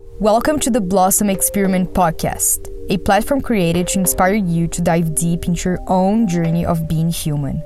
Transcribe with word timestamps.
Welcome 0.00 0.58
to 0.60 0.70
the 0.70 0.80
Blossom 0.80 1.30
Experiment 1.30 1.92
podcast, 1.92 2.68
a 2.88 2.98
platform 2.98 3.40
created 3.40 3.86
to 3.88 3.98
inspire 3.98 4.34
you 4.34 4.66
to 4.68 4.82
dive 4.82 5.14
deep 5.14 5.46
into 5.46 5.70
your 5.70 5.78
own 5.86 6.26
journey 6.28 6.64
of 6.64 6.88
being 6.88 7.10
human. 7.10 7.62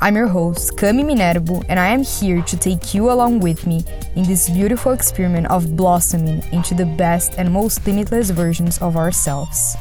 I'm 0.00 0.16
your 0.16 0.28
host, 0.28 0.76
Cami 0.76 1.04
Minervo, 1.04 1.64
and 1.68 1.78
I 1.78 1.88
am 1.88 2.02
here 2.02 2.42
to 2.42 2.56
take 2.56 2.94
you 2.94 3.10
along 3.10 3.40
with 3.40 3.66
me 3.66 3.84
in 4.16 4.24
this 4.24 4.50
beautiful 4.50 4.92
experiment 4.92 5.46
of 5.48 5.76
blossoming 5.76 6.42
into 6.52 6.74
the 6.74 6.86
best 6.86 7.34
and 7.38 7.52
most 7.52 7.86
limitless 7.86 8.30
versions 8.30 8.78
of 8.78 8.96
ourselves. 8.96 9.76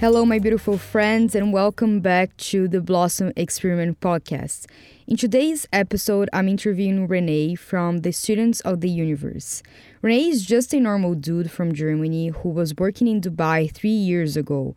Hello, 0.00 0.24
my 0.24 0.38
beautiful 0.38 0.78
friends, 0.78 1.34
and 1.34 1.52
welcome 1.52 1.98
back 1.98 2.36
to 2.36 2.68
the 2.68 2.80
Blossom 2.80 3.32
Experiment 3.34 3.98
podcast. 3.98 4.66
In 5.08 5.16
today's 5.16 5.66
episode, 5.72 6.30
I'm 6.32 6.46
interviewing 6.46 7.08
René 7.08 7.58
from 7.58 7.98
the 7.98 8.12
Students 8.12 8.60
of 8.60 8.80
the 8.80 8.88
Universe. 8.88 9.60
René 10.02 10.28
is 10.28 10.46
just 10.46 10.72
a 10.72 10.80
normal 10.80 11.14
dude 11.14 11.50
from 11.50 11.74
Germany 11.74 12.28
who 12.28 12.48
was 12.50 12.74
working 12.76 13.08
in 13.08 13.20
Dubai 13.20 13.72
three 13.72 13.90
years 13.90 14.36
ago. 14.36 14.76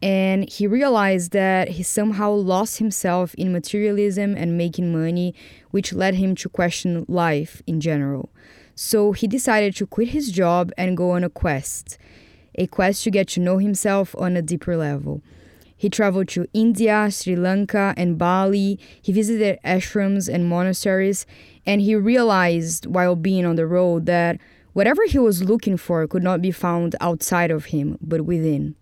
And 0.00 0.48
he 0.48 0.66
realized 0.66 1.32
that 1.32 1.68
he 1.70 1.82
somehow 1.82 2.30
lost 2.30 2.78
himself 2.78 3.34
in 3.34 3.52
materialism 3.52 4.34
and 4.36 4.56
making 4.56 4.92
money, 4.92 5.34
which 5.70 5.92
led 5.92 6.14
him 6.14 6.34
to 6.36 6.48
question 6.48 7.04
life 7.08 7.62
in 7.66 7.80
general. 7.80 8.30
So 8.74 9.12
he 9.12 9.26
decided 9.26 9.76
to 9.76 9.86
quit 9.86 10.08
his 10.08 10.30
job 10.30 10.72
and 10.76 10.96
go 10.96 11.10
on 11.10 11.24
a 11.24 11.30
quest 11.30 11.98
a 12.56 12.66
quest 12.66 13.02
to 13.04 13.10
get 13.10 13.28
to 13.28 13.40
know 13.40 13.58
himself 13.58 14.14
on 14.18 14.36
a 14.36 14.42
deeper 14.42 14.76
level. 14.76 15.22
He 15.76 15.90
traveled 15.90 16.28
to 16.28 16.46
India, 16.54 17.08
Sri 17.10 17.36
Lanka, 17.36 17.94
and 17.96 18.16
Bali. 18.16 18.78
He 19.02 19.12
visited 19.12 19.58
ashrams 19.64 20.32
and 20.32 20.48
monasteries, 20.48 21.26
and 21.66 21.80
he 21.80 21.94
realized 21.96 22.86
while 22.86 23.16
being 23.16 23.44
on 23.44 23.56
the 23.56 23.66
road 23.66 24.06
that 24.06 24.38
whatever 24.74 25.02
he 25.06 25.18
was 25.18 25.42
looking 25.42 25.78
for 25.78 26.06
could 26.06 26.22
not 26.22 26.42
be 26.42 26.50
found 26.50 26.94
outside 27.00 27.50
of 27.50 27.66
him, 27.66 27.96
but 28.02 28.26
within. 28.26 28.74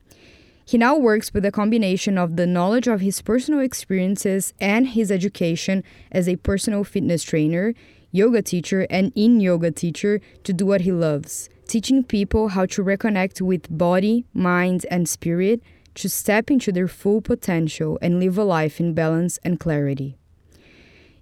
He 0.65 0.77
now 0.77 0.97
works 0.97 1.33
with 1.33 1.45
a 1.45 1.53
combination 1.53 2.19
of 2.19 2.37
the 2.37 2.47
knowledge 2.47 2.89
of 2.89 3.01
his 3.01 3.23
personal 3.23 3.61
experiences 3.61 4.53
and 4.61 4.89
his 4.89 5.11
education 5.11 5.85
as 6.11 6.29
a 6.29 6.37
personal 6.37 6.83
fitness 6.83 7.23
trainer, 7.23 7.75
yoga 8.11 8.43
teacher, 8.43 8.89
and 8.91 9.13
yin 9.15 9.41
yoga 9.41 9.70
teacher 9.70 10.20
to 10.43 10.53
do 10.53 10.67
what 10.67 10.81
he 10.83 10.91
loves 10.91 11.48
teaching 11.73 12.05
people 12.05 12.48
how 12.48 12.67
to 12.67 12.85
reconnect 12.85 13.41
with 13.41 13.67
body, 13.79 14.27
mind, 14.35 14.85
and 14.91 15.09
spirit 15.09 15.63
to 15.95 16.07
step 16.07 16.51
into 16.51 16.70
their 16.70 16.87
full 16.87 17.23
potential 17.23 17.98
and 18.03 18.20
live 18.20 18.37
a 18.37 18.45
life 18.45 18.79
in 18.79 18.93
balance 18.93 19.39
and 19.43 19.59
clarity. 19.59 20.19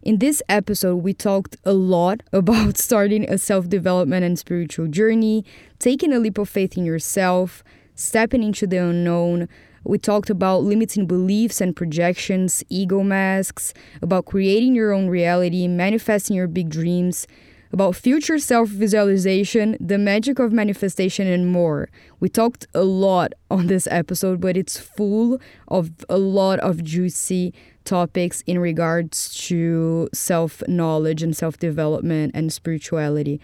In 0.03 0.17
this 0.17 0.43
episode, 0.49 0.97
we 0.97 1.13
talked 1.13 1.57
a 1.63 1.75
lot 1.75 2.23
about 2.33 2.79
starting 2.79 3.29
a 3.29 3.37
self 3.37 3.69
development 3.69 4.25
and 4.25 4.39
spiritual 4.39 4.87
journey, 4.87 5.45
taking 5.79 6.13
a 6.13 6.19
leap 6.19 6.39
of 6.39 6.49
faith 6.49 6.79
in 6.79 6.87
yourself, 6.87 7.63
stepping 7.95 8.43
into 8.43 8.67
the 8.67 8.79
unknown. 8.79 9.49
We 9.85 9.99
talked 9.99 10.31
about 10.31 10.63
limiting 10.63 11.07
beliefs 11.07 11.61
and 11.61 11.77
projections, 11.77 12.65
ego 12.71 13.03
masks, 13.03 13.75
about 14.01 14.25
creating 14.25 14.75
your 14.75 14.93
own 14.93 15.09
reality, 15.09 15.69
manifesting 15.69 16.37
your 16.37 16.49
big 16.49 16.71
dreams, 16.71 17.27
about 17.73 17.95
future 17.95 18.39
self 18.39 18.71
visualization, 18.71 19.77
the 19.81 19.99
magic 19.99 20.39
of 20.39 20.51
manifestation, 20.51 21.27
and 21.27 21.53
more. 21.53 21.91
We 22.21 22.31
talked 22.31 22.67
a 22.75 22.85
lot 22.85 23.33
on 23.51 23.67
this 23.67 23.87
episode, 23.91 24.41
but 24.41 24.57
it's 24.57 24.79
full 24.79 25.41
of 25.69 25.91
a 26.09 26.17
lot 26.17 26.59
of 26.61 26.83
juicy 26.83 27.53
topics 27.85 28.43
in 28.47 28.59
regards 28.59 29.35
to 29.47 30.09
self 30.13 30.63
knowledge 30.69 31.23
and 31.23 31.37
self 31.37 31.59
development 31.59 32.33
and 32.35 32.53
spirituality. 32.53 33.41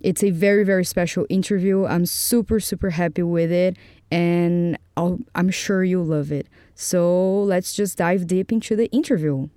It's 0.00 0.22
a 0.22 0.30
very, 0.30 0.64
very 0.64 0.84
special 0.84 1.26
interview. 1.28 1.86
I'm 1.86 2.06
super, 2.06 2.60
super 2.60 2.90
happy 2.90 3.22
with 3.22 3.50
it, 3.50 3.76
and 4.10 4.78
i 4.96 5.16
am 5.34 5.50
sure 5.50 5.84
you'll 5.84 6.04
love 6.04 6.30
it. 6.30 6.48
So 6.74 7.42
let's 7.42 7.74
just 7.74 7.98
dive 7.98 8.26
deep 8.26 8.52
into 8.52 8.76
the 8.76 8.86
interview. 8.92 9.48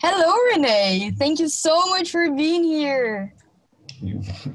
Hello, 0.00 0.34
René. 0.52 1.16
Thank 1.16 1.38
you 1.38 1.48
so 1.48 1.86
much 1.88 2.10
for 2.10 2.30
being 2.32 2.64
here. 2.64 3.34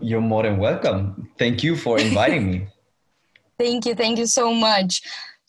You're 0.01 0.21
more 0.21 0.43
than 0.43 0.57
welcome. 0.57 1.29
Thank 1.37 1.63
you 1.63 1.75
for 1.75 1.99
inviting 1.99 2.51
me. 2.51 2.67
thank 3.59 3.85
you. 3.85 3.95
Thank 3.95 4.19
you 4.19 4.25
so 4.25 4.53
much. 4.53 5.01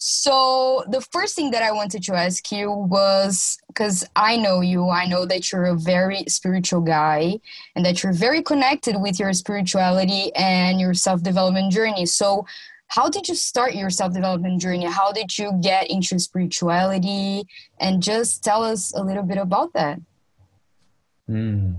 So, 0.03 0.83
the 0.89 1.03
first 1.13 1.37
thing 1.37 1.51
that 1.51 1.63
I 1.63 1.73
wanted 1.73 2.03
to 2.05 2.15
ask 2.15 2.51
you 2.51 2.71
was 2.71 3.59
because 3.67 4.03
I 4.17 4.35
know 4.39 4.63
you, 4.63 4.89
I 4.89 5.05
know 5.05 5.27
that 5.27 5.53
you're 5.53 5.67
a 5.67 5.75
very 5.77 6.25
spiritual 6.27 6.81
guy 6.81 7.39
and 7.77 7.85
that 7.85 8.03
you're 8.03 8.15
very 8.15 8.43
connected 8.43 8.97
with 8.99 9.21
your 9.21 9.31
spirituality 9.35 10.35
and 10.35 10.81
your 10.81 10.95
self 10.95 11.23
development 11.23 11.71
journey. 11.71 12.07
So, 12.07 12.47
how 12.87 13.11
did 13.11 13.29
you 13.29 13.35
start 13.35 13.75
your 13.75 13.91
self-development 13.91 14.63
journey? 14.63 14.87
How 14.87 15.13
did 15.13 15.37
you 15.37 15.53
get 15.63 15.91
into 15.91 16.19
spirituality? 16.19 17.45
And 17.79 18.03
just 18.03 18.43
tell 18.43 18.65
us 18.65 18.95
a 18.95 19.05
little 19.05 19.23
bit 19.23 19.37
about 19.37 19.75
that. 19.75 20.01
Mm, 21.29 21.77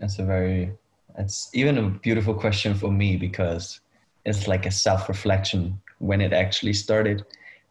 that's 0.00 0.18
a 0.18 0.24
very 0.24 0.72
it's 1.16 1.50
even 1.54 1.78
a 1.78 1.88
beautiful 1.88 2.34
question 2.34 2.74
for 2.74 2.90
me 2.90 3.16
because 3.16 3.80
it's 4.26 4.48
like 4.48 4.66
a 4.66 4.72
self-reflection 4.72 5.80
when 5.98 6.20
it 6.20 6.32
actually 6.32 6.72
started 6.72 7.24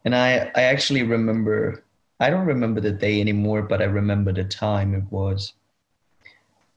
and 0.04 0.14
i 0.14 0.50
i 0.54 0.62
actually 0.62 1.02
remember 1.02 1.82
i 2.20 2.30
don't 2.30 2.46
remember 2.46 2.80
the 2.80 2.90
day 2.90 3.20
anymore 3.20 3.62
but 3.62 3.80
i 3.80 3.84
remember 3.84 4.32
the 4.32 4.44
time 4.44 4.94
it 4.94 5.04
was 5.10 5.54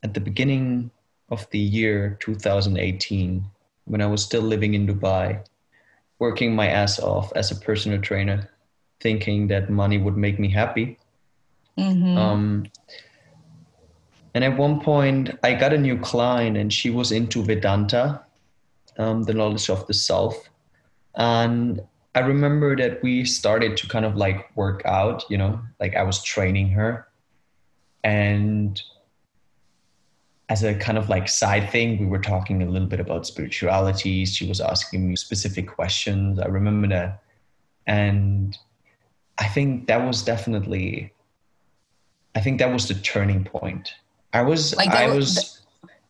at 0.04 0.14
the 0.14 0.20
beginning 0.20 0.90
of 1.30 1.50
the 1.52 1.60
year 1.60 2.18
2018 2.20 3.44
when 3.86 4.02
i 4.02 4.06
was 4.06 4.24
still 4.24 4.42
living 4.42 4.74
in 4.74 4.88
dubai 4.88 5.42
working 6.22 6.56
my 6.56 6.68
ass 6.68 7.00
off 7.00 7.34
as 7.36 7.50
a 7.50 7.56
personal 7.56 8.00
trainer, 8.00 8.48
thinking 9.00 9.48
that 9.48 9.72
money 9.72 9.98
would 9.98 10.16
make 10.16 10.40
me 10.40 10.48
happy. 10.48 11.00
Mm-hmm. 11.80 12.16
Um, 12.16 12.66
and 14.36 14.44
at 14.44 14.56
one 14.56 14.80
point, 14.80 15.32
I 15.44 15.56
got 15.56 15.74
a 15.74 15.80
new 15.80 15.98
client, 15.98 16.58
and 16.58 16.72
she 16.72 16.92
was 16.92 17.12
into 17.12 17.44
Vedanta, 17.44 18.22
um, 19.00 19.24
the 19.24 19.34
knowledge 19.34 19.68
of 19.72 19.88
the 19.88 19.96
self. 19.96 20.36
And 21.16 21.82
I 22.16 22.20
remember 22.20 22.76
that 22.76 23.02
we 23.02 23.26
started 23.26 23.78
to 23.78 23.88
kind 23.88 24.06
of 24.06 24.16
like 24.16 24.56
work 24.56 24.82
out, 24.86 25.24
you 25.30 25.38
know, 25.38 25.62
like 25.80 25.96
I 25.96 26.04
was 26.04 26.22
training 26.22 26.70
her. 26.70 27.08
And 28.04 28.82
as 30.50 30.64
a 30.64 30.76
kind 30.76 30.98
of 30.98 31.08
like 31.08 31.30
side 31.30 31.70
thing, 31.70 32.00
we 32.00 32.06
were 32.06 32.20
talking 32.20 32.62
a 32.62 32.66
little 32.66 32.88
bit 32.88 33.00
about 33.00 33.26
spirituality. 33.26 34.26
She 34.26 34.48
was 34.48 34.60
asking 34.60 35.08
me 35.08 35.16
specific 35.16 35.68
questions. 35.68 36.40
I 36.40 36.48
remember 36.48 36.88
that. 36.90 37.24
And 37.88 38.58
I 39.38 39.48
think 39.48 39.88
that 39.88 40.06
was 40.06 40.24
definitely, 40.24 41.14
I 42.36 42.42
think 42.42 42.60
that 42.60 42.72
was 42.72 42.88
the 42.88 42.96
turning 42.96 43.46
point. 43.46 43.94
I 44.34 44.42
was, 44.42 44.76
like 44.76 44.90
I 44.90 45.08
was. 45.08 45.61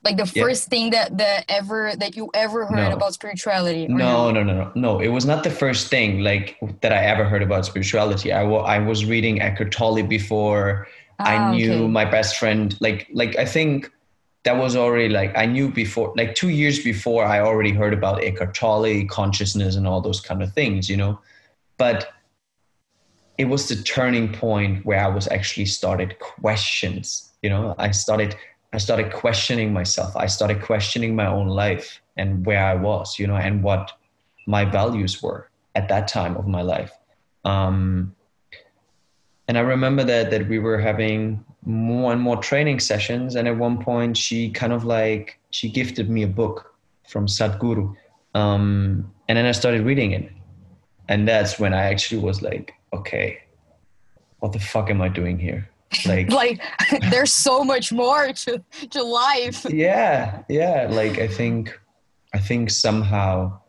Like 0.04 0.18
the 0.18 0.26
first 0.26 0.66
yeah. 0.66 0.70
thing 0.70 0.90
that 0.92 1.18
that 1.20 1.46
ever 1.48 1.96
that 1.96 2.16
you 2.16 2.32
ever 2.34 2.66
heard 2.66 2.90
no. 2.90 2.96
about 2.96 3.14
spirituality 3.14 3.88
no, 3.88 4.32
no 4.32 4.42
no 4.42 4.54
no 4.54 4.72
no 4.74 5.00
it 5.00 5.10
was 5.10 5.28
not 5.28 5.44
the 5.44 5.52
first 5.52 5.90
thing 5.90 6.22
like 6.22 6.58
that 6.82 6.92
i 6.92 7.02
ever 7.14 7.24
heard 7.24 7.44
about 7.44 7.68
spirituality 7.68 8.34
i, 8.34 8.42
w- 8.42 8.66
I 8.76 8.80
was 8.80 9.06
reading 9.06 9.44
eckhart 9.44 9.72
tolle 9.72 10.02
before 10.02 10.88
ah, 11.20 11.26
i 11.26 11.52
knew 11.52 11.74
okay. 11.74 11.88
my 11.88 12.06
best 12.06 12.38
friend 12.38 12.76
like 12.82 13.10
like 13.14 13.38
i 13.38 13.46
think 13.46 13.92
that 14.44 14.58
was 14.58 14.76
already 14.76 15.10
like 15.10 15.38
I 15.38 15.46
knew 15.46 15.70
before, 15.70 16.14
like 16.18 16.34
two 16.34 16.50
years 16.50 16.84
before, 16.84 17.26
I 17.26 17.42
already 17.42 17.72
heard 17.72 17.94
about 17.94 18.24
Eckhart 18.24 18.56
Tolle, 18.56 19.06
consciousness, 19.08 19.76
and 19.76 19.88
all 19.88 20.02
those 20.02 20.20
kind 20.20 20.42
of 20.42 20.52
things, 20.54 20.90
you 20.90 20.98
know. 20.98 21.20
But 21.78 22.12
it 23.38 23.46
was 23.46 23.68
the 23.68 23.76
turning 23.76 24.34
point 24.34 24.86
where 24.86 25.04
I 25.04 25.08
was 25.08 25.28
actually 25.28 25.66
started 25.66 26.18
questions. 26.20 27.32
You 27.44 27.50
know, 27.52 27.76
I 27.78 27.92
started 27.92 28.36
I 28.74 28.78
started 28.78 29.12
questioning 29.12 29.74
myself. 29.74 30.16
I 30.16 30.28
started 30.28 30.62
questioning 30.62 31.16
my 31.16 31.28
own 31.28 31.48
life 31.48 32.02
and 32.18 32.46
where 32.46 32.64
I 32.64 32.76
was, 32.76 33.20
you 33.20 33.28
know, 33.28 33.36
and 33.36 33.64
what 33.64 33.92
my 34.48 34.66
values 34.66 35.22
were 35.22 35.50
at 35.76 35.90
that 35.90 36.08
time 36.08 36.38
of 36.38 36.48
my 36.48 36.62
life. 36.62 36.92
Um, 37.44 38.16
and 39.48 39.58
I 39.58 39.62
remember 39.62 40.04
that 40.04 40.32
that 40.32 40.48
we 40.48 40.60
were 40.60 40.80
having 40.80 41.44
more 41.66 42.12
and 42.14 42.22
more 42.22 42.38
training 42.38 42.80
sessions. 42.80 43.36
And 43.36 43.48
at 43.48 43.58
one 43.58 43.78
point, 43.84 44.18
she 44.18 44.50
kind 44.50 44.74
of 44.74 44.86
like 44.86 45.40
she 45.50 45.70
gifted 45.70 46.10
me 46.10 46.24
a 46.24 46.28
book 46.28 46.74
from 47.08 47.28
Sadhguru, 47.28 47.96
um, 48.34 49.12
and 49.28 49.38
then 49.38 49.46
I 49.46 49.52
started 49.52 49.82
reading 49.86 50.14
it, 50.14 50.32
and 51.10 51.28
that's 51.28 51.60
when 51.60 51.74
I 51.74 51.84
actually 51.84 52.22
was 52.22 52.42
like, 52.42 52.74
okay, 52.94 53.42
what 54.40 54.54
the 54.54 54.60
fuck 54.60 54.90
am 54.90 55.02
I 55.02 55.10
doing 55.10 55.38
here? 55.38 55.70
Like, 56.06 56.30
like 56.42 56.62
there's 57.10 57.34
so 57.34 57.64
much 57.64 57.92
more 57.92 58.34
to 58.34 58.64
to 58.90 59.04
life. 59.04 59.66
Yeah, 59.70 60.44
yeah. 60.50 60.88
Like 60.90 61.20
I 61.20 61.28
think, 61.28 61.78
I 62.34 62.40
think 62.40 62.70
somehow 62.70 63.62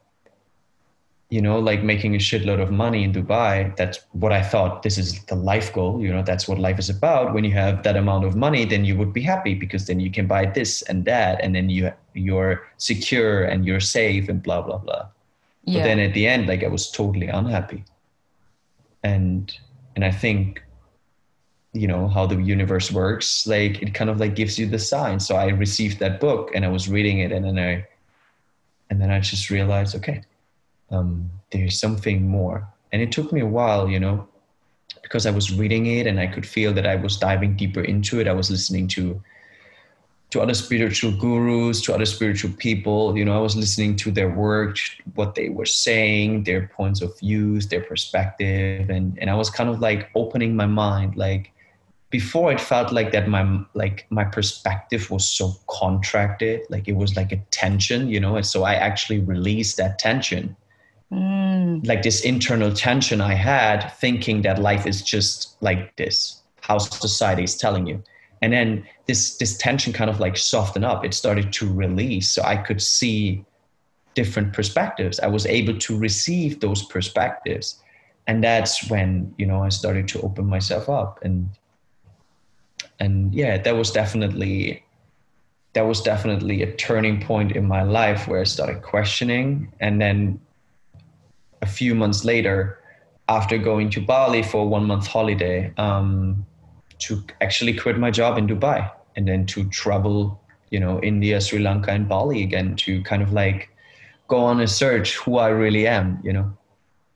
you 1.33 1.41
know, 1.41 1.59
like 1.59 1.83
making 1.83 2.15
a 2.15 2.19
shitload 2.19 2.61
of 2.61 2.71
money 2.71 3.05
in 3.05 3.11
Dubai. 3.11 3.75
That's 3.75 4.01
what 4.13 4.33
I 4.33 4.43
thought. 4.43 4.83
This 4.83 4.99
is 4.99 5.25
the 5.25 5.35
life 5.35 5.73
goal. 5.73 5.99
You 5.99 6.13
know, 6.13 6.23
that's 6.23 6.47
what 6.47 6.59
life 6.59 6.79
is 6.79 6.91
about. 6.91 7.33
When 7.33 7.43
you 7.43 7.53
have 7.53 7.85
that 7.85 7.97
amount 7.97 8.27
of 8.27 8.37
money, 8.37 8.67
then 8.67 8.85
you 8.85 8.99
would 8.99 9.15
be 9.15 9.23
happy 9.23 9.55
because 9.55 9.87
then 9.87 9.99
you 9.99 10.11
can 10.11 10.27
buy 10.27 10.45
this 10.45 10.83
and 10.83 11.07
that, 11.07 11.43
and 11.43 11.55
then 11.55 11.71
you 11.71 11.91
you're 12.13 12.69
secure 12.77 13.45
and 13.45 13.65
you're 13.65 13.81
safe 13.81 14.29
and 14.29 14.43
blah 14.43 14.61
blah 14.61 14.77
blah. 14.77 15.07
Yeah. 15.65 15.79
But 15.79 15.85
then 15.87 15.99
at 16.01 16.13
the 16.13 16.27
end, 16.27 16.49
like 16.49 16.63
I 16.63 16.69
was 16.69 16.91
totally 16.91 17.29
unhappy. 17.29 17.83
And 19.03 19.51
and 19.97 20.05
I 20.05 20.11
think, 20.11 20.63
you 21.73 21.89
know, 21.89 22.09
how 22.09 22.27
the 22.27 22.37
universe 22.37 22.93
works, 22.93 23.47
like 23.47 23.83
it 23.83 23.95
kind 23.95 24.11
of 24.11 24.19
like 24.19 24.35
gives 24.35 24.59
you 24.59 24.67
the 24.67 24.79
sign 24.79 25.19
So 25.19 25.37
I 25.37 25.49
received 25.49 25.99
that 26.01 26.21
book 26.21 26.51
and 26.55 26.65
I 26.65 26.69
was 26.69 26.89
reading 26.89 27.21
it, 27.21 27.33
and 27.33 27.45
then 27.45 27.59
I 27.59 27.87
and 28.91 29.01
then 29.01 29.11
I 29.11 29.21
just 29.21 29.51
realized, 29.51 29.97
okay 29.97 30.23
um, 30.93 31.31
there's 31.51 31.81
something 31.81 32.29
more. 32.29 32.69
And 32.93 33.03
it 33.03 33.11
took 33.11 33.33
me 33.33 33.41
a 33.41 33.47
while, 33.47 33.89
you 33.89 33.99
know, 33.99 34.29
because 35.03 35.27
I 35.27 35.31
was 35.31 35.53
reading 35.53 35.87
it 35.87 36.07
and 36.07 36.21
I 36.21 36.27
could 36.27 36.47
feel 36.47 36.73
that 36.75 36.87
I 36.87 36.97
was 36.97 37.17
diving 37.17 37.57
deeper 37.57 37.83
into 37.83 38.21
it. 38.21 38.29
I 38.29 38.33
was 38.33 38.51
listening 38.51 38.87
to 38.89 39.21
to 40.31 40.41
other 40.41 40.55
spiritual 40.55 41.13
gurus, 41.13 41.83
to 41.83 41.95
other 41.95 42.07
spiritual 42.07 42.51
people. 42.57 43.19
You 43.19 43.27
know, 43.27 43.37
I 43.37 43.41
was 43.41 43.55
listening 43.55 43.97
to 43.97 44.11
their 44.11 44.31
work, 44.31 44.79
what 45.15 45.35
they 45.35 45.51
were 45.51 45.67
saying, 45.67 46.45
their 46.45 46.69
points 46.75 47.03
of 47.03 47.19
views, 47.19 47.69
their 47.69 47.83
perspective, 47.83 48.89
and 48.89 49.19
and 49.19 49.29
I 49.29 49.35
was 49.35 49.51
kind 49.51 49.69
of 49.69 49.81
like 49.81 50.11
opening 50.15 50.57
my 50.57 50.67
mind. 50.67 51.17
Like 51.17 51.52
before, 52.13 52.53
it 52.53 52.61
felt 52.61 52.93
like 52.93 53.11
that 53.11 53.27
my 53.27 53.65
like 53.75 54.07
my 54.11 54.23
perspective 54.23 55.11
was 55.11 55.29
so 55.29 55.55
contracted, 55.69 56.61
like 56.71 56.87
it 56.87 56.95
was 56.95 57.17
like 57.17 57.33
a 57.33 57.39
tension, 57.51 58.09
you 58.09 58.21
know. 58.21 58.37
And 58.37 58.47
so 58.47 58.63
I 58.63 58.75
actually 58.75 59.19
released 59.19 59.79
that 59.79 59.99
tension 59.99 60.57
Mm. 61.13 61.87
Like 61.87 62.03
this 62.03 62.23
internal 62.23 62.73
tension 62.73 63.21
I 63.21 63.35
had 63.35 63.93
thinking 63.99 64.43
that 64.43 64.59
life 64.59 64.87
is 64.87 65.03
just 65.03 65.57
like 65.61 65.95
this, 65.97 66.43
how 66.63 66.79
society 66.79 67.45
is 67.45 67.57
telling 67.57 67.87
you. 67.87 68.03
And 68.41 68.53
then 68.53 68.87
this 69.07 69.37
this 69.37 69.57
tension 69.59 69.93
kind 69.93 70.11
of 70.11 70.21
like 70.21 70.37
softened 70.37 70.85
up. 70.85 71.05
It 71.05 71.15
started 71.15 71.53
to 71.53 71.73
release. 71.73 72.33
So 72.33 72.43
I 72.43 72.57
could 72.57 72.81
see 72.81 73.45
different 74.15 74.53
perspectives. 74.53 75.21
I 75.21 75.27
was 75.27 75.47
able 75.47 75.79
to 75.79 75.99
receive 75.99 76.61
those 76.61 76.83
perspectives. 76.83 77.81
And 78.27 78.43
that's 78.43 78.89
when, 78.89 79.35
you 79.37 79.47
know, 79.47 79.63
I 79.63 79.69
started 79.69 80.09
to 80.09 80.21
open 80.23 80.47
myself 80.47 80.89
up. 80.89 81.19
And 81.23 81.51
and 82.99 83.35
yeah, 83.35 83.59
that 83.59 83.77
was 83.77 83.91
definitely 83.91 84.85
that 85.75 85.83
was 85.83 86.03
definitely 86.03 86.63
a 86.63 86.73
turning 86.77 87.21
point 87.21 87.53
in 87.53 87.67
my 87.67 87.83
life 87.83 88.29
where 88.29 88.41
I 88.41 88.45
started 88.45 88.83
questioning 88.83 89.73
and 89.81 90.01
then 90.01 90.39
a 91.63 91.67
few 91.67 91.95
months 91.95 92.25
later, 92.25 92.79
after 93.29 93.57
going 93.57 93.89
to 93.91 94.01
Bali 94.01 94.43
for 94.43 94.69
one 94.69 94.85
month 94.85 95.07
holiday, 95.07 95.73
um, 95.79 96.45
to 96.99 97.23
actually 97.41 97.73
quit 97.73 97.99
my 97.99 98.11
job 98.11 98.37
in 98.37 98.47
Dubai 98.47 98.91
and 99.17 99.27
then 99.27 99.47
to 99.47 99.65
travel, 99.71 100.41
you 100.71 100.81
know, 100.81 101.01
India, 101.03 101.41
Sri 101.41 101.61
Lanka, 101.61 101.93
and 101.93 102.09
Bali 102.09 102.43
again 102.43 102.77
to 102.77 103.03
kind 103.03 103.23
of 103.23 103.33
like 103.33 103.71
go 104.29 104.39
on 104.39 104.61
a 104.61 104.67
search 104.67 105.17
who 105.17 105.39
I 105.39 105.49
really 105.49 105.87
am, 105.87 106.21
you 106.23 106.33
know. 106.33 106.53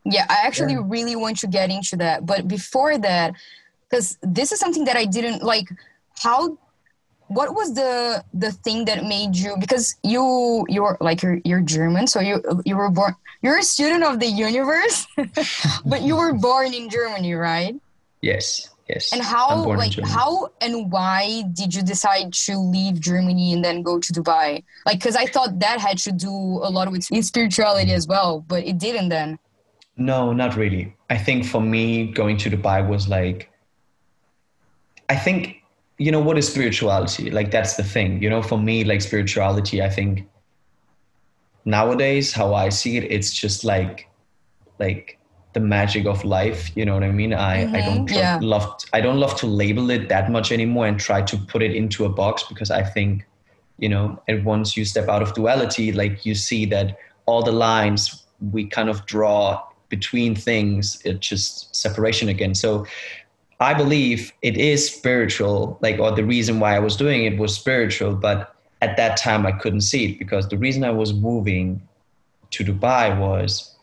Yeah, 0.05 0.27
I 0.29 0.47
actually 0.47 0.75
yeah. 0.75 0.85
really 0.85 1.17
want 1.17 1.39
to 1.39 1.49
get 1.49 1.71
into 1.71 1.97
that. 1.97 2.25
But 2.25 2.47
before 2.47 2.97
that, 2.99 3.35
because 3.89 4.19
this 4.23 4.53
is 4.53 4.59
something 4.59 4.85
that 4.85 4.97
I 4.97 5.05
didn't 5.05 5.43
like, 5.43 5.69
how 6.19 6.59
what 7.29 7.55
was 7.55 7.75
the 7.75 8.25
the 8.35 8.53
thing 8.53 8.85
that 8.85 9.05
made 9.05 9.35
you 9.35 9.57
because 9.59 9.97
you 10.03 10.65
you're 10.69 10.97
like 11.01 11.23
you're, 11.23 11.41
you're 11.45 11.61
german 11.61 12.07
so 12.07 12.21
you 12.21 12.41
you 12.65 12.77
were 12.77 12.91
born 12.91 13.15
you're 13.43 13.59
a 13.59 13.63
student 13.63 14.05
of 14.05 14.21
the 14.21 14.27
universe 14.27 15.07
but 15.87 16.03
you 16.03 16.17
were 16.17 16.33
born 16.33 16.73
in 16.73 16.89
germany 16.89 17.35
right? 17.35 17.75
Yes 18.23 18.71
yes. 18.89 19.13
And 19.13 19.23
how 19.23 19.65
like 19.65 19.99
how 20.05 20.49
and 20.61 20.91
why 20.93 21.43
did 21.53 21.75
you 21.75 21.83
decide 21.83 22.33
to 22.33 22.57
leave 22.57 23.01
germany 23.01 23.53
and 23.53 23.65
then 23.65 23.83
go 23.83 23.99
to 23.99 24.13
dubai? 24.13 24.63
Like 24.85 24.99
because 24.99 25.17
i 25.17 25.27
thought 25.27 25.59
that 25.59 25.81
had 25.81 25.99
to 25.99 26.13
do 26.13 26.31
a 26.31 26.71
lot 26.71 26.91
with 26.91 27.05
spirituality 27.05 27.93
as 27.93 28.07
well 28.07 28.45
but 28.47 28.65
it 28.65 28.79
didn't 28.79 29.09
then. 29.09 29.39
No 29.99 30.33
not 30.33 30.57
really. 30.57 30.95
I 31.09 31.17
think 31.17 31.47
for 31.47 31.61
me 31.61 32.13
going 32.13 32.37
to 32.39 32.51
dubai 32.51 32.87
was 32.87 33.09
like 33.09 33.51
i 35.09 35.17
think 35.17 35.63
you 35.99 36.11
know 36.11 36.21
what 36.21 36.37
is 36.37 36.49
spirituality 36.49 37.31
like 37.31 37.51
that's 37.51 37.77
the 37.77 37.83
thing 37.83 38.23
you 38.23 38.29
know 38.29 38.43
for 38.43 38.59
me 38.59 38.85
like 38.85 39.01
spirituality 39.01 39.83
i 39.83 39.89
think 39.89 40.27
nowadays 41.65 42.33
how 42.33 42.55
i 42.55 42.69
see 42.69 42.97
it 42.97 43.05
it's 43.05 43.33
just 43.33 43.65
like 43.65 44.09
like 44.79 45.19
the 45.55 45.61
magic 45.61 46.05
of 46.07 46.23
life 46.25 46.71
you 46.77 46.85
know 46.85 46.95
what 46.95 47.03
i 47.03 47.11
mean 47.11 47.33
i 47.33 47.65
mm-hmm. 47.65 47.75
i 47.75 47.81
don't 47.81 48.11
yeah. 48.11 48.39
love 48.43 48.77
i 48.93 49.01
don't 49.01 49.19
love 49.19 49.35
to 49.37 49.47
label 49.47 49.91
it 49.91 50.09
that 50.09 50.31
much 50.31 50.53
anymore 50.53 50.87
and 50.87 51.01
try 51.01 51.23
to 51.23 51.37
put 51.39 51.63
it 51.63 51.75
into 51.75 52.05
a 52.05 52.09
box 52.09 52.43
because 52.43 52.71
i 52.71 52.83
think 52.83 53.27
you 53.79 53.89
know 53.89 54.21
and 54.29 54.45
once 54.45 54.77
you 54.77 54.85
step 54.85 55.09
out 55.09 55.23
of 55.23 55.33
duality 55.35 55.93
like 55.93 56.27
you 56.27 56.35
see 56.35 56.67
that 56.67 56.99
all 57.25 57.43
the 57.43 57.53
lines 57.53 58.25
we 58.53 58.67
kind 58.67 58.91
of 58.91 59.07
draw 59.07 59.63
between 59.89 60.35
things 60.35 61.01
it's 61.05 61.27
just 61.27 61.75
separation 61.75 62.29
again 62.29 62.55
so 62.55 62.87
I 63.59 63.73
believe 63.73 64.33
it 64.43 64.57
is 64.57 64.91
spiritual, 64.93 65.79
like, 65.81 65.99
or 65.99 66.11
the 66.13 66.25
reason 66.25 66.61
why 66.61 66.77
I 66.77 66.79
was 66.79 66.97
doing 66.97 67.25
it 67.25 67.39
was 67.39 67.55
spiritual, 67.55 68.15
but 68.15 68.55
at 68.83 68.97
that 68.99 69.17
time 69.17 69.47
I 69.47 69.53
couldn't 69.53 69.81
see 69.81 70.05
it 70.07 70.19
because 70.19 70.49
the 70.49 70.59
reason 70.59 70.85
I 70.85 70.91
was 70.91 71.15
moving 71.15 71.81
to 72.51 72.65
Dubai 72.65 73.19
was 73.19 73.75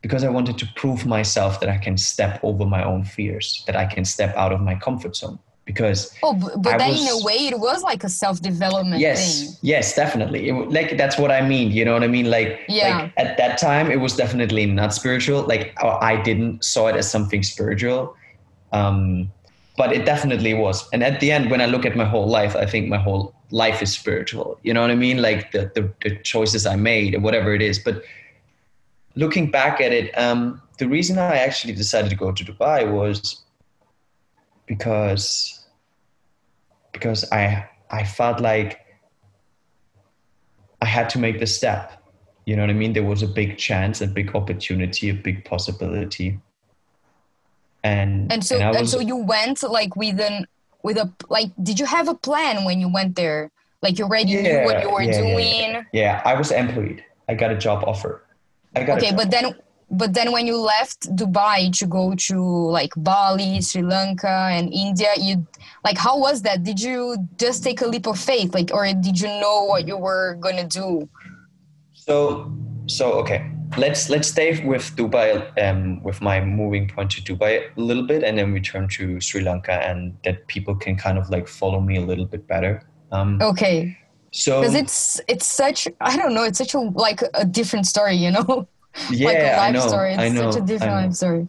because 0.00 0.24
I 0.24 0.30
wanted 0.30 0.58
to 0.58 0.66
prove 0.74 1.06
myself 1.06 1.60
that 1.60 1.68
I 1.68 1.78
can 1.78 1.96
step 1.96 2.40
over 2.42 2.64
my 2.64 2.82
own 2.82 3.04
fears, 3.04 3.62
that 3.66 3.76
I 3.76 3.86
can 3.86 4.04
step 4.04 4.34
out 4.34 4.52
of 4.52 4.60
my 4.60 4.74
comfort 4.74 5.14
zone. 5.16 5.38
Because 5.64 6.12
oh, 6.24 6.34
but, 6.34 6.60
but 6.60 6.78
then 6.78 6.90
was, 6.90 7.00
in 7.02 7.22
a 7.22 7.24
way 7.24 7.46
it 7.46 7.56
was 7.56 7.84
like 7.84 8.02
a 8.02 8.08
self 8.08 8.40
development 8.42 9.00
yes, 9.00 9.44
thing. 9.44 9.56
Yes, 9.62 9.94
definitely. 9.94 10.48
It, 10.48 10.54
like 10.72 10.98
that's 10.98 11.16
what 11.16 11.30
I 11.30 11.40
mean. 11.40 11.70
You 11.70 11.84
know 11.84 11.92
what 11.92 12.02
I 12.02 12.08
mean? 12.08 12.28
Like, 12.28 12.62
yeah. 12.68 13.02
Like 13.02 13.12
at 13.16 13.36
that 13.36 13.58
time, 13.58 13.88
it 13.88 14.00
was 14.00 14.16
definitely 14.16 14.66
not 14.66 14.92
spiritual. 14.92 15.42
Like 15.42 15.72
I 15.80 16.20
didn't 16.20 16.64
saw 16.64 16.88
it 16.88 16.96
as 16.96 17.08
something 17.08 17.44
spiritual 17.44 18.16
um, 18.72 19.30
but 19.76 19.92
it 19.92 20.04
definitely 20.04 20.54
was. 20.54 20.88
And 20.92 21.02
at 21.02 21.20
the 21.20 21.30
end, 21.30 21.50
when 21.50 21.60
I 21.60 21.66
look 21.66 21.86
at 21.86 21.96
my 21.96 22.04
whole 22.04 22.26
life, 22.26 22.54
I 22.56 22.66
think 22.66 22.88
my 22.88 22.98
whole 22.98 23.34
life 23.50 23.82
is 23.82 23.92
spiritual. 23.92 24.58
You 24.62 24.74
know 24.74 24.80
what 24.80 24.90
I 24.90 24.94
mean? 24.94 25.22
Like 25.22 25.52
the, 25.52 25.70
the, 25.74 25.92
the 26.02 26.16
choices 26.16 26.66
I 26.66 26.76
made 26.76 27.14
or 27.14 27.20
whatever 27.20 27.54
it 27.54 27.62
is. 27.62 27.78
But 27.78 28.02
looking 29.14 29.50
back 29.50 29.80
at 29.80 29.92
it, 29.92 30.16
um, 30.18 30.60
the 30.78 30.88
reason 30.88 31.18
I 31.18 31.36
actually 31.36 31.74
decided 31.74 32.10
to 32.10 32.16
go 32.16 32.32
to 32.32 32.44
Dubai 32.44 32.90
was 32.90 33.42
because 34.66 35.64
because 36.92 37.30
I 37.32 37.68
I 37.90 38.04
felt 38.04 38.40
like 38.40 38.80
I 40.80 40.86
had 40.86 41.08
to 41.10 41.18
make 41.18 41.40
the 41.40 41.46
step. 41.46 42.02
You 42.46 42.56
know 42.56 42.62
what 42.62 42.70
I 42.70 42.74
mean? 42.74 42.92
There 42.92 43.04
was 43.04 43.22
a 43.22 43.26
big 43.26 43.56
chance, 43.56 44.00
a 44.00 44.06
big 44.06 44.34
opportunity, 44.34 45.08
a 45.10 45.14
big 45.14 45.44
possibility 45.44 46.40
and 47.84 48.32
and 48.32 48.44
so 48.44 48.56
and, 48.56 48.68
was, 48.68 48.76
and 48.76 48.88
so 48.88 49.00
you 49.00 49.16
went 49.16 49.62
like 49.62 49.96
with 49.96 50.20
an 50.20 50.46
with 50.82 50.96
a 50.96 51.10
like 51.28 51.50
did 51.62 51.78
you 51.78 51.86
have 51.86 52.08
a 52.08 52.14
plan 52.14 52.64
when 52.64 52.80
you 52.80 52.88
went 52.92 53.16
there? 53.16 53.50
Like 53.82 53.98
you 53.98 54.04
already 54.04 54.32
yeah, 54.32 54.42
knew 54.42 54.64
what 54.64 54.82
you 54.82 54.90
were 54.90 55.02
yeah, 55.02 55.20
doing 55.20 55.70
yeah, 55.92 56.22
yeah, 56.22 56.22
i 56.24 56.34
was 56.34 56.52
employed. 56.52 57.02
I 57.28 57.34
got 57.34 57.50
a 57.50 57.58
job 57.58 57.82
offer. 57.84 58.22
I 58.76 58.84
got 58.84 58.98
okay 58.98 59.12
but 59.14 59.30
then 59.30 59.54
but 59.90 60.14
then 60.14 60.32
when 60.32 60.46
you 60.46 60.56
left 60.56 61.14
dubai 61.16 61.76
to 61.78 61.86
go 61.86 62.14
to 62.14 62.38
like 62.70 62.92
bali 62.96 63.60
sri 63.60 63.82
lanka 63.82 64.48
and 64.50 64.72
india 64.72 65.12
you 65.18 65.46
like 65.84 65.98
how 65.98 66.18
was 66.18 66.42
that? 66.42 66.62
Did 66.62 66.80
you 66.80 67.16
just 67.38 67.64
take 67.64 67.80
a 67.80 67.86
leap 67.86 68.06
of 68.06 68.18
faith 68.18 68.54
like 68.54 68.70
or 68.72 68.86
did 68.86 69.20
you 69.20 69.28
know 69.28 69.64
what 69.64 69.86
you 69.88 69.96
were 69.96 70.36
gonna 70.40 70.66
do? 70.66 71.08
So 71.92 72.52
so 72.86 73.12
okay 73.14 73.50
let's 73.76 74.10
let's 74.10 74.28
stay 74.28 74.64
with 74.64 74.94
Dubai 74.96 75.28
um, 75.62 76.02
with 76.02 76.20
my 76.20 76.40
moving 76.40 76.88
point 76.88 77.10
to 77.12 77.22
Dubai 77.22 77.76
a 77.76 77.80
little 77.80 78.06
bit, 78.06 78.22
and 78.22 78.38
then 78.38 78.52
return 78.52 78.88
to 78.88 79.20
Sri 79.20 79.40
Lanka, 79.40 79.72
and 79.72 80.16
that 80.24 80.46
people 80.46 80.74
can 80.74 80.96
kind 80.96 81.18
of 81.18 81.30
like 81.30 81.48
follow 81.48 81.80
me 81.80 81.96
a 81.96 82.02
little 82.02 82.26
bit 82.26 82.46
better. 82.46 82.82
Um, 83.10 83.40
okay. 83.42 83.96
So 84.32 84.60
because 84.60 84.74
it's 84.74 85.20
it's 85.28 85.46
such 85.46 85.86
I 86.00 86.16
don't 86.16 86.34
know 86.34 86.44
it's 86.44 86.58
such 86.58 86.74
a 86.74 86.80
like 86.80 87.22
a 87.34 87.44
different 87.44 87.86
story, 87.86 88.16
you 88.16 88.30
know. 88.30 88.66
Yeah, 89.10 89.26
like 89.28 89.38
a 89.38 89.42
life 89.42 89.60
I 89.60 89.70
know. 89.70 89.88
Story. 89.88 90.12
It's 90.12 90.22
I 90.22 90.28
know. 90.28 90.50
such 90.50 90.62
a 90.62 90.66
different 90.66 90.92
life 90.92 91.14
story. 91.14 91.48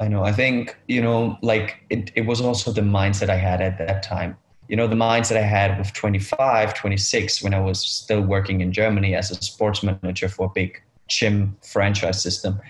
I 0.00 0.08
know. 0.08 0.24
I 0.24 0.32
think 0.32 0.76
you 0.88 1.02
know, 1.02 1.38
like 1.42 1.84
it. 1.90 2.12
It 2.14 2.22
was 2.22 2.40
also 2.40 2.72
the 2.72 2.80
mindset 2.80 3.28
I 3.28 3.36
had 3.36 3.60
at 3.60 3.78
that 3.78 4.02
time. 4.02 4.36
You 4.68 4.76
know, 4.76 4.86
the 4.86 4.96
mindset 4.96 5.36
I 5.36 5.42
had 5.42 5.76
with 5.76 5.92
25, 5.92 6.72
26, 6.74 7.42
when 7.42 7.52
I 7.52 7.60
was 7.60 7.78
still 7.80 8.22
working 8.22 8.62
in 8.62 8.72
Germany 8.72 9.14
as 9.14 9.30
a 9.30 9.34
sports 9.34 9.82
manager 9.82 10.28
for 10.28 10.46
a 10.46 10.48
big 10.48 10.80
gym 11.18 11.56
franchise 11.62 12.22
system 12.22 12.60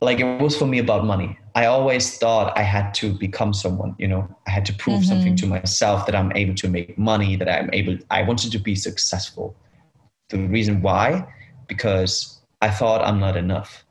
like 0.00 0.20
it 0.20 0.40
was 0.40 0.56
for 0.56 0.66
me 0.66 0.78
about 0.78 1.04
money 1.04 1.38
i 1.54 1.64
always 1.66 2.18
thought 2.18 2.56
i 2.58 2.62
had 2.62 2.92
to 2.94 3.12
become 3.26 3.52
someone 3.52 3.94
you 3.98 4.08
know 4.08 4.22
i 4.46 4.50
had 4.50 4.64
to 4.66 4.74
prove 4.74 5.00
mm-hmm. 5.00 5.08
something 5.12 5.36
to 5.36 5.46
myself 5.46 6.06
that 6.06 6.14
i'm 6.14 6.32
able 6.32 6.54
to 6.54 6.68
make 6.68 6.98
money 6.98 7.36
that 7.36 7.48
i'm 7.48 7.70
able 7.72 7.96
i 8.10 8.22
wanted 8.22 8.50
to 8.52 8.58
be 8.58 8.74
successful 8.74 9.54
the 10.30 10.38
reason 10.56 10.82
why 10.82 11.26
because 11.68 12.40
i 12.60 12.68
thought 12.68 13.00
i'm 13.02 13.20
not 13.20 13.36
enough 13.36 13.84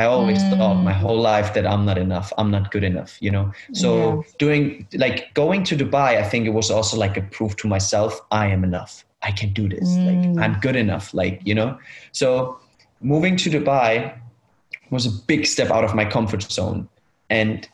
I 0.00 0.04
always 0.04 0.42
mm. 0.42 0.56
thought 0.56 0.76
my 0.82 0.92
whole 0.92 1.20
life 1.20 1.52
that 1.54 1.66
I'm 1.66 1.84
not 1.84 1.98
enough. 1.98 2.32
I'm 2.38 2.50
not 2.50 2.70
good 2.70 2.84
enough, 2.84 3.18
you 3.20 3.30
know? 3.30 3.52
So 3.74 3.90
yeah. 3.90 4.32
doing 4.38 4.86
like 4.94 5.34
going 5.34 5.62
to 5.64 5.76
Dubai, 5.76 6.16
I 6.16 6.22
think 6.22 6.46
it 6.46 6.54
was 6.60 6.70
also 6.70 6.96
like 6.96 7.18
a 7.18 7.22
proof 7.22 7.56
to 7.56 7.68
myself, 7.68 8.18
I 8.30 8.46
am 8.46 8.64
enough. 8.64 9.04
I 9.22 9.30
can 9.32 9.52
do 9.52 9.68
this. 9.68 9.88
Mm. 9.90 10.06
Like 10.06 10.44
I'm 10.44 10.58
good 10.60 10.76
enough. 10.76 11.12
Like, 11.12 11.42
you 11.44 11.54
know? 11.54 11.78
So 12.12 12.58
moving 13.00 13.36
to 13.36 13.50
Dubai 13.50 14.14
was 14.90 15.06
a 15.06 15.10
big 15.26 15.46
step 15.46 15.70
out 15.70 15.84
of 15.84 15.94
my 15.94 16.04
comfort 16.04 16.42
zone. 16.42 16.88
And 17.28 17.68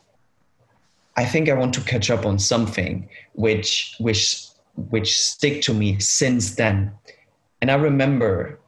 I 1.16 1.24
think 1.24 1.48
I 1.48 1.54
want 1.54 1.74
to 1.74 1.80
catch 1.80 2.10
up 2.10 2.26
on 2.26 2.38
something 2.38 3.08
which 3.32 3.94
which 3.98 4.46
which 4.90 5.18
stick 5.18 5.62
to 5.62 5.74
me 5.74 5.98
since 5.98 6.56
then. 6.56 6.92
And 7.60 7.70
I 7.70 7.74
remember 7.74 8.58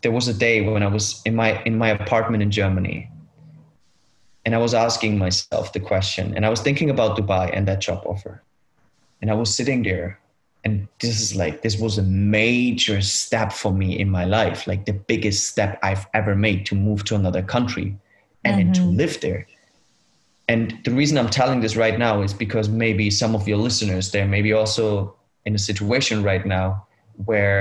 there 0.00 0.12
was 0.12 0.28
a 0.28 0.34
day 0.34 0.62
when 0.62 0.82
I 0.82 0.86
was 0.86 1.20
in 1.24 1.34
my 1.36 1.62
in 1.64 1.76
my 1.76 1.90
apartment 1.90 2.42
in 2.42 2.50
Germany, 2.50 3.10
and 4.44 4.54
I 4.54 4.58
was 4.58 4.72
asking 4.72 5.18
myself 5.18 5.72
the 5.72 5.80
question, 5.80 6.34
and 6.34 6.46
I 6.46 6.48
was 6.48 6.60
thinking 6.60 6.88
about 6.88 7.18
Dubai 7.18 7.50
and 7.52 7.68
that 7.68 7.80
job 7.80 8.02
offer, 8.06 8.42
and 9.20 9.30
I 9.30 9.34
was 9.34 9.54
sitting 9.54 9.82
there, 9.82 10.18
and 10.68 10.86
this 11.00 11.18
is 11.20 11.34
like 11.34 11.62
this 11.62 11.78
was 11.78 11.96
a 11.96 12.02
major 12.02 13.00
step 13.00 13.52
for 13.52 13.72
me 13.72 13.98
in 13.98 14.10
my 14.10 14.24
life, 14.24 14.66
like 14.66 14.84
the 14.84 14.92
biggest 14.92 15.48
step 15.48 15.78
I've 15.82 16.06
ever 16.12 16.34
made 16.34 16.66
to 16.66 16.74
move 16.74 17.04
to 17.04 17.14
another 17.14 17.42
country, 17.42 17.96
and 18.44 18.52
mm-hmm. 18.52 18.56
then 18.58 18.72
to 18.74 18.80
mm-hmm. 18.82 18.96
live 18.96 19.20
there. 19.20 19.46
And 20.48 20.78
the 20.84 20.90
reason 20.90 21.16
I'm 21.16 21.30
telling 21.30 21.60
this 21.60 21.76
right 21.76 21.98
now 21.98 22.20
is 22.22 22.34
because 22.34 22.68
maybe 22.68 23.10
some 23.10 23.34
of 23.34 23.48
your 23.48 23.58
listeners 23.58 24.10
there 24.12 24.26
maybe 24.26 24.52
also 24.52 25.14
in 25.46 25.54
a 25.54 25.58
situation 25.70 26.22
right 26.22 26.44
now 26.44 26.86
where 27.24 27.60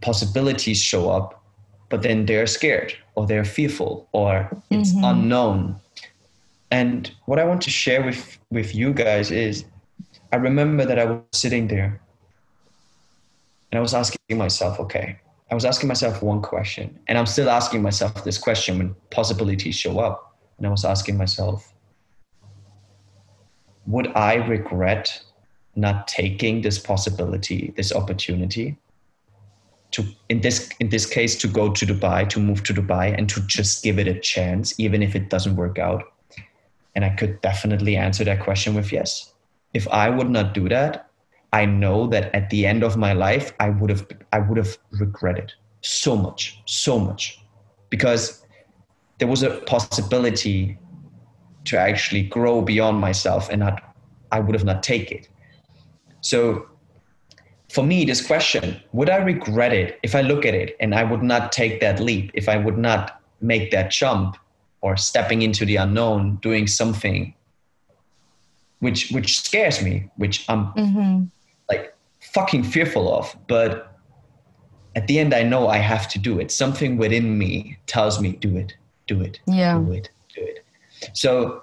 possibilities 0.00 0.80
show 0.80 1.10
up 1.10 1.42
but 1.88 2.02
then 2.02 2.26
they're 2.26 2.46
scared 2.46 2.92
or 3.14 3.26
they're 3.26 3.44
fearful 3.44 4.08
or 4.12 4.48
it's 4.70 4.92
mm-hmm. 4.92 5.04
unknown 5.04 5.74
and 6.70 7.10
what 7.26 7.38
i 7.40 7.44
want 7.44 7.60
to 7.60 7.70
share 7.70 8.02
with 8.04 8.38
with 8.50 8.74
you 8.74 8.92
guys 8.92 9.32
is 9.32 9.64
i 10.32 10.36
remember 10.36 10.84
that 10.84 10.98
i 10.98 11.04
was 11.04 11.20
sitting 11.32 11.66
there 11.66 12.00
and 13.70 13.78
i 13.78 13.80
was 13.80 13.94
asking 13.94 14.36
myself 14.36 14.80
okay 14.80 15.18
i 15.50 15.54
was 15.54 15.64
asking 15.64 15.88
myself 15.88 16.22
one 16.22 16.40
question 16.40 16.98
and 17.08 17.18
i'm 17.18 17.26
still 17.26 17.50
asking 17.50 17.82
myself 17.82 18.24
this 18.24 18.38
question 18.38 18.78
when 18.78 18.94
possibilities 19.10 19.74
show 19.74 19.98
up 19.98 20.36
and 20.58 20.66
i 20.66 20.70
was 20.70 20.84
asking 20.84 21.16
myself 21.16 21.72
would 23.86 24.08
i 24.14 24.34
regret 24.34 25.22
not 25.76 26.08
taking 26.08 26.62
this 26.62 26.78
possibility 26.78 27.72
this 27.76 27.92
opportunity 27.92 28.76
to 29.90 30.04
in 30.28 30.40
this 30.40 30.68
in 30.80 30.88
this 30.90 31.06
case 31.06 31.36
to 31.36 31.48
go 31.48 31.72
to 31.72 31.86
Dubai, 31.86 32.28
to 32.28 32.40
move 32.40 32.62
to 32.64 32.74
Dubai, 32.74 33.16
and 33.16 33.28
to 33.30 33.40
just 33.46 33.82
give 33.82 33.98
it 33.98 34.06
a 34.06 34.18
chance, 34.18 34.78
even 34.78 35.02
if 35.02 35.14
it 35.14 35.30
doesn't 35.30 35.56
work 35.56 35.78
out. 35.78 36.04
And 36.94 37.04
I 37.04 37.10
could 37.10 37.40
definitely 37.40 37.96
answer 37.96 38.24
that 38.24 38.40
question 38.40 38.74
with 38.74 38.92
yes. 38.92 39.32
If 39.72 39.86
I 39.88 40.10
would 40.10 40.30
not 40.30 40.54
do 40.54 40.68
that, 40.68 41.07
I 41.52 41.64
know 41.64 42.06
that 42.08 42.34
at 42.34 42.50
the 42.50 42.66
end 42.66 42.82
of 42.82 42.96
my 42.96 43.12
life, 43.12 43.52
I 43.58 43.70
would 43.70 43.90
have 43.90 44.06
I 44.32 44.40
would 44.40 44.58
have 44.58 44.76
regretted 44.90 45.52
so 45.80 46.16
much, 46.16 46.60
so 46.66 46.98
much, 46.98 47.40
because 47.90 48.44
there 49.18 49.28
was 49.28 49.42
a 49.42 49.58
possibility 49.60 50.78
to 51.64 51.78
actually 51.78 52.22
grow 52.22 52.62
beyond 52.62 52.98
myself, 52.98 53.48
and 53.48 53.60
not 53.60 53.94
I 54.30 54.40
would 54.40 54.54
have 54.54 54.64
not 54.64 54.82
take 54.82 55.10
it. 55.10 55.28
So 56.20 56.68
for 57.70 57.84
me, 57.84 58.04
this 58.04 58.26
question, 58.26 58.80
would 58.92 59.10
I 59.10 59.16
regret 59.16 59.72
it 59.72 59.98
if 60.02 60.14
I 60.14 60.22
look 60.22 60.46
at 60.46 60.54
it 60.54 60.76
and 60.80 60.94
I 60.94 61.04
would 61.04 61.22
not 61.22 61.52
take 61.52 61.80
that 61.80 62.00
leap, 62.00 62.30
if 62.34 62.48
I 62.48 62.56
would 62.56 62.78
not 62.78 63.20
make 63.40 63.70
that 63.70 63.90
jump 63.90 64.36
or 64.80 64.96
stepping 64.96 65.42
into 65.42 65.64
the 65.64 65.76
unknown, 65.76 66.36
doing 66.36 66.66
something 66.66 67.34
which 68.80 69.10
which 69.10 69.40
scares 69.40 69.82
me, 69.82 70.08
which 70.16 70.44
I'm 70.48 70.72
mm-hmm. 70.72 71.24
Like 71.68 71.94
fucking 72.20 72.64
fearful 72.64 73.12
of, 73.12 73.36
but 73.48 73.98
at 74.96 75.06
the 75.06 75.18
end 75.18 75.34
I 75.34 75.42
know 75.42 75.68
I 75.68 75.78
have 75.78 76.08
to 76.08 76.18
do 76.18 76.40
it. 76.40 76.50
Something 76.50 76.96
within 76.96 77.38
me 77.38 77.78
tells 77.86 78.20
me 78.20 78.32
do 78.32 78.56
it, 78.56 78.76
do 79.06 79.20
it, 79.20 79.40
yeah. 79.46 79.78
do 79.78 79.92
it, 79.92 80.10
do 80.34 80.42
it. 80.42 80.64
So 81.12 81.62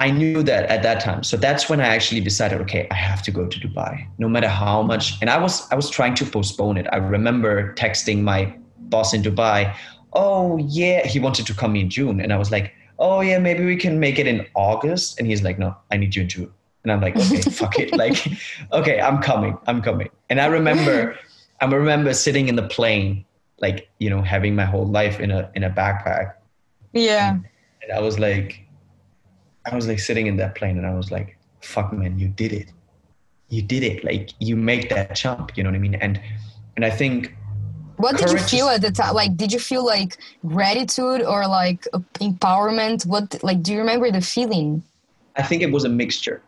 I 0.00 0.10
knew 0.10 0.44
that 0.44 0.66
at 0.66 0.82
that 0.84 1.00
time. 1.00 1.24
So 1.24 1.36
that's 1.36 1.68
when 1.68 1.80
I 1.80 1.88
actually 1.88 2.20
decided, 2.20 2.60
okay, 2.60 2.86
I 2.90 2.94
have 2.94 3.20
to 3.22 3.32
go 3.32 3.46
to 3.46 3.58
Dubai, 3.58 4.06
no 4.18 4.28
matter 4.28 4.48
how 4.48 4.82
much. 4.82 5.20
And 5.20 5.28
I 5.28 5.38
was 5.38 5.68
I 5.72 5.74
was 5.74 5.90
trying 5.90 6.14
to 6.16 6.24
postpone 6.24 6.76
it. 6.78 6.86
I 6.92 6.96
remember 6.98 7.74
texting 7.74 8.22
my 8.22 8.54
boss 8.78 9.12
in 9.12 9.22
Dubai, 9.22 9.74
oh 10.12 10.56
yeah, 10.58 11.06
he 11.06 11.18
wanted 11.18 11.46
to 11.46 11.54
come 11.54 11.74
in 11.74 11.90
June, 11.90 12.20
and 12.20 12.32
I 12.32 12.38
was 12.38 12.52
like, 12.52 12.74
oh 13.00 13.20
yeah, 13.20 13.38
maybe 13.38 13.64
we 13.64 13.76
can 13.76 13.98
make 13.98 14.18
it 14.20 14.26
in 14.28 14.46
August. 14.54 15.18
And 15.18 15.26
he's 15.26 15.42
like, 15.42 15.58
no, 15.58 15.76
I 15.90 15.96
need 15.96 16.14
you 16.14 16.24
June. 16.24 16.52
And 16.84 16.92
I'm 16.92 17.00
like, 17.00 17.16
okay, 17.16 17.40
fuck 17.42 17.78
it. 17.78 17.96
Like, 17.96 18.26
okay, 18.72 19.00
I'm 19.00 19.20
coming, 19.20 19.58
I'm 19.66 19.82
coming. 19.82 20.08
And 20.30 20.40
I 20.40 20.46
remember, 20.46 21.18
I 21.60 21.66
remember 21.66 22.14
sitting 22.14 22.48
in 22.48 22.56
the 22.56 22.66
plane, 22.68 23.24
like 23.60 23.88
you 23.98 24.10
know, 24.10 24.22
having 24.22 24.54
my 24.54 24.64
whole 24.64 24.86
life 24.86 25.20
in 25.20 25.30
a 25.30 25.50
in 25.54 25.64
a 25.64 25.70
backpack. 25.70 26.34
Yeah. 26.92 27.34
And, 27.34 27.44
and 27.82 27.92
I 27.92 28.00
was 28.00 28.18
like 28.18 28.68
I 29.64 29.74
was 29.74 29.88
like 29.88 29.98
sitting 29.98 30.26
in 30.26 30.36
that 30.36 30.54
plane 30.54 30.78
and 30.78 30.86
I 30.86 30.94
was 30.94 31.10
like, 31.10 31.36
fuck 31.60 31.92
man, 31.92 32.18
you 32.18 32.28
did 32.28 32.52
it. 32.52 32.72
You 33.48 33.62
did 33.62 33.82
it. 33.82 34.04
Like 34.04 34.30
you 34.38 34.56
make 34.56 34.88
that 34.90 35.14
jump, 35.16 35.56
you 35.56 35.62
know 35.62 35.70
what 35.70 35.76
I 35.76 35.80
mean? 35.80 35.96
And 35.96 36.20
and 36.76 36.84
I 36.84 36.90
think 36.90 37.34
what 37.96 38.16
did 38.16 38.30
you 38.30 38.38
feel 38.38 38.68
at 38.68 38.80
the 38.80 38.92
time? 38.92 39.14
Like 39.14 39.36
did 39.36 39.52
you 39.52 39.58
feel 39.58 39.84
like 39.84 40.18
gratitude 40.46 41.22
or 41.22 41.46
like 41.48 41.82
empowerment? 42.20 43.04
What 43.06 43.42
like 43.42 43.62
do 43.62 43.72
you 43.72 43.78
remember 43.78 44.10
the 44.10 44.20
feeling? 44.20 44.82
I 45.36 45.42
think 45.42 45.62
it 45.62 45.72
was 45.72 45.84
a 45.84 45.88
mixture. 45.88 46.42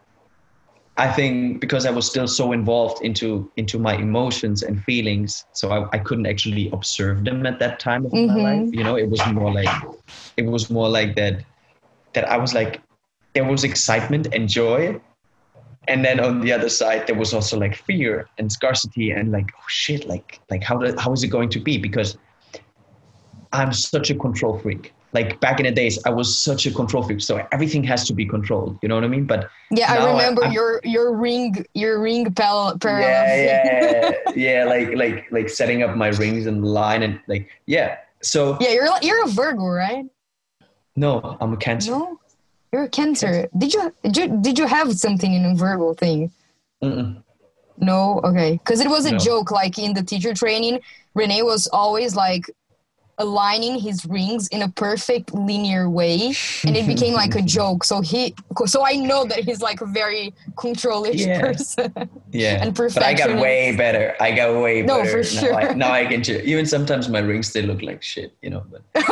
I 1.01 1.11
think 1.11 1.63
because 1.63 1.87
I 1.87 1.91
was 1.91 2.07
still 2.07 2.29
so 2.29 2.53
involved 2.53 3.03
into 3.03 3.51
into 3.57 3.79
my 3.79 3.95
emotions 3.97 4.63
and 4.63 4.85
feelings, 4.85 5.47
so 5.53 5.71
I, 5.71 5.89
I 5.97 5.99
couldn't 5.99 6.27
actually 6.27 6.69
observe 6.73 7.25
them 7.25 7.47
at 7.47 7.59
that 7.59 7.81
time 7.81 8.05
of 8.05 8.13
mm-hmm. 8.13 8.37
my 8.37 8.43
life. 8.43 8.69
You 8.71 8.85
know, 8.85 8.97
it 8.97 9.09
was 9.09 9.25
more 9.33 9.51
like 9.51 9.71
it 10.37 10.45
was 10.45 10.69
more 10.69 10.91
like 10.91 11.17
that 11.17 11.43
that 12.13 12.29
I 12.29 12.37
was 12.37 12.53
like 12.53 12.83
there 13.33 13.45
was 13.45 13.65
excitement 13.65 14.29
and 14.35 14.47
joy 14.47 15.01
and 15.89 16.05
then 16.05 16.21
on 16.21 16.41
the 16.41 16.53
other 16.53 16.69
side 16.69 17.07
there 17.07 17.17
was 17.17 17.33
also 17.33 17.59
like 17.59 17.75
fear 17.75 18.29
and 18.39 18.53
scarcity 18.53 19.11
and 19.11 19.33
like 19.33 19.51
oh 19.57 19.69
shit 19.69 20.07
like 20.07 20.41
like 20.51 20.63
how 20.63 20.77
do, 20.77 20.95
how 20.99 21.13
is 21.13 21.23
it 21.23 21.29
going 21.29 21.49
to 21.49 21.61
be 21.61 21.79
because 21.79 22.19
i'm 23.53 23.73
such 23.73 24.11
a 24.11 24.15
control 24.15 24.59
freak 24.59 24.93
like 25.13 25.41
back 25.41 25.61
in 25.61 25.67
the 25.67 25.73
days 25.73 25.99
i 26.05 26.11
was 26.11 26.39
such 26.39 26.67
a 26.67 26.71
control 26.71 27.03
freak 27.03 27.21
so 27.21 27.47
everything 27.53 27.83
has 27.83 28.07
to 28.07 28.13
be 28.13 28.25
controlled 28.27 28.79
you 28.83 28.89
know 28.89 28.95
what 28.95 29.05
i 29.05 29.09
mean 29.09 29.27
but 29.27 29.51
yeah 29.71 29.93
i 29.93 30.07
remember 30.11 30.45
I, 30.45 30.53
your 30.53 30.81
your 30.85 31.15
ring 31.17 31.65
your 31.75 32.01
ring 32.01 32.33
parallel 32.33 32.79
yeah, 32.85 34.13
yeah 34.27 34.33
yeah 34.35 34.65
like 34.65 34.95
like 34.95 35.27
like 35.31 35.49
setting 35.49 35.83
up 35.83 35.97
my 35.97 36.09
rings 36.09 36.47
in 36.47 36.63
line 36.63 37.03
and 37.03 37.21
like 37.27 37.49
yeah 37.67 37.97
so 38.23 38.57
yeah 38.61 38.71
you're 38.71 38.89
you're 39.03 39.25
a 39.25 39.29
virgo 39.29 39.67
right 39.67 40.05
no 40.97 41.37
i'm 41.41 41.53
a 41.53 41.57
cancer 41.57 41.91
no 41.91 42.21
you're 42.73 42.85
a 42.85 42.89
cancer. 42.89 43.49
Did 43.57 43.75
you 43.75 43.95
did 44.03 44.17
you, 44.17 44.39
did 44.41 44.59
you 44.59 44.67
have 44.67 44.97
something 44.97 45.33
in 45.33 45.45
a 45.45 45.55
verbal 45.55 45.95
thing? 45.95 46.31
Mm-mm. 46.83 47.23
No, 47.79 48.21
okay, 48.23 48.53
because 48.53 48.81
it 48.81 48.89
was 48.89 49.07
a 49.07 49.13
no. 49.13 49.19
joke. 49.19 49.51
Like 49.51 49.79
in 49.79 49.95
the 49.95 50.03
teacher 50.03 50.35
training, 50.35 50.81
rené 51.17 51.45
was 51.45 51.67
always 51.69 52.15
like 52.15 52.45
aligning 53.21 53.79
his 53.79 54.05
rings 54.07 54.49
in 54.49 54.63
a 54.63 54.69
perfect 54.69 55.33
linear 55.33 55.89
way, 55.89 56.35
and 56.65 56.77
it 56.77 56.87
became 56.87 57.15
like 57.15 57.35
a 57.37 57.43
joke. 57.59 57.85
So 57.85 58.01
he, 58.01 58.35
so 58.65 58.85
I 58.85 58.95
know 58.95 59.25
that 59.27 59.45
he's 59.45 59.61
like 59.61 59.81
a 59.81 59.87
very 59.87 60.35
controlish 60.57 61.25
yeah. 61.27 61.41
person. 61.41 61.93
Yeah, 62.33 62.59
and 62.63 62.75
perfect. 62.75 62.97
But 62.97 63.05
I 63.05 63.15
got 63.15 63.41
way 63.41 63.77
better. 63.77 64.17
I 64.21 64.33
got 64.33 64.61
way 64.61 64.83
no, 64.83 64.99
better. 64.99 65.05
No, 65.05 65.13
for 65.13 65.23
sure. 65.23 65.53
Now 65.53 65.59
I, 65.59 65.75
now 65.75 65.93
I 65.93 66.07
can. 66.07 66.21
Even 66.51 66.67
sometimes 66.67 67.09
my 67.09 67.21
rings 67.21 67.53
they 67.53 67.63
look 67.63 67.83
like 67.83 68.03
shit, 68.03 68.35
you 68.43 68.51
know. 68.51 68.65
But 68.71 69.05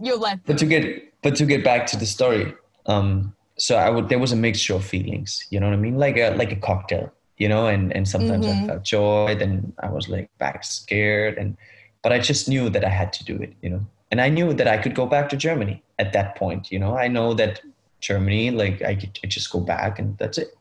you 0.00 0.16
let. 0.16 0.44
But 0.46 0.58
to 0.58 0.66
get 0.66 1.22
but 1.22 1.36
to 1.36 1.44
get 1.44 1.64
back 1.64 1.86
to 1.88 1.96
the 1.96 2.06
story, 2.06 2.54
um, 2.86 3.34
so 3.58 3.76
I 3.76 3.90
would 3.90 4.08
there 4.08 4.18
was 4.18 4.32
a 4.32 4.36
mixture 4.36 4.74
of 4.74 4.84
feelings, 4.84 5.46
you 5.50 5.58
know 5.60 5.66
what 5.66 5.74
I 5.74 5.78
mean, 5.78 5.98
like 5.98 6.16
a 6.16 6.30
like 6.36 6.52
a 6.52 6.56
cocktail, 6.56 7.12
you 7.36 7.48
know, 7.48 7.66
and 7.66 7.92
and 7.96 8.06
sometimes 8.06 8.46
mm-hmm. 8.46 8.64
I 8.64 8.66
felt 8.68 8.84
joy, 8.84 9.34
then 9.38 9.72
I 9.80 9.90
was 9.90 10.08
like 10.08 10.30
back 10.38 10.64
scared, 10.64 11.36
and 11.38 11.56
but 12.04 12.12
I 12.12 12.18
just 12.20 12.48
knew 12.48 12.68
that 12.68 12.84
I 12.84 12.90
had 12.90 13.12
to 13.14 13.24
do 13.24 13.34
it, 13.38 13.54
you 13.62 13.70
know, 13.70 13.84
and 14.10 14.20
I 14.20 14.28
knew 14.28 14.52
that 14.52 14.68
I 14.68 14.76
could 14.76 14.94
go 14.94 15.06
back 15.06 15.30
to 15.30 15.36
Germany 15.36 15.82
at 15.98 16.12
that 16.12 16.36
point, 16.36 16.70
you 16.70 16.78
know, 16.78 16.96
I 16.96 17.08
know 17.08 17.32
that 17.34 17.62
Germany, 18.00 18.50
like 18.50 18.82
I 18.82 18.94
could 18.94 19.30
just 19.30 19.50
go 19.50 19.58
back 19.58 19.98
and 19.98 20.16
that's 20.18 20.36
it. 20.36 20.54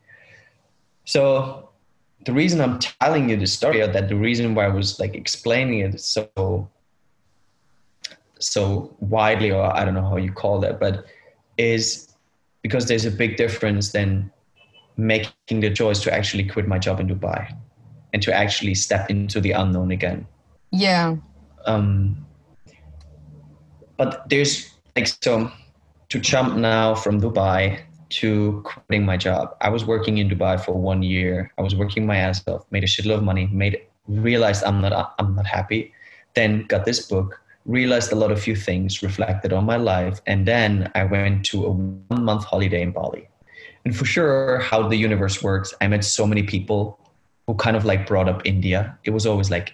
So 1.03 1.69
the 2.25 2.31
reason 2.31 2.61
I'm 2.61 2.79
telling 2.79 3.29
you 3.29 3.35
the 3.35 3.45
story, 3.45 3.81
or 3.81 3.87
that 3.87 4.07
the 4.07 4.15
reason 4.15 4.55
why 4.55 4.65
I 4.65 4.69
was 4.69 4.99
like 5.01 5.15
explaining 5.15 5.79
it 5.79 5.99
so 5.99 6.69
so 8.39 8.95
widely, 8.99 9.51
or 9.51 9.65
I 9.75 9.83
don't 9.83 9.93
know 9.93 10.07
how 10.07 10.17
you 10.17 10.31
call 10.31 10.59
that, 10.61 10.79
but 10.79 11.05
is 11.57 12.13
because 12.61 12.87
there's 12.87 13.05
a 13.05 13.11
big 13.11 13.35
difference 13.35 13.91
than 13.91 14.31
making 14.95 15.59
the 15.59 15.73
choice 15.73 15.99
to 16.03 16.13
actually 16.13 16.45
quit 16.45 16.67
my 16.67 16.79
job 16.79 16.99
in 17.01 17.07
Dubai 17.07 17.53
and 18.13 18.21
to 18.21 18.33
actually 18.33 18.75
step 18.75 19.09
into 19.09 19.41
the 19.41 19.51
unknown 19.51 19.91
again. 19.91 20.25
Yeah. 20.71 21.17
Um, 21.65 22.25
but 23.97 24.27
there's 24.29 24.71
like 24.95 25.07
so 25.07 25.51
to 26.09 26.19
jump 26.19 26.55
now 26.55 26.95
from 26.95 27.21
Dubai 27.21 27.79
to 28.09 28.61
quitting 28.63 29.05
my 29.05 29.17
job. 29.17 29.55
I 29.61 29.69
was 29.69 29.85
working 29.85 30.17
in 30.19 30.29
Dubai 30.29 30.59
for 30.63 30.73
one 30.73 31.01
year. 31.01 31.51
I 31.57 31.61
was 31.61 31.75
working 31.75 32.05
my 32.05 32.17
ass 32.17 32.47
off, 32.47 32.65
made 32.69 32.83
a 32.83 32.87
shitload 32.87 33.17
of 33.17 33.23
money, 33.23 33.47
made 33.47 33.81
realized 34.07 34.63
I'm 34.63 34.81
not 34.81 35.15
I'm 35.19 35.35
not 35.35 35.47
happy. 35.47 35.93
Then 36.35 36.65
got 36.67 36.85
this 36.85 37.05
book, 37.05 37.41
realized 37.65 38.11
a 38.11 38.15
lot 38.15 38.31
of 38.31 38.41
few 38.41 38.55
things, 38.55 39.03
reflected 39.03 39.53
on 39.53 39.65
my 39.65 39.77
life, 39.77 40.21
and 40.27 40.47
then 40.47 40.91
I 40.95 41.03
went 41.05 41.45
to 41.45 41.65
a 41.65 41.71
one 41.71 42.23
month 42.23 42.43
holiday 42.43 42.81
in 42.81 42.91
Bali. 42.91 43.27
And 43.85 43.95
for 43.95 44.05
sure, 44.05 44.59
how 44.59 44.87
the 44.87 44.95
universe 44.95 45.43
works, 45.43 45.73
I 45.81 45.87
met 45.87 46.03
so 46.03 46.25
many 46.25 46.43
people 46.43 46.99
who 47.47 47.55
kind 47.55 47.75
of 47.75 47.83
like 47.85 48.07
brought 48.07 48.29
up 48.29 48.41
India. 48.45 48.97
It 49.03 49.11
was 49.11 49.25
always 49.25 49.51
like, 49.51 49.73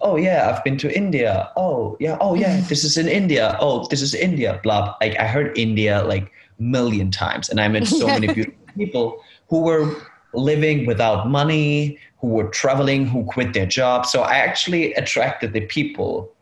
oh 0.00 0.16
yeah, 0.16 0.50
I've 0.50 0.62
been 0.64 0.76
to 0.78 0.94
India. 0.94 1.50
Oh 1.56 1.96
yeah, 2.00 2.16
oh 2.20 2.34
yeah, 2.34 2.58
mm-hmm. 2.58 2.68
this 2.68 2.84
is 2.84 2.96
in 2.96 3.08
India. 3.08 3.56
Oh, 3.60 3.86
this 3.88 4.02
is 4.02 4.14
India. 4.14 4.60
Blah. 4.62 4.96
Like 5.00 5.18
I 5.18 5.26
heard 5.26 5.56
India 5.56 6.04
like 6.04 6.30
million 6.58 7.10
times, 7.10 7.48
and 7.48 7.60
I 7.60 7.68
met 7.68 7.86
so 7.86 8.06
many 8.18 8.32
beautiful 8.32 8.58
people 8.76 9.24
who 9.48 9.60
were 9.62 9.96
living 10.34 10.86
without 10.86 11.28
money, 11.28 11.98
who 12.20 12.28
were 12.28 12.48
traveling, 12.48 13.06
who 13.06 13.24
quit 13.24 13.54
their 13.54 13.66
job. 13.66 14.06
So 14.06 14.22
I 14.22 14.36
actually 14.36 14.92
attracted 14.94 15.52
the 15.52 15.62
people 15.62 16.32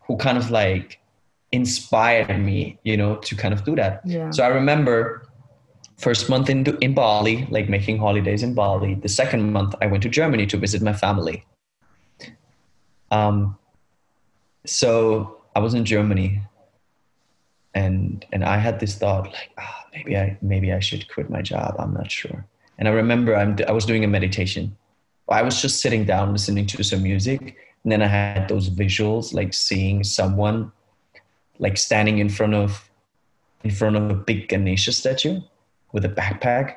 who 0.00 0.16
kind 0.16 0.38
of 0.38 0.50
like 0.50 1.00
inspired 1.52 2.38
me, 2.38 2.78
you 2.84 2.96
know, 2.96 3.16
to 3.16 3.34
kind 3.34 3.52
of 3.52 3.64
do 3.64 3.74
that. 3.76 4.02
Yeah. 4.04 4.30
So 4.30 4.44
I 4.44 4.48
remember 4.48 5.26
first 5.96 6.28
month 6.28 6.48
in 6.48 6.64
in 6.80 6.94
Bali, 6.94 7.46
like 7.50 7.68
making 7.68 7.98
holidays 7.98 8.42
in 8.42 8.54
Bali. 8.54 8.94
The 8.94 9.08
second 9.08 9.52
month 9.52 9.74
I 9.82 9.86
went 9.86 10.02
to 10.04 10.08
Germany 10.08 10.46
to 10.46 10.56
visit 10.56 10.82
my 10.82 10.92
family. 10.92 11.44
Um 13.10 13.56
so 14.66 15.42
I 15.54 15.60
was 15.60 15.74
in 15.74 15.84
Germany 15.84 16.42
and 17.74 18.24
and 18.32 18.44
I 18.44 18.58
had 18.58 18.80
this 18.80 18.96
thought 18.96 19.26
like 19.26 19.50
ah, 19.58 19.84
maybe 19.94 20.16
I 20.16 20.38
maybe 20.42 20.72
I 20.72 20.80
should 20.80 21.08
quit 21.08 21.30
my 21.30 21.42
job. 21.42 21.76
I'm 21.78 21.94
not 21.94 22.10
sure. 22.10 22.46
And 22.78 22.86
I 22.86 22.92
remember 22.92 23.36
I'm, 23.36 23.56
I 23.66 23.72
was 23.72 23.84
doing 23.84 24.04
a 24.04 24.08
meditation. 24.08 24.76
I 25.28 25.42
was 25.42 25.60
just 25.60 25.80
sitting 25.80 26.04
down 26.04 26.32
listening 26.32 26.66
to 26.66 26.82
some 26.82 27.02
music, 27.02 27.56
and 27.82 27.92
then 27.92 28.02
I 28.02 28.06
had 28.06 28.48
those 28.48 28.70
visuals, 28.70 29.34
like 29.34 29.52
seeing 29.52 30.04
someone, 30.04 30.72
like 31.58 31.76
standing 31.76 32.18
in 32.18 32.28
front 32.28 32.54
of, 32.54 32.88
in 33.64 33.70
front 33.70 33.96
of 33.96 34.10
a 34.10 34.14
big 34.14 34.48
Ganesha 34.48 34.92
statue, 34.92 35.40
with 35.92 36.04
a 36.04 36.08
backpack, 36.08 36.76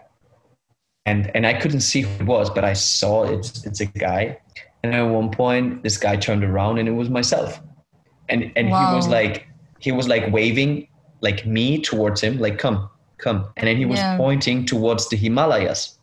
and 1.05 1.31
and 1.35 1.45
I 1.45 1.53
couldn't 1.53 1.81
see 1.81 2.01
who 2.01 2.09
it 2.23 2.25
was, 2.25 2.49
but 2.49 2.65
I 2.65 2.73
saw 2.73 3.23
it's 3.23 3.65
it's 3.65 3.79
a 3.79 3.85
guy. 3.85 4.39
And 4.83 4.93
at 4.95 5.03
one 5.03 5.29
point, 5.29 5.83
this 5.83 5.97
guy 5.97 6.15
turned 6.15 6.43
around, 6.43 6.79
and 6.79 6.87
it 6.87 6.93
was 6.93 7.09
myself, 7.09 7.61
and 8.29 8.51
and 8.55 8.69
wow. 8.69 8.89
he 8.89 8.95
was 8.95 9.07
like 9.07 9.47
he 9.79 9.91
was 9.91 10.07
like 10.07 10.31
waving 10.31 10.87
like 11.21 11.45
me 11.45 11.81
towards 11.81 12.21
him, 12.21 12.39
like 12.39 12.57
come 12.57 12.89
come, 13.17 13.49
and 13.57 13.67
then 13.67 13.77
he 13.77 13.85
was 13.85 13.99
yeah. 13.99 14.17
pointing 14.17 14.65
towards 14.65 15.07
the 15.09 15.17
Himalayas. 15.17 15.99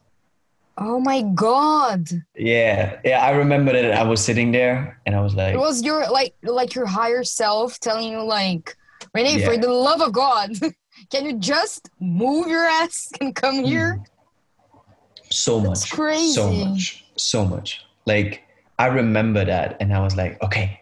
Oh 0.81 1.01
my 1.01 1.23
god. 1.35 2.09
Yeah. 2.37 3.01
Yeah, 3.05 3.25
I 3.25 3.31
remember 3.31 3.73
that 3.73 3.93
I 3.95 4.05
was 4.05 4.25
sitting 4.25 4.53
there 4.53 5.01
and 5.07 5.17
I 5.17 5.21
was 5.21 5.35
like 5.35 5.55
It 5.55 5.59
was 5.59 5.83
your 5.83 6.09
like 6.09 6.35
like 6.45 6.75
your 6.75 6.87
higher 6.87 7.25
self 7.25 7.81
telling 7.81 8.13
you 8.13 8.23
like 8.23 8.77
René, 9.17 9.39
yeah. 9.39 9.47
for 9.47 9.57
the 9.57 9.73
love 9.73 10.01
of 10.01 10.13
God, 10.13 10.53
can 11.11 11.25
you 11.25 11.39
just 11.39 11.91
move 11.99 12.47
your 12.47 12.65
ass 12.65 13.11
and 13.21 13.35
come 13.35 13.65
here? 13.65 13.95
Hmm. 13.95 14.79
So 15.31 15.61
That's 15.61 15.81
much. 15.83 15.91
Crazy. 15.91 16.33
So 16.33 16.53
much. 16.53 17.05
So 17.17 17.45
much. 17.45 17.85
Like 18.07 18.45
I 18.79 18.87
remember 18.87 19.45
that 19.45 19.77
and 19.81 19.93
I 19.93 20.01
was 20.01 20.17
like, 20.17 20.41
okay. 20.43 20.81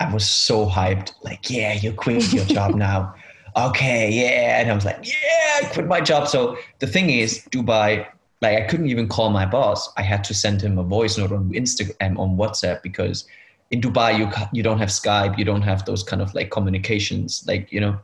I 0.00 0.12
was 0.12 0.28
so 0.28 0.66
hyped. 0.66 1.12
Like, 1.22 1.48
yeah, 1.48 1.72
you 1.74 1.92
quit 1.92 2.32
your 2.32 2.44
job 2.44 2.74
now. 2.88 3.14
Okay, 3.56 4.10
yeah. 4.10 4.60
And 4.60 4.70
I 4.70 4.74
was 4.74 4.84
like, 4.84 4.98
yeah, 5.04 5.60
I 5.62 5.70
quit 5.72 5.86
my 5.86 6.00
job. 6.00 6.28
So 6.28 6.58
the 6.80 6.86
thing 6.86 7.10
is, 7.10 7.46
Dubai 7.50 8.06
like 8.42 8.58
I 8.62 8.66
couldn't 8.66 8.88
even 8.88 9.08
call 9.08 9.30
my 9.30 9.46
boss. 9.46 9.90
I 9.96 10.02
had 10.02 10.22
to 10.24 10.34
send 10.34 10.60
him 10.60 10.76
a 10.78 10.82
voice 10.82 11.16
note 11.16 11.32
on 11.32 11.50
Instagram 11.52 12.18
on 12.18 12.36
WhatsApp 12.36 12.82
because 12.82 13.24
in 13.70 13.80
Dubai 13.80 14.18
you 14.18 14.26
you 14.52 14.62
don't 14.62 14.78
have 14.78 14.90
Skype, 14.90 15.38
you 15.38 15.44
don't 15.44 15.62
have 15.62 15.84
those 15.86 16.02
kind 16.02 16.20
of 16.20 16.34
like 16.34 16.50
communications, 16.50 17.44
like 17.46 17.72
you 17.72 17.80
know, 17.80 17.98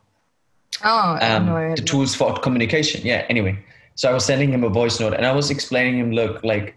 oh, 0.84 1.18
um, 1.20 1.74
the 1.74 1.82
tools 1.82 2.14
for 2.14 2.32
communication. 2.38 3.02
Yeah. 3.04 3.26
Anyway, 3.28 3.58
so 3.94 4.10
I 4.10 4.14
was 4.14 4.24
sending 4.24 4.50
him 4.50 4.64
a 4.64 4.70
voice 4.70 4.98
note 5.00 5.14
and 5.14 5.26
I 5.26 5.32
was 5.32 5.50
explaining 5.50 5.98
him, 5.98 6.12
look, 6.12 6.42
like, 6.42 6.76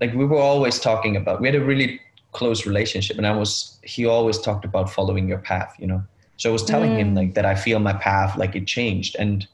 like 0.00 0.14
we 0.14 0.24
were 0.24 0.38
always 0.38 0.78
talking 0.78 1.16
about. 1.16 1.40
We 1.40 1.48
had 1.48 1.54
a 1.54 1.64
really 1.64 2.00
close 2.32 2.66
relationship, 2.66 3.16
and 3.18 3.26
I 3.26 3.36
was 3.36 3.78
he 3.82 4.06
always 4.06 4.38
talked 4.38 4.64
about 4.64 4.90
following 4.90 5.28
your 5.28 5.38
path, 5.38 5.74
you 5.78 5.86
know. 5.86 6.02
So 6.36 6.50
I 6.50 6.52
was 6.52 6.64
telling 6.64 6.92
mm. 6.92 6.98
him 6.98 7.14
like 7.14 7.34
that 7.34 7.44
I 7.44 7.54
feel 7.54 7.80
my 7.80 7.94
path 7.94 8.36
like 8.36 8.54
it 8.54 8.66
changed 8.66 9.16
and 9.18 9.46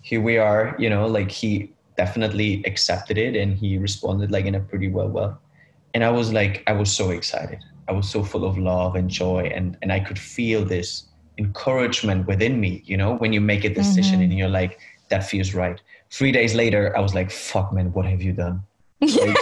here 0.00 0.20
we 0.20 0.36
are, 0.38 0.76
you 0.78 0.90
know, 0.90 1.06
like 1.06 1.30
he 1.30 1.74
definitely 1.96 2.62
accepted 2.64 3.18
it 3.18 3.36
and 3.36 3.56
he 3.56 3.78
responded 3.78 4.30
like 4.30 4.44
in 4.44 4.54
a 4.54 4.60
pretty 4.60 4.88
well 4.88 5.08
well 5.08 5.40
and 5.94 6.02
i 6.02 6.10
was 6.10 6.32
like 6.32 6.62
i 6.66 6.72
was 6.72 6.92
so 6.92 7.10
excited 7.10 7.58
i 7.88 7.92
was 7.92 8.08
so 8.08 8.22
full 8.22 8.44
of 8.44 8.58
love 8.58 8.96
and 8.96 9.08
joy 9.08 9.50
and 9.54 9.76
and 9.82 9.92
i 9.92 10.00
could 10.00 10.18
feel 10.18 10.64
this 10.64 11.04
encouragement 11.38 12.26
within 12.26 12.60
me 12.60 12.82
you 12.84 12.96
know 12.96 13.14
when 13.16 13.32
you 13.32 13.40
make 13.40 13.64
a 13.64 13.72
decision 13.72 14.14
mm-hmm. 14.14 14.22
and 14.22 14.38
you're 14.38 14.48
like 14.48 14.80
that 15.08 15.24
feels 15.24 15.54
right 15.54 15.80
three 16.10 16.32
days 16.32 16.54
later 16.54 16.96
i 16.96 17.00
was 17.00 17.14
like 17.14 17.30
fuck 17.30 17.72
man 17.72 17.92
what 17.92 18.04
have 18.04 18.22
you 18.22 18.32
done 18.32 18.62
like, 19.00 19.36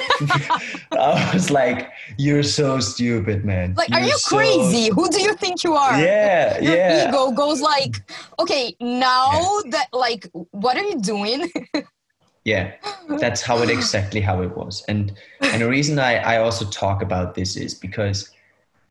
I 0.92 1.30
was 1.32 1.50
like, 1.50 1.90
"You're 2.18 2.42
so 2.42 2.80
stupid, 2.80 3.44
man." 3.44 3.74
Like, 3.74 3.90
you're 3.90 4.00
are 4.00 4.04
you 4.04 4.18
so... 4.18 4.36
crazy? 4.36 4.90
Who 4.94 5.08
do 5.08 5.22
you 5.22 5.34
think 5.34 5.62
you 5.62 5.74
are? 5.74 6.00
Yeah, 6.00 6.58
Your 6.60 6.76
yeah. 6.76 7.08
ego 7.08 7.30
goes 7.32 7.60
like, 7.60 8.02
"Okay, 8.38 8.74
now 8.80 9.30
that 9.70 9.88
like, 9.92 10.28
what 10.50 10.76
are 10.76 10.84
you 10.84 11.00
doing?" 11.00 11.50
yeah 12.44 12.72
that's 13.20 13.40
how 13.40 13.58
it 13.58 13.70
exactly 13.70 14.20
how 14.20 14.42
it 14.42 14.56
was 14.56 14.84
and 14.88 15.12
and 15.42 15.62
the 15.62 15.68
reason 15.68 15.96
I, 15.98 16.16
I 16.16 16.36
also 16.38 16.64
talk 16.70 17.00
about 17.00 17.36
this 17.36 17.56
is 17.56 17.72
because 17.72 18.30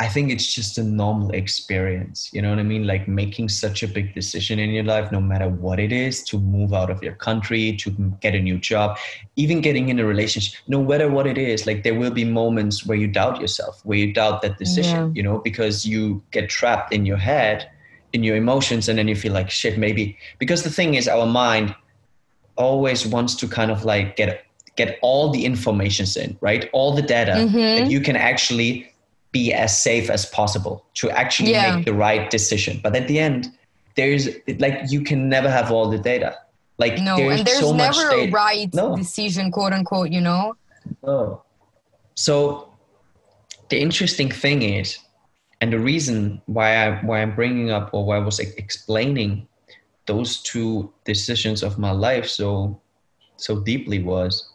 i 0.01 0.07
think 0.07 0.31
it's 0.31 0.51
just 0.57 0.77
a 0.77 0.83
normal 0.83 1.29
experience 1.31 2.29
you 2.33 2.41
know 2.41 2.49
what 2.49 2.59
i 2.59 2.63
mean 2.63 2.85
like 2.87 3.07
making 3.07 3.47
such 3.47 3.83
a 3.83 3.87
big 3.87 4.13
decision 4.15 4.59
in 4.59 4.69
your 4.71 4.83
life 4.83 5.11
no 5.11 5.21
matter 5.21 5.47
what 5.65 5.79
it 5.79 5.91
is 5.91 6.23
to 6.23 6.39
move 6.39 6.73
out 6.73 6.89
of 6.89 7.03
your 7.03 7.13
country 7.27 7.75
to 7.77 7.91
get 8.19 8.33
a 8.33 8.39
new 8.39 8.57
job 8.57 8.97
even 9.35 9.61
getting 9.61 9.89
in 9.89 9.99
a 9.99 10.05
relationship 10.05 10.59
no 10.67 10.83
matter 10.83 11.09
what 11.09 11.27
it 11.27 11.37
is 11.37 11.67
like 11.67 11.83
there 11.83 11.97
will 12.01 12.15
be 12.21 12.25
moments 12.25 12.85
where 12.85 12.97
you 12.97 13.07
doubt 13.07 13.39
yourself 13.39 13.81
where 13.85 13.97
you 13.97 14.11
doubt 14.13 14.41
that 14.41 14.57
decision 14.57 15.07
yeah. 15.07 15.13
you 15.13 15.23
know 15.23 15.37
because 15.49 15.85
you 15.85 16.21
get 16.31 16.49
trapped 16.49 16.91
in 16.93 17.05
your 17.05 17.17
head 17.17 17.69
in 18.13 18.23
your 18.23 18.35
emotions 18.35 18.89
and 18.89 18.97
then 18.99 19.07
you 19.07 19.15
feel 19.15 19.33
like 19.33 19.49
shit 19.49 19.77
maybe 19.77 20.17
because 20.39 20.63
the 20.63 20.69
thing 20.69 20.95
is 20.95 21.07
our 21.07 21.25
mind 21.25 21.75
always 22.55 23.07
wants 23.07 23.35
to 23.35 23.47
kind 23.47 23.71
of 23.71 23.85
like 23.85 24.15
get 24.15 24.45
get 24.75 24.97
all 25.01 25.29
the 25.31 25.45
informations 25.45 26.15
in, 26.15 26.37
right? 26.41 26.69
All 26.73 26.95
the 26.95 27.01
data 27.01 27.33
mm-hmm. 27.33 27.57
that 27.57 27.91
you 27.91 27.99
can 27.99 28.15
actually 28.15 28.90
be 29.31 29.53
as 29.53 29.77
safe 29.81 30.09
as 30.09 30.25
possible 30.25 30.85
to 30.95 31.09
actually 31.11 31.51
yeah. 31.51 31.75
make 31.75 31.85
the 31.85 31.93
right 31.93 32.29
decision. 32.29 32.79
But 32.83 32.95
at 32.95 33.07
the 33.07 33.19
end, 33.19 33.51
there's 33.95 34.29
like 34.59 34.79
you 34.89 35.01
can 35.01 35.29
never 35.29 35.49
have 35.49 35.71
all 35.71 35.89
the 35.89 35.97
data. 35.97 36.37
Like 36.77 36.97
no, 36.99 37.15
there's 37.17 37.39
and 37.39 37.47
there's 37.47 37.59
so 37.59 37.73
never 37.73 38.09
a 38.11 38.29
right 38.29 38.73
no. 38.73 38.95
decision, 38.95 39.51
quote 39.51 39.73
unquote. 39.73 40.11
You 40.11 40.21
know. 40.21 40.55
No. 41.03 41.43
So 42.15 42.73
the 43.69 43.79
interesting 43.79 44.29
thing 44.29 44.63
is, 44.63 44.97
and 45.61 45.71
the 45.71 45.79
reason 45.79 46.41
why 46.45 46.75
I 46.75 47.01
why 47.01 47.21
I'm 47.21 47.35
bringing 47.35 47.71
up 47.71 47.93
or 47.93 48.05
why 48.05 48.17
I 48.17 48.19
was 48.19 48.39
explaining 48.39 49.47
those 50.07 50.41
two 50.41 50.91
decisions 51.05 51.63
of 51.63 51.77
my 51.77 51.91
life 51.91 52.27
so 52.27 52.81
so 53.37 53.59
deeply 53.59 54.03
was 54.03 54.51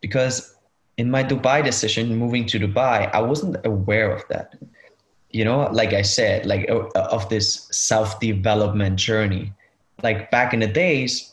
because 0.00 0.55
in 0.96 1.10
my 1.10 1.22
Dubai 1.22 1.64
decision 1.64 2.16
moving 2.16 2.46
to 2.46 2.58
Dubai 2.58 3.10
I 3.12 3.20
wasn't 3.20 3.56
aware 3.64 4.10
of 4.10 4.22
that 4.28 4.54
you 5.30 5.44
know 5.44 5.68
like 5.72 5.92
I 5.92 6.02
said 6.02 6.46
like 6.46 6.68
uh, 6.70 6.88
of 6.94 7.28
this 7.28 7.68
self 7.70 8.18
development 8.20 8.96
journey 8.96 9.52
like 10.02 10.30
back 10.30 10.54
in 10.54 10.60
the 10.60 10.66
days 10.66 11.32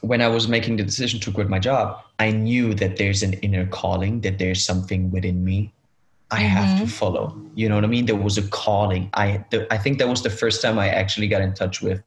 when 0.00 0.22
I 0.22 0.28
was 0.28 0.46
making 0.48 0.76
the 0.76 0.84
decision 0.84 1.18
to 1.20 1.32
quit 1.32 1.48
my 1.48 1.58
job 1.58 2.02
I 2.18 2.30
knew 2.30 2.74
that 2.74 2.96
there's 2.96 3.22
an 3.22 3.34
inner 3.34 3.66
calling 3.66 4.20
that 4.22 4.38
there's 4.38 4.64
something 4.64 5.10
within 5.10 5.44
me 5.44 5.72
I 6.30 6.40
mm-hmm. 6.40 6.48
have 6.48 6.78
to 6.78 6.84
mm-hmm. 6.84 6.90
follow. 6.90 7.40
You 7.54 7.68
know 7.68 7.74
what 7.74 7.84
I 7.84 7.88
mean? 7.88 8.06
There 8.06 8.16
was 8.16 8.36
a 8.38 8.46
calling. 8.48 9.10
I 9.14 9.44
the, 9.50 9.72
I 9.72 9.78
think 9.78 9.98
that 9.98 10.08
was 10.08 10.22
the 10.22 10.30
first 10.30 10.60
time 10.60 10.78
I 10.78 10.88
actually 10.88 11.28
got 11.28 11.40
in 11.40 11.54
touch 11.54 11.80
with, 11.80 12.02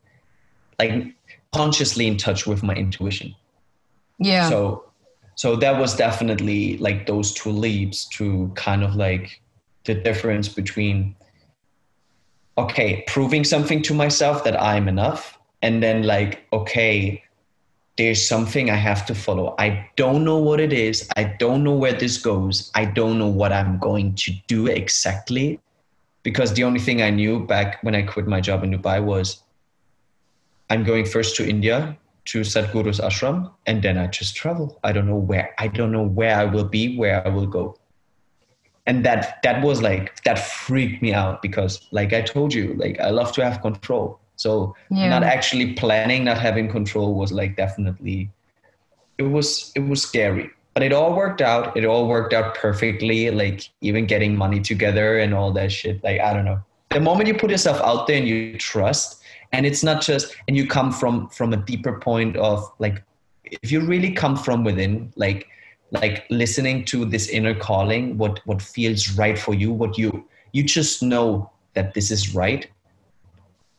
like, 0.77 1.15
consciously 1.53 2.07
in 2.07 2.17
touch 2.17 2.45
with 2.45 2.61
my 2.61 2.75
intuition. 2.75 3.35
Yeah. 4.19 4.49
So, 4.49 4.90
so 5.35 5.55
that 5.55 5.79
was 5.79 5.95
definitely 5.95 6.77
like 6.77 7.05
those 7.05 7.33
two 7.33 7.49
leaps 7.51 8.05
to 8.17 8.51
kind 8.55 8.83
of 8.83 8.95
like 8.95 9.41
the 9.85 9.95
difference 9.95 10.47
between, 10.47 11.15
okay, 12.57 13.03
proving 13.07 13.43
something 13.43 13.81
to 13.83 13.93
myself 13.93 14.43
that 14.43 14.61
I'm 14.61 14.87
enough, 14.87 15.39
and 15.61 15.81
then 15.81 16.03
like, 16.03 16.45
okay, 16.53 17.23
there's 17.97 18.27
something 18.27 18.69
I 18.69 18.75
have 18.75 19.05
to 19.07 19.15
follow. 19.15 19.55
I 19.59 19.89
don't 19.95 20.23
know 20.23 20.37
what 20.37 20.59
it 20.59 20.73
is. 20.73 21.07
I 21.17 21.23
don't 21.39 21.63
know 21.63 21.75
where 21.75 21.93
this 21.93 22.17
goes. 22.17 22.71
I 22.73 22.85
don't 22.85 23.19
know 23.19 23.27
what 23.27 23.51
I'm 23.51 23.79
going 23.79 24.15
to 24.15 24.31
do 24.47 24.67
exactly. 24.67 25.59
because 26.23 26.53
the 26.53 26.63
only 26.63 26.79
thing 26.79 27.01
I 27.01 27.09
knew 27.09 27.45
back 27.45 27.81
when 27.83 27.95
I 27.95 28.03
quit 28.03 28.27
my 28.27 28.41
job 28.41 28.63
in 28.63 28.71
Dubai 28.71 29.03
was 29.03 29.43
I'm 30.69 30.83
going 30.83 31.05
first 31.05 31.35
to 31.37 31.47
India 31.47 31.97
to 32.25 32.41
Sadhguru's 32.41 32.99
ashram, 32.99 33.51
and 33.65 33.81
then 33.81 33.97
I 33.97 34.07
just 34.07 34.35
travel. 34.35 34.79
I 34.83 34.91
don't 34.91 35.07
know 35.07 35.17
where. 35.17 35.53
I 35.57 35.67
don't 35.67 35.91
know 35.91 36.03
where 36.03 36.35
I 36.35 36.45
will 36.45 36.65
be, 36.65 36.97
where 36.97 37.25
I 37.25 37.29
will 37.29 37.47
go. 37.47 37.77
And 38.87 39.05
that 39.05 39.41
that 39.43 39.63
was 39.63 39.81
like 39.81 40.23
that 40.23 40.39
freaked 40.39 41.01
me 41.01 41.13
out 41.13 41.41
because, 41.41 41.87
like 41.91 42.13
I 42.13 42.21
told 42.21 42.53
you, 42.53 42.73
like 42.75 42.99
I 42.99 43.09
love 43.09 43.31
to 43.33 43.43
have 43.43 43.61
control. 43.61 44.19
So 44.35 44.75
yeah. 44.89 45.09
not 45.09 45.23
actually 45.23 45.73
planning, 45.73 46.23
not 46.23 46.39
having 46.39 46.67
control 46.67 47.13
was 47.13 47.31
like 47.31 47.55
definitely 47.55 48.31
it 49.17 49.23
was 49.23 49.71
it 49.75 49.81
was 49.81 50.01
scary. 50.01 50.49
But 50.73 50.83
it 50.83 50.93
all 50.93 51.15
worked 51.15 51.41
out. 51.41 51.75
It 51.75 51.85
all 51.85 52.07
worked 52.07 52.33
out 52.33 52.55
perfectly. 52.55 53.29
Like 53.29 53.69
even 53.81 54.05
getting 54.05 54.35
money 54.35 54.59
together 54.59 55.19
and 55.19 55.33
all 55.33 55.51
that 55.53 55.71
shit. 55.71 56.03
Like 56.03 56.19
I 56.19 56.33
don't 56.33 56.45
know. 56.45 56.61
The 56.89 56.99
moment 56.99 57.27
you 57.27 57.35
put 57.37 57.51
yourself 57.51 57.79
out 57.81 58.07
there 58.07 58.17
and 58.17 58.27
you 58.27 58.57
trust, 58.57 59.20
and 59.51 59.65
it's 59.65 59.83
not 59.83 60.01
just 60.01 60.35
and 60.47 60.55
you 60.55 60.67
come 60.67 60.91
from 60.91 61.27
from 61.29 61.53
a 61.53 61.57
deeper 61.57 61.99
point 61.99 62.35
of 62.37 62.71
like 62.79 63.03
if 63.43 63.71
you 63.71 63.81
really 63.81 64.11
come 64.11 64.35
from 64.35 64.63
within 64.63 65.11
like 65.15 65.47
like 65.91 66.25
listening 66.29 66.85
to 66.85 67.05
this 67.05 67.27
inner 67.27 67.53
calling 67.53 68.17
what 68.17 68.39
what 68.45 68.61
feels 68.61 69.11
right 69.17 69.37
for 69.37 69.53
you 69.53 69.71
what 69.71 69.97
you 69.97 70.25
you 70.53 70.63
just 70.63 71.03
know 71.03 71.49
that 71.73 71.93
this 71.93 72.11
is 72.11 72.33
right 72.33 72.69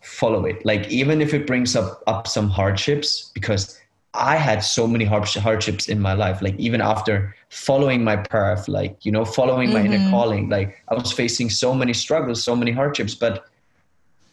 follow 0.01 0.45
it 0.45 0.65
like 0.65 0.89
even 0.89 1.21
if 1.21 1.33
it 1.33 1.47
brings 1.47 1.77
up 1.77 2.03
up 2.07 2.27
some 2.27 2.49
hardships 2.49 3.31
because 3.35 3.81
i 4.15 4.37
had 4.37 4.61
so 4.61 4.87
many 4.87 5.05
hardships 5.05 5.89
in 5.89 6.01
my 6.01 6.13
life 6.13 6.43
like 6.43 6.59
even 6.59 6.81
after 6.81 7.35
following 7.49 8.03
my 8.05 8.17
path 8.17 8.69
like 8.69 8.97
you 9.07 9.13
know 9.13 9.25
following 9.25 9.69
mm-hmm. 9.69 9.79
my 9.79 9.85
inner 9.85 9.99
mm-hmm. 9.99 10.11
calling 10.11 10.49
like 10.49 10.83
i 10.89 10.95
was 10.95 11.13
facing 11.13 11.49
so 11.49 11.73
many 11.73 11.95
struggles 11.95 12.43
so 12.43 12.55
many 12.55 12.73
hardships 12.73 13.15
but 13.15 13.47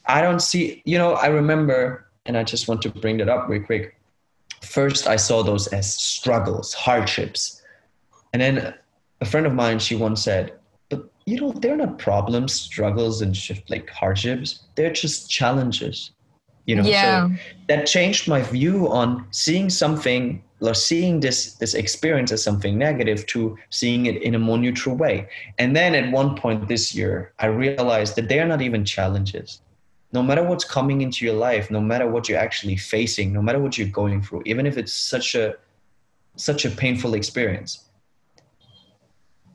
I 0.09 0.21
don't 0.23 0.41
see, 0.41 0.81
you 0.85 0.97
know, 0.97 1.13
I 1.13 1.27
remember, 1.27 2.07
and 2.25 2.35
I 2.35 2.43
just 2.43 2.67
want 2.67 2.81
to 2.81 2.89
bring 2.89 3.17
that 3.17 3.29
up 3.29 3.47
real 3.47 3.61
quick. 3.61 3.95
First, 4.63 5.07
I 5.07 5.15
saw 5.15 5.43
those 5.43 5.67
as 5.67 5.93
struggles, 5.95 6.73
hardships. 6.73 7.61
And 8.33 8.41
then 8.41 8.73
a 9.21 9.25
friend 9.25 9.45
of 9.45 9.53
mine, 9.53 9.77
she 9.77 9.95
once 9.95 10.23
said, 10.23 10.53
but 10.89 11.07
you 11.27 11.39
know, 11.39 11.51
they're 11.51 11.77
not 11.77 11.99
problems, 11.99 12.53
struggles, 12.53 13.21
and 13.21 13.37
shift 13.37 13.69
like 13.69 13.87
hardships. 13.91 14.63
They're 14.73 14.91
just 14.91 15.29
challenges. 15.29 16.11
You 16.65 16.77
know, 16.77 16.83
yeah. 16.83 17.27
so 17.27 17.35
that 17.67 17.85
changed 17.85 18.27
my 18.27 18.41
view 18.41 18.89
on 18.89 19.27
seeing 19.29 19.69
something 19.69 20.43
or 20.59 20.73
seeing 20.73 21.19
this 21.19 21.53
this 21.55 21.73
experience 21.73 22.31
as 22.31 22.43
something 22.43 22.77
negative 22.77 23.25
to 23.27 23.57
seeing 23.69 24.07
it 24.07 24.21
in 24.21 24.35
a 24.35 24.39
more 24.39 24.57
neutral 24.57 24.95
way. 24.95 25.29
And 25.57 25.75
then 25.75 25.95
at 25.95 26.11
one 26.11 26.35
point 26.35 26.67
this 26.67 26.93
year, 26.93 27.33
I 27.39 27.47
realized 27.47 28.15
that 28.17 28.27
they 28.27 28.39
are 28.39 28.47
not 28.47 28.61
even 28.61 28.85
challenges 28.85 29.61
no 30.11 30.23
matter 30.23 30.43
what's 30.43 30.63
coming 30.63 31.01
into 31.01 31.25
your 31.25 31.35
life 31.35 31.69
no 31.69 31.79
matter 31.79 32.07
what 32.07 32.27
you're 32.27 32.39
actually 32.39 32.75
facing 32.75 33.31
no 33.33 33.41
matter 33.41 33.59
what 33.59 33.77
you're 33.77 33.87
going 33.87 34.21
through 34.21 34.41
even 34.45 34.65
if 34.65 34.77
it's 34.77 34.93
such 34.93 35.35
a 35.35 35.55
such 36.35 36.65
a 36.65 36.69
painful 36.69 37.13
experience 37.13 37.89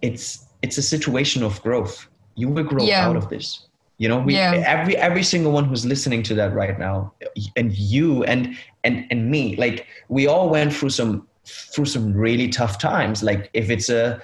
it's 0.03 0.47
it's 0.62 0.79
a 0.79 0.83
situation 0.83 1.43
of 1.43 1.61
growth 1.62 2.07
you 2.35 2.49
will 2.49 2.64
grow 2.64 2.85
yeah. 2.85 3.07
out 3.07 3.17
of 3.17 3.29
this 3.29 3.67
you 3.99 4.09
know 4.09 4.19
we 4.19 4.35
yeah. 4.35 4.62
every 4.67 4.97
every 4.97 5.23
single 5.23 5.53
one 5.53 5.64
who's 5.64 5.87
listening 5.87 6.23
to 6.23 6.35
that 6.35 6.53
right 6.53 6.79
now 6.79 7.12
and 7.57 7.77
you 7.77 8.25
and 8.25 8.57
and 8.83 9.07
and 9.11 9.31
me 9.31 9.57
like 9.57 9.87
we 10.09 10.27
all 10.27 10.49
went 10.49 10.73
through 10.73 10.90
some 10.90 11.27
through 11.47 11.85
some 11.85 12.12
really 12.12 12.49
tough 12.49 12.79
times 12.79 13.23
like 13.23 13.51
if 13.53 13.71
it's 13.71 13.88
a 13.88 14.21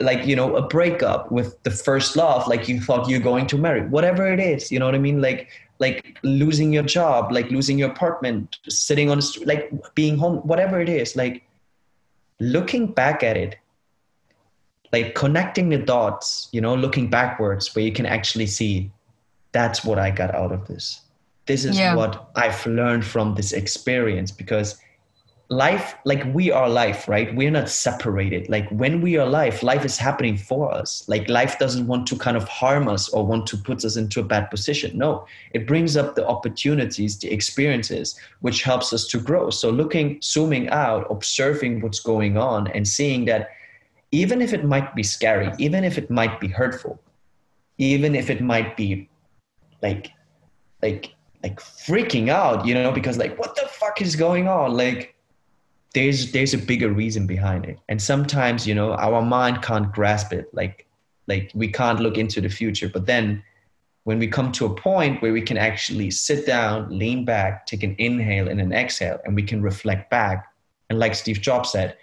like 0.00 0.26
you 0.26 0.36
know 0.36 0.56
a 0.56 0.62
breakup 0.66 1.30
with 1.30 1.62
the 1.62 1.70
first 1.70 2.16
love 2.16 2.46
like 2.48 2.68
you 2.68 2.80
thought 2.80 3.08
you're 3.08 3.20
going 3.20 3.46
to 3.46 3.58
marry 3.58 3.82
whatever 3.88 4.26
it 4.32 4.40
is 4.40 4.70
you 4.72 4.78
know 4.78 4.86
what 4.86 4.94
i 4.94 4.98
mean 4.98 5.20
like 5.20 5.48
like 5.84 6.18
losing 6.22 6.72
your 6.76 6.86
job 6.98 7.32
like 7.38 7.50
losing 7.56 7.78
your 7.78 7.90
apartment 7.90 8.58
sitting 8.68 9.10
on 9.10 9.18
the 9.18 9.26
street 9.30 9.46
like 9.52 9.94
being 10.00 10.16
home 10.24 10.38
whatever 10.52 10.80
it 10.80 10.88
is 10.88 11.14
like 11.22 11.42
looking 12.40 12.86
back 13.00 13.22
at 13.22 13.36
it 13.44 13.56
like 14.92 15.14
connecting 15.14 15.68
the 15.68 15.78
dots 15.78 16.48
you 16.52 16.60
know 16.60 16.74
looking 16.84 17.08
backwards 17.18 17.74
where 17.74 17.84
you 17.84 17.92
can 17.92 18.06
actually 18.06 18.46
see 18.46 18.90
that's 19.52 19.84
what 19.84 19.98
i 20.06 20.10
got 20.22 20.34
out 20.34 20.52
of 20.52 20.66
this 20.68 21.02
this 21.46 21.64
is 21.64 21.78
yeah. 21.78 21.94
what 21.94 22.30
i've 22.36 22.66
learned 22.66 23.04
from 23.04 23.34
this 23.34 23.52
experience 23.52 24.30
because 24.42 24.76
life 25.48 25.94
like 26.04 26.24
we 26.34 26.50
are 26.50 26.68
life 26.68 27.06
right? 27.06 27.34
We're 27.34 27.50
not 27.50 27.68
separated. 27.68 28.48
Like 28.48 28.68
when 28.70 29.00
we 29.00 29.16
are 29.16 29.26
life 29.26 29.62
life 29.62 29.84
is 29.84 29.98
happening 29.98 30.36
for 30.36 30.72
us. 30.72 31.06
Like 31.08 31.28
life 31.28 31.58
doesn't 31.58 31.86
want 31.86 32.06
to 32.08 32.16
kind 32.16 32.36
of 32.36 32.48
harm 32.48 32.88
us 32.88 33.08
or 33.10 33.26
want 33.26 33.46
to 33.48 33.56
put 33.56 33.84
us 33.84 33.96
into 33.96 34.20
a 34.20 34.24
bad 34.24 34.50
position. 34.50 34.96
No 34.96 35.26
it 35.52 35.66
brings 35.66 35.96
up 35.96 36.14
the 36.14 36.26
opportunities 36.26 37.18
the 37.18 37.30
experiences 37.30 38.18
which 38.40 38.62
helps 38.62 38.92
us 38.92 39.06
to 39.08 39.18
grow. 39.20 39.50
So 39.50 39.70
looking 39.70 40.18
zooming 40.22 40.68
out 40.70 41.06
observing 41.10 41.80
what's 41.80 42.00
going 42.00 42.38
on 42.38 42.68
and 42.68 42.88
seeing 42.88 43.26
that 43.26 43.50
even 44.12 44.40
if 44.40 44.52
it 44.52 44.64
might 44.64 44.94
be 44.94 45.02
scary 45.02 45.50
even 45.58 45.84
if 45.84 45.98
it 45.98 46.10
might 46.10 46.40
be 46.40 46.48
hurtful 46.48 47.00
even 47.78 48.14
if 48.14 48.30
it 48.30 48.40
might 48.40 48.76
be 48.76 49.08
like 49.82 50.10
like 50.82 51.14
like 51.42 51.60
freaking 51.60 52.28
out 52.28 52.64
you 52.64 52.74
know 52.74 52.92
because 52.92 53.18
like 53.18 53.36
what 53.38 53.56
the 53.56 53.64
fuck 53.84 54.00
is 54.00 54.16
going 54.16 54.48
on? 54.48 54.76
Like 54.76 55.13
there's 55.94 56.32
there's 56.32 56.54
a 56.54 56.58
bigger 56.58 56.90
reason 56.92 57.26
behind 57.26 57.64
it. 57.64 57.78
And 57.88 58.00
sometimes 58.00 58.66
you 58.66 58.74
know 58.74 58.94
our 58.94 59.22
mind 59.22 59.62
can't 59.62 59.92
grasp 59.92 60.32
it. 60.32 60.52
Like 60.52 60.86
like 61.26 61.50
we 61.54 61.68
can't 61.68 62.00
look 62.00 62.18
into 62.18 62.40
the 62.40 62.48
future. 62.48 62.88
But 62.88 63.06
then 63.06 63.42
when 64.04 64.18
we 64.18 64.26
come 64.26 64.52
to 64.52 64.66
a 64.66 64.74
point 64.74 65.22
where 65.22 65.32
we 65.32 65.40
can 65.40 65.56
actually 65.56 66.10
sit 66.10 66.46
down 66.46 66.98
lean 66.98 67.24
back 67.24 67.64
take 67.64 67.82
an 67.82 67.96
inhale 67.98 68.48
and 68.48 68.60
an 68.60 68.70
exhale 68.70 69.18
and 69.24 69.34
we 69.34 69.42
can 69.42 69.62
reflect 69.62 70.10
back 70.10 70.52
and 70.90 70.98
like 70.98 71.14
steve 71.14 71.40
jobs 71.40 71.72
said 71.72 71.96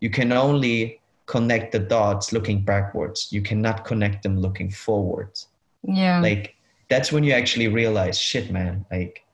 you 0.00 0.10
can 0.10 0.32
only 0.32 1.00
connect 1.26 1.72
the 1.72 1.78
dots 1.78 2.32
looking 2.32 2.62
backwards. 2.62 3.28
You 3.32 3.42
cannot 3.42 3.84
connect 3.84 4.22
them 4.22 4.38
looking 4.38 4.70
forwards. 4.70 5.48
Yeah. 5.82 6.20
Like 6.20 6.54
that's 6.88 7.12
when 7.12 7.24
you 7.24 7.32
actually 7.32 7.68
realize 7.68 8.18
shit 8.18 8.50
man 8.50 8.86
like 8.90 9.24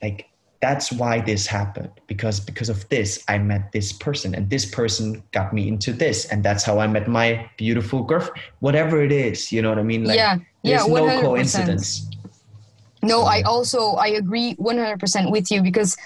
like 0.00 0.28
that's 0.66 0.90
why 0.90 1.20
this 1.20 1.46
happened 1.46 1.92
because 2.08 2.40
because 2.40 2.68
of 2.68 2.78
this 2.88 3.10
i 3.28 3.36
met 3.38 3.70
this 3.70 3.88
person 3.92 4.34
and 4.34 4.50
this 4.54 4.64
person 4.78 5.22
got 5.30 5.52
me 5.56 5.62
into 5.72 5.92
this 5.92 6.18
and 6.30 6.38
that's 6.42 6.64
how 6.68 6.76
i 6.84 6.86
met 6.96 7.06
my 7.06 7.28
beautiful 7.56 8.02
girlfriend 8.02 8.40
whatever 8.66 8.96
it 9.00 9.12
is 9.12 9.52
you 9.52 9.62
know 9.62 9.68
what 9.68 9.78
i 9.78 9.86
mean 9.92 10.02
like 10.04 10.16
yeah 10.16 10.34
there's 10.64 10.84
yeah, 10.88 10.94
100%. 10.94 11.06
no 11.06 11.20
coincidence 11.20 11.86
no 13.02 13.18
i 13.36 13.42
also 13.42 13.92
i 14.06 14.08
agree 14.22 14.56
100% 14.56 15.30
with 15.30 15.52
you 15.52 15.62
because 15.62 15.96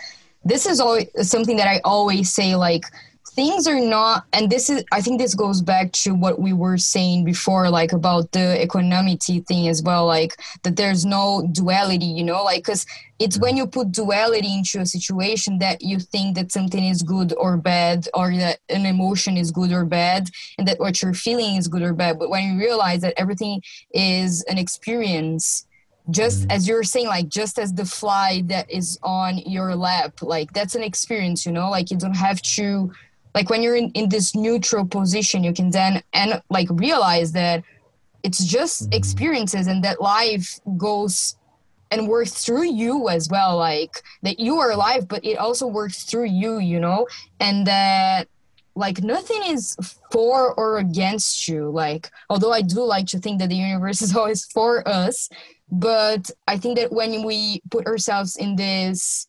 this 0.44 0.66
is 0.66 0.78
always 0.78 1.06
something 1.34 1.56
that 1.56 1.68
i 1.74 1.80
always 1.82 2.26
say 2.38 2.54
like 2.54 2.84
things 3.30 3.66
are 3.66 3.80
not 3.80 4.24
and 4.32 4.50
this 4.50 4.68
is 4.68 4.84
i 4.92 5.00
think 5.00 5.20
this 5.20 5.34
goes 5.34 5.62
back 5.62 5.92
to 5.92 6.14
what 6.14 6.40
we 6.40 6.52
were 6.52 6.76
saying 6.76 7.24
before 7.24 7.70
like 7.70 7.92
about 7.92 8.30
the 8.32 8.62
equanimity 8.62 9.40
thing 9.40 9.68
as 9.68 9.82
well 9.82 10.04
like 10.06 10.36
that 10.62 10.76
there's 10.76 11.04
no 11.04 11.48
duality 11.52 12.06
you 12.06 12.24
know 12.24 12.42
like 12.42 12.62
because 12.64 12.84
it's 13.18 13.38
when 13.38 13.56
you 13.56 13.66
put 13.66 13.92
duality 13.92 14.52
into 14.58 14.80
a 14.80 14.86
situation 14.86 15.58
that 15.58 15.80
you 15.82 15.98
think 15.98 16.34
that 16.34 16.50
something 16.50 16.84
is 16.84 17.02
good 17.02 17.32
or 17.34 17.56
bad 17.56 18.08
or 18.14 18.34
that 18.34 18.58
an 18.68 18.84
emotion 18.84 19.36
is 19.36 19.50
good 19.50 19.72
or 19.72 19.84
bad 19.84 20.28
and 20.58 20.66
that 20.66 20.80
what 20.80 21.00
you're 21.00 21.14
feeling 21.14 21.56
is 21.56 21.68
good 21.68 21.82
or 21.82 21.92
bad 21.92 22.18
but 22.18 22.30
when 22.30 22.44
you 22.44 22.58
realize 22.58 23.00
that 23.00 23.14
everything 23.16 23.62
is 23.92 24.42
an 24.44 24.58
experience 24.58 25.66
just 26.10 26.42
mm-hmm. 26.42 26.50
as 26.50 26.66
you're 26.66 26.82
saying 26.82 27.06
like 27.06 27.28
just 27.28 27.58
as 27.58 27.72
the 27.72 27.84
fly 27.84 28.42
that 28.46 28.68
is 28.70 28.98
on 29.02 29.38
your 29.38 29.76
lap 29.76 30.20
like 30.22 30.52
that's 30.52 30.74
an 30.74 30.82
experience 30.82 31.46
you 31.46 31.52
know 31.52 31.70
like 31.70 31.90
you 31.90 31.96
don't 31.96 32.16
have 32.16 32.40
to 32.42 32.90
like 33.34 33.50
when 33.50 33.62
you're 33.62 33.76
in, 33.76 33.90
in 33.92 34.08
this 34.08 34.34
neutral 34.34 34.86
position 34.86 35.44
you 35.44 35.52
can 35.52 35.70
then 35.70 36.02
and 36.12 36.42
like 36.50 36.68
realize 36.70 37.32
that 37.32 37.62
it's 38.22 38.44
just 38.44 38.84
mm-hmm. 38.84 38.92
experiences 38.92 39.66
and 39.66 39.82
that 39.84 40.00
life 40.00 40.60
goes 40.76 41.36
and 41.90 42.06
works 42.06 42.44
through 42.44 42.64
you 42.64 43.08
as 43.08 43.28
well 43.28 43.56
like 43.56 44.02
that 44.22 44.38
you 44.38 44.58
are 44.58 44.70
alive 44.70 45.08
but 45.08 45.24
it 45.24 45.36
also 45.38 45.66
works 45.66 46.04
through 46.04 46.26
you 46.26 46.58
you 46.58 46.78
know 46.78 47.06
and 47.40 47.66
that 47.66 48.28
like 48.76 49.02
nothing 49.02 49.42
is 49.46 49.76
for 50.12 50.54
or 50.54 50.78
against 50.78 51.48
you 51.48 51.68
like 51.70 52.10
although 52.28 52.52
i 52.52 52.62
do 52.62 52.80
like 52.82 53.06
to 53.06 53.18
think 53.18 53.40
that 53.40 53.48
the 53.48 53.56
universe 53.56 54.00
is 54.06 54.14
always 54.14 54.44
for 54.46 54.86
us 54.86 55.28
but 55.72 56.30
i 56.46 56.56
think 56.56 56.78
that 56.78 56.92
when 56.92 57.24
we 57.24 57.60
put 57.70 57.86
ourselves 57.86 58.36
in 58.36 58.54
this 58.54 59.26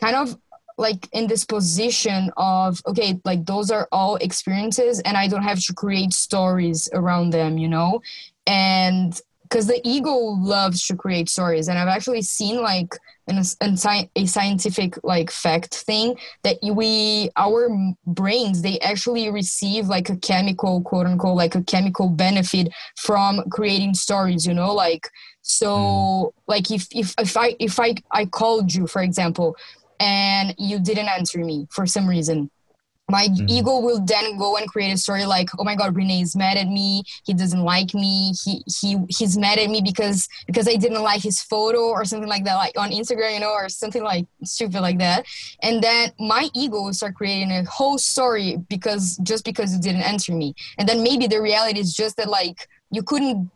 kind 0.00 0.16
of 0.16 0.36
like 0.76 1.08
in 1.12 1.26
this 1.26 1.44
position 1.44 2.30
of 2.36 2.80
okay 2.86 3.20
like 3.24 3.44
those 3.46 3.70
are 3.70 3.88
all 3.92 4.16
experiences 4.16 5.00
and 5.00 5.16
i 5.16 5.28
don't 5.28 5.42
have 5.42 5.60
to 5.60 5.72
create 5.72 6.12
stories 6.12 6.88
around 6.92 7.30
them 7.30 7.58
you 7.58 7.68
know 7.68 8.00
and 8.46 9.20
because 9.42 9.66
the 9.66 9.80
ego 9.84 10.10
loves 10.10 10.86
to 10.86 10.96
create 10.96 11.28
stories 11.28 11.68
and 11.68 11.78
i've 11.78 11.88
actually 11.88 12.22
seen 12.22 12.60
like 12.60 12.94
an, 13.28 13.42
an, 13.60 13.76
a 14.16 14.26
scientific 14.26 14.98
like 15.02 15.30
fact 15.30 15.74
thing 15.74 16.16
that 16.42 16.58
we 16.62 17.30
our 17.36 17.68
brains 18.06 18.62
they 18.62 18.78
actually 18.80 19.30
receive 19.30 19.86
like 19.86 20.10
a 20.10 20.16
chemical 20.16 20.82
quote 20.82 21.06
unquote 21.06 21.36
like 21.36 21.54
a 21.54 21.62
chemical 21.62 22.08
benefit 22.08 22.68
from 22.96 23.42
creating 23.50 23.94
stories 23.94 24.46
you 24.46 24.54
know 24.54 24.74
like 24.74 25.08
so 25.42 25.76
mm. 25.76 26.32
like 26.48 26.70
if 26.70 26.88
if 26.90 27.14
if 27.18 27.36
i 27.36 27.54
if 27.60 27.78
i 27.78 27.94
i 28.10 28.24
called 28.24 28.74
you 28.74 28.86
for 28.86 29.02
example 29.02 29.56
and 30.00 30.54
you 30.58 30.78
didn't 30.78 31.08
answer 31.08 31.38
me 31.38 31.66
for 31.70 31.86
some 31.86 32.06
reason. 32.06 32.50
My 33.10 33.28
mm-hmm. 33.28 33.48
ego 33.48 33.80
will 33.80 34.00
then 34.02 34.38
go 34.38 34.56
and 34.56 34.66
create 34.66 34.90
a 34.90 34.96
story 34.96 35.26
like 35.26 35.50
oh 35.58 35.64
my 35.64 35.76
god 35.76 35.94
rené 35.94 36.22
is 36.22 36.34
mad 36.34 36.56
at 36.56 36.68
me. 36.68 37.02
He 37.26 37.34
doesn't 37.34 37.60
like 37.60 37.92
me. 37.92 38.32
He 38.42 38.62
he 38.66 38.96
he's 39.10 39.36
mad 39.36 39.58
at 39.58 39.68
me 39.68 39.82
because 39.82 40.26
because 40.46 40.66
i 40.66 40.76
didn't 40.76 41.02
like 41.02 41.22
his 41.22 41.42
photo 41.42 41.90
or 41.90 42.04
something 42.06 42.28
like 42.28 42.44
that 42.44 42.54
like 42.54 42.78
on 42.78 42.92
instagram 42.92 43.34
you 43.34 43.40
know 43.40 43.52
or 43.52 43.68
something 43.68 44.02
like 44.02 44.26
stupid 44.42 44.80
like 44.80 44.98
that. 44.98 45.26
And 45.62 45.82
then 45.82 46.12
my 46.18 46.48
ego 46.54 46.82
will 46.82 46.94
start 46.94 47.14
creating 47.14 47.50
a 47.50 47.64
whole 47.64 47.98
story 47.98 48.56
because 48.70 49.18
just 49.22 49.44
because 49.44 49.74
you 49.74 49.80
didn't 49.80 50.02
answer 50.02 50.32
me. 50.32 50.54
And 50.78 50.88
then 50.88 51.02
maybe 51.02 51.26
the 51.26 51.42
reality 51.42 51.80
is 51.80 51.92
just 51.92 52.16
that 52.16 52.30
like 52.30 52.68
you 52.90 53.02
couldn't 53.02 53.50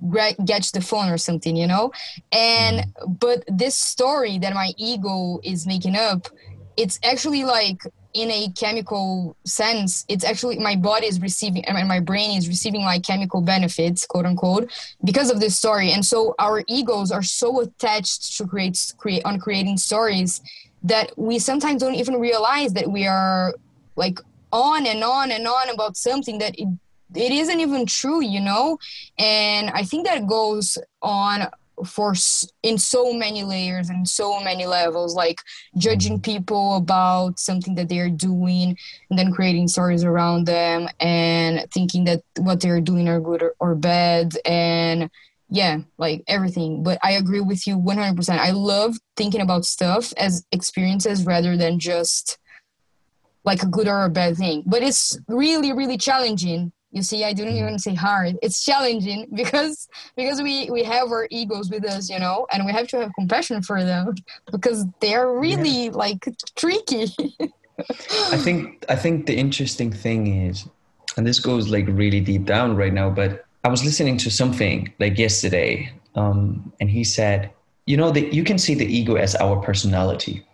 get 0.45 0.63
the 0.75 0.81
phone 0.81 1.09
or 1.09 1.19
something 1.19 1.57
you 1.57 1.67
know 1.67 1.91
and 2.33 2.79
mm-hmm. 2.79 3.13
but 3.15 3.45
this 3.47 3.77
story 3.77 4.39
that 4.39 4.55
my 4.55 4.73
ego 4.77 5.41
is 5.45 5.67
making 5.67 5.97
up 5.97 6.29
it's 6.77 6.99
actually 7.05 7.45
like 7.45 7.81
in 8.15 8.31
a 8.31 8.49
chemical 8.59 9.37
sense 9.45 10.05
it's 10.09 10.25
actually 10.25 10.59
my 10.59 10.75
body 10.75 11.07
is 11.07 11.21
receiving 11.21 11.65
and 11.67 11.87
my 11.87 12.01
brain 12.01 12.37
is 12.37 12.49
receiving 12.49 12.83
like 12.83 13.05
chemical 13.05 13.41
benefits 13.41 14.07
quote 14.07 14.25
unquote 14.25 14.71
because 15.05 15.31
of 15.31 15.41
this 15.41 15.57
story 15.57 15.93
and 15.93 16.05
so 16.05 16.35
our 16.39 16.65
egos 16.67 17.13
are 17.13 17.23
so 17.23 17.61
attached 17.61 18.37
to 18.37 18.47
create 18.47 18.95
create 18.97 19.23
on 19.25 19.39
creating 19.39 19.77
stories 19.77 20.41
that 20.83 21.13
we 21.17 21.39
sometimes 21.39 21.83
don't 21.83 21.95
even 21.95 22.15
realize 22.19 22.73
that 22.73 22.91
we 22.91 23.07
are 23.07 23.55
like 23.97 24.21
on 24.53 24.87
and 24.87 25.05
on 25.05 25.31
and 25.31 25.47
on 25.47 25.69
about 25.69 25.97
something 25.97 26.39
that 26.39 26.59
it, 26.59 26.69
it 27.15 27.33
isn't 27.33 27.61
even 27.61 27.87
true 27.87 28.23
you 28.23 28.41
know? 28.41 28.79
And 29.19 29.71
i 29.71 29.83
think 29.83 30.07
that 30.07 30.27
goes 30.27 30.79
on 31.03 31.49
for 31.87 32.15
in 32.63 32.79
so 32.79 33.13
many 33.13 33.45
layers 33.45 33.89
and 33.89 34.09
so 34.09 34.41
many 34.41 34.67
levels 34.67 35.15
like 35.15 35.41
judging 35.77 36.15
mm-hmm. 36.15 36.33
people 36.33 36.77
about 36.77 37.39
something 37.39 37.75
that 37.75 37.89
they're 37.89 38.11
doing 38.11 38.77
and 39.11 39.19
then 39.19 39.33
creating 39.33 39.69
stories 39.69 40.05
around 40.05 40.47
them 40.47 40.89
and 41.01 41.71
thinking 41.71 42.05
that 42.05 42.23
what 42.39 42.61
they're 42.61 42.81
doing 42.81 43.09
are 43.09 43.21
good 43.21 43.43
or, 43.43 43.55
or 43.61 43.75
bad 43.75 44.37
and 44.45 45.11
yeah 45.51 45.79
like 45.97 46.23
everything. 46.27 46.83
But 46.83 46.99
i 47.03 47.13
agree 47.13 47.41
with 47.41 47.67
you 47.67 47.79
100% 47.79 48.39
i 48.39 48.51
love 48.51 48.97
thinking 49.17 49.41
about 49.41 49.65
stuff 49.65 50.13
as 50.17 50.45
experiences 50.53 51.25
rather 51.25 51.57
than 51.57 51.79
just 51.79 52.39
like 53.45 53.63
a 53.63 53.67
good 53.67 53.89
or 53.89 54.05
a 54.05 54.11
bad 54.11 54.37
thing. 54.37 54.63
But 54.67 54.83
it's 54.83 55.19
really 55.29 55.73
really 55.73 55.99
challenging 55.99 56.73
you 56.91 57.03
see 57.03 57.25
i 57.25 57.33
didn't 57.33 57.57
even 57.57 57.79
say 57.79 57.95
hard. 57.95 58.37
It's 58.43 58.65
challenging 58.65 59.29
because 59.35 59.89
because 60.17 60.43
we 60.43 60.71
we 60.71 60.83
have 60.85 61.09
our 61.11 61.27
egos 61.31 61.71
with 61.71 61.85
us 61.85 62.09
you 62.11 62.19
know 62.19 62.47
and 62.53 62.65
we 62.67 62.73
have 62.73 62.89
to 62.89 63.01
have 63.01 63.13
compassion 63.15 63.63
for 63.63 63.83
them 63.85 64.15
because 64.53 64.87
they're 65.01 65.33
really 65.33 65.87
yeah. 65.87 65.91
like 65.93 66.29
tricky. 66.57 67.07
I 68.33 68.37
think 68.37 68.85
i 68.89 68.97
think 68.97 69.27
the 69.27 69.37
interesting 69.37 69.93
thing 69.93 70.47
is 70.49 70.67
and 71.17 71.27
this 71.27 71.39
goes 71.39 71.69
like 71.69 71.87
really 71.89 72.21
deep 72.21 72.45
down 72.45 72.77
right 72.77 72.93
now 72.93 73.09
but 73.09 73.45
i 73.65 73.69
was 73.69 73.85
listening 73.85 74.17
to 74.19 74.31
something 74.31 74.93
like 74.99 75.17
yesterday 75.17 75.93
um, 76.17 76.73
and 76.81 76.91
he 76.91 77.05
said 77.05 77.51
you 77.87 77.97
know 77.97 78.11
that 78.11 78.35
you 78.35 78.43
can 78.43 78.59
see 78.59 78.75
the 78.75 78.85
ego 78.85 79.15
as 79.15 79.37
our 79.37 79.57
personality 79.63 80.45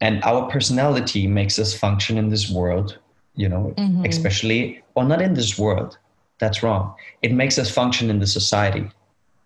and 0.00 0.22
our 0.24 0.48
personality 0.50 1.26
makes 1.26 1.58
us 1.58 1.76
function 1.76 2.18
in 2.18 2.28
this 2.28 2.50
world 2.50 2.98
you 3.38 3.48
know, 3.48 3.72
mm-hmm. 3.78 4.04
especially, 4.04 4.60
or 4.96 5.04
not 5.04 5.20
in 5.22 5.32
this 5.34 5.58
world. 5.58 5.96
That's 6.40 6.62
wrong. 6.62 6.94
It 7.22 7.32
makes 7.32 7.56
us 7.58 7.70
function 7.70 8.10
in 8.10 8.18
the 8.18 8.26
society. 8.26 8.84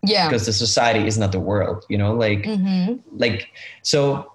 Yeah. 0.04 0.26
Because 0.26 0.46
the 0.46 0.52
society 0.52 1.06
is 1.06 1.16
not 1.16 1.30
the 1.30 1.44
world, 1.50 1.84
you 1.88 1.96
know, 1.96 2.12
like, 2.12 2.42
mm-hmm. 2.42 2.98
like, 3.24 3.40
so 3.82 4.32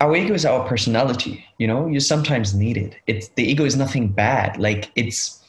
our 0.00 0.16
ego 0.16 0.34
is 0.34 0.44
our 0.44 0.66
personality, 0.66 1.44
you 1.58 1.68
know, 1.70 1.86
you 1.86 2.00
sometimes 2.00 2.54
need 2.54 2.76
it. 2.76 2.96
It's 3.06 3.28
the 3.38 3.44
ego 3.44 3.64
is 3.64 3.76
nothing 3.76 4.08
bad. 4.08 4.58
Like, 4.58 4.90
it's, 4.96 5.40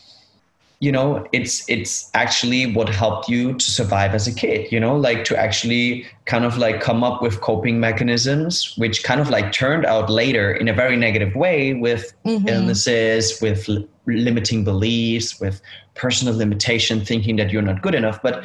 you 0.79 0.91
know 0.91 1.27
it's 1.31 1.67
it's 1.67 2.09
actually 2.13 2.71
what 2.73 2.87
helped 2.87 3.27
you 3.27 3.53
to 3.53 3.71
survive 3.71 4.13
as 4.13 4.27
a 4.27 4.33
kid 4.33 4.71
you 4.71 4.79
know 4.79 4.95
like 4.95 5.23
to 5.25 5.35
actually 5.35 6.05
kind 6.25 6.45
of 6.45 6.57
like 6.57 6.81
come 6.81 7.03
up 7.03 7.21
with 7.21 7.41
coping 7.41 7.79
mechanisms 7.79 8.75
which 8.77 9.03
kind 9.03 9.19
of 9.19 9.29
like 9.29 9.51
turned 9.51 9.85
out 9.85 10.09
later 10.09 10.53
in 10.53 10.67
a 10.67 10.73
very 10.73 10.95
negative 10.95 11.35
way 11.35 11.73
with 11.73 12.13
mm-hmm. 12.25 12.47
illnesses 12.47 13.41
with 13.41 13.67
l- 13.67 13.85
limiting 14.05 14.63
beliefs 14.63 15.39
with 15.39 15.61
personal 15.95 16.35
limitation 16.35 17.03
thinking 17.03 17.37
that 17.37 17.51
you're 17.51 17.61
not 17.63 17.81
good 17.81 17.95
enough 17.95 18.21
but 18.21 18.43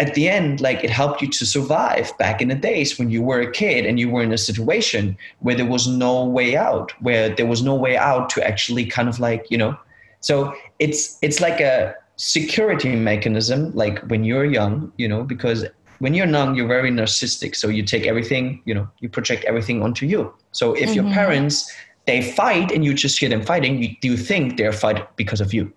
at 0.00 0.14
the 0.14 0.28
end 0.28 0.60
like 0.60 0.82
it 0.82 0.90
helped 0.90 1.22
you 1.22 1.28
to 1.28 1.46
survive 1.46 2.16
back 2.18 2.40
in 2.40 2.48
the 2.48 2.54
days 2.54 2.98
when 2.98 3.08
you 3.08 3.22
were 3.22 3.40
a 3.40 3.50
kid 3.50 3.86
and 3.86 4.00
you 4.00 4.08
were 4.08 4.22
in 4.22 4.32
a 4.32 4.38
situation 4.38 5.16
where 5.40 5.54
there 5.54 5.66
was 5.66 5.86
no 5.86 6.24
way 6.24 6.56
out 6.56 6.92
where 7.02 7.28
there 7.28 7.46
was 7.46 7.62
no 7.62 7.74
way 7.74 7.96
out 7.96 8.28
to 8.30 8.44
actually 8.44 8.84
kind 8.84 9.08
of 9.08 9.20
like 9.20 9.46
you 9.48 9.58
know 9.58 9.78
so 10.20 10.54
it's 10.78 11.18
it's 11.22 11.40
like 11.40 11.60
a 11.60 11.94
security 12.16 12.96
mechanism, 12.96 13.72
like 13.74 14.00
when 14.08 14.24
you're 14.24 14.44
young, 14.44 14.92
you 14.96 15.08
know, 15.08 15.22
because 15.22 15.64
when 16.00 16.14
you're 16.14 16.26
young, 16.26 16.54
you're 16.54 16.66
very 16.66 16.90
narcissistic. 16.90 17.56
So 17.56 17.68
you 17.68 17.82
take 17.82 18.06
everything, 18.06 18.62
you 18.64 18.74
know, 18.74 18.88
you 19.00 19.08
project 19.08 19.44
everything 19.44 19.82
onto 19.82 20.06
you. 20.06 20.32
So 20.52 20.74
if 20.74 20.90
mm-hmm. 20.90 20.94
your 20.94 21.04
parents 21.12 21.72
they 22.06 22.22
fight 22.22 22.72
and 22.72 22.84
you 22.84 22.94
just 22.94 23.18
hear 23.18 23.28
them 23.28 23.42
fighting, 23.42 23.82
you 23.82 23.94
do 24.00 24.16
think 24.16 24.56
they're 24.56 24.72
fighting 24.72 25.04
because 25.16 25.42
of 25.42 25.52
you. 25.52 25.70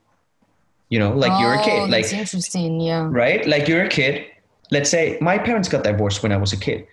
You 0.89 0.99
know, 0.99 1.11
like 1.13 1.31
oh, 1.31 1.39
you're 1.39 1.53
a 1.53 1.63
kid. 1.63 1.79
Oh, 1.79 1.85
like 1.85 2.11
interesting, 2.11 2.79
yeah. 2.79 3.07
Right? 3.09 3.45
Like 3.45 3.67
you're 3.67 3.83
a 3.83 3.89
kid. 3.89 4.25
Let's 4.71 4.89
say 4.89 5.17
my 5.21 5.37
parents 5.37 5.67
got 5.67 5.83
divorced 5.83 6.23
when 6.23 6.31
I 6.31 6.37
was 6.37 6.53
a 6.53 6.57
kid. 6.57 6.87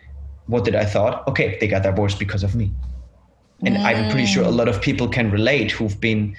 What 0.46 0.64
did 0.64 0.74
I 0.74 0.84
thought? 0.84 1.26
Okay, 1.28 1.56
they 1.60 1.68
got 1.68 1.82
divorced 1.84 2.18
because 2.18 2.42
of 2.42 2.54
me. 2.54 2.72
And 3.64 3.76
mm. 3.76 3.84
I'm 3.84 4.10
pretty 4.10 4.26
sure 4.26 4.44
a 4.44 4.50
lot 4.50 4.68
of 4.68 4.80
people 4.80 5.08
can 5.08 5.30
relate 5.30 5.70
who've 5.70 6.00
been 6.00 6.36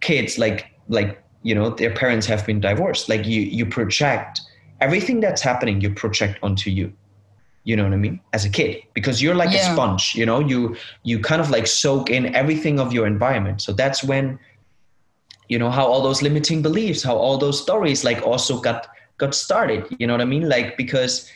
kids 0.00 0.38
like 0.38 0.66
like 0.88 1.22
you 1.42 1.54
know 1.54 1.70
their 1.70 1.92
parents 1.92 2.26
have 2.26 2.46
been 2.46 2.60
divorced. 2.60 3.08
Like 3.08 3.26
you 3.26 3.42
you 3.42 3.66
project 3.66 4.40
everything 4.80 5.20
that's 5.20 5.42
happening 5.42 5.80
you 5.80 5.92
project 5.94 6.38
onto 6.42 6.70
you. 6.70 6.92
You 7.64 7.76
know 7.76 7.84
what 7.84 7.92
i 7.92 7.96
mean? 7.96 8.20
As 8.32 8.44
a 8.44 8.48
kid 8.48 8.82
because 8.94 9.20
you're 9.22 9.34
like 9.34 9.52
yeah. 9.52 9.70
a 9.70 9.74
sponge 9.74 10.14
you 10.14 10.24
know? 10.24 10.40
You 10.40 10.76
you 11.02 11.20
kind 11.20 11.40
of 11.40 11.50
like 11.50 11.66
soak 11.66 12.10
in 12.10 12.34
everything 12.34 12.80
of 12.80 12.92
your 12.92 13.06
environment. 13.06 13.60
So 13.60 13.72
that's 13.72 14.02
when 14.02 14.38
you 15.48 15.58
know 15.58 15.70
how 15.70 15.86
all 15.86 16.02
those 16.02 16.22
limiting 16.22 16.62
beliefs 16.62 17.02
how 17.02 17.16
all 17.16 17.36
those 17.36 17.60
stories 17.60 18.04
like 18.04 18.22
also 18.22 18.60
got 18.60 18.88
got 19.18 19.34
started. 19.34 19.84
You 19.98 20.06
know 20.06 20.14
what 20.14 20.22
i 20.22 20.24
mean? 20.24 20.48
Like 20.48 20.76
because 20.76 21.30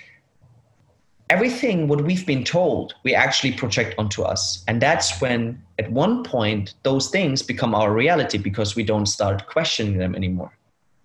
everything 1.34 1.88
what 1.88 2.00
we've 2.08 2.26
been 2.26 2.44
told 2.44 2.94
we 3.02 3.12
actually 3.24 3.52
project 3.52 3.94
onto 3.98 4.22
us. 4.22 4.42
And 4.68 4.80
that's 4.80 5.20
when 5.20 5.60
at 5.80 5.90
one 5.90 6.22
point 6.22 6.74
those 6.88 7.10
things 7.16 7.42
become 7.42 7.74
our 7.74 7.92
reality 7.92 8.38
because 8.38 8.76
we 8.78 8.84
don't 8.84 9.06
start 9.06 9.46
questioning 9.46 9.98
them 9.98 10.14
anymore. 10.14 10.52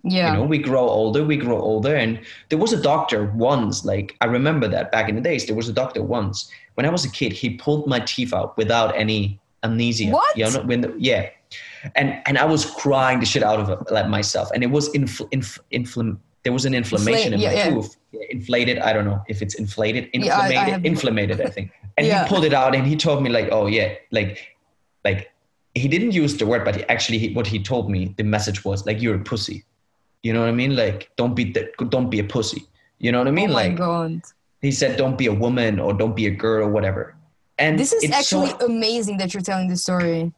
Yeah. 0.02 0.28
you 0.28 0.38
know 0.38 0.46
we 0.54 0.56
grow 0.70 0.86
older 1.00 1.22
we 1.32 1.36
grow 1.36 1.60
older. 1.60 1.94
And 2.04 2.12
there 2.48 2.60
was 2.64 2.72
a 2.72 2.80
doctor 2.92 3.20
once 3.50 3.84
like 3.84 4.08
i 4.24 4.26
remember 4.38 4.66
that 4.74 4.86
back 4.94 5.06
in 5.10 5.14
the 5.18 5.24
days 5.30 5.42
there 5.46 5.58
was 5.62 5.68
a 5.68 5.76
doctor 5.82 6.02
once. 6.18 6.36
When 6.76 6.86
i 6.88 6.90
was 6.96 7.04
a 7.04 7.12
kid 7.18 7.32
he 7.42 7.48
pulled 7.64 7.84
my 7.94 8.00
teeth 8.12 8.32
out 8.38 8.50
without 8.60 8.90
any 9.04 9.20
amnesia. 9.66 10.10
What? 10.18 10.36
you 10.38 10.50
know 10.52 10.62
when 10.70 10.80
the, 10.84 10.90
yeah. 11.10 11.22
And 11.98 12.08
and 12.26 12.34
i 12.44 12.46
was 12.54 12.62
crying 12.82 13.18
the 13.22 13.28
shit 13.32 13.44
out 13.50 13.60
of 13.62 13.66
it, 13.74 13.78
like 13.96 14.08
myself. 14.18 14.46
And 14.54 14.60
it 14.66 14.70
was 14.76 14.84
infl, 14.98 15.26
inf, 15.36 15.58
infl, 15.78 16.16
there 16.42 16.52
was 16.52 16.64
an 16.64 16.74
inflammation 16.74 17.34
Inflate, 17.34 17.52
in 17.52 17.56
my 17.56 17.64
yeah, 17.64 17.70
tooth. 17.70 17.96
Inflated 18.30 18.78
i 18.78 18.92
don't 18.92 19.04
know 19.04 19.22
if 19.28 19.42
it's 19.42 19.54
inflated 19.54 20.08
inflamed 20.12 20.52
yeah, 20.52 20.62
I, 20.62 20.70
I 20.72 20.80
inflamed 20.82 21.32
i 21.32 21.48
think. 21.48 21.72
And 21.98 22.06
he 22.06 22.28
pulled 22.28 22.44
it 22.44 22.54
out 22.54 22.74
and 22.74 22.86
he 22.86 22.96
told 22.96 23.22
me 23.22 23.28
like 23.28 23.48
oh 23.52 23.66
yeah 23.66 23.94
like 24.10 24.56
like 25.04 25.30
he 25.74 25.86
didn't 25.86 26.12
use 26.12 26.36
the 26.36 26.46
word 26.46 26.64
but 26.64 26.76
he 26.76 26.84
actually 26.84 27.18
he, 27.18 27.32
what 27.34 27.46
he 27.46 27.62
told 27.62 27.90
me 27.90 28.14
the 28.16 28.24
message 28.24 28.64
was 28.64 28.86
like 28.86 29.02
you're 29.02 29.16
a 29.16 29.24
pussy. 29.24 29.64
You 30.22 30.32
know 30.32 30.40
what 30.40 30.48
i 30.48 30.52
mean? 30.52 30.76
Like 30.76 31.10
don't 31.16 31.34
be 31.34 31.52
the, 31.52 31.70
don't 31.88 32.10
be 32.10 32.20
a 32.20 32.24
pussy. 32.24 32.64
You 32.98 33.12
know 33.12 33.18
what 33.18 33.28
i 33.28 33.32
mean? 33.32 33.50
Oh 33.50 33.54
like 33.54 33.76
God. 33.76 34.22
he 34.62 34.72
said 34.72 34.96
don't 34.96 35.18
be 35.18 35.26
a 35.26 35.34
woman 35.34 35.78
or 35.78 35.92
don't 35.92 36.16
be 36.16 36.26
a 36.26 36.30
girl 36.30 36.66
or 36.66 36.70
whatever. 36.70 37.14
And 37.58 37.78
this 37.78 37.92
is 37.92 38.10
actually 38.10 38.50
so, 38.50 38.66
amazing 38.66 39.18
that 39.18 39.34
you're 39.34 39.42
telling 39.42 39.68
this 39.68 39.82
story. 39.82 40.32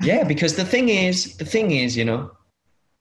Yeah 0.00 0.22
because 0.22 0.54
the 0.54 0.64
thing 0.64 0.88
is 0.88 1.36
the 1.36 1.44
thing 1.44 1.72
is 1.72 1.96
you 1.96 2.04
know 2.04 2.30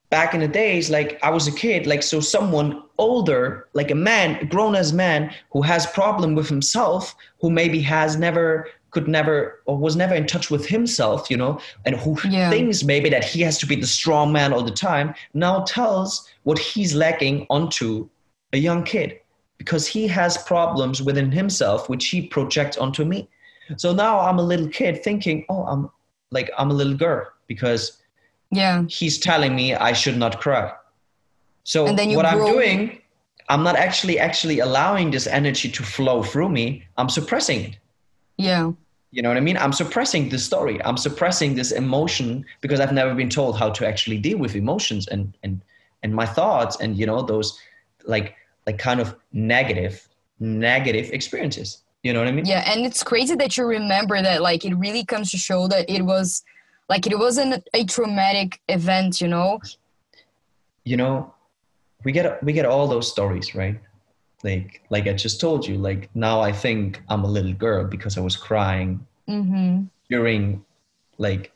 back 0.09 0.33
in 0.33 0.39
the 0.39 0.47
days 0.47 0.89
like 0.89 1.19
i 1.23 1.29
was 1.29 1.47
a 1.47 1.51
kid 1.51 1.85
like 1.85 2.01
so 2.01 2.19
someone 2.19 2.81
older 2.97 3.67
like 3.73 3.91
a 3.91 3.95
man 3.95 4.35
a 4.35 4.45
grown 4.45 4.75
as 4.75 4.93
man 4.93 5.33
who 5.51 5.61
has 5.61 5.85
problem 5.87 6.35
with 6.35 6.47
himself 6.47 7.15
who 7.41 7.49
maybe 7.49 7.79
has 7.81 8.15
never 8.15 8.67
could 8.91 9.07
never 9.07 9.61
or 9.65 9.77
was 9.77 9.95
never 9.95 10.15
in 10.15 10.25
touch 10.25 10.49
with 10.49 10.65
himself 10.65 11.29
you 11.29 11.37
know 11.37 11.59
and 11.85 11.95
who 11.95 12.17
yeah. 12.29 12.49
thinks 12.49 12.83
maybe 12.83 13.09
that 13.09 13.23
he 13.23 13.41
has 13.41 13.57
to 13.57 13.65
be 13.65 13.75
the 13.75 13.87
strong 13.87 14.31
man 14.31 14.53
all 14.53 14.63
the 14.63 14.71
time 14.71 15.13
now 15.33 15.63
tells 15.65 16.27
what 16.43 16.57
he's 16.57 16.95
lacking 16.95 17.45
onto 17.49 18.07
a 18.53 18.57
young 18.57 18.83
kid 18.83 19.19
because 19.57 19.85
he 19.85 20.07
has 20.07 20.37
problems 20.37 21.01
within 21.01 21.31
himself 21.31 21.89
which 21.89 22.07
he 22.07 22.25
projects 22.25 22.77
onto 22.77 23.03
me 23.03 23.27
so 23.75 23.93
now 23.93 24.19
i'm 24.19 24.39
a 24.39 24.43
little 24.43 24.69
kid 24.69 25.03
thinking 25.03 25.45
oh 25.49 25.63
i'm 25.63 25.89
like 26.31 26.49
i'm 26.57 26.71
a 26.71 26.73
little 26.73 26.95
girl 26.95 27.27
because 27.47 27.96
yeah 28.51 28.83
he's 28.88 29.17
telling 29.17 29.55
me 29.55 29.73
i 29.75 29.93
should 29.93 30.17
not 30.17 30.39
cry 30.39 30.71
so 31.63 31.88
And 31.88 31.97
then 31.97 32.10
you 32.10 32.17
what 32.17 32.25
i'm 32.25 32.45
doing 32.45 33.01
i'm 33.49 33.63
not 33.63 33.75
actually 33.75 34.19
actually 34.19 34.60
allowing 34.60 35.12
this 35.12 35.27
energy 35.27 35.69
to 35.69 35.83
flow 35.83 36.23
through 36.23 36.49
me 36.49 36.83
i'm 36.97 37.10
suppressing 37.10 37.62
it 37.65 37.77
yeah 38.38 38.71
you 39.12 39.21
know 39.21 39.29
what 39.29 39.38
I 39.38 39.39
mean? 39.41 39.57
I'm 39.57 39.71
suppressing 39.71 40.27
the 40.27 40.38
story. 40.38 40.83
I'm 40.83 40.97
suppressing 40.97 41.55
this 41.55 41.71
emotion 41.71 42.45
because 42.60 42.81
I've 42.81 42.91
never 42.91 43.15
been 43.15 43.29
told 43.29 43.57
how 43.57 43.69
to 43.69 43.88
actually 43.88 44.17
deal 44.17 44.38
with 44.38 44.53
emotions 44.53 45.07
and 45.07 45.36
and 45.43 45.62
and 46.03 46.13
my 46.13 46.25
thoughts 46.25 46.75
and 46.81 46.97
you 46.97 47.05
know 47.05 47.21
those 47.21 47.57
like 48.05 48.36
like 48.65 48.77
kind 48.77 48.99
of 48.99 49.15
negative 49.31 50.07
negative 50.39 51.10
experiences. 51.13 51.83
You 52.03 52.13
know 52.13 52.19
what 52.19 52.27
I 52.27 52.31
mean? 52.31 52.45
Yeah, 52.45 52.63
and 52.71 52.86
it's 52.86 53.03
crazy 53.03 53.36
that 53.36 53.57
you 53.57 53.65
remember 53.65 54.21
that. 54.21 54.41
Like, 54.41 54.63
it 54.63 54.75
really 54.75 55.03
comes 55.03 55.31
to 55.31 55.38
show 55.38 55.67
that 55.67 55.89
it 55.89 56.03
was, 56.03 56.43
like, 56.89 57.06
it 57.08 57.17
wasn't 57.17 57.63
a 57.73 57.84
traumatic 57.86 58.60
event. 58.67 59.21
You 59.21 59.28
know? 59.28 59.60
You 60.84 60.97
know, 60.97 61.34
we 62.04 62.12
get 62.12 62.41
we 62.43 62.54
get 62.54 62.65
all 62.65 62.88
those 62.88 63.12
stories, 63.12 63.54
right? 63.56 63.80
Like 64.43 64.82
like 64.89 65.08
I 65.08 65.13
just 65.13 65.41
told 65.41 65.67
you, 65.67 65.78
like 65.78 66.10
now 66.15 66.41
I 66.41 66.52
think 66.52 67.02
I'm 67.10 67.23
a 67.23 67.28
little 67.28 67.54
girl 67.54 67.84
because 67.86 68.17
I 68.17 68.21
was 68.21 68.36
crying 68.36 69.06
Mm-hmm. 69.30 69.84
during 70.10 70.63
like 71.17 71.52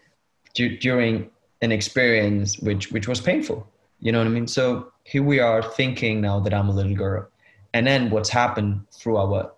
du- 0.53 0.77
during 0.79 1.29
an 1.61 1.71
experience 1.71 2.59
which 2.59 2.91
which 2.91 3.07
was 3.07 3.21
painful 3.21 3.65
you 4.01 4.11
know 4.11 4.17
what 4.17 4.27
i 4.27 4.29
mean 4.29 4.45
so 4.45 4.91
here 5.05 5.23
we 5.23 5.39
are 5.39 5.63
thinking 5.63 6.19
now 6.19 6.37
that 6.41 6.53
i'm 6.53 6.67
a 6.67 6.71
little 6.73 6.93
girl 6.93 7.25
and 7.73 7.87
then 7.87 8.09
what's 8.09 8.27
happened 8.27 8.81
through 8.91 9.15
our 9.15 9.53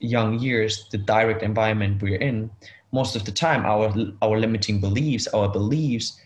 young 0.00 0.36
years 0.40 0.88
the 0.90 0.98
direct 0.98 1.44
environment 1.44 2.02
we're 2.02 2.16
in 2.18 2.50
most 2.92 3.16
of 3.16 3.24
the 3.24 3.32
time 3.32 3.64
our 3.64 3.92
our 4.22 4.38
limiting 4.38 4.80
beliefs 4.80 5.26
our 5.28 5.48
beliefs 5.48 6.20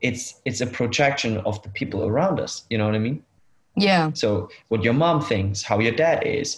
it's 0.00 0.40
it's 0.44 0.60
a 0.60 0.66
projection 0.66 1.38
of 1.38 1.60
the 1.62 1.68
people 1.70 2.04
around 2.06 2.38
us 2.40 2.64
you 2.70 2.78
know 2.78 2.86
what 2.86 2.94
i 2.94 2.98
mean 2.98 3.22
Yeah. 3.76 4.10
so 4.22 4.48
what 4.70 4.80
your 4.86 4.94
mom 5.04 5.18
thinks, 5.20 5.62
how 5.70 5.78
your 5.86 5.92
dad 6.04 6.18
is, 6.24 6.48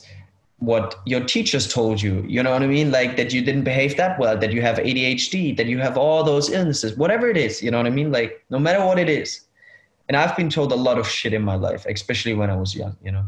what 0.70 0.87
your 1.12 1.22
teachers 1.34 1.64
told 1.78 1.96
you, 2.06 2.14
you 2.34 2.40
know 2.44 2.52
what 2.54 2.62
I 2.62 2.68
mean? 2.78 2.88
Like 2.98 3.12
that 3.18 3.30
you 3.34 3.40
didn't 3.48 3.64
behave 3.72 3.92
that 3.96 4.12
well, 4.20 4.37
that 4.42 4.52
you 4.56 4.62
have 4.68 4.76
ADHD, 4.90 5.34
that 5.58 5.66
you 5.72 5.78
have 5.87 5.96
all 6.02 6.22
those 6.32 6.46
illnesses, 6.56 6.90
whatever 7.02 7.26
it 7.34 7.38
is, 7.46 7.52
you 7.64 7.70
know 7.72 7.78
what 7.82 7.90
I 7.92 7.94
mean? 8.00 8.11
Like 8.18 8.30
no 8.54 8.58
matter 8.66 8.80
what 8.88 8.98
it 9.04 9.08
is. 9.22 9.30
And 10.06 10.14
I've 10.20 10.37
been 10.40 10.50
told 10.58 10.70
a 10.78 10.80
lot 10.88 10.96
of 11.02 11.06
shit 11.18 11.32
in 11.38 11.42
my 11.52 11.56
life, 11.68 11.82
especially 11.96 12.34
when 12.40 12.50
I 12.54 12.56
was 12.62 12.70
young, 12.82 12.94
you 13.06 13.12
know. 13.16 13.26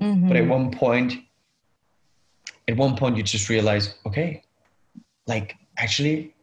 Mhm. 0.00 0.28
But 0.28 0.36
at 0.40 0.46
one 0.56 0.66
point, 0.84 1.10
at 2.70 2.76
one 2.84 2.94
point 3.00 3.16
you 3.18 3.22
just 3.36 3.48
realize, 3.54 3.84
okay, 4.08 4.28
like 5.26 5.56
actually, 5.78 6.34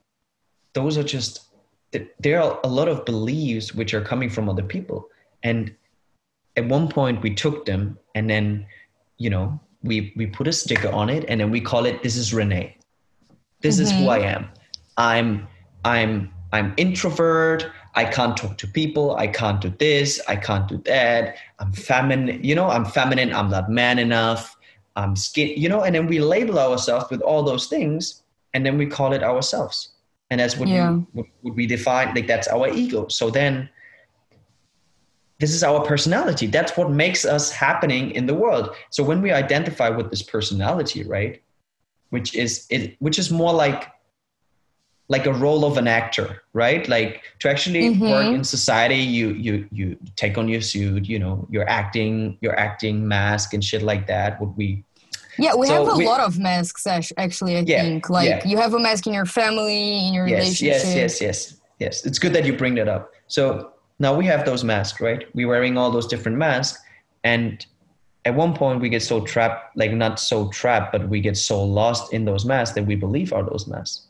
those 0.74 0.98
are 0.98 1.04
just 1.04 1.48
there 2.20 2.42
are 2.42 2.60
a 2.64 2.68
lot 2.68 2.88
of 2.88 3.06
beliefs 3.06 3.74
which 3.74 3.94
are 3.94 4.02
coming 4.02 4.30
from 4.30 4.50
other 4.50 4.64
people. 4.64 5.08
And 5.44 5.74
at 6.56 6.68
one 6.68 6.88
point 6.90 7.22
we 7.22 7.34
took 7.34 7.66
them 7.66 7.98
and 8.16 8.30
then, 8.30 8.66
you 9.18 9.30
know, 9.30 9.60
we 9.84 10.14
we 10.16 10.26
put 10.26 10.48
a 10.48 10.54
sticker 10.54 10.90
on 10.92 11.10
it 11.10 11.26
and 11.28 11.40
then 11.40 11.52
we 11.52 11.62
call 11.62 11.86
it 11.86 12.04
this 12.04 12.16
is 12.16 12.32
René. 12.32 12.74
This 13.62 13.80
is 13.80 13.92
who 13.92 14.10
I 14.10 14.20
mm-hmm. 14.20 14.28
am. 14.28 14.50
I'm 14.98 15.48
I'm 15.86 16.34
I'm 16.52 16.74
introvert. 16.78 17.72
I 17.96 18.06
can't 18.06 18.38
talk 18.38 18.58
to 18.60 18.68
people. 18.68 19.16
I 19.16 19.28
can't 19.28 19.60
do 19.60 19.74
this. 19.80 20.22
I 20.28 20.36
can't 20.36 20.68
do 20.68 20.78
that. 20.86 21.38
I'm 21.60 21.72
feminine. 21.74 22.44
You 22.44 22.56
know, 22.56 22.70
I'm 22.70 22.86
feminine. 22.86 23.34
I'm 23.34 23.50
not 23.50 23.70
man 23.70 23.98
enough. 24.00 24.56
I'm 24.96 25.16
skin. 25.16 25.54
You 25.58 25.70
know, 25.70 25.82
and 25.82 25.96
then 25.96 26.08
we 26.08 26.20
label 26.20 26.60
ourselves 26.60 27.10
with 27.10 27.22
all 27.22 27.44
those 27.44 27.68
things, 27.68 28.24
and 28.54 28.66
then 28.66 28.78
we 28.78 28.86
call 28.86 29.14
it 29.14 29.24
ourselves, 29.24 29.90
and 30.30 30.40
that's 30.40 30.58
what 30.58 30.70
Yeah. 30.70 30.92
we, 30.92 31.06
what, 31.14 31.26
what 31.42 31.56
we 31.56 31.66
define. 31.68 32.14
Like 32.16 32.28
that's 32.28 32.48
our 32.48 32.68
ego. 32.70 33.08
So 33.08 33.30
then, 33.30 33.70
this 35.40 35.52
is 35.54 35.64
our 35.64 35.86
personality. 35.86 36.48
That's 36.48 36.76
what 36.78 36.90
makes 36.90 37.24
us 37.26 37.52
happening 37.52 38.12
in 38.12 38.26
the 38.26 38.34
world. 38.34 38.76
So 38.90 39.04
when 39.04 39.22
we 39.22 39.32
identify 39.32 39.90
with 39.90 40.10
this 40.10 40.24
personality, 40.24 41.04
right, 41.04 41.42
which 42.10 42.36
is 42.36 42.66
it, 42.70 42.96
which 43.00 43.20
is 43.20 43.30
more 43.32 43.54
like 43.54 43.92
like 45.10 45.26
a 45.26 45.32
role 45.34 45.64
of 45.64 45.78
an 45.78 45.88
actor, 45.88 46.42
right? 46.52 46.86
Like 46.90 47.24
to 47.40 47.50
actually 47.50 47.92
Mhm. 47.96 48.10
work 48.10 48.34
in 48.34 48.44
society, 48.44 48.96
you 48.98 49.30
you 49.30 49.68
you 49.72 49.98
take 50.16 50.38
on 50.38 50.50
your 50.50 50.62
suit, 50.62 51.08
you 51.08 51.20
know, 51.20 51.48
you're 51.50 51.70
acting, 51.70 52.38
you're 52.42 52.60
acting 52.60 53.08
mask 53.08 53.54
and 53.54 53.64
shit 53.64 53.84
like 53.84 54.08
that. 54.08 54.42
What 54.42 54.58
we 54.58 54.84
Yeah, 55.38 55.56
we 55.56 55.68
So 55.68 55.74
have 55.86 55.94
a 55.94 55.98
we- 55.98 56.06
lot 56.06 56.20
of 56.20 56.38
masks. 56.40 56.86
Actually, 56.88 57.58
I 57.58 57.64
Yeah, 57.66 57.82
think 57.84 58.10
like 58.10 58.30
yeah. 58.30 58.48
you 58.48 58.58
have 58.58 58.74
a 58.74 58.80
mask 58.80 59.08
in 59.08 59.14
your 59.14 59.26
family, 59.26 60.08
in 60.08 60.14
your 60.14 60.28
yes, 60.28 60.40
relationship. 60.40 60.84
yes, 60.84 60.96
yes, 60.96 61.22
yes, 61.22 61.56
yes. 61.80 62.06
It's 62.06 62.20
good 62.20 62.34
that 62.34 62.46
you 62.46 62.54
bring 62.54 62.76
that 62.76 62.88
up. 62.88 63.12
So 63.28 63.72
now 64.00 64.16
we 64.16 64.26
have 64.26 64.46
those 64.46 64.64
masks, 64.64 65.00
right? 65.02 65.24
We're 65.36 65.48
wearing 65.48 65.78
all 65.78 65.92
those 65.92 66.08
different 66.08 66.38
masks, 66.38 66.80
and 67.24 67.66
at 68.26 68.36
one 68.36 68.54
point 68.54 68.82
we 68.82 68.90
get 68.90 69.04
so 69.04 69.22
trapped, 69.22 69.78
like 69.78 69.92
not 69.94 70.20
so 70.20 70.50
trapped, 70.50 70.92
but 70.92 71.08
we 71.08 71.22
get 71.22 71.38
so 71.38 71.64
lost 71.64 72.14
in 72.14 72.26
those 72.26 72.44
masks 72.46 72.76
that 72.76 72.86
we 72.86 72.96
believe 72.96 73.32
are 73.34 73.44
those 73.44 73.68
masks. 73.68 74.02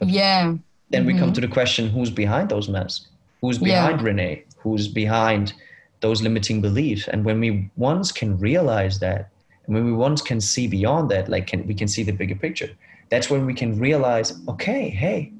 Yeah. 0.00 0.54
then 0.90 1.04
we 1.04 1.12
come 1.18 1.32
to 1.34 1.40
the 1.40 1.48
question 1.48 1.90
who's 1.90 2.08
behind 2.10 2.48
those 2.48 2.68
masks 2.68 3.08
who's 3.42 3.56
Mm-hmm. 3.58 3.66
Yeah. 3.66 3.86
behind 3.88 4.06
rené 4.08 4.42
who's 4.62 4.86
behind 4.88 5.52
those 6.00 6.22
limiting 6.22 6.60
beliefs 6.62 7.08
and 7.08 7.24
when 7.26 7.38
we 7.40 7.68
once 7.76 8.10
can 8.12 8.38
realize 8.38 8.98
that 9.00 9.28
and 9.68 9.76
when 9.76 9.84
we 9.84 9.92
once 9.92 10.20
can 10.20 10.40
see 10.40 10.66
beyond 10.66 11.10
that 11.10 11.28
like 11.28 11.46
can 11.46 11.64
we 11.66 11.74
can 11.74 11.86
see 11.86 12.02
the 12.02 12.12
bigger 12.12 12.34
picture. 12.34 12.70
That's 13.10 13.30
when 13.30 13.46
we 13.46 13.54
can 13.54 13.78
realize 13.78 14.38
okay 14.48 14.88
hey 14.88 15.32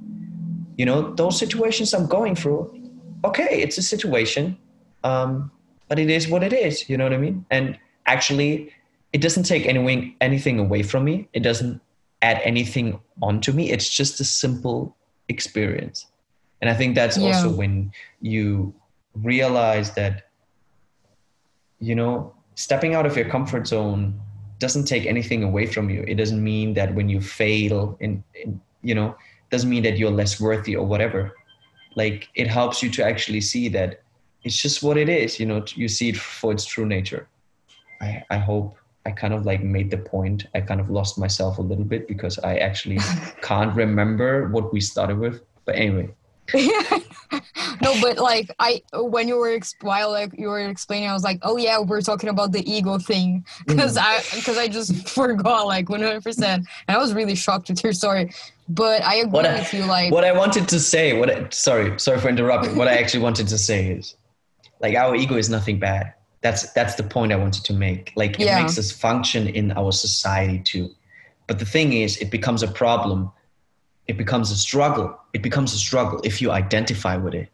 you 0.79 0.87
know 0.87 1.13
those 1.15 1.39
situations 1.39 1.93
i'm 1.93 2.07
going 2.07 2.35
through 2.35 2.63
okay 3.25 3.61
it's 3.61 3.77
a 3.77 3.83
situation 3.83 4.57
um, 5.05 5.51
but 5.89 5.99
it 5.99 6.09
is 6.09 6.29
what 6.29 6.43
it 6.43 6.53
is 6.53 6.89
you 6.89 6.97
know 6.97 7.05
what 7.05 7.13
i 7.13 7.19
mean? 7.19 7.45
And 7.51 7.79
actually 8.07 8.73
it 9.13 9.21
doesn't 9.21 9.43
take 9.43 9.67
anything 9.67 10.15
anything 10.21 10.59
away 10.59 10.83
from 10.83 11.05
me. 11.05 11.29
It 11.33 11.41
doesn't 11.41 11.81
add 12.23 12.41
anything 12.45 13.01
onto 13.23 13.53
me. 13.53 13.71
It's 13.71 13.89
just 13.89 14.21
a 14.21 14.25
simple 14.25 14.97
experience. 15.29 16.07
And 16.61 16.71
i 16.71 16.75
think 16.75 16.95
that's 16.95 17.19
also 17.19 17.51
when 17.51 17.93
you 18.21 18.75
realize 19.15 19.93
that 19.95 20.31
you 21.81 21.95
know 21.95 22.35
stepping 22.59 22.97
out 22.97 23.07
of 23.07 23.17
your 23.17 23.29
comfort 23.29 23.69
zone 23.69 24.21
doesn't 24.59 24.85
take 24.85 25.07
anything 25.07 25.45
away 25.45 25.65
from 25.65 25.89
you. 25.89 26.05
It 26.09 26.17
doesn't 26.17 26.43
mean 26.43 26.75
that 26.75 26.93
when 26.93 27.09
you 27.09 27.21
fail 27.21 27.97
in, 28.01 28.25
in 28.35 28.61
you 28.83 28.97
know 28.97 29.17
doesn't 29.51 29.71
mean 29.71 29.85
that 29.85 29.97
you're 29.97 30.11
less 30.11 30.41
worthy 30.41 30.75
or 30.75 30.85
whatever. 30.85 31.33
Like 31.95 32.29
it 32.35 32.49
helps 32.49 32.83
you 32.83 32.91
to 32.91 33.05
actually 33.05 33.43
see 33.43 33.69
that 33.69 34.03
it's 34.43 34.61
just 34.61 34.83
what 34.83 34.97
it 34.97 35.09
is 35.09 35.39
you 35.39 35.47
know 35.47 35.65
you 35.75 35.89
see 35.89 36.09
it 36.09 36.17
for 36.17 36.51
its 36.51 36.65
true 36.65 36.87
nature. 36.87 37.29
I 38.01 38.25
i 38.31 38.39
hope 38.39 38.77
i 39.07 39.11
kind 39.13 39.35
of 39.35 39.47
like 39.47 39.63
made 39.63 39.91
the 39.93 40.03
point. 40.15 40.47
I 40.57 40.61
kind 40.61 40.81
of 40.81 40.91
lost 40.91 41.17
myself 41.17 41.59
a 41.59 41.67
little 41.71 41.89
bit 41.95 42.09
because 42.09 42.41
i 42.41 42.57
actually 42.57 42.99
can't 43.51 43.75
remember 43.77 44.49
what 44.49 44.73
we 44.73 44.81
started 44.81 45.19
with. 45.19 45.43
But 45.65 45.77
anyway 45.77 46.09
no, 47.83 47.95
but 48.01 48.19
like 48.19 48.51
I, 48.59 48.83
when 48.95 49.29
you 49.29 49.37
were 49.37 49.51
ex- 49.51 49.75
while 49.81 50.11
like 50.11 50.33
you 50.39 50.49
were 50.49 50.61
explaining, 50.61 51.09
I 51.09 51.13
was 51.13 51.23
like, 51.25 51.39
oh 51.43 51.57
yeah, 51.57 51.79
we're 51.81 52.01
talking 52.01 52.29
about 52.31 52.53
the 52.53 52.69
ego 52.71 52.99
thing. 52.99 53.45
Mm. 53.61 53.67
Because 53.67 53.97
I 53.97 54.21
because 54.35 54.57
I 54.59 54.69
just 54.69 55.09
forgot 55.15 55.67
like 55.67 55.89
one 55.89 56.01
hundred 56.03 56.23
percent, 56.25 56.67
and 56.87 56.97
I 56.97 57.01
was 57.01 57.13
really 57.15 57.35
shocked 57.35 57.69
with 57.69 57.83
your 57.85 57.93
story. 57.93 58.33
But 58.69 59.03
I 59.03 59.17
agree 59.17 59.31
What 59.31 59.47
I- 59.47 59.59
with 59.59 59.73
you, 59.75 59.85
like 59.85 60.13
what 60.13 60.25
i 60.25 60.33
wanted 60.33 60.69
to 60.69 60.79
say 60.81 61.19
what 61.19 61.31
I, 61.31 61.47
sorry 61.51 61.99
sorry 61.99 62.19
for 62.21 62.29
interrupting. 62.29 62.77
What 62.77 62.89
i 62.89 62.97
actually 63.01 63.23
wanted 63.23 63.49
to 63.49 63.59
say 63.59 63.89
is 63.93 64.15
like 64.81 64.95
our 64.95 65.15
ego 65.17 65.37
is 65.37 65.49
nothing 65.51 65.79
bad. 65.79 66.15
That's 66.41 66.71
that's 66.73 66.95
the 66.95 67.03
point 67.03 67.33
i 67.33 67.37
wanted 67.37 67.65
to 67.65 67.73
make. 67.75 68.13
Like 68.17 68.39
it 68.41 68.45
Yeah. 68.47 68.61
makes 68.63 68.79
us 68.79 68.91
function 68.93 69.49
in 69.49 69.73
our 69.73 69.93
society 69.93 70.61
too. 70.61 70.91
But 71.47 71.59
the 71.59 71.65
thing 71.65 71.93
is 71.95 72.17
it 72.19 72.31
becomes 72.31 72.63
a 72.63 72.69
problem 72.69 73.31
it 74.09 74.17
becomes 74.17 74.51
a 74.51 74.57
struggle. 74.57 75.17
It 75.33 75.43
becomes 75.43 75.73
a 75.75 75.79
struggle 75.79 76.21
if 76.25 76.41
you 76.43 76.51
identify 76.51 77.17
with 77.17 77.35
it. 77.35 77.49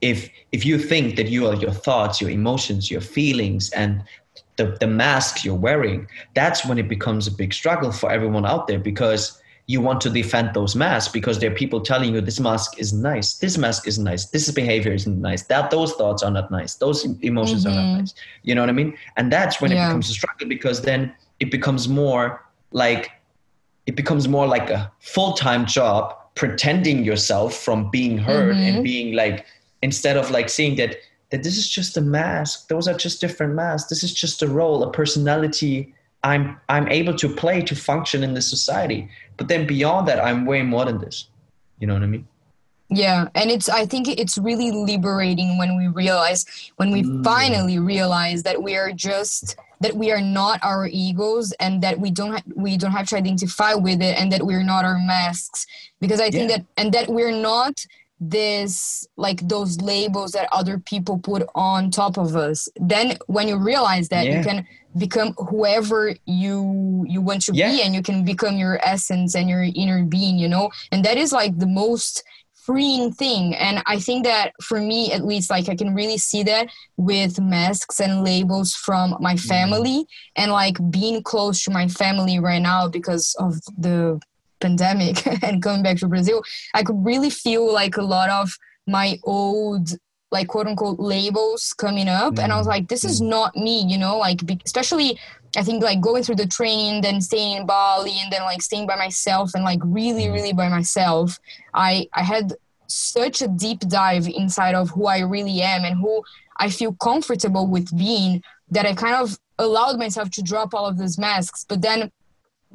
If 0.00 0.30
if 0.52 0.64
you 0.64 0.78
think 0.78 1.16
that 1.16 1.28
you 1.28 1.48
are 1.48 1.54
your 1.54 1.72
thoughts 1.72 2.20
your 2.20 2.30
emotions 2.30 2.88
your 2.90 3.00
feelings 3.00 3.70
and 3.72 4.04
the, 4.56 4.76
the 4.80 4.86
mask 4.86 5.44
you're 5.44 5.54
wearing 5.68 6.06
that's 6.34 6.64
when 6.64 6.78
it 6.78 6.88
becomes 6.88 7.26
a 7.26 7.32
big 7.32 7.52
struggle 7.52 7.90
for 7.90 8.08
everyone 8.10 8.46
out 8.46 8.68
there 8.68 8.78
because 8.78 9.40
you 9.66 9.80
want 9.80 10.00
to 10.02 10.10
defend 10.10 10.54
those 10.54 10.76
masks 10.76 11.12
because 11.12 11.38
there 11.40 11.50
are 11.50 11.54
people 11.54 11.80
telling 11.80 12.14
you 12.14 12.20
this 12.20 12.38
mask 12.38 12.78
is 12.78 12.92
nice 12.92 13.34
this 13.38 13.58
mask 13.58 13.88
is 13.88 13.98
nice 13.98 14.26
this 14.26 14.48
behavior 14.52 14.92
isn't 14.92 15.20
nice 15.20 15.42
that 15.44 15.70
those 15.70 15.92
thoughts 15.94 16.22
are 16.22 16.30
not 16.30 16.48
nice 16.50 16.76
those 16.76 17.04
emotions 17.22 17.66
are 17.66 17.74
not 17.74 17.86
Mhm. 17.86 17.98
nice. 17.98 18.14
You 18.44 18.54
know 18.54 18.62
what 18.62 18.70
i 18.70 18.72
mean? 18.80 18.96
And 19.16 19.32
that's 19.32 19.60
when 19.60 19.72
it 19.72 19.76
becomes 19.88 20.08
a 20.10 20.12
struggle 20.12 20.46
because 20.48 20.82
then 20.82 21.12
it 21.40 21.50
becomes 21.50 21.88
more 21.88 22.24
like 22.70 23.10
it 23.88 23.96
becomes 23.96 24.28
more 24.28 24.46
like 24.46 24.68
a 24.68 24.92
full-time 25.00 25.64
job 25.64 26.14
pretending 26.34 27.02
yourself 27.02 27.54
from 27.56 27.90
being 27.90 28.18
heard 28.18 28.54
and 28.54 28.76
Mhm. 28.76 28.82
being 28.84 29.14
like 29.16 29.46
instead 29.82 30.16
of 30.16 30.30
like 30.30 30.48
seeing 30.48 30.76
that 30.76 30.96
that 31.30 31.42
this 31.42 31.56
is 31.58 31.68
just 31.68 31.96
a 31.96 32.00
mask. 32.00 32.68
Those 32.68 32.88
are 32.88 32.96
just 33.06 33.20
different 33.20 33.54
masks. 33.54 33.90
This 33.90 34.02
is 34.02 34.14
just 34.14 34.42
a 34.42 34.48
role, 34.48 34.82
a 34.82 34.90
personality 34.90 35.94
I'm 36.24 36.58
I'm 36.68 36.88
able 36.88 37.14
to 37.22 37.28
play 37.42 37.62
to 37.62 37.74
function 37.74 38.22
in 38.22 38.34
this 38.34 38.48
society. 38.48 39.08
But 39.36 39.48
then 39.48 39.66
beyond 39.66 40.08
that, 40.08 40.22
I'm 40.22 40.46
way 40.46 40.62
more 40.62 40.84
than 40.84 40.98
this. 40.98 41.26
You 41.78 41.86
know 41.86 41.94
what 41.94 42.02
I 42.02 42.06
mean? 42.06 42.26
Yeah, 42.90 43.28
and 43.34 43.50
it's 43.50 43.68
I 43.68 43.86
think 43.86 44.08
it's 44.08 44.36
really 44.38 44.70
liberating 44.70 45.58
when 45.58 45.76
we 45.76 45.86
realize 45.86 46.44
when 46.76 46.90
we 46.90 47.02
mm. 47.02 47.24
finally 47.24 47.78
realize 47.78 48.42
that 48.42 48.62
we 48.62 48.76
are 48.76 48.92
just 48.92 49.56
that 49.80 49.94
we 49.94 50.10
are 50.10 50.20
not 50.20 50.60
our 50.62 50.88
egos 50.90 51.52
and 51.60 51.82
that 51.82 51.98
we 51.98 52.10
don't 52.10 52.32
ha- 52.32 52.52
we 52.54 52.76
don't 52.76 52.92
have 52.92 53.08
to 53.08 53.16
identify 53.16 53.74
with 53.74 54.02
it 54.02 54.18
and 54.18 54.32
that 54.32 54.42
we're 54.42 54.64
not 54.64 54.84
our 54.84 54.98
masks 54.98 55.66
because 56.00 56.20
I 56.20 56.30
think 56.30 56.50
yeah. 56.50 56.58
that 56.58 56.66
and 56.76 56.92
that 56.92 57.08
we're 57.08 57.32
not 57.32 57.84
this 58.20 59.06
like 59.16 59.46
those 59.46 59.80
labels 59.80 60.32
that 60.32 60.48
other 60.50 60.78
people 60.78 61.18
put 61.18 61.48
on 61.54 61.90
top 61.90 62.18
of 62.18 62.34
us 62.34 62.68
then 62.76 63.16
when 63.26 63.46
you 63.46 63.56
realize 63.56 64.08
that 64.08 64.26
yeah. 64.26 64.38
you 64.38 64.44
can 64.44 64.66
become 64.96 65.34
whoever 65.34 66.14
you 66.26 67.04
you 67.06 67.20
want 67.20 67.40
to 67.40 67.52
yeah. 67.54 67.70
be 67.70 67.82
and 67.82 67.94
you 67.94 68.02
can 68.02 68.24
become 68.24 68.56
your 68.56 68.80
essence 68.84 69.36
and 69.36 69.48
your 69.48 69.64
inner 69.76 70.02
being 70.04 70.36
you 70.36 70.48
know 70.48 70.68
and 70.90 71.04
that 71.04 71.16
is 71.16 71.32
like 71.32 71.56
the 71.58 71.66
most 71.66 72.24
freeing 72.68 73.10
thing 73.10 73.54
and 73.54 73.82
i 73.86 73.98
think 73.98 74.24
that 74.24 74.52
for 74.62 74.78
me 74.78 75.10
at 75.12 75.24
least 75.24 75.50
like 75.50 75.68
i 75.70 75.74
can 75.74 75.94
really 75.94 76.18
see 76.18 76.42
that 76.42 76.68
with 76.98 77.40
masks 77.40 77.98
and 77.98 78.22
labels 78.22 78.74
from 78.74 79.16
my 79.20 79.34
mm-hmm. 79.34 79.48
family 79.48 79.98
mm. 80.00 80.06
and 80.36 80.52
like 80.52 80.76
being 80.90 81.22
close 81.22 81.64
to 81.64 81.70
my 81.70 81.88
family 81.88 82.38
right 82.38 82.62
now 82.62 82.86
because 82.86 83.34
of 83.38 83.54
the 83.78 84.20
pandemic 84.60 85.26
and 85.42 85.62
coming 85.62 85.82
back 85.82 85.96
to 85.98 86.08
Brazil, 86.08 86.42
I 86.74 86.82
could 86.82 87.04
really 87.04 87.30
feel 87.30 87.72
like 87.72 87.96
a 87.96 88.02
lot 88.02 88.30
of 88.30 88.50
my 88.86 89.18
old 89.24 89.90
like 90.30 90.48
quote 90.48 90.66
unquote 90.66 91.00
labels 91.00 91.72
coming 91.78 92.06
up 92.06 92.34
mm. 92.34 92.42
and 92.42 92.52
i 92.52 92.58
was 92.58 92.66
like 92.66 92.88
this 92.88 93.02
is 93.02 93.22
mm. 93.22 93.28
not 93.28 93.56
me 93.56 93.82
you 93.84 93.96
know 93.96 94.18
like 94.18 94.44
be- 94.44 94.60
especially 94.66 95.18
i 95.56 95.62
think 95.62 95.82
like 95.82 96.00
going 96.00 96.22
through 96.22 96.34
the 96.34 96.46
training 96.46 97.00
then 97.00 97.20
staying 97.20 97.58
in 97.58 97.66
bali 97.66 98.14
and 98.22 98.32
then 98.32 98.42
like 98.42 98.62
staying 98.62 98.86
by 98.86 98.96
myself 98.96 99.50
and 99.54 99.64
like 99.64 99.80
really 99.84 100.24
mm. 100.24 100.32
really 100.32 100.52
by 100.52 100.68
myself 100.68 101.38
i 101.74 102.06
i 102.14 102.22
had 102.22 102.54
such 102.86 103.42
a 103.42 103.48
deep 103.48 103.80
dive 103.80 104.26
inside 104.28 104.74
of 104.74 104.90
who 104.90 105.06
i 105.06 105.18
really 105.18 105.60
am 105.60 105.84
and 105.84 105.98
who 105.98 106.22
i 106.58 106.68
feel 106.68 106.92
comfortable 106.94 107.66
with 107.66 107.96
being 107.96 108.42
that 108.70 108.86
i 108.86 108.94
kind 108.94 109.14
of 109.14 109.38
allowed 109.58 109.98
myself 109.98 110.30
to 110.30 110.42
drop 110.42 110.72
all 110.74 110.86
of 110.86 110.98
those 110.98 111.18
masks 111.18 111.64
but 111.68 111.82
then 111.82 112.10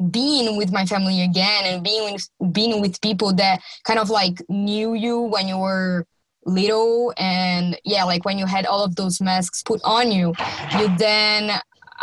being 0.09 0.57
with 0.57 0.71
my 0.71 0.85
family 0.85 1.21
again 1.21 1.65
and 1.65 1.83
being 1.83 2.13
with 2.13 2.29
being 2.51 2.81
with 2.81 2.99
people 3.01 3.33
that 3.33 3.61
kind 3.83 3.99
of 3.99 4.09
like 4.09 4.41
knew 4.49 4.93
you 4.93 5.19
when 5.19 5.47
you 5.47 5.57
were 5.57 6.05
little 6.45 7.13
and 7.17 7.79
yeah 7.85 8.03
like 8.03 8.25
when 8.25 8.37
you 8.37 8.45
had 8.45 8.65
all 8.65 8.83
of 8.83 8.95
those 8.95 9.21
masks 9.21 9.61
put 9.63 9.79
on 9.83 10.11
you 10.11 10.33
you 10.77 10.97
then 10.97 11.51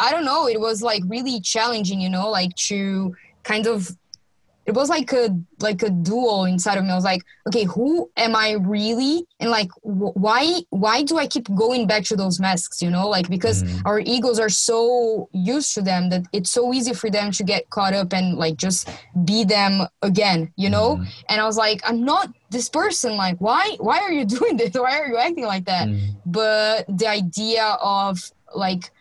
i 0.01 0.11
don't 0.11 0.25
know 0.25 0.49
it 0.49 0.61
was 0.61 0.83
like 0.83 1.03
really 1.07 1.41
challenging 1.41 2.01
you 2.01 2.11
know 2.11 2.29
like 2.31 2.55
to 2.57 3.15
kind 3.43 3.67
of 3.67 3.91
it 4.71 4.75
was 4.75 4.89
like 4.89 5.13
a 5.13 5.37
like 5.59 5.83
a 5.83 5.91
duel 5.91 6.45
inside 6.45 6.79
of 6.79 6.85
me. 6.85 6.91
I 6.91 6.95
was 6.95 7.05
like, 7.05 7.23
okay, 7.49 7.65
who 7.65 8.11
am 8.17 8.37
I 8.37 8.53
really? 8.53 9.25
And 9.41 9.51
like, 9.51 9.71
wh- 9.83 10.15
why 10.17 10.61
why 10.71 11.03
do 11.03 11.19
I 11.19 11.27
keep 11.27 11.53
going 11.55 11.87
back 11.87 12.05
to 12.05 12.17
those 12.17 12.39
masks? 12.39 12.81
You 12.81 12.91
know, 12.91 13.09
like 13.09 13.29
because 13.29 13.65
mm. 13.65 13.83
our 13.85 13.99
egos 13.99 14.39
are 14.39 14.49
so 14.49 15.29
used 15.33 15.75
to 15.75 15.83
them 15.83 16.11
that 16.11 16.23
it's 16.33 16.51
so 16.51 16.73
easy 16.73 16.95
for 16.95 17.11
them 17.11 17.33
to 17.33 17.43
get 17.43 17.69
caught 17.71 17.95
up 17.95 18.13
and 18.13 18.37
like 18.37 18.57
just 18.57 18.89
be 19.25 19.45
them 19.45 19.89
again. 20.03 20.53
You 20.57 20.71
know. 20.71 20.97
Mm. 20.97 21.07
And 21.31 21.41
I 21.41 21.47
was 21.47 21.57
like, 21.57 21.81
I'm 21.85 22.05
not 22.05 22.29
this 22.51 22.69
person. 22.69 23.17
Like, 23.17 23.39
why 23.41 23.77
why 23.81 23.99
are 23.99 24.13
you 24.13 24.25
doing 24.39 24.57
this? 24.57 24.75
Why 24.75 25.01
are 25.01 25.09
you 25.09 25.17
acting 25.17 25.47
like 25.47 25.65
that? 25.65 25.89
Mm. 25.89 26.17
But 26.27 26.85
the 26.87 27.09
idea 27.09 27.65
of 27.83 28.21
like 28.55 28.93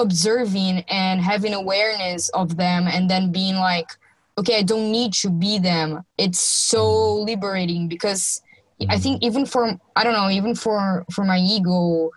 observing 0.00 0.84
and 0.88 1.20
having 1.20 1.54
awareness 1.54 2.28
of 2.30 2.56
them 2.56 2.86
and 2.86 3.10
then 3.10 3.32
being 3.32 3.56
like 3.56 3.88
okay 4.36 4.58
i 4.58 4.62
don't 4.62 4.90
need 4.90 5.12
to 5.12 5.28
be 5.28 5.58
them 5.58 6.02
it's 6.16 6.40
so 6.40 6.82
mm-hmm. 6.82 7.26
liberating 7.26 7.88
because 7.88 8.42
i 8.88 8.98
think 8.98 9.16
mm-hmm. 9.16 9.26
even 9.26 9.46
for 9.46 9.78
i 9.96 10.04
don't 10.04 10.12
know 10.12 10.30
even 10.30 10.54
for 10.54 11.04
for 11.12 11.24
my 11.24 11.38
ego 11.38 12.10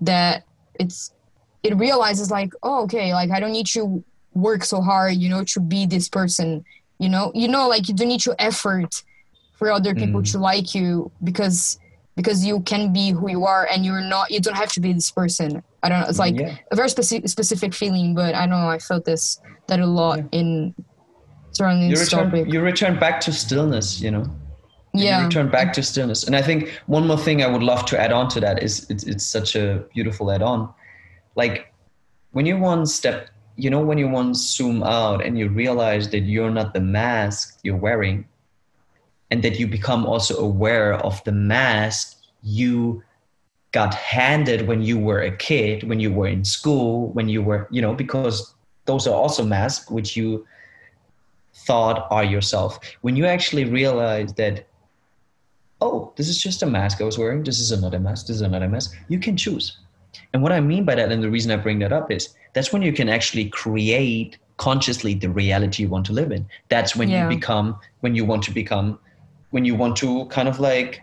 that 0.00 0.44
it's 0.78 1.12
it 1.62 1.76
realizes 1.76 2.30
like 2.30 2.52
oh 2.62 2.82
okay 2.82 3.12
like 3.12 3.30
i 3.30 3.40
don't 3.40 3.52
need 3.52 3.66
to 3.66 4.02
work 4.34 4.64
so 4.64 4.80
hard 4.80 5.14
you 5.14 5.28
know 5.28 5.44
to 5.44 5.60
be 5.60 5.86
this 5.86 6.08
person 6.08 6.64
you 6.98 7.08
know 7.08 7.30
you 7.34 7.48
know 7.48 7.68
like 7.68 7.88
you 7.88 7.94
don't 7.94 8.08
need 8.08 8.20
to 8.20 8.34
effort 8.40 9.02
for 9.56 9.70
other 9.70 9.94
people 9.94 10.20
mm. 10.20 10.32
to 10.32 10.38
like 10.38 10.74
you 10.74 11.10
because 11.24 11.78
because 12.14 12.44
you 12.44 12.60
can 12.60 12.92
be 12.92 13.10
who 13.10 13.30
you 13.30 13.44
are 13.44 13.68
and 13.72 13.84
you're 13.84 14.00
not 14.00 14.30
you 14.30 14.40
don't 14.40 14.56
have 14.56 14.72
to 14.72 14.80
be 14.80 14.92
this 14.92 15.10
person 15.10 15.62
i 15.82 15.88
don't 15.88 16.00
know 16.00 16.06
it's 16.08 16.16
mm, 16.16 16.20
like 16.20 16.38
yeah. 16.38 16.56
a 16.70 16.76
very 16.76 16.88
specific 16.88 17.28
specific 17.28 17.74
feeling 17.74 18.14
but 18.14 18.34
i 18.34 18.40
don't 18.40 18.50
know 18.50 18.68
i 18.68 18.78
felt 18.78 19.04
this 19.04 19.40
that 19.66 19.80
a 19.80 19.86
lot 19.86 20.18
yeah. 20.18 20.40
in 20.40 20.74
surrounding 21.58 21.90
you 21.90 21.96
this 21.96 22.12
return, 22.12 22.30
topic. 22.30 22.52
You 22.52 22.60
return 22.60 22.98
back 22.98 23.20
to 23.22 23.32
stillness, 23.32 24.00
you 24.00 24.10
know? 24.10 24.24
Yeah. 24.94 25.18
You 25.18 25.26
return 25.26 25.50
back 25.50 25.72
to 25.74 25.82
stillness. 25.82 26.24
And 26.24 26.34
I 26.34 26.42
think 26.42 26.70
one 26.86 27.06
more 27.06 27.18
thing 27.18 27.42
I 27.42 27.46
would 27.46 27.62
love 27.62 27.84
to 27.86 28.00
add 28.00 28.12
on 28.12 28.28
to 28.30 28.40
that 28.40 28.62
is 28.62 28.88
it's, 28.88 29.04
it's 29.04 29.24
such 29.24 29.54
a 29.54 29.84
beautiful 29.94 30.30
add 30.30 30.42
on. 30.42 30.72
Like 31.34 31.72
when 32.32 32.46
you 32.46 32.56
one 32.56 32.86
step, 32.86 33.30
you 33.56 33.70
know, 33.70 33.80
when 33.80 33.98
you 33.98 34.08
one 34.08 34.34
zoom 34.34 34.82
out 34.82 35.24
and 35.24 35.38
you 35.38 35.48
realize 35.48 36.08
that 36.10 36.20
you're 36.20 36.50
not 36.50 36.74
the 36.74 36.80
mask 36.80 37.58
you're 37.62 37.76
wearing, 37.76 38.26
and 39.30 39.42
that 39.42 39.58
you 39.58 39.66
become 39.66 40.06
also 40.06 40.38
aware 40.38 40.94
of 40.94 41.22
the 41.24 41.32
mask 41.32 42.16
you 42.42 43.02
got 43.72 43.94
handed 43.94 44.66
when 44.66 44.82
you 44.82 44.98
were 44.98 45.20
a 45.20 45.36
kid, 45.36 45.82
when 45.84 46.00
you 46.00 46.12
were 46.12 46.26
in 46.26 46.44
school, 46.44 47.08
when 47.10 47.28
you 47.28 47.42
were, 47.42 47.68
you 47.70 47.82
know, 47.82 47.94
because 47.94 48.54
those 48.86 49.06
are 49.06 49.14
also 49.14 49.44
masks 49.44 49.90
which 49.90 50.16
you 50.16 50.46
thought 51.54 52.06
are 52.10 52.24
yourself. 52.24 52.78
When 53.02 53.16
you 53.16 53.26
actually 53.26 53.64
realize 53.64 54.32
that, 54.34 54.66
oh, 55.80 56.12
this 56.16 56.28
is 56.28 56.40
just 56.40 56.62
a 56.62 56.66
mask 56.66 57.00
I 57.00 57.04
was 57.04 57.18
wearing, 57.18 57.42
this 57.42 57.60
is 57.60 57.70
another 57.70 58.00
mask, 58.00 58.26
this 58.26 58.36
is 58.36 58.42
another 58.42 58.68
mask, 58.68 58.96
you 59.08 59.18
can 59.18 59.36
choose. 59.36 59.78
And 60.32 60.42
what 60.42 60.52
I 60.52 60.60
mean 60.60 60.84
by 60.84 60.94
that, 60.94 61.12
and 61.12 61.22
the 61.22 61.30
reason 61.30 61.52
I 61.52 61.56
bring 61.56 61.78
that 61.80 61.92
up 61.92 62.10
is 62.10 62.34
that's 62.54 62.72
when 62.72 62.82
you 62.82 62.92
can 62.92 63.08
actually 63.08 63.50
create 63.50 64.38
consciously 64.56 65.14
the 65.14 65.28
reality 65.28 65.82
you 65.82 65.88
want 65.88 66.06
to 66.06 66.12
live 66.12 66.32
in. 66.32 66.46
That's 66.68 66.96
when 66.96 67.10
yeah. 67.10 67.28
you 67.28 67.36
become, 67.36 67.78
when 68.00 68.14
you 68.14 68.24
want 68.24 68.42
to 68.44 68.50
become, 68.50 68.98
when 69.50 69.64
you 69.64 69.74
want 69.74 69.96
to 69.98 70.24
kind 70.26 70.48
of 70.48 70.58
like 70.58 71.02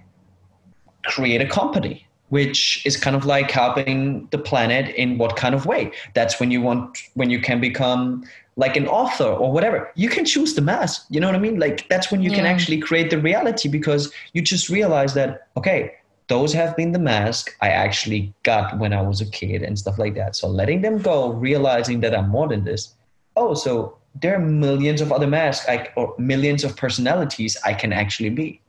create 1.06 1.42
a 1.42 1.48
company 1.48 2.08
which 2.30 2.86
is 2.86 2.98
kind 2.98 3.16
of 3.16 3.26
like 3.26 3.52
helping 3.52 4.28
the 4.32 4.38
planet 4.38 4.94
in 4.96 5.18
what 5.18 5.36
kind 5.36 5.54
of 5.54 5.66
way. 5.66 5.92
That's 6.14 6.40
when 6.40 6.52
you 6.52 6.62
want 6.62 6.98
when 7.14 7.30
you 7.30 7.40
can 7.40 7.60
become 7.62 8.24
like 8.58 8.78
an 8.78 8.88
author 8.88 9.26
or 9.26 9.52
whatever. 9.52 9.92
You 9.96 10.10
can 10.10 10.26
choose 10.26 10.54
the 10.54 10.62
mask 10.62 11.06
you 11.10 11.20
know 11.20 11.28
what 11.28 11.36
i 11.36 11.40
mean? 11.40 11.60
Like 11.60 11.88
that's 11.90 12.12
when 12.12 12.22
you 12.22 12.32
yeah. 12.32 12.38
can 12.38 12.46
actually 12.46 12.80
create 12.80 13.10
the 13.10 13.20
reality 13.20 13.70
because 13.70 14.12
you 14.34 14.42
just 14.42 14.70
realize 14.70 15.14
that 15.14 15.48
okay 15.58 15.96
those 16.28 16.52
have 16.54 16.76
been 16.76 16.92
the 16.92 16.98
mask 16.98 17.56
i 17.62 17.70
actually 17.70 18.34
got 18.42 18.80
when 18.80 18.92
i 18.92 19.00
was 19.00 19.22
a 19.22 19.30
kid 19.30 19.62
and 19.62 19.78
stuff 19.78 20.00
like 20.00 20.16
that. 20.16 20.36
So 20.36 20.48
letting 20.48 20.82
them 20.82 20.98
go 21.00 21.32
realizing 21.32 22.00
that 22.02 22.16
i'm 22.16 22.30
more 22.30 22.48
than 22.48 22.64
this. 22.64 22.96
Oh 23.36 23.54
so 23.54 23.98
there 24.22 24.34
are 24.36 24.40
millions 24.40 25.02
of 25.02 25.12
other 25.12 25.28
masks 25.28 25.68
I, 25.68 25.90
or 25.98 26.16
millions 26.18 26.64
of 26.64 26.76
personalities 26.78 27.58
i 27.66 27.74
can 27.74 27.94
actually 27.94 28.32
be. 28.32 28.62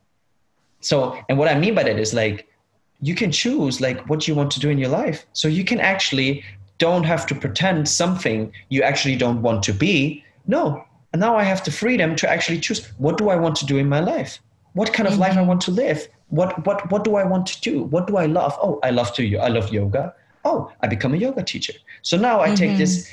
So 0.81 1.19
and 1.29 1.39
what 1.39 1.49
i 1.49 1.59
mean 1.59 1.75
by 1.75 1.85
that 1.85 1.99
is 1.99 2.13
like 2.13 2.49
you 3.01 3.15
can 3.15 3.31
choose 3.31 3.81
like 3.81 4.09
what 4.09 4.27
you 4.27 4.35
want 4.35 4.51
to 4.53 4.61
do 4.61 4.71
in 4.71 4.79
your 4.79 4.89
life 4.89 5.27
so 5.33 5.49
you 5.49 5.65
can 5.65 5.81
actually 5.81 6.45
don't 6.79 7.05
have 7.05 7.27
to 7.27 7.35
pretend 7.35 7.89
something 7.89 8.53
you 8.69 8.83
actually 8.83 9.17
don't 9.17 9.43
want 9.43 9.63
to 9.65 9.73
be. 9.73 10.25
No. 10.47 10.85
And 11.13 11.21
now 11.21 11.37
I 11.37 11.45
have 11.45 11.65
the 11.65 11.71
freedom 11.71 12.17
to 12.17 12.29
actually 12.29 12.61
choose 12.61 12.87
what 12.99 13.17
do 13.17 13.29
I 13.31 13.37
want 13.37 13.57
to 13.57 13.67
do 13.67 13.79
in 13.79 13.89
my 13.89 14.01
life? 14.01 14.39
What 14.75 14.93
kind 14.93 15.07
of 15.07 15.15
mm-hmm. 15.15 15.23
life 15.23 15.33
I 15.33 15.37
mm-hmm. 15.37 15.49
want 15.49 15.61
to 15.63 15.71
live? 15.71 16.07
What 16.29 16.67
what 16.67 16.91
what 16.91 17.05
do 17.05 17.17
I 17.17 17.25
want 17.25 17.47
to 17.47 17.61
do? 17.61 17.85
What 17.85 18.07
do 18.07 18.17
I 18.17 18.27
love? 18.27 18.59
Oh, 18.61 18.79
I 18.83 18.91
love 18.91 19.15
to 19.15 19.37
I 19.39 19.49
love 19.49 19.73
yoga. 19.73 20.15
Oh, 20.45 20.71
I 20.83 20.87
become 20.87 21.15
a 21.15 21.17
yoga 21.17 21.43
teacher. 21.43 21.73
So 22.03 22.17
now 22.17 22.41
I 22.41 22.49
mm-hmm. 22.49 22.57
take 22.57 22.77
this 22.77 23.11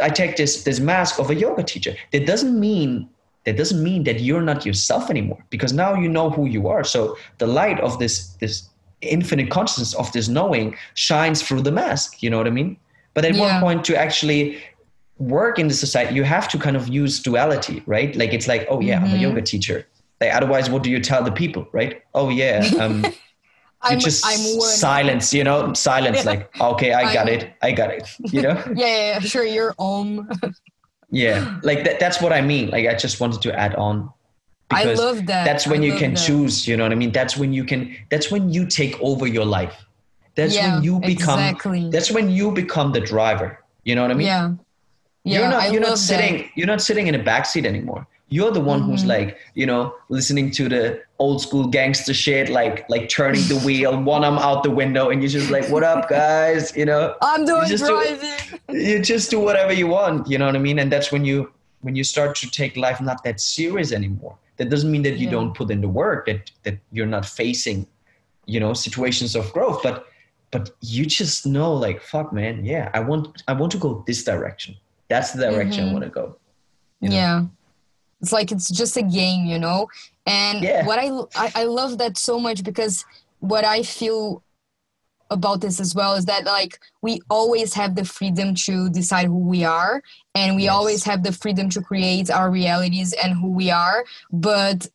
I 0.00 0.08
take 0.08 0.36
this 0.36 0.64
this 0.64 0.80
mask 0.80 1.20
of 1.20 1.30
a 1.30 1.34
yoga 1.34 1.62
teacher. 1.62 1.94
That 2.12 2.26
doesn't 2.26 2.58
mean 2.58 3.08
that 3.44 3.56
doesn't 3.56 3.82
mean 3.82 4.04
that 4.04 4.20
you're 4.20 4.42
not 4.42 4.64
yourself 4.66 5.10
anymore 5.10 5.44
because 5.50 5.72
now 5.72 5.94
you 5.94 6.08
know 6.08 6.30
who 6.30 6.46
you 6.46 6.66
are. 6.68 6.82
So 6.82 7.16
the 7.38 7.46
light 7.46 7.78
of 7.80 7.98
this 7.98 8.28
this 8.40 8.68
infinite 9.04 9.50
consciousness 9.50 9.94
of 9.94 10.10
this 10.12 10.28
knowing 10.28 10.76
shines 10.94 11.42
through 11.42 11.62
the 11.62 11.72
mask. 11.72 12.22
You 12.22 12.30
know 12.30 12.38
what 12.38 12.46
I 12.46 12.50
mean? 12.50 12.76
But 13.14 13.24
at 13.24 13.34
yeah. 13.34 13.40
one 13.40 13.60
point, 13.60 13.84
to 13.86 13.96
actually 13.96 14.58
work 15.18 15.58
in 15.58 15.68
the 15.68 15.74
society, 15.74 16.14
you 16.14 16.24
have 16.24 16.48
to 16.48 16.58
kind 16.58 16.76
of 16.76 16.88
use 16.88 17.20
duality, 17.20 17.82
right? 17.86 18.14
Like 18.16 18.32
it's 18.32 18.48
like, 18.48 18.66
oh 18.68 18.80
yeah, 18.80 18.96
mm-hmm. 18.96 19.04
I'm 19.04 19.10
a 19.10 19.14
mm-hmm. 19.14 19.22
yoga 19.22 19.42
teacher. 19.42 19.86
Like, 20.20 20.34
otherwise, 20.34 20.70
what 20.70 20.82
do 20.82 20.90
you 20.90 21.00
tell 21.00 21.22
the 21.22 21.32
people, 21.32 21.66
right? 21.72 22.02
Oh 22.14 22.28
yeah, 22.28 22.68
um, 22.80 23.04
I'm, 23.82 23.98
just 23.98 24.24
I'm 24.26 24.60
silence, 24.60 25.34
you 25.34 25.44
know, 25.44 25.72
silence. 25.74 26.18
Yeah. 26.18 26.30
Like 26.30 26.60
okay, 26.60 26.92
I 26.92 27.12
got 27.12 27.28
I'm, 27.28 27.34
it, 27.34 27.54
I 27.62 27.72
got 27.72 27.90
it, 27.90 28.08
you 28.32 28.42
know. 28.42 28.50
yeah, 28.74 28.86
yeah, 28.86 28.96
yeah, 29.12 29.18
sure, 29.20 29.44
you're 29.44 29.74
om. 29.78 30.28
yeah, 31.10 31.60
like 31.62 31.84
that, 31.84 32.00
that's 32.00 32.20
what 32.20 32.32
I 32.32 32.40
mean. 32.40 32.70
Like 32.70 32.86
I 32.86 32.94
just 32.94 33.20
wanted 33.20 33.42
to 33.42 33.58
add 33.58 33.74
on. 33.74 34.10
I 34.74 34.84
love 34.94 35.26
that. 35.26 35.44
That's 35.44 35.66
when 35.66 35.80
I 35.82 35.84
you 35.86 35.94
can 35.96 36.14
that. 36.14 36.20
choose. 36.26 36.66
You 36.68 36.76
know 36.76 36.84
what 36.84 36.92
I 36.92 36.96
mean? 36.96 37.12
That's 37.12 37.36
when 37.36 37.52
you 37.52 37.64
can. 37.64 37.96
That's 38.10 38.30
when 38.30 38.52
you 38.52 38.66
take 38.66 39.00
over 39.00 39.26
your 39.26 39.44
life 39.44 39.76
that's 40.36 40.56
Yeah, 40.56 40.74
when 40.74 40.82
you 40.82 40.98
become 40.98 41.38
exactly. 41.38 41.90
that's 41.90 42.10
when 42.10 42.28
you 42.28 42.50
become 42.50 42.90
the 42.90 43.00
driver 43.00 43.50
you 43.84 43.94
know 43.94 44.02
what 44.02 44.10
i 44.10 44.14
mean 44.14 44.26
yeah 44.26 44.50
yeah 45.22 45.38
you're 45.38 45.48
not 45.48 45.62
I 45.62 45.66
you're 45.68 45.80
not 45.80 45.96
sitting 45.96 46.38
that. 46.38 46.46
you're 46.56 46.66
not 46.66 46.80
sitting 46.80 47.06
in 47.06 47.14
a 47.14 47.22
back 47.22 47.46
seat 47.46 47.64
anymore 47.64 48.04
you're 48.30 48.50
the 48.50 48.64
one 48.72 48.80
who's 48.82 49.04
Mhm. 49.04 49.12
like 49.14 49.38
you 49.54 49.64
know 49.64 49.94
listening 50.08 50.50
to 50.58 50.68
the 50.68 51.00
old 51.20 51.40
school 51.40 51.68
gangster 51.68 52.12
shit 52.12 52.48
like 52.48 52.84
like 52.94 53.08
turning 53.08 53.42
the 53.52 53.58
wheel 53.66 53.92
one 54.02 54.24
arm 54.24 54.38
out 54.38 54.64
the 54.64 54.72
window 54.72 55.10
and 55.10 55.22
you're 55.22 55.30
just 55.38 55.50
like 55.56 55.68
what 55.68 55.84
up 55.84 56.08
guys 56.08 56.76
you 56.76 56.84
know 56.90 57.14
i'm 57.22 57.44
doing 57.44 57.68
do- 57.68 57.78
driving 57.78 58.34
you 58.88 58.98
just 59.12 59.30
do 59.30 59.38
whatever 59.38 59.72
you 59.72 59.86
want 59.86 60.26
you 60.28 60.36
know 60.36 60.46
what 60.46 60.56
i 60.56 60.58
mean 60.68 60.80
and 60.80 60.90
that's 60.90 61.12
when 61.12 61.24
you 61.24 61.48
when 61.82 61.94
you 61.94 62.02
start 62.02 62.34
to 62.34 62.50
take 62.50 62.76
life 62.76 63.00
not 63.00 63.22
that 63.22 63.38
serious 63.40 63.92
anymore 63.92 64.36
that 64.56 64.68
doesn't 64.70 64.90
mean 64.90 65.02
that 65.02 65.16
you 65.18 65.26
Yeah. 65.26 65.32
don't 65.36 65.52
put 65.54 65.70
in 65.70 65.80
the 65.80 65.88
work 65.88 66.26
that 66.26 66.50
that 66.64 66.78
you're 66.92 67.12
not 67.16 67.24
facing 67.26 67.86
you 68.46 68.60
know 68.60 68.72
situations 68.74 69.34
of 69.34 69.52
growth 69.52 69.80
but 69.82 70.06
but 70.50 70.70
you 70.80 71.04
just 71.06 71.46
know 71.46 71.72
like 71.74 71.98
fuck 72.12 72.32
man 72.32 72.64
yeah 72.64 72.90
i 72.94 73.00
want 73.00 73.42
i 73.48 73.52
want 73.52 73.72
to 73.72 73.78
go 73.78 74.04
this 74.06 74.22
direction 74.24 74.74
that's 75.08 75.32
the 75.32 75.40
direction 75.50 75.84
Mhm. 75.84 75.88
i 75.88 75.92
want 75.92 76.04
to 76.04 76.10
go 76.10 76.36
you 77.00 77.08
know? 77.08 77.16
yeah 77.16 77.44
it's 78.20 78.32
like 78.32 78.52
it's 78.52 78.70
just 78.70 78.96
a 78.96 79.02
game 79.02 79.46
you 79.46 79.58
know 79.58 79.88
and 80.26 80.62
Yeah. 80.62 80.86
what 80.86 80.98
I, 80.98 81.08
I 81.44 81.46
i 81.62 81.64
love 81.64 81.98
that 81.98 82.16
so 82.16 82.38
much 82.38 82.62
because 82.62 83.04
what 83.40 83.64
i 83.64 83.82
feel 83.82 84.43
about 85.30 85.60
this 85.60 85.80
as 85.80 85.94
well 85.94 86.14
is 86.14 86.26
that 86.26 86.44
like 86.44 86.78
we 87.02 87.20
always 87.30 87.74
have 87.74 87.94
the 87.94 88.04
freedom 88.04 88.54
to 88.54 88.90
decide 88.90 89.26
who 89.26 89.38
we 89.38 89.64
are 89.64 90.02
and 90.34 90.56
we 90.56 90.64
Yes. 90.64 90.72
always 90.72 91.04
have 91.04 91.22
the 91.22 91.32
freedom 91.32 91.68
to 91.70 91.80
create 91.80 92.30
our 92.30 92.50
realities 92.50 93.12
and 93.14 93.34
who 93.34 93.50
we 93.50 93.70
are 93.70 94.04
but 94.32 94.86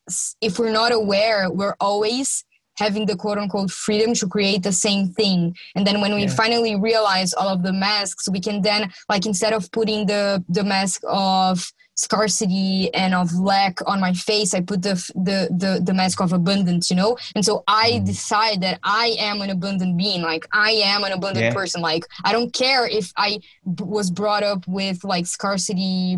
if 0.42 0.60
we're 0.60 0.72
not 0.72 0.92
aware 0.92 1.50
we're 1.52 1.76
always 1.80 2.46
having 2.78 3.06
the 3.06 3.16
quote 3.16 3.38
unquote 3.38 3.72
freedom 3.72 4.14
to 4.14 4.28
create 4.28 4.64
the 4.64 4.72
same 4.72 5.10
thing 5.10 5.56
and 5.76 5.86
then 5.86 6.00
when 6.00 6.14
we 6.16 6.24
Yeah. 6.24 6.36
finally 6.44 6.76
realize 6.76 7.34
all 7.34 7.50
of 7.50 7.64
the 7.64 7.74
masks 7.74 8.30
we 8.30 8.40
can 8.40 8.62
then 8.62 8.92
like 9.10 9.26
instead 9.26 9.54
of 9.54 9.70
putting 9.72 10.06
the 10.06 10.44
the 10.48 10.64
mask 10.64 11.02
of 11.08 11.72
scarcity 12.06 12.94
and 12.94 13.14
of 13.22 13.28
lack 13.54 13.76
on 13.92 13.98
my 14.08 14.14
face 14.30 14.54
i 14.54 14.62
put 14.72 14.82
the 14.88 14.96
the 15.28 15.38
the, 15.62 15.72
the 15.88 15.94
mask 16.02 16.18
of 16.22 16.32
abundance 16.42 16.90
you 16.92 16.96
know? 17.02 17.12
And 17.36 17.44
so 17.48 17.54
i 17.68 17.88
Mm. 17.90 18.06
decide 18.14 18.58
that 18.66 18.78
i 18.84 19.06
am 19.30 19.38
an 19.46 19.50
abundant 19.58 19.94
being 20.04 20.22
like 20.32 20.44
i 20.68 20.72
am 20.94 21.02
an 21.08 21.12
abundant 21.20 21.46
Yeah. 21.48 21.54
person. 21.60 21.80
Like 21.92 22.04
i 22.28 22.32
don't 22.36 22.52
care 22.64 22.84
if 23.00 23.08
i 23.28 23.30
b- 23.78 23.84
was 23.98 24.08
brought 24.22 24.44
up 24.52 24.62
with 24.68 24.98
like 25.14 25.26
scarcity 25.38 26.18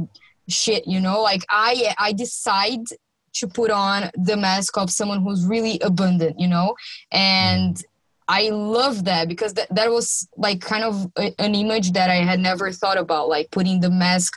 shit 0.49 0.83
you 0.93 0.99
know? 1.05 1.17
Like 1.31 1.43
i 1.49 1.73
i 2.07 2.09
decide 2.25 2.83
to 3.39 3.47
put 3.59 3.71
on 3.71 3.99
the 4.29 4.35
mask 4.47 4.77
of 4.77 4.87
someone 4.99 5.21
who's 5.23 5.43
really 5.55 5.75
abundant 5.91 6.35
you 6.43 6.49
know? 6.55 6.69
And 7.11 7.75
I 8.27 8.43
love 8.49 8.95
that 9.05 9.27
because 9.27 9.53
that, 9.57 9.67
that 9.77 9.89
was 9.97 10.07
like 10.45 10.59
kind 10.61 10.83
of 10.89 10.93
a, 11.17 11.33
an 11.45 11.53
image 11.63 11.87
that 11.97 12.09
I 12.09 12.19
had 12.29 12.39
never 12.39 12.71
thought 12.71 12.97
about, 13.05 13.27
like 13.35 13.47
putting 13.51 13.77
the 13.81 13.89
mask 13.89 14.31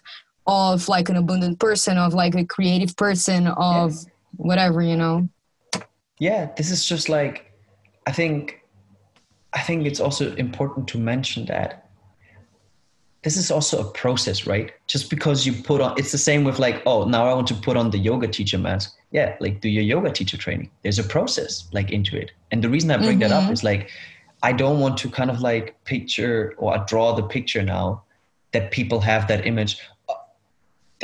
of 0.46 0.88
like 0.88 1.08
an 1.08 1.16
abundant 1.16 1.58
person, 1.58 1.98
of 1.98 2.14
like 2.14 2.34
a 2.34 2.44
creative 2.44 2.96
person, 2.96 3.46
of 3.46 3.94
whatever, 4.36 4.82
you 4.82 4.96
know. 4.96 5.28
yeah 6.20 6.48
this 6.56 6.70
is 6.70 6.84
just 6.84 7.08
like 7.08 7.52
i 8.06 8.12
think 8.12 8.60
i 9.52 9.60
think 9.60 9.84
it's 9.86 9.98
also 10.00 10.24
important 10.36 10.86
to 10.86 10.96
mention 10.98 11.44
that 11.46 11.80
this 13.24 13.36
is 13.36 13.50
also 13.50 13.80
a 13.80 13.90
process 13.92 14.46
right? 14.46 14.70
Just 14.86 15.08
because 15.08 15.46
you 15.46 15.52
put 15.70 15.80
on 15.80 15.94
it's 16.00 16.12
the 16.12 16.18
same 16.18 16.44
with 16.44 16.58
like 16.58 16.82
oh 16.86 17.04
now 17.04 17.26
i 17.26 17.32
want 17.32 17.46
to 17.48 17.54
put 17.54 17.76
on 17.76 17.90
the 17.90 17.98
yoga 17.98 18.28
teacher 18.28 18.58
mask. 18.58 18.94
Yeah 19.18 19.34
like 19.40 19.60
do 19.62 19.68
your 19.68 19.82
yoga 19.82 20.10
teacher 20.12 20.36
training. 20.36 20.70
There's 20.82 20.98
a 20.98 21.08
process 21.16 21.52
like 21.72 21.90
into 21.90 22.16
it. 22.22 22.32
And 22.50 22.62
the 22.62 22.68
reason 22.68 22.90
i 22.90 22.98
bring 22.98 23.18
that 23.20 23.32
up 23.32 23.44
Mhm. 23.44 23.52
is 23.52 23.64
like 23.64 23.82
i 24.42 24.52
don't 24.52 24.78
want 24.84 24.96
to 25.02 25.08
kind 25.18 25.30
of 25.34 25.40
like 25.40 25.66
picture 25.84 26.54
or 26.58 26.70
draw 26.86 27.08
the 27.14 27.26
picture 27.36 27.62
now 27.76 28.02
that 28.52 28.70
people 28.78 29.00
have 29.00 29.26
that 29.28 29.46
image 29.46 29.72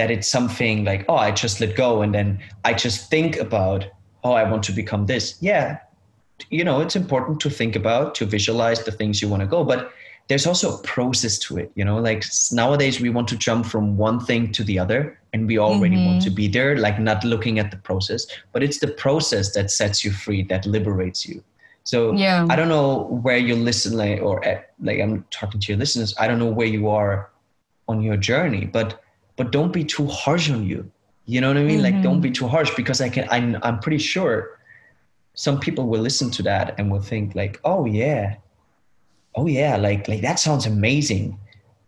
that 0.01 0.11
it's 0.11 0.30
something 0.38 0.84
like 0.90 1.05
oh 1.11 1.18
i 1.26 1.30
just 1.44 1.61
let 1.61 1.76
go 1.76 1.88
and 2.05 2.14
then 2.18 2.28
i 2.64 2.72
just 2.84 3.11
think 3.14 3.36
about 3.46 3.84
oh 4.24 4.32
i 4.32 4.44
want 4.51 4.62
to 4.68 4.72
become 4.82 5.05
this 5.12 5.36
yeah 5.40 5.66
you 6.59 6.64
know 6.68 6.80
it's 6.80 6.96
important 6.96 7.38
to 7.44 7.51
think 7.51 7.76
about 7.76 8.14
to 8.14 8.24
visualize 8.36 8.80
the 8.84 8.92
things 9.01 9.20
you 9.22 9.28
want 9.32 9.42
to 9.46 9.51
go 9.57 9.62
but 9.72 9.92
there's 10.28 10.46
also 10.46 10.66
a 10.76 10.82
process 10.94 11.34
to 11.38 11.59
it 11.62 11.70
you 11.74 11.84
know 11.84 11.98
like 12.09 12.24
nowadays 12.62 12.96
we 13.05 13.11
want 13.16 13.28
to 13.28 13.36
jump 13.36 13.66
from 13.66 13.96
one 14.09 14.18
thing 14.28 14.51
to 14.53 14.62
the 14.70 14.78
other 14.84 15.01
and 15.34 15.46
we 15.51 15.59
already 15.59 15.98
want 16.07 16.18
Mhm. 16.20 16.24
to 16.24 16.30
be 16.40 16.46
there 16.57 16.72
like 16.86 16.98
not 17.11 17.24
looking 17.32 17.59
at 17.62 17.68
the 17.74 17.80
process 17.88 18.26
but 18.53 18.62
it's 18.66 18.78
the 18.84 18.92
process 19.05 19.53
that 19.57 19.70
sets 19.80 20.05
you 20.05 20.11
free 20.24 20.42
that 20.53 20.62
liberates 20.76 21.20
you 21.30 21.38
so 21.92 21.98
Yeah. 22.26 22.46
i 22.53 22.55
don't 22.59 22.72
know 22.76 22.88
where 23.26 23.42
you 23.48 23.55
listen 23.70 23.92
like 24.03 24.18
or 24.28 24.36
at, 24.51 24.61
like 24.88 24.98
i'm 25.05 25.14
talking 25.38 25.61
to 25.62 25.66
your 25.72 25.78
listeners 25.84 26.11
i 26.22 26.24
don't 26.28 26.40
know 26.44 26.55
where 26.61 26.72
you 26.78 26.84
are 27.01 27.14
on 27.90 27.96
your 28.09 28.18
journey 28.30 28.64
but 28.78 28.88
but 29.41 29.53
don't 29.53 29.72
be 29.72 29.82
too 29.82 30.07
harsh 30.07 30.51
on 30.51 30.66
you. 30.66 30.80
You 31.24 31.41
know 31.41 31.49
what 31.49 31.57
i 31.57 31.62
mean? 31.62 31.82
Like 31.82 32.03
don't 32.03 32.16
mm-hmm. 32.16 32.28
be 32.28 32.30
too 32.30 32.47
harsh 32.47 32.70
because 32.76 33.01
i 33.01 33.09
can 33.09 33.26
I'm, 33.30 33.57
I'm 33.62 33.78
pretty 33.78 33.97
sure 33.97 34.34
some 35.32 35.59
people 35.59 35.86
will 35.86 36.03
listen 36.03 36.30
to 36.32 36.43
that 36.43 36.74
and 36.76 36.91
will 36.93 37.01
think 37.12 37.34
like 37.34 37.59
oh 37.64 37.86
yeah. 37.86 38.34
Oh 39.34 39.47
yeah. 39.47 39.78
Like 39.78 40.09
like 40.09 40.20
that 40.20 40.38
sounds 40.38 40.66
amazing. 40.66 41.38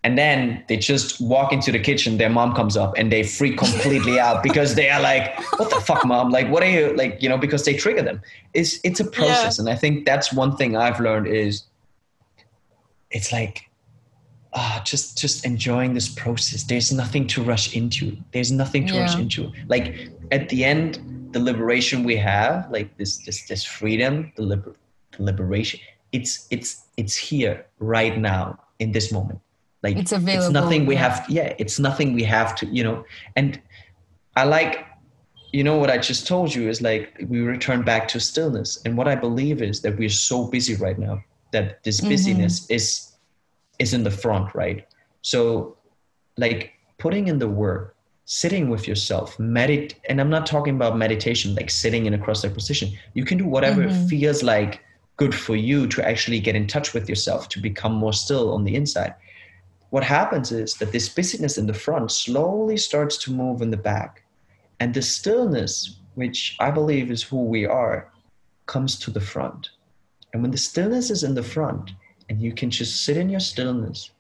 And 0.03 0.17
then 0.17 0.65
they 0.69 0.79
just 0.79 1.21
walk 1.21 1.53
into 1.53 1.71
the 1.71 1.79
kitchen 1.79 2.17
their 2.17 2.31
mom 2.31 2.55
comes 2.55 2.75
up 2.75 2.95
and 2.97 3.13
they 3.13 3.23
freak 3.23 3.59
completely 3.59 4.19
out 4.19 4.43
because 4.49 4.75
they 4.75 4.89
are 4.89 5.03
like 5.03 5.27
what 5.59 5.69
the 5.69 5.83
fuck 5.89 6.07
mom? 6.07 6.31
Like 6.31 6.49
what 6.49 6.63
are 6.63 6.71
you 6.77 6.97
like 6.97 7.23
you 7.23 7.29
know 7.29 7.37
because 7.37 7.67
they 7.67 7.75
trigger 7.75 8.05
them. 8.09 8.23
It's 8.55 8.81
it's 8.83 9.01
a 9.01 9.09
process. 9.19 9.59
And 9.59 9.69
i 9.69 9.77
think 9.83 10.07
that's 10.07 10.33
one 10.33 10.57
thing 10.57 10.75
i've 10.75 11.01
learned 11.01 11.27
is 11.27 11.65
it's 13.11 13.31
like 13.31 13.69
ah 14.55 14.83
just 14.85 15.19
just 15.19 15.45
enjoying 15.45 15.95
this 15.95 16.09
process. 16.09 16.65
There's 16.65 16.93
nothing 16.93 17.27
to 17.29 17.43
rush 17.43 17.75
into. 17.77 18.17
There's 18.33 18.53
nothing 18.53 18.87
to 18.89 18.95
rush 19.01 19.17
into. 19.19 19.51
Like 19.69 20.11
at 20.31 20.49
the 20.49 20.65
end 20.65 21.01
the 21.33 21.41
liberation 21.41 22.05
we 22.05 22.17
have 22.17 22.71
like 22.71 22.97
this 22.99 23.19
this 23.25 23.47
this 23.49 23.65
freedom 23.65 24.33
the, 24.37 24.43
liber- 24.43 24.77
the 25.17 25.23
liberation 25.23 25.81
it's 26.13 26.47
it's 26.51 26.85
it's 26.99 27.17
here 27.17 27.65
right 27.79 28.19
now 28.19 28.59
in 28.79 28.93
this 28.93 29.11
moment. 29.13 29.41
Like 29.83 29.97
It's 29.97 30.13
available, 30.13 30.45
It's 30.45 30.53
nothing 30.53 30.87
we 30.87 30.95
yeah. 30.95 31.09
have 31.09 31.31
yeah. 31.31 31.55
it's 31.59 31.79
nothing 31.79 32.13
we 32.13 32.23
have 32.25 32.55
to 32.57 32.67
you 32.67 32.85
know 32.85 33.05
and 33.37 33.61
i 34.37 34.45
like 34.45 34.87
you 35.53 35.65
know 35.65 35.77
what 35.77 35.91
i 35.91 35.99
just 35.99 36.27
told 36.27 36.55
you 36.55 36.69
is 36.69 36.81
like 36.81 37.05
we 37.29 37.41
return 37.41 37.83
back 37.83 38.09
to 38.09 38.21
stillness. 38.21 38.81
And 38.85 38.97
what 38.99 39.09
i 39.09 39.15
believe 39.15 39.63
is 39.63 39.81
that 39.83 39.97
we're 39.99 40.09
so 40.31 40.45
busy 40.47 40.75
right 40.77 40.99
now 40.99 41.23
that 41.53 41.83
this 41.83 42.01
Mhm. 42.01 42.09
busyness 42.11 42.69
is 42.71 43.12
is 43.83 43.93
in 43.97 44.03
the 44.09 44.17
front 44.23 44.47
right? 44.55 44.81
So 45.33 45.77
like 46.45 46.61
putting 46.99 47.25
in 47.29 47.39
the 47.39 47.49
work 47.65 47.85
sitting 48.25 48.65
with 48.73 48.85
yourself 48.91 49.37
medit 49.39 49.89
and 50.09 50.17
i'm 50.21 50.31
not 50.37 50.47
talking 50.47 50.75
about 50.79 50.97
meditation 50.97 51.49
like 51.59 51.71
sitting 51.83 52.07
in 52.07 52.15
a 52.15 52.19
cross-legged 52.25 52.57
position 52.61 52.89
you 53.19 53.25
can 53.31 53.37
do 53.43 53.47
whatever 53.55 53.83
Mhm. 53.83 54.09
feels 54.11 54.41
like 54.55 54.73
good 55.17 55.35
for 55.47 55.57
you 55.69 55.79
to 55.95 55.99
actually 56.11 56.41
get 56.47 56.55
in 56.61 56.67
touch 56.75 56.89
with 56.95 57.07
yourself 57.13 57.41
to 57.49 57.59
become 57.69 57.95
more 58.05 58.15
still 58.25 58.47
on 58.55 58.65
the 58.65 58.75
inside. 58.81 59.15
What 59.95 60.05
happens 60.19 60.49
is 60.63 60.71
that 60.79 60.93
this 60.93 61.09
busyness 61.19 61.59
in 61.61 61.67
the 61.67 61.81
front 61.87 62.11
slowly 62.11 62.79
starts 62.89 63.17
to 63.25 63.33
move 63.43 63.61
in 63.65 63.71
the 63.71 63.85
back. 63.93 64.13
And 64.81 64.89
the 64.95 65.03
stillness 65.17 65.73
which 66.21 66.39
i 66.67 66.71
believe 66.79 67.07
is 67.17 67.23
who 67.23 67.41
we 67.55 67.63
are 67.83 67.97
comes 68.73 68.93
to 69.03 69.11
the 69.17 69.27
front. 69.33 69.63
And 70.33 70.39
when 70.43 70.53
the 70.55 70.65
stillness 70.71 71.07
is 71.17 71.23
in 71.29 71.35
the 71.35 71.49
front 71.57 71.85
and 72.33 72.41
you 72.41 72.53
can 72.55 72.71
just 72.71 73.05
sit 73.05 73.19
in 73.19 73.29
your 73.29 73.41
stillness. 73.41 74.11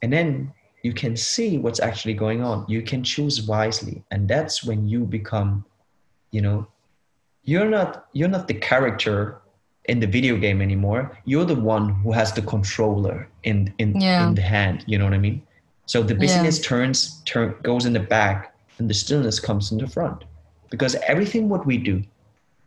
And 0.00 0.10
then 0.10 0.50
you 0.82 0.94
can 0.94 1.14
see 1.14 1.58
what's 1.58 1.78
actually 1.78 2.14
going 2.14 2.42
on. 2.42 2.64
You 2.68 2.80
can 2.80 3.04
choose 3.04 3.42
wisely. 3.46 4.02
And 4.10 4.26
that's 4.26 4.64
when 4.64 4.88
you 4.88 5.00
become 5.04 5.50
you 6.30 6.40
know 6.40 6.66
you're 7.44 7.68
not 7.68 8.06
you're 8.14 8.32
not 8.36 8.48
the 8.48 8.54
character 8.54 9.42
in 9.92 10.00
the 10.00 10.06
video 10.06 10.38
game 10.38 10.62
anymore. 10.62 11.02
You're 11.26 11.44
the 11.44 11.60
one 11.76 11.86
who 12.00 12.12
has 12.12 12.32
the 12.32 12.44
controller 12.54 13.28
in 13.42 13.74
in 13.82 13.88
Yeah. 14.00 14.26
in 14.28 14.34
the 14.34 14.46
hand. 14.56 14.76
You 14.86 14.96
know 14.98 15.04
what 15.08 15.20
i 15.20 15.22
mean? 15.28 15.38
So 15.92 16.02
the 16.10 16.14
busyness 16.14 16.56
turns 16.70 16.98
turn 17.30 17.48
goes 17.62 17.84
in 17.88 17.92
the 17.92 18.06
back 18.16 18.38
and 18.78 18.88
the 18.88 18.94
stillness 18.94 19.38
comes 19.38 19.70
in 19.72 19.76
the 19.84 19.90
front. 19.96 20.24
Because 20.70 20.94
everything 21.12 21.44
what 21.52 21.62
we 21.70 21.76
do 21.90 21.96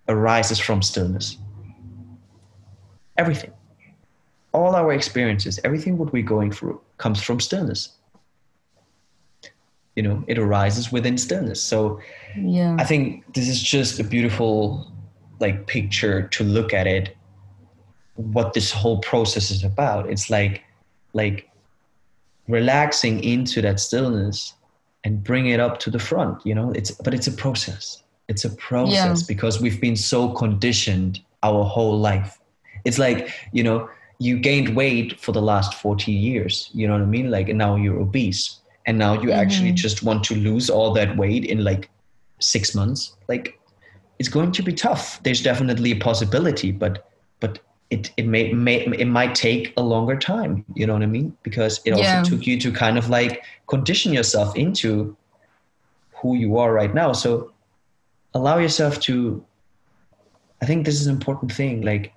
arises 0.07 0.59
from 0.59 0.79
stillness. 0.83 1.27
Everything 3.17 3.51
all 4.53 4.75
our 4.75 4.93
experiences 4.93 5.59
everything 5.63 5.97
what 5.97 6.13
we're 6.13 6.23
going 6.23 6.51
through 6.51 6.79
comes 6.97 7.21
from 7.21 7.39
stillness. 7.39 7.89
You 9.95 10.03
know 10.03 10.23
it 10.27 10.37
arises 10.37 10.91
within 10.91 11.17
stillness. 11.17 11.61
So 11.61 11.99
Yeah. 12.35 12.75
I 12.79 12.85
think 12.85 13.33
this 13.33 13.47
is 13.47 13.61
just 13.61 13.99
a 13.99 14.03
beautiful 14.03 14.91
like 15.39 15.67
picture 15.67 16.27
to 16.29 16.43
look 16.43 16.73
at 16.73 16.87
it 16.87 17.15
what 18.15 18.53
this 18.53 18.71
whole 18.71 18.99
process 18.99 19.51
is 19.51 19.63
about. 19.63 20.09
It's 20.09 20.29
like 20.29 20.63
like 21.13 21.49
relaxing 22.47 23.23
into 23.23 23.61
that 23.61 23.79
stillness 23.79 24.53
and 25.03 25.23
bring 25.23 25.47
it 25.47 25.59
up 25.59 25.79
to 25.79 25.89
the 25.89 25.99
front 25.99 26.45
you 26.45 26.55
know? 26.55 26.71
It's 26.71 26.91
but 26.91 27.13
it's 27.13 27.27
a 27.27 27.31
process. 27.31 28.03
It's 28.29 28.45
a 28.45 28.51
process 28.51 29.23
because 29.23 29.61
we've 29.61 29.81
been 29.81 29.97
so 29.97 30.29
conditioned 30.29 31.21
our 31.43 31.63
whole 31.63 31.99
life. 31.99 32.39
It's 32.85 32.97
like 32.97 33.29
you 33.51 33.63
know 33.63 33.89
you 34.23 34.39
gained 34.39 34.75
weight 34.75 35.19
for 35.19 35.31
the 35.33 35.41
last 35.41 35.73
40 35.73 36.11
years 36.11 36.69
you 36.73 36.87
know 36.87 36.93
what 36.93 37.01
i 37.01 37.05
mean? 37.05 37.29
Like 37.29 37.49
and 37.49 37.57
now 37.57 37.75
you're 37.75 37.99
obese. 37.99 38.59
And 38.85 38.97
now 38.97 39.13
you 39.13 39.29
mm-hmm. 39.29 39.43
actually 39.43 39.71
just 39.71 40.03
want 40.03 40.23
to 40.25 40.35
lose 40.35 40.69
all 40.69 40.93
that 40.93 41.15
weight 41.15 41.45
in 41.45 41.63
like 41.63 41.89
six 42.39 42.75
months. 42.75 43.15
Like 43.29 43.59
it's 44.19 44.27
going 44.27 44.51
to 44.51 44.61
be 44.61 44.73
tough. 44.73 45.23
There's 45.23 45.41
definitely 45.41 45.91
a 45.91 45.99
possibility 46.09 46.71
but 46.71 47.09
but 47.39 47.59
it, 47.89 48.11
it 48.17 48.25
may, 48.25 48.51
may 48.53 48.77
it 49.03 49.05
might 49.05 49.35
take 49.35 49.73
a 49.77 49.81
longer 49.81 50.17
time 50.17 50.65
you 50.73 50.87
know 50.87 50.93
what 50.93 51.03
i 51.03 51.11
mean? 51.17 51.35
Because 51.43 51.81
it 51.85 51.91
also 51.91 52.03
yeah. 52.03 52.23
took 52.23 52.47
you 52.47 52.59
to 52.59 52.71
kind 52.71 52.97
of 52.97 53.09
like 53.09 53.43
condition 53.67 54.13
yourself 54.13 54.55
into 54.55 55.15
who 56.19 56.35
you 56.35 56.57
are 56.57 56.71
right 56.73 56.93
now. 56.93 57.11
So 57.11 57.53
allow 58.33 58.57
yourself 58.57 58.99
to 58.99 59.43
i 60.61 60.65
think 60.65 60.85
this 60.85 60.99
is 60.99 61.07
an 61.07 61.13
important 61.13 61.51
thing 61.51 61.81
like 61.81 62.13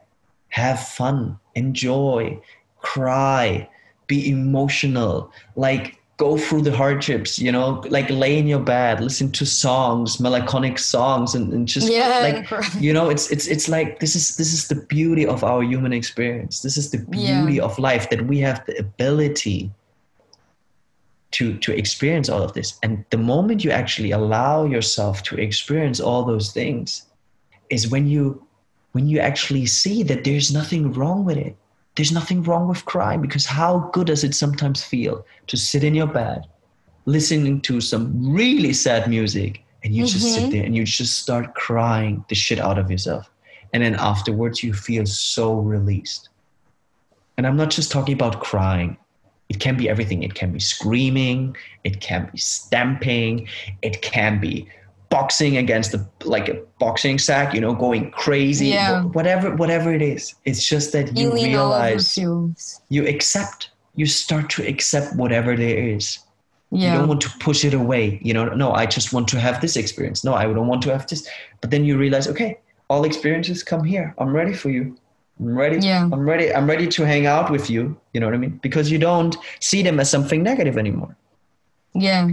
have 0.48 0.80
fun. 0.80 1.38
Enjoy. 1.54 2.40
Cry. 2.78 3.68
Be 4.06 4.30
emotional. 4.30 5.32
Like 5.56 6.00
go 6.18 6.38
through 6.38 6.62
the 6.62 6.74
hardships 6.74 7.38
you 7.38 7.52
know? 7.52 7.82
Like 7.88 8.08
lay 8.08 8.38
in 8.38 8.46
your 8.46 8.60
bed. 8.60 9.00
Listen 9.00 9.30
to 9.32 9.46
songs 9.46 10.20
melancholic 10.20 10.78
songs 10.78 11.34
and, 11.34 11.52
and 11.52 11.68
just 11.68 11.90
yeah, 11.90 12.20
like 12.48 12.74
you 12.80 12.92
know 12.92 13.10
it's 13.10 13.30
it's 13.30 13.46
it's 13.46 13.68
like 13.68 14.00
this 14.00 14.14
is 14.14 14.36
this 14.36 14.52
is 14.52 14.68
the 14.68 14.76
beauty 14.86 15.26
of 15.26 15.44
our 15.44 15.62
human 15.62 15.92
experience. 15.92 16.62
This 16.62 16.76
is 16.76 16.90
the 16.90 16.98
beauty 16.98 17.54
yeah. 17.54 17.62
of 17.62 17.78
life 17.78 18.10
that 18.10 18.26
we 18.26 18.38
have 18.40 18.64
the 18.66 18.78
ability 18.78 19.70
to 21.32 21.58
to 21.58 21.76
experience 21.76 22.28
all 22.28 22.42
of 22.42 22.52
this. 22.54 22.78
And 22.82 23.04
the 23.10 23.18
moment 23.18 23.64
you 23.64 23.70
actually 23.70 24.10
allow 24.12 24.64
yourself 24.64 25.22
to 25.24 25.36
experience 25.36 26.00
all 26.00 26.24
those 26.24 26.52
things 26.52 27.02
is 27.68 27.88
when 27.88 28.06
you 28.06 28.45
when 28.96 29.08
you 29.08 29.18
actually 29.18 29.66
see 29.66 30.02
that 30.02 30.24
there's 30.24 30.50
nothing 30.50 30.90
wrong 30.94 31.22
with 31.22 31.36
it. 31.36 31.54
There's 31.96 32.12
nothing 32.12 32.42
wrong 32.42 32.66
with 32.66 32.86
crying 32.86 33.20
because 33.20 33.44
how 33.44 33.90
good 33.92 34.06
does 34.06 34.24
it 34.24 34.34
sometimes 34.34 34.82
feel 34.82 35.26
to 35.48 35.56
sit 35.58 35.84
in 35.84 35.94
your 35.94 36.06
bed 36.06 36.46
listening 37.04 37.60
to 37.68 37.82
some 37.82 38.32
really 38.32 38.72
sad 38.72 39.06
music 39.06 39.62
and 39.84 39.94
you 39.94 40.04
mm-hmm. 40.04 40.18
just 40.18 40.32
sit 40.32 40.44
mm-hmm. 40.44 40.50
there 40.50 40.64
and 40.64 40.74
you 40.74 40.84
just 40.84 41.18
start 41.18 41.54
crying 41.54 42.24
the 42.30 42.34
shit 42.34 42.58
out 42.58 42.78
of 42.78 42.90
yourself. 42.90 43.30
And 43.74 43.82
then 43.82 43.96
afterwards 43.96 44.62
you 44.62 44.72
feel 44.72 45.04
so 45.04 45.52
released. 45.56 46.30
And 47.36 47.46
i'm 47.46 47.58
not 47.58 47.68
just 47.68 47.92
talking 47.92 48.14
about 48.14 48.40
crying. 48.40 48.96
It 49.50 49.60
can 49.60 49.76
be 49.76 49.90
everything. 49.90 50.22
It 50.22 50.34
can 50.34 50.52
be 50.52 50.58
screaming. 50.58 51.54
It 51.84 52.00
can 52.00 52.30
be 52.32 52.38
stamping. 52.38 53.46
It 53.82 54.00
can 54.00 54.40
be 54.40 54.70
boxing 55.08 55.56
against 55.56 55.92
the 55.92 56.06
like 56.24 56.48
a 56.48 56.54
boxing 56.78 57.18
sack, 57.18 57.54
you 57.54 57.60
know, 57.60 57.74
going 57.74 58.10
crazy, 58.10 58.68
yeah. 58.68 59.02
whatever, 59.02 59.54
whatever 59.54 59.92
it 59.92 60.02
is. 60.02 60.34
It's 60.44 60.66
just 60.66 60.92
that 60.92 61.16
you 61.16 61.32
realize 61.32 62.16
you 62.16 63.06
accept, 63.06 63.70
you 63.94 64.06
start 64.06 64.50
to 64.50 64.66
accept 64.66 65.14
whatever 65.16 65.56
there 65.56 65.78
is. 65.78 66.18
Yeah. 66.70 66.92
You 66.92 66.98
don't 66.98 67.08
want 67.08 67.20
to 67.22 67.30
push 67.38 67.64
it 67.64 67.74
away. 67.74 68.18
You 68.22 68.34
know, 68.34 68.46
no, 68.46 68.72
I 68.72 68.86
just 68.86 69.12
want 69.12 69.28
to 69.28 69.40
have 69.40 69.60
this 69.60 69.76
experience. 69.76 70.24
No, 70.24 70.34
I 70.34 70.44
don't 70.44 70.66
want 70.66 70.82
to 70.82 70.92
have 70.92 71.06
this. 71.06 71.28
But 71.60 71.70
then 71.70 71.84
you 71.84 71.96
realize, 71.96 72.26
okay, 72.28 72.58
all 72.90 73.04
experiences 73.04 73.62
come 73.62 73.84
here. 73.84 74.14
I'm 74.18 74.34
ready 74.34 74.52
for 74.52 74.70
you. 74.70 74.96
I'm 75.38 75.56
ready. 75.56 75.78
Yeah. 75.78 76.08
I'm 76.12 76.28
ready. 76.28 76.52
I'm 76.52 76.66
ready 76.66 76.88
to 76.88 77.06
hang 77.06 77.26
out 77.26 77.50
with 77.50 77.70
you. 77.70 77.96
You 78.12 78.20
know 78.20 78.26
what 78.26 78.34
I 78.34 78.38
mean? 78.38 78.58
Because 78.62 78.90
you 78.90 78.98
don't 78.98 79.36
see 79.60 79.82
them 79.82 80.00
as 80.00 80.10
something 80.10 80.42
negative 80.42 80.76
anymore. 80.76 81.16
Yeah 81.94 82.30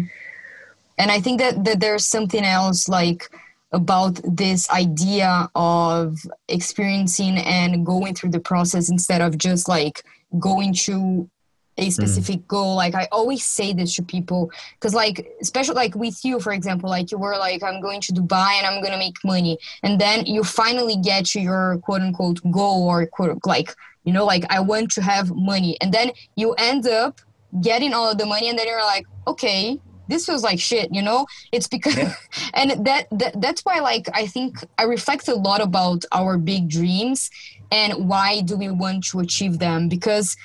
and 0.97 1.11
i 1.11 1.19
think 1.19 1.39
that, 1.39 1.63
that 1.63 1.79
there's 1.79 2.05
something 2.05 2.43
else 2.43 2.87
like 2.87 3.29
about 3.71 4.19
this 4.23 4.69
idea 4.69 5.49
of 5.55 6.19
experiencing 6.47 7.37
and 7.39 7.85
going 7.85 8.13
through 8.13 8.29
the 8.29 8.39
process 8.39 8.89
instead 8.89 9.19
of 9.19 9.37
just 9.37 9.67
like 9.67 10.03
going 10.39 10.73
to 10.73 11.29
a 11.77 11.85
hmm. 11.85 11.89
specific 11.89 12.41
mm. 12.41 12.47
goal 12.47 12.75
like 12.75 12.93
i 12.93 13.07
always 13.11 13.43
say 13.43 13.73
this 13.73 13.95
to 13.95 14.03
people 14.03 14.51
because 14.75 14.93
like 14.93 15.27
especially 15.41 15.73
like 15.73 15.95
with 15.95 16.23
you 16.23 16.39
for 16.39 16.53
example 16.53 16.87
like 16.87 17.11
you 17.11 17.17
were 17.17 17.35
like 17.37 17.63
i'm 17.63 17.81
going 17.81 17.99
to 17.99 18.13
dubai 18.13 18.51
and 18.59 18.67
i'm 18.67 18.81
gonna 18.81 18.97
make 18.97 19.15
money 19.23 19.57
and 19.81 19.99
then 19.99 20.23
you 20.25 20.43
finally 20.43 20.95
get 20.97 21.25
to 21.25 21.39
your 21.39 21.79
quote 21.79 22.01
unquote 22.01 22.39
goal 22.51 22.87
or 22.87 23.07
quote 23.07 23.39
like 23.45 23.73
you 24.03 24.13
know 24.13 24.23
like 24.23 24.43
i 24.51 24.59
want 24.59 24.91
to 24.91 25.01
have 25.01 25.31
money 25.33 25.75
and 25.81 25.91
then 25.91 26.11
you 26.35 26.53
end 26.53 26.87
up 26.87 27.19
getting 27.61 27.93
all 27.93 28.11
of 28.11 28.19
the 28.19 28.25
money 28.25 28.49
and 28.49 28.57
then 28.57 28.67
you're 28.67 28.85
like 28.85 29.05
okay 29.25 29.79
this 30.13 30.25
feels 30.25 30.43
like 30.43 30.59
shit 30.59 30.93
you 30.93 31.01
know 31.01 31.25
it's 31.51 31.67
because 31.67 31.97
yeah. 31.97 32.13
and 32.53 32.85
that, 32.85 33.07
that 33.11 33.39
that's 33.41 33.61
why 33.65 33.79
like 33.79 34.07
i 34.13 34.25
think 34.25 34.55
i 34.77 34.83
reflect 34.83 35.27
a 35.27 35.35
lot 35.35 35.61
about 35.61 36.03
our 36.11 36.37
big 36.37 36.69
dreams 36.69 37.29
and 37.71 38.07
why 38.07 38.41
do 38.41 38.55
we 38.55 38.69
want 38.69 39.03
to 39.03 39.19
achieve 39.19 39.59
them 39.59 39.89
because 39.89 40.37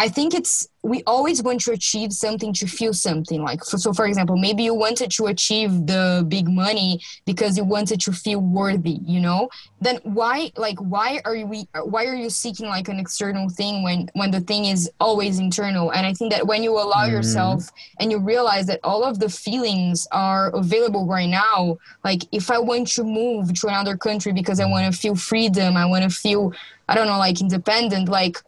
I 0.00 0.08
think 0.08 0.32
it's 0.32 0.68
we 0.88 1.02
always 1.06 1.42
want 1.42 1.60
to 1.60 1.72
achieve 1.72 2.12
something 2.12 2.52
to 2.52 2.66
feel 2.66 2.92
something 2.92 3.42
like 3.42 3.64
for, 3.64 3.78
so 3.78 3.92
for 3.92 4.06
example 4.06 4.36
maybe 4.36 4.62
you 4.62 4.74
wanted 4.74 5.10
to 5.10 5.26
achieve 5.26 5.86
the 5.86 6.24
big 6.28 6.48
money 6.48 7.00
because 7.26 7.56
you 7.56 7.64
wanted 7.64 8.00
to 8.00 8.12
feel 8.12 8.40
worthy 8.40 8.98
you 9.04 9.20
know? 9.20 9.48
Then 9.80 10.00
why 10.02 10.50
like 10.56 10.78
why 10.78 11.20
are 11.24 11.36
we 11.46 11.68
why 11.82 12.06
are 12.06 12.14
you 12.14 12.30
seeking 12.30 12.66
like 12.66 12.88
an 12.88 12.98
external 12.98 13.48
thing 13.48 13.82
when 13.82 14.08
when 14.14 14.30
the 14.30 14.40
thing 14.40 14.66
is 14.66 14.90
always 15.00 15.38
internal? 15.38 15.92
And 15.92 16.06
i 16.06 16.12
think 16.12 16.32
that 16.32 16.46
when 16.46 16.62
you 16.62 16.72
allow 16.72 17.04
mm-hmm. 17.04 17.12
yourself 17.12 17.70
and 18.00 18.10
you 18.10 18.18
realize 18.18 18.66
that 18.66 18.80
all 18.82 19.04
of 19.04 19.18
the 19.18 19.28
feelings 19.28 20.06
are 20.12 20.50
available 20.50 21.06
right 21.06 21.28
now 21.28 21.78
like 22.04 22.22
if 22.32 22.50
i 22.50 22.58
want 22.58 22.86
to 22.88 23.04
move 23.04 23.52
to 23.54 23.66
another 23.66 23.96
country 23.96 24.32
because 24.32 24.60
i 24.60 24.66
want 24.66 24.92
to 24.92 24.98
feel 24.98 25.14
freedom 25.14 25.76
i 25.76 25.84
want 25.84 26.02
to 26.02 26.10
feel 26.10 26.52
i 26.88 26.94
don't 26.94 27.06
know 27.06 27.18
like 27.18 27.40
independent 27.40 28.08
like 28.08 28.38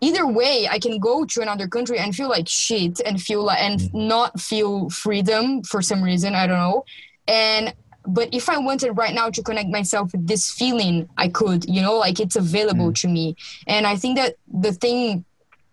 either 0.00 0.26
way 0.26 0.68
i 0.70 0.78
can 0.78 0.98
go 0.98 1.24
to 1.24 1.40
another 1.40 1.66
country 1.68 1.98
and 1.98 2.14
feel 2.14 2.28
like 2.28 2.48
shit 2.48 3.00
and 3.06 3.20
feel 3.20 3.42
like 3.42 3.60
and 3.60 3.80
mm-hmm. 3.80 4.08
not 4.08 4.40
feel 4.40 4.88
freedom 4.90 5.62
for 5.62 5.80
some 5.82 6.02
reason 6.02 6.34
i 6.34 6.46
don't 6.46 6.58
know 6.58 6.84
and 7.28 7.74
but 8.06 8.28
if 8.32 8.48
i 8.48 8.58
wanted 8.58 8.92
right 8.92 9.14
now 9.14 9.30
to 9.30 9.42
connect 9.42 9.68
myself 9.68 10.12
with 10.12 10.26
this 10.26 10.50
feeling 10.50 11.08
i 11.16 11.28
could 11.28 11.64
you 11.68 11.80
know 11.80 11.96
like 11.96 12.20
it's 12.20 12.36
available 12.36 12.90
mm. 12.90 12.94
to 12.94 13.08
me 13.08 13.34
and 13.66 13.86
i 13.86 13.96
think 13.96 14.16
that 14.16 14.36
the 14.52 14.72
thing 14.72 15.24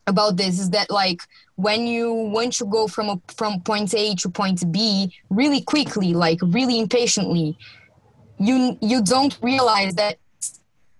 about 0.07 0.35
this 0.35 0.59
is 0.59 0.69
that 0.71 0.89
like 0.89 1.21
when 1.55 1.85
you 1.85 2.13
want 2.13 2.51
to 2.51 2.65
go 2.65 2.87
from 2.87 3.09
a, 3.09 3.21
from 3.37 3.61
point 3.61 3.93
a 3.93 4.15
to 4.15 4.29
point 4.29 4.71
b 4.71 5.13
really 5.29 5.61
quickly 5.61 6.13
like 6.13 6.39
really 6.41 6.79
impatiently 6.79 7.57
you 8.39 8.77
you 8.81 9.01
don't 9.01 9.37
realize 9.41 9.93
that 9.95 10.17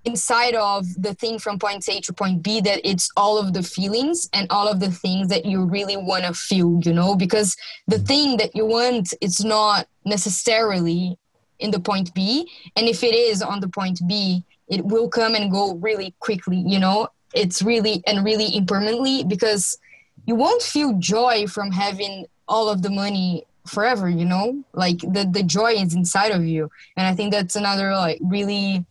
inside 0.05 0.55
of 0.55 0.85
the 1.01 1.13
thing 1.13 1.39
from 1.39 1.57
point 1.57 1.87
A 1.87 2.01
to 2.01 2.13
point 2.13 2.43
B 2.43 2.59
that 2.61 2.81
it's 2.83 3.09
all 3.15 3.37
of 3.37 3.53
the 3.53 3.63
feelings 3.63 4.29
and 4.33 4.47
all 4.49 4.67
of 4.67 4.79
the 4.79 4.91
things 4.91 5.29
that 5.29 5.45
you 5.45 5.63
really 5.63 5.97
want 5.97 6.25
to 6.25 6.33
feel, 6.33 6.79
you 6.83 6.93
know, 6.93 7.15
because 7.15 7.55
the 7.87 7.97
mm. 7.97 8.07
thing 8.07 8.37
that 8.37 8.55
you 8.55 8.65
want 8.65 9.13
it's 9.21 9.43
not 9.43 9.87
necessarily 10.05 11.17
in 11.59 11.71
the 11.71 11.79
point 11.79 12.13
B 12.13 12.49
and 12.75 12.87
if 12.87 13.03
it 13.03 13.15
is 13.15 13.41
on 13.41 13.59
the 13.59 13.69
point 13.69 14.01
B 14.07 14.43
it 14.67 14.83
will 14.85 15.09
come 15.09 15.35
and 15.35 15.51
go 15.51 15.75
really 15.75 16.15
quickly, 16.19 16.57
you 16.57 16.79
know. 16.79 17.07
It's 17.33 17.61
really 17.61 18.03
and 18.05 18.23
really 18.23 18.55
impermanently 18.55 19.23
because 19.23 19.77
you 20.25 20.35
won't 20.35 20.61
feel 20.61 20.93
joy 20.99 21.47
from 21.47 21.71
having 21.71 22.27
all 22.47 22.69
of 22.69 22.81
the 22.81 22.89
money 22.89 23.45
forever, 23.65 24.09
you 24.09 24.25
know? 24.25 24.63
Like 24.73 24.99
the 24.99 25.27
the 25.31 25.43
joy 25.43 25.73
is 25.73 25.95
inside 25.95 26.31
of 26.31 26.45
you. 26.45 26.69
And 26.97 27.07
I 27.07 27.15
think 27.15 27.31
that's 27.31 27.55
another 27.55 27.93
like 27.93 28.19
really 28.21 28.85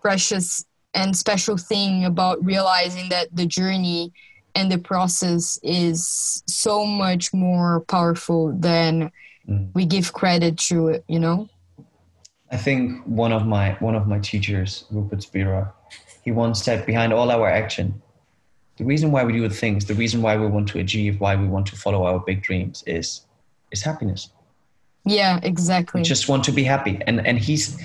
precious 0.00 0.64
and 0.94 1.16
special 1.16 1.56
thing 1.56 2.04
about 2.04 2.44
realizing 2.44 3.08
that 3.10 3.28
the 3.34 3.46
journey 3.46 4.12
and 4.54 4.70
the 4.70 4.78
process 4.78 5.58
is 5.62 6.42
so 6.46 6.84
much 6.84 7.32
more 7.32 7.80
powerful 7.88 8.52
than 8.58 9.10
mm. 9.48 9.68
we 9.74 9.86
give 9.86 10.12
credit 10.12 10.58
to 10.58 10.88
it 10.88 11.04
you 11.08 11.20
know? 11.20 11.48
I 12.50 12.56
think 12.56 13.04
one 13.06 13.32
of 13.32 13.46
my 13.46 13.72
one 13.74 13.94
of 13.94 14.08
my 14.08 14.18
teachers 14.18 14.84
rupert 14.90 15.22
spira 15.22 15.72
he 16.22 16.32
once 16.32 16.62
said 16.62 16.84
behind 16.84 17.12
all 17.12 17.30
our 17.30 17.48
action 17.48 18.02
the 18.76 18.84
reason 18.84 19.12
why 19.12 19.22
we 19.24 19.32
do 19.32 19.46
the 19.46 19.54
things 19.54 19.84
the 19.84 19.94
reason 19.94 20.22
why 20.22 20.36
we 20.36 20.46
want 20.46 20.68
to 20.68 20.78
achieve 20.80 21.20
why 21.20 21.36
we 21.36 21.46
want 21.46 21.66
to 21.66 21.76
follow 21.76 22.04
our 22.04 22.18
big 22.18 22.42
dreams 22.42 22.82
is 22.86 23.26
is 23.70 23.82
happiness. 23.82 24.30
Yeah 25.04 25.38
exactly. 25.42 26.00
We 26.00 26.04
just 26.04 26.28
want 26.28 26.44
to 26.44 26.52
be 26.52 26.64
happy. 26.64 26.98
And 27.06 27.26
and 27.26 27.38
he's 27.38 27.80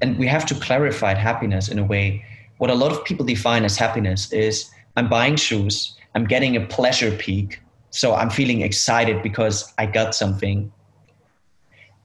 and 0.00 0.18
we 0.18 0.26
have 0.26 0.46
to 0.46 0.54
clarify 0.54 1.14
happiness 1.14 1.68
in 1.68 1.78
a 1.78 1.84
way. 1.84 2.24
What 2.58 2.70
a 2.70 2.74
lot 2.74 2.92
of 2.92 3.04
people 3.04 3.24
define 3.24 3.64
as 3.64 3.76
happiness 3.76 4.32
is 4.32 4.70
I'm 4.96 5.08
buying 5.08 5.36
shoes, 5.36 5.96
I'm 6.14 6.24
getting 6.24 6.56
a 6.56 6.60
pleasure 6.66 7.10
peak, 7.16 7.60
so 7.90 8.14
I'm 8.14 8.30
feeling 8.30 8.62
excited 8.62 9.22
because 9.22 9.72
I 9.78 9.86
got 9.86 10.14
something. 10.14 10.72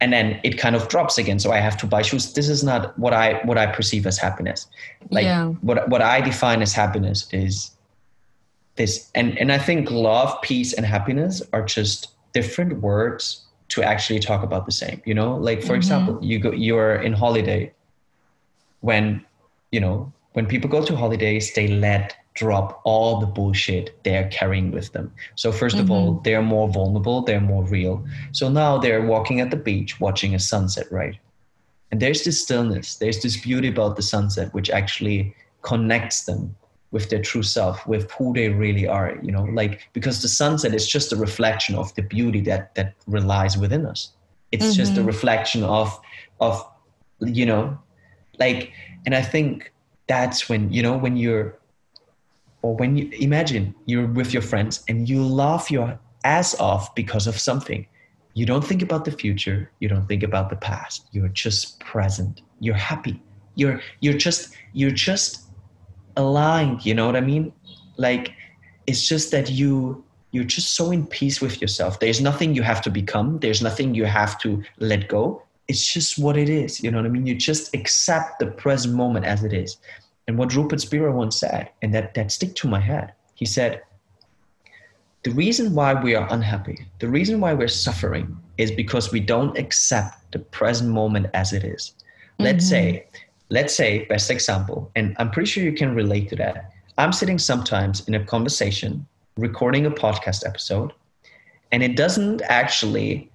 And 0.02 0.12
then 0.12 0.39
it 0.43 0.58
kind 0.58 0.76
of 0.76 0.88
drops 0.88 1.18
again, 1.18 1.39
so 1.39 1.52
I 1.52 1.58
have 1.58 1.78
to 1.78 1.88
buy 1.88 2.02
shoes. 2.02 2.34
This 2.34 2.50
is 2.50 2.64
not 2.64 2.98
what 3.00 3.14
I 3.14 3.41
what 3.46 3.58
I 3.58 3.66
perceive 3.68 4.06
as 4.06 4.18
happiness. 4.18 4.68
Like 5.10 5.24
yeah. 5.24 5.48
what 5.62 5.89
what 5.89 6.02
I 6.02 6.22
define 6.22 6.62
as 6.62 6.74
happiness 6.74 7.28
is 7.32 7.72
this, 8.76 9.10
and 9.16 9.38
and 9.38 9.52
I 9.52 9.58
think 9.58 9.89
love, 9.89 10.41
peace, 10.41 10.74
and 10.74 10.86
happiness 10.86 11.41
are 11.54 11.64
just 11.64 12.10
different 12.34 12.82
words 12.82 13.46
to 13.70 13.84
actually 13.84 14.20
talk 14.20 14.43
about 14.43 14.66
the 14.66 14.72
same. 14.72 15.02
You 15.06 15.14
know, 15.14 15.38
like 15.38 15.62
for 15.62 15.68
mm-hmm. 15.68 15.76
example, 15.76 16.20
you 16.22 16.39
go 16.39 16.52
you're 16.52 16.96
in 16.96 17.14
holiday 17.14 17.72
when 18.86 19.26
you 19.72 19.80
know 19.80 20.14
when 20.34 20.46
people 20.46 20.70
go 20.70 20.84
to 20.86 20.96
holidays, 20.96 21.54
they 21.54 21.68
let 21.68 22.16
drop 22.36 22.82
all 22.84 23.20
the 23.20 23.26
bullshit 23.26 23.98
they're 24.04 24.28
carrying 24.28 24.70
with 24.72 24.92
them. 24.92 25.12
So 25.36 25.52
1st 25.52 25.60
mm-hmm. 25.60 25.80
of 25.80 25.92
all, 25.92 26.14
mm-hmm. 26.14 26.24
they're 26.24 26.42
more 26.42 26.68
vulnerable, 26.68 27.22
they're 27.22 27.40
more 27.40 27.64
real. 27.64 28.06
So 28.34 28.50
now 28.50 28.78
they're 28.78 29.06
walking 29.06 29.40
at 29.40 29.50
the 29.50 29.56
beach 29.70 30.00
watching 30.02 30.36
a 30.36 30.40
sunset, 30.40 30.88
right? 30.92 31.18
And 31.92 32.02
there's 32.02 32.24
this 32.26 32.42
stillness, 32.42 32.96
there's 32.96 33.22
this 33.22 33.38
beauty 33.38 33.70
about 33.70 33.96
the 33.96 34.02
sunset 34.02 34.54
which 34.54 34.70
actually 34.70 35.34
connects 35.62 36.26
them 36.26 36.54
with 36.92 37.10
their 37.10 37.22
true 37.22 37.44
self, 37.44 37.88
with 37.88 38.12
who 38.12 38.34
they 38.34 38.50
really 38.50 38.88
are, 38.88 39.18
you 39.24 39.32
know, 39.32 39.44
like 39.44 39.88
because 39.94 40.22
the 40.22 40.28
sunset 40.28 40.74
is 40.76 40.86
just 40.88 41.14
a 41.14 41.16
reflection 41.16 41.76
of 41.76 41.96
the 41.96 42.02
beauty 42.02 42.42
that 42.42 42.76
that 42.76 42.94
relies 43.08 43.58
within 43.58 43.86
us. 43.86 44.12
It's 44.52 44.66
mm-hmm. 44.66 44.82
just 44.82 44.92
a 44.94 44.96
mm-hmm. 44.98 45.08
reflection 45.08 45.64
of 45.64 45.98
of 46.42 46.66
you 47.22 47.46
know, 47.46 47.80
like 48.40 48.72
and 49.06 49.14
I 49.14 49.22
think 49.22 49.72
that's 50.08 50.50
when, 50.50 50.72
you 50.72 50.82
know, 50.82 50.98
when 50.98 51.16
you're 51.18 51.58
or 52.62 52.76
when 52.76 52.96
you 52.96 53.10
imagine 53.20 53.76
you're 53.86 54.08
with 54.08 54.34
your 54.34 54.42
friends 54.42 54.84
and 54.90 55.08
you 55.08 55.24
laugh 55.24 55.70
your 55.70 56.00
ass 56.24 56.60
off 56.60 56.96
because 56.96 57.28
of 57.28 57.38
something. 57.40 57.86
You 58.34 58.46
don't 58.46 58.66
think 58.66 58.82
about 58.82 59.06
the 59.06 59.12
future. 59.12 59.72
You 59.80 59.88
don't 59.88 60.08
think 60.08 60.24
about 60.24 60.50
the 60.50 60.56
past. 60.56 61.08
You're 61.12 61.30
just 61.30 61.80
present. 61.80 62.42
You're 62.60 62.76
happy. 62.76 63.22
You're 63.54 63.82
you're 64.02 64.18
just 64.18 64.56
you're 64.74 64.92
just 64.92 65.44
aligned. 66.18 66.86
You 66.86 66.96
know 66.96 67.06
what 67.06 67.16
i 67.16 67.22
mean? 67.22 67.54
Like 67.98 68.34
it's 68.88 69.08
just 69.08 69.32
that 69.32 69.50
you 69.52 70.04
you're 70.32 70.44
just 70.44 70.74
so 70.74 70.92
in 70.92 71.06
peace 71.06 71.40
with 71.40 71.62
yourself. 71.62 72.00
There's 72.00 72.20
nothing 72.20 72.56
you 72.56 72.64
have 72.64 72.82
to 72.82 72.90
become. 72.90 73.40
There's 73.40 73.62
nothing 73.62 73.96
you 73.96 74.06
have 74.06 74.38
to 74.40 74.62
let 74.80 75.08
go 75.08 75.45
it's 75.68 75.93
just 75.93 76.18
what 76.18 76.38
it 76.38 76.49
is 76.49 76.82
you 76.84 76.91
know 76.91 76.97
what 76.97 77.05
i 77.05 77.09
mean 77.09 77.26
you 77.26 77.36
just 77.36 77.74
accept 77.74 78.39
the 78.39 78.47
present 78.47 78.93
moment 78.93 79.26
as 79.26 79.43
it 79.43 79.53
is 79.53 79.78
and 80.28 80.38
what 80.38 80.55
Rupert 80.55 80.82
Spira 80.82 81.11
once 81.11 81.39
said, 81.39 81.70
and 81.82 81.93
that, 81.93 82.13
that 82.16 82.32
stick 82.32 82.55
to 82.55 82.68
my 82.68 82.80
head, 82.80 83.13
he 83.36 83.45
said, 83.45 83.84
the 85.24 85.32
reason 85.32 85.74
why 85.74 85.93
we 85.93 86.16
are 86.16 86.28
unhappy, 86.32 86.86
the 86.99 87.07
reason 87.07 87.39
why 87.39 87.53
we're 87.53 87.68
suffering 87.68 88.38
is 88.57 88.72
because 88.72 89.11
we 89.11 89.20
don't 89.20 89.57
accept 89.57 90.32
the 90.32 90.39
present 90.39 90.91
moment 90.91 91.28
as 91.34 91.53
it 91.53 91.63
is. 91.63 91.93
Let's 92.39 92.66
mm-hmm. 92.66 92.70
say, 92.70 93.07
let's 93.49 93.76
say, 93.76 94.05
best 94.05 94.32
example, 94.32 94.91
and 94.95 95.16
I'm 95.20 95.32
pretty 95.32 95.49
sure 95.49 95.63
you 95.63 95.74
can 95.74 95.95
relate 95.95 96.30
to 96.30 96.36
that. 96.38 96.72
I'm 96.97 97.11
sitting 97.11 97.39
sometimes 97.39 98.07
in 98.07 98.16
a 98.16 98.24
conversation, 98.24 99.05
recording 99.38 99.86
a 99.86 99.91
podcast 99.91 100.45
episode, 100.45 100.93
and 101.72 101.84
it 101.84 101.95
doesn't 101.95 102.41
actually 102.43 103.30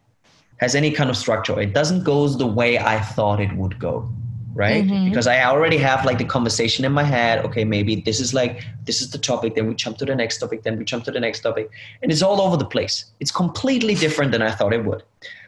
has 0.61 0.75
any 0.75 0.91
kind 0.91 1.11
of 1.11 1.17
structure. 1.17 1.59
It 1.59 1.73
doesn't 1.73 2.05
go 2.05 2.29
the 2.29 2.47
way 2.47 2.79
I 2.79 3.01
thought 3.01 3.41
it 3.41 3.53
would 3.57 3.79
go 3.79 4.09
right? 4.55 4.85
Mm-hmm. 4.85 5.09
because 5.09 5.27
i 5.27 5.43
already 5.45 5.77
have 5.79 6.05
like 6.05 6.19
the 6.19 6.25
conversation 6.25 6.85
in 6.85 6.93
my 6.93 7.05
head. 7.05 7.45
Okay 7.47 7.65
maybe 7.65 7.97
this 7.97 8.21
is 8.21 8.35
like 8.35 8.65
this 8.85 9.01
is 9.01 9.11
the 9.11 9.19
topic 9.19 9.55
then 9.55 9.67
we 9.69 9.75
jump 9.75 9.97
to 9.99 10.05
the 10.05 10.15
next 10.15 10.39
topic 10.39 10.63
then 10.65 10.77
we 10.79 10.85
jump 10.85 11.05
to 11.05 11.11
the 11.11 11.21
next 11.21 11.41
topic. 11.41 11.71
And 12.03 12.11
it's 12.13 12.23
all 12.23 12.41
over 12.41 12.57
the 12.57 12.65
place. 12.65 13.07
It's 13.21 13.31
completely 13.31 13.95
different 13.95 14.33
than 14.33 14.43
i 14.43 14.51
thought 14.51 14.73
it 14.73 14.85
would. 14.85 15.03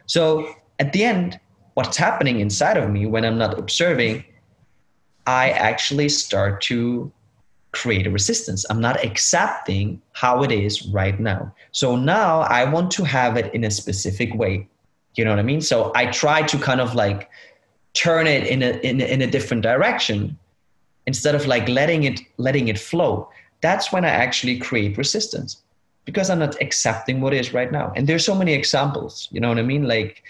So 0.05 0.55
at 0.79 0.93
the 0.93 1.03
end 1.03 1.39
what's 1.75 1.97
happening 1.97 2.39
inside 2.39 2.77
of 2.77 2.89
me 2.89 3.05
when 3.05 3.25
i'm 3.25 3.37
not 3.37 3.57
observing 3.57 4.23
i 5.27 5.49
actually 5.51 6.09
start 6.09 6.61
to 6.61 7.11
create 7.71 8.05
a 8.05 8.11
resistance. 8.11 8.65
I'm 8.69 8.79
not 8.79 9.03
accepting 9.03 9.99
how 10.11 10.43
it 10.43 10.51
is 10.51 10.85
right 10.87 11.19
now. 11.19 11.53
So 11.71 11.95
now 11.95 12.41
i 12.41 12.63
want 12.63 12.91
to 12.91 13.03
have 13.03 13.37
it 13.37 13.53
in 13.53 13.63
a 13.65 13.71
specific 13.71 14.33
way 14.35 14.67
you 15.15 15.23
know 15.23 15.31
what 15.31 15.39
i 15.39 15.43
mean? 15.43 15.61
So 15.61 15.91
i 15.95 16.05
try 16.07 16.41
to 16.43 16.57
kind 16.57 16.81
of 16.81 16.95
like 16.95 17.29
turn 17.93 18.27
it 18.27 18.47
in 18.47 18.63
a, 18.63 18.71
in 18.79 19.01
a, 19.01 19.05
in 19.05 19.21
a 19.21 19.27
different 19.27 19.63
direction 19.63 20.37
instead 21.05 21.35
of 21.35 21.45
like 21.45 21.67
letting 21.67 22.03
it 22.03 22.19
letting 22.37 22.67
it 22.67 22.79
flow. 22.79 23.29
That's 23.61 23.91
when 23.91 24.05
i 24.05 24.09
actually 24.09 24.57
create 24.59 24.97
resistance 24.97 25.61
because 26.05 26.29
i'm 26.29 26.39
not 26.39 26.59
accepting 26.61 27.21
what 27.21 27.33
is 27.33 27.53
right 27.53 27.71
now. 27.71 27.93
And 27.95 28.07
there's 28.07 28.25
so 28.25 28.35
many 28.35 28.53
examples 28.53 29.29
you 29.31 29.39
know 29.39 29.49
what 29.49 29.59
i 29.59 29.63
mean? 29.63 29.87
Like 29.87 30.23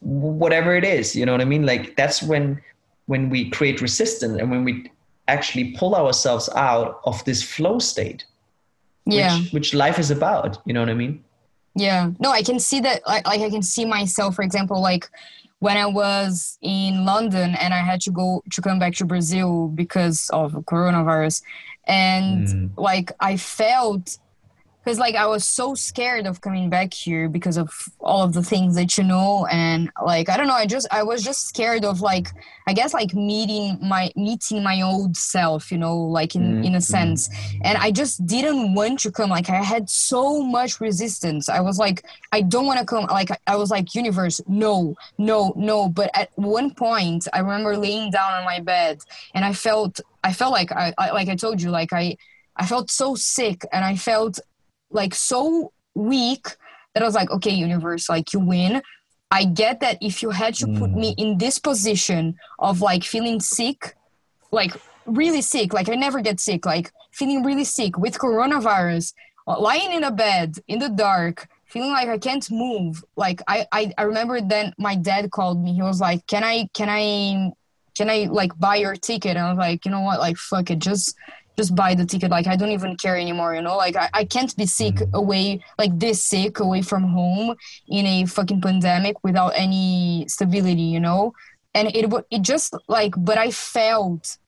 whatever 0.00 0.76
it 0.76 0.84
is 0.84 1.16
you 1.16 1.26
know 1.26 1.32
what 1.32 1.40
i 1.40 1.46
mean? 1.46 1.64
Like 1.66 1.96
that's 1.96 2.22
when 2.22 2.60
when 3.06 3.30
we 3.30 3.50
create 3.50 3.80
resistance 3.80 4.38
and 4.38 4.50
when 4.50 4.64
we 4.64 4.90
actually 5.28 5.72
pull 5.72 5.94
ourselves 5.94 6.48
out 6.54 7.00
of 7.04 7.24
this 7.24 7.42
flow 7.42 7.78
state 7.78 8.24
yeah. 9.06 9.38
which, 9.38 9.52
which 9.52 9.74
life 9.74 9.98
is 9.98 10.10
about 10.10 10.58
you 10.64 10.72
know 10.72 10.80
what 10.80 10.88
i 10.88 10.94
mean 10.94 11.22
yeah 11.78 12.10
no 12.18 12.30
i 12.30 12.42
can 12.42 12.58
see 12.58 12.80
that 12.80 13.06
like, 13.06 13.26
like 13.26 13.40
i 13.40 13.50
can 13.50 13.62
see 13.62 13.84
myself 13.84 14.34
for 14.34 14.42
example 14.42 14.80
like 14.80 15.08
when 15.60 15.76
I 15.76 15.86
was 15.86 16.58
in 16.62 17.04
London 17.04 17.56
and 17.56 17.74
I 17.74 17.78
had 17.78 18.00
to 18.02 18.10
go 18.10 18.42
to 18.50 18.62
come 18.62 18.78
back 18.78 18.94
to 18.94 19.04
Brazil 19.04 19.68
because 19.68 20.30
of 20.30 20.52
coronavirus. 20.52 21.42
And 21.86 22.46
mm. 22.46 22.70
like 22.76 23.12
I 23.18 23.36
felt 23.36 24.18
because 24.88 24.98
like 24.98 25.16
I 25.16 25.26
was 25.26 25.44
so 25.44 25.74
scared 25.74 26.26
of 26.26 26.40
coming 26.40 26.70
back 26.70 26.94
here 26.94 27.28
because 27.28 27.58
of 27.58 27.70
all 28.00 28.22
of 28.22 28.32
the 28.32 28.42
things 28.42 28.74
that 28.76 28.96
you 28.96 29.04
know 29.04 29.46
and 29.50 29.90
like 30.02 30.30
I 30.30 30.38
don't 30.38 30.46
know 30.46 30.54
I 30.54 30.64
just 30.64 30.86
I 30.90 31.02
was 31.02 31.22
just 31.22 31.46
scared 31.46 31.84
of 31.84 32.00
like 32.00 32.28
I 32.66 32.72
guess 32.72 32.94
like 32.94 33.12
meeting 33.12 33.78
my 33.82 34.10
meeting 34.16 34.62
my 34.62 34.80
old 34.80 35.14
self 35.14 35.70
you 35.70 35.76
know 35.76 35.94
like 35.94 36.34
in 36.34 36.40
mm-hmm. 36.40 36.64
in 36.64 36.74
a 36.74 36.78
mm-hmm. 36.78 36.80
sense 36.80 37.28
and 37.62 37.76
I 37.76 37.90
just 37.90 38.24
didn't 38.24 38.72
want 38.74 39.00
to 39.00 39.12
come 39.12 39.28
like 39.28 39.50
I 39.50 39.62
had 39.62 39.90
so 39.90 40.42
much 40.42 40.80
resistance 40.80 41.50
I 41.50 41.60
was 41.60 41.78
like 41.78 42.02
I 42.32 42.40
don't 42.40 42.64
want 42.64 42.78
to 42.78 42.86
come 42.86 43.04
like 43.10 43.28
I 43.46 43.56
was 43.56 43.70
like 43.70 43.94
universe 43.94 44.40
no 44.48 44.96
no 45.18 45.52
no 45.54 45.90
but 45.90 46.10
at 46.14 46.30
one 46.36 46.72
point 46.72 47.28
I 47.34 47.40
remember 47.40 47.76
laying 47.76 48.10
down 48.10 48.32
on 48.32 48.46
my 48.46 48.60
bed 48.60 49.00
and 49.34 49.44
I 49.44 49.52
felt 49.52 50.00
I 50.24 50.32
felt 50.32 50.52
like 50.52 50.72
I, 50.72 50.94
I 50.96 51.10
like 51.10 51.28
I 51.28 51.36
told 51.36 51.60
you 51.60 51.70
like 51.70 51.92
I 51.92 52.16
I 52.56 52.64
felt 52.64 52.90
so 52.90 53.14
sick 53.14 53.66
and 53.70 53.84
I 53.84 53.94
felt 53.94 54.40
like 54.90 55.14
so 55.14 55.72
weak 55.94 56.56
that 56.94 57.02
I 57.02 57.06
was 57.06 57.14
like, 57.14 57.30
okay, 57.30 57.50
universe, 57.50 58.08
like 58.08 58.32
you 58.32 58.40
win. 58.40 58.82
I 59.30 59.44
get 59.44 59.80
that 59.80 59.98
if 60.00 60.22
you 60.22 60.30
had 60.30 60.54
to 60.56 60.66
put 60.66 60.90
me 60.90 61.14
mm. 61.14 61.18
in 61.18 61.38
this 61.38 61.58
position 61.58 62.36
of 62.58 62.80
like 62.80 63.04
feeling 63.04 63.40
sick, 63.40 63.94
like 64.50 64.72
really 65.04 65.42
sick, 65.42 65.72
like 65.72 65.88
I 65.88 65.94
never 65.94 66.20
get 66.20 66.40
sick, 66.40 66.64
like 66.64 66.90
feeling 67.12 67.44
really 67.44 67.64
sick 67.64 67.98
with 67.98 68.18
coronavirus, 68.18 69.12
uh, 69.46 69.60
lying 69.60 69.92
in 69.92 70.04
a 70.04 70.10
bed 70.10 70.56
in 70.66 70.78
the 70.78 70.88
dark, 70.88 71.48
feeling 71.66 71.90
like 71.90 72.08
I 72.08 72.16
can't 72.16 72.50
move. 72.50 73.04
Like 73.16 73.42
I, 73.46 73.66
I, 73.70 73.92
I 73.98 74.02
remember 74.04 74.40
then 74.40 74.72
my 74.78 74.94
dad 74.94 75.30
called 75.30 75.62
me. 75.62 75.74
He 75.74 75.82
was 75.82 76.00
like, 76.00 76.26
"Can 76.26 76.42
I, 76.42 76.68
can 76.72 76.88
I, 76.90 77.52
can 77.94 78.08
I 78.08 78.28
like 78.30 78.58
buy 78.58 78.76
your 78.76 78.96
ticket?" 78.96 79.36
And 79.36 79.46
I 79.46 79.50
was 79.50 79.58
like, 79.58 79.84
"You 79.84 79.90
know 79.90 80.00
what? 80.00 80.20
Like 80.20 80.38
fuck 80.38 80.70
it, 80.70 80.78
just 80.78 81.14
just 81.58 81.74
buy 81.74 81.92
the 81.94 82.06
ticket. 82.06 82.30
Like 82.30 82.46
i 82.46 82.56
don't 82.56 82.70
even 82.70 82.96
care 82.96 83.16
anymore 83.16 83.54
you 83.54 83.62
know? 83.62 83.76
Like 83.76 83.96
i, 83.96 84.08
I 84.14 84.24
can't 84.24 84.54
be 84.56 84.64
sick 84.64 84.94
mm-hmm. 84.94 85.14
away 85.22 85.60
like 85.76 85.92
this 85.98 86.24
sick 86.24 86.60
away 86.60 86.82
from 86.82 87.02
home 87.02 87.56
in 87.88 88.06
a 88.06 88.26
fucking 88.26 88.60
pandemic 88.60 89.16
without 89.24 89.52
any 89.54 90.24
stability 90.28 90.88
you 90.94 91.00
know? 91.00 91.32
And 91.74 91.88
it 91.94 92.04
it 92.30 92.42
just 92.42 92.74
like 92.88 93.14
but 93.18 93.36
i 93.38 93.50
felt 93.50 94.38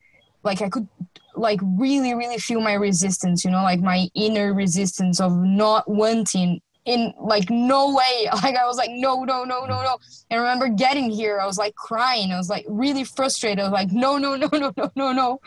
like 0.44 0.62
i 0.62 0.68
could 0.68 0.88
like 1.34 1.60
really 1.62 2.14
really 2.14 2.38
feel 2.38 2.60
my 2.60 2.74
resistance 2.74 3.44
you 3.44 3.50
know? 3.50 3.62
Like 3.62 3.80
my 3.80 4.08
inner 4.14 4.54
resistance 4.54 5.20
of 5.20 5.32
not 5.36 5.90
wanting 5.90 6.60
in 6.86 7.12
like 7.20 7.50
no 7.50 7.94
way. 7.94 8.28
Like 8.42 8.56
i 8.56 8.66
was 8.66 8.78
like 8.78 8.90
no 8.92 9.24
no 9.24 9.42
no 9.44 9.66
no 9.66 9.82
no. 9.82 9.98
And 10.30 10.38
I 10.38 10.42
remember 10.44 10.68
getting 10.68 11.10
here 11.10 11.40
i 11.40 11.46
was 11.46 11.58
like 11.58 11.74
crying. 11.74 12.30
I 12.30 12.38
was 12.38 12.48
like 12.48 12.66
really 12.68 13.02
frustrated. 13.02 13.58
I 13.58 13.64
was 13.64 13.72
like 13.80 13.90
no 13.90 14.16
no 14.16 14.36
no 14.36 14.48
no 14.52 14.72
no 14.76 14.90
no 14.94 15.12
no 15.12 15.40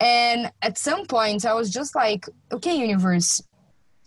and 0.00 0.50
at 0.62 0.78
some 0.78 1.06
point, 1.06 1.44
I 1.44 1.52
was 1.52 1.70
just 1.70 1.94
like, 1.94 2.26
okay, 2.50 2.74
universe, 2.74 3.42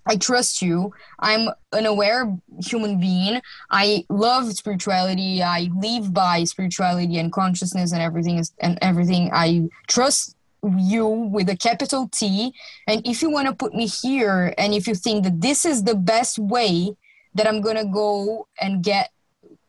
I 0.05 0.17
trust 0.17 0.61
you. 0.61 0.91
I'm 1.19 1.49
an 1.71 1.85
aware 1.85 2.35
human 2.61 2.99
being. 2.99 3.41
I 3.69 4.05
love 4.09 4.51
spirituality. 4.51 5.41
I 5.41 5.69
live 5.79 6.13
by 6.13 6.43
spirituality 6.43 7.17
and 7.17 7.31
consciousness 7.31 7.93
and 7.93 8.01
everything 8.01 8.37
is, 8.37 8.51
and 8.59 8.77
everything. 8.81 9.29
I 9.31 9.69
trust 9.87 10.35
you 10.77 11.07
with 11.07 11.49
a 11.49 11.57
capital 11.57 12.09
T. 12.11 12.53
And 12.87 13.05
if 13.07 13.21
you 13.21 13.29
want 13.29 13.47
to 13.47 13.53
put 13.53 13.73
me 13.73 13.87
here 13.87 14.53
and 14.57 14.73
if 14.73 14.87
you 14.87 14.95
think 14.95 15.23
that 15.23 15.41
this 15.41 15.65
is 15.65 15.83
the 15.83 15.95
best 15.95 16.39
way 16.39 16.95
that 17.35 17.47
I'm 17.47 17.61
going 17.61 17.77
to 17.77 17.85
go 17.85 18.47
and 18.59 18.83
get 18.83 19.11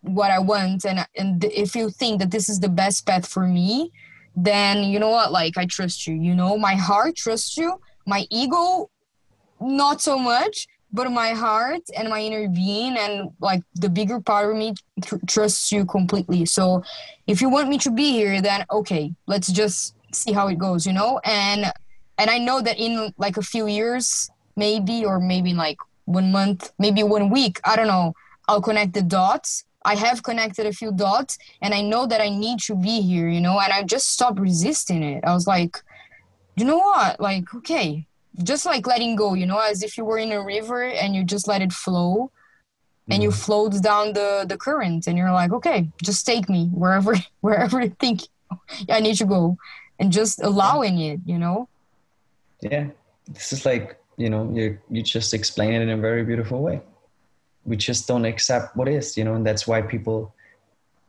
what 0.00 0.30
I 0.30 0.38
want 0.38 0.84
and 0.84 1.06
and 1.16 1.42
if 1.44 1.74
you 1.74 1.88
think 1.88 2.20
that 2.20 2.30
this 2.30 2.50
is 2.50 2.60
the 2.60 2.68
best 2.68 3.06
path 3.06 3.26
for 3.26 3.46
me, 3.46 3.90
then 4.36 4.84
you 4.84 4.98
know 4.98 5.10
what? 5.10 5.32
Like 5.32 5.56
i 5.56 5.66
trust 5.66 6.06
you. 6.06 6.14
You 6.14 6.34
know 6.34 6.56
my 6.58 6.74
heart 6.74 7.16
trusts 7.16 7.56
you. 7.56 7.80
My 8.06 8.26
ego 8.30 8.90
not 9.60 10.00
so 10.00 10.18
much 10.18 10.66
but 10.92 11.10
my 11.10 11.30
heart 11.30 11.80
and 11.96 12.08
my 12.08 12.20
inner 12.20 12.48
being 12.48 12.96
and 12.96 13.30
like 13.40 13.62
the 13.74 13.88
bigger 13.88 14.20
part 14.20 14.50
of 14.50 14.56
me 14.56 14.74
tr- 15.02 15.16
trusts 15.26 15.72
you 15.72 15.84
completely. 15.84 16.44
So 16.44 16.84
if 17.26 17.40
you 17.40 17.48
want 17.48 17.68
me 17.68 17.78
to 17.78 17.90
be 17.90 18.12
here 18.12 18.40
then 18.40 18.64
okay 18.70 19.12
let's 19.26 19.50
just 19.50 19.94
see 20.12 20.32
how 20.32 20.48
it 20.48 20.58
goes 20.58 20.86
you 20.86 20.92
know? 20.92 21.20
And 21.24 21.72
and 22.18 22.30
i 22.30 22.38
know 22.38 22.60
that 22.60 22.78
in 22.78 23.12
like 23.18 23.36
a 23.36 23.42
few 23.42 23.66
years 23.66 24.30
maybe 24.56 25.04
or 25.04 25.18
maybe 25.20 25.52
like 25.52 25.78
one 26.04 26.30
month 26.30 26.72
maybe 26.78 27.02
one 27.02 27.30
week 27.30 27.60
i 27.64 27.76
don't 27.76 27.86
know 27.86 28.14
i'll 28.48 28.62
connect 28.62 28.92
the 28.92 29.02
dots 29.02 29.64
I 29.84 29.94
have 29.96 30.22
connected 30.22 30.66
a 30.66 30.72
few 30.72 30.92
dots 30.92 31.36
and 31.62 31.74
I 31.74 31.82
know 31.82 32.06
that 32.06 32.20
I 32.20 32.28
need 32.30 32.60
to 32.60 32.74
be 32.74 33.00
here, 33.02 33.28
you 33.28 33.40
know, 33.40 33.58
and 33.60 33.72
I 33.72 33.82
just 33.82 34.10
stopped 34.12 34.40
resisting 34.40 35.02
it. 35.02 35.24
I 35.24 35.34
was 35.34 35.46
like, 35.46 35.76
you 36.56 36.64
know 36.64 36.78
what? 36.78 37.20
Like 37.20 37.52
okay. 37.54 38.06
Just 38.42 38.66
like 38.66 38.86
letting 38.86 39.14
go 39.16 39.34
you 39.34 39.46
know 39.46 39.58
as 39.58 39.82
if 39.82 39.96
you 39.96 40.04
were 40.04 40.18
in 40.18 40.32
a 40.32 40.42
river 40.42 40.82
and 40.84 41.14
you 41.14 41.24
just 41.24 41.46
let 41.46 41.62
it 41.62 41.72
flow 41.72 42.30
and 43.10 43.22
you 43.22 43.28
Mm. 43.30 43.44
float 43.44 43.82
down 43.82 44.12
the 44.14 44.44
the 44.48 44.56
current 44.56 45.06
and 45.06 45.18
you're 45.18 45.30
like 45.30 45.52
okay 45.52 45.88
just 46.02 46.24
take 46.24 46.48
me 46.48 46.68
wherever 46.72 47.14
wherever 47.40 47.80
you 47.82 47.94
think 48.00 48.22
i 48.90 48.98
need 49.00 49.16
to 49.16 49.26
go 49.26 49.56
and 49.98 50.10
just 50.10 50.42
allowing 50.42 50.98
it 50.98 51.20
you 51.26 51.38
know? 51.38 51.68
Yeah. 52.62 52.86
This 53.28 53.52
is 53.52 53.66
like 53.66 53.98
you 54.16 54.30
know 54.30 54.50
you 54.54 54.78
you 54.90 55.02
just 55.02 55.34
explain 55.34 55.72
it 55.74 55.82
in 55.82 55.90
a 55.90 55.96
very 55.98 56.24
beautiful 56.24 56.62
way 56.62 56.80
we 57.64 57.76
just 57.76 58.06
don't 58.06 58.24
accept 58.24 58.76
what 58.76 58.88
is 58.88 59.16
you 59.16 59.24
know 59.24 59.34
and 59.34 59.46
that's 59.46 59.66
why 59.66 59.80
people 59.80 60.34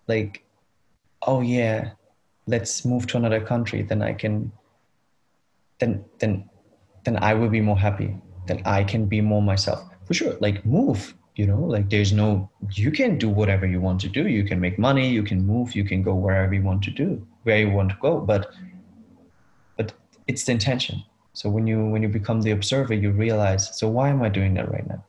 like 0.08 0.43
oh 1.28 1.41
yeah 1.41 1.91
let's 2.47 2.86
move 2.86 3.08
to 3.08 3.18
another 3.18 3.41
country. 3.41 3.82
Then 3.82 4.01
i 4.01 4.14
can 4.14 4.51
then 5.80 6.06
then 6.20 6.49
then 7.03 7.18
i 7.22 7.34
will 7.34 7.49
be 7.49 7.62
more 7.62 7.78
happy. 7.78 8.16
Then 8.47 8.62
i 8.66 8.84
can 8.84 9.06
be 9.06 9.22
more 9.22 9.41
myself. 9.41 9.84
For 10.06 10.14
sure 10.14 10.36
like 10.39 10.66
move 10.66 11.16
you 11.36 11.45
know 11.45 11.60
like 11.60 11.89
there's 11.89 12.14
no 12.14 12.49
you 12.72 12.91
can 12.91 13.18
do 13.18 13.30
whatever 13.30 13.66
you 13.66 13.82
want 13.82 14.01
to 14.01 14.10
do. 14.10 14.28
You 14.28 14.43
can 14.43 14.60
make 14.60 14.78
money. 14.80 15.10
You 15.10 15.24
can 15.24 15.45
move. 15.45 15.76
You 15.76 15.84
can 15.84 16.01
go 16.03 16.14
wherever 16.14 16.53
you 16.53 16.62
want 16.62 16.84
to 16.84 16.91
do 16.91 17.26
where 17.43 17.60
you 17.60 17.70
want 17.70 17.89
to 17.89 17.97
go. 18.01 18.20
But 18.20 18.53
but 19.78 19.93
it's 20.28 20.45
the 20.45 20.51
intention. 20.51 21.03
So 21.34 21.49
when 21.49 21.68
you 21.68 21.86
when 21.86 22.01
you 22.01 22.10
become 22.10 22.41
the 22.41 22.51
observer 22.51 22.93
you 22.93 23.12
realize 23.12 23.78
so 23.78 23.89
why 23.89 24.10
am 24.10 24.24
i 24.24 24.30
doing 24.30 24.53
that 24.53 24.72
right 24.72 24.88
now 24.88 25.03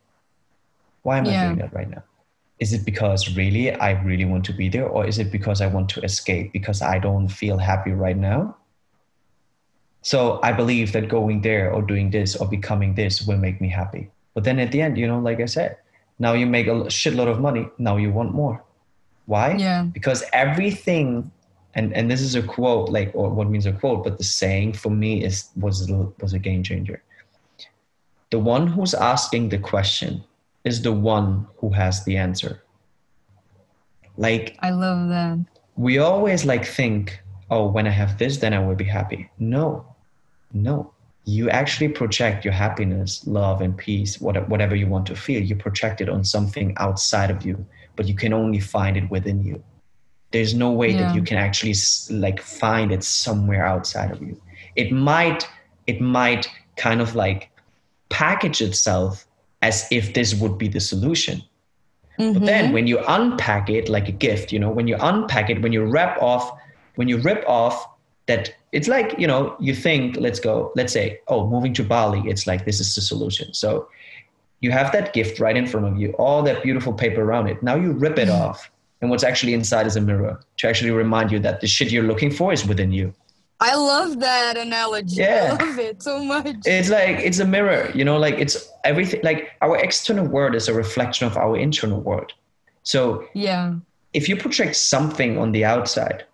why 1.07 1.19
am 1.19 1.27
i 1.27 1.47
doing 1.47 1.59
that 1.63 1.73
right 1.73 1.89
now? 1.89 2.03
Is 2.59 2.73
it 2.73 2.85
because 2.85 3.37
really 3.37 3.65
i 3.87 3.91
really 4.11 4.29
want 4.33 4.45
to 4.51 4.55
be 4.61 4.69
there 4.75 4.89
or 4.89 5.07
is 5.07 5.19
it 5.23 5.31
because 5.31 5.61
i 5.67 5.69
want 5.77 5.89
to 5.95 6.01
escape 6.11 6.53
because 6.59 6.83
i 6.83 6.99
don't 6.99 7.29
feel 7.41 7.59
happy 7.71 7.93
right 7.93 8.21
now? 8.29 8.57
So 10.03 10.41
i 10.43 10.53
believe 10.61 10.93
that 10.95 11.09
going 11.09 11.43
there 11.49 11.67
or 11.73 11.83
doing 11.93 12.11
this 12.11 12.37
or 12.37 12.49
becoming 12.59 12.95
this 13.01 13.23
will 13.27 13.43
make 13.47 13.61
me 13.61 13.69
happy. 13.81 14.05
But 14.35 14.45
then 14.45 14.59
at 14.65 14.73
the 14.73 14.83
end 14.87 14.99
you 14.99 15.07
know 15.07 15.21
like 15.29 15.41
i 15.47 15.51
said 15.57 15.79
now 16.27 16.33
you 16.41 16.47
make 16.57 16.67
a 16.67 16.77
shitload 17.01 17.29
of 17.35 17.41
money 17.49 17.65
now 17.79 17.97
you 18.05 18.11
want 18.19 18.35
more. 18.43 18.57
Why? 19.35 19.49
Yeah. 19.67 19.83
because 19.99 20.21
everything 20.45 21.31
and 21.79 21.93
and 21.99 22.11
this 22.11 22.23
is 22.29 22.35
a 22.43 22.45
quote 22.55 22.89
like 22.99 23.11
or 23.15 23.27
what 23.39 23.49
means 23.55 23.67
a 23.67 23.75
quote 23.81 24.03
but 24.05 24.19
the 24.21 24.29
saying 24.43 24.73
for 24.83 24.93
me 25.03 25.13
is 25.29 25.51
was 25.65 25.77
was 26.23 26.33
a 26.39 26.43
game 26.49 26.63
changer. 26.71 26.99
The 28.35 28.41
one 28.55 28.67
who's 28.67 28.95
asking 29.13 29.51
the 29.51 29.61
question 29.73 30.25
is 30.67 30.83
the 30.83 30.93
one 30.93 31.47
who 31.59 31.71
has 31.71 32.05
the 32.05 32.17
answer. 32.17 32.63
Like 34.17 34.57
i 34.61 34.71
love 34.71 35.09
that. 35.09 35.39
we 35.77 35.99
always 35.99 36.45
like 36.47 36.65
think 36.65 37.21
oh 37.51 37.67
when 37.69 37.87
i 37.87 37.91
have 37.91 38.17
this 38.19 38.39
then 38.39 38.55
i 38.55 38.59
will 38.59 38.75
be 38.75 38.85
happy. 38.85 39.31
No. 39.39 39.85
No. 40.53 40.93
You 41.25 41.51
actually 41.51 41.89
project 41.89 42.45
your 42.45 42.55
happiness 42.55 43.27
love 43.27 43.61
and 43.61 43.77
peace 43.77 44.21
whatever 44.21 44.75
you 44.77 44.87
want 44.87 45.07
to 45.09 45.17
feel. 45.17 45.43
You 45.43 45.57
project 45.57 46.01
it 46.01 46.09
on 46.09 46.25
something 46.25 46.75
outside 46.79 47.31
of 47.31 47.45
you 47.45 47.65
but 47.97 48.07
you 48.07 48.15
can 48.15 48.33
only 48.33 48.61
find 48.61 48.97
it 48.97 49.11
within 49.11 49.43
you. 49.43 49.63
There's 50.31 50.55
no 50.55 50.71
way 50.71 50.91
Yeah. 50.91 50.99
that 51.03 51.15
you 51.15 51.23
can 51.23 51.39
actually 51.39 51.75
like 52.11 52.41
find 52.41 52.91
it 52.93 53.03
somewhere 53.05 53.65
outside 53.67 54.11
of 54.11 54.21
you. 54.23 54.41
It 54.77 54.93
might 54.93 55.47
it 55.87 56.01
might 56.01 56.49
kind 56.77 57.01
of 57.01 57.15
like 57.15 57.51
package 58.09 58.61
itself 58.63 59.26
as 59.69 59.77
if 59.99 60.05
this 60.19 60.31
would 60.41 60.57
be 60.63 60.69
the 60.77 60.83
solution 60.93 61.37
but 62.19 62.43
then 62.53 62.65
Mhm. 62.65 62.73
when 62.77 62.87
you 62.91 62.99
unpack 63.19 63.65
it 63.79 63.85
like 63.97 64.09
a 64.09 64.17
gift, 64.27 64.47
you 64.55 64.59
know, 64.63 64.71
when 64.79 64.87
you 64.91 64.97
unpack 65.11 65.47
it, 65.53 65.61
when 65.65 65.73
you 65.77 65.83
wrap 65.85 66.15
off, 66.31 66.45
when 66.99 67.09
you 67.09 67.19
rip 67.19 67.43
off 67.47 67.77
that 68.31 68.43
it's 68.77 68.89
like, 68.89 69.09
you 69.23 69.27
know, 69.27 69.55
you 69.67 69.75
think, 69.75 70.17
let's 70.27 70.41
go, 70.41 70.55
let's 70.79 70.93
say, 70.99 71.21
oh, 71.29 71.41
moving 71.55 71.75
to 71.75 71.83
Bali, 71.85 72.23
it's 72.33 72.47
like 72.51 72.65
this 72.65 72.81
is 72.81 72.95
the 72.95 73.03
solution. 73.13 73.47
So 73.63 73.69
you 74.63 74.71
have 74.79 74.89
that 74.93 75.13
gift 75.19 75.35
right 75.45 75.57
in 75.63 75.67
front 75.67 75.87
of 75.91 75.95
you, 76.01 76.09
all 76.25 76.41
that 76.49 76.63
beautiful 76.63 76.95
paper 77.03 77.23
around 77.23 77.47
it. 77.53 77.63
Now 77.63 77.77
you 77.85 77.91
rip 77.93 78.19
it 78.25 78.31
off. 78.31 78.59
And 79.01 79.11
what's 79.11 79.27
actually 79.31 79.53
inside 79.61 79.87
is 79.87 79.97
a 79.97 80.01
mirror 80.01 80.35
to 80.59 80.69
actually 80.69 80.93
remind 81.05 81.31
you 81.31 81.39
that 81.47 81.61
the 81.61 81.67
shit 81.67 81.93
you're 81.93 82.09
looking 82.13 82.31
for 82.31 82.49
is 82.57 82.63
within 82.67 82.93
you. 82.93 83.13
I 83.61 83.75
love 83.75 84.21
that 84.21 84.57
analogy. 84.57 85.17
Yeah. 85.17 85.57
i 85.59 85.65
love 85.65 85.79
it 85.79 86.03
so 86.03 86.23
much. 86.23 86.57
It's 86.65 86.91
like 86.91 87.17
it's 87.19 87.39
a 87.39 87.47
mirror, 87.47 87.91
you 87.95 88.05
know, 88.05 88.19
like 88.19 88.35
it's 88.35 88.71
everything 88.85 89.21
like 89.23 89.51
our 89.63 89.77
external 89.77 90.27
world 90.27 90.55
is 90.55 90.69
a 90.69 90.75
reflection 90.75 91.27
of 91.27 91.37
our 91.37 91.57
internal 91.57 92.01
world. 92.01 92.33
So 92.83 93.27
yeah. 93.35 93.75
if 94.13 94.29
you 94.29 94.37
project 94.37 94.77
something 94.77 95.39
on 95.39 95.53
the 95.53 95.65
outside 95.65 96.25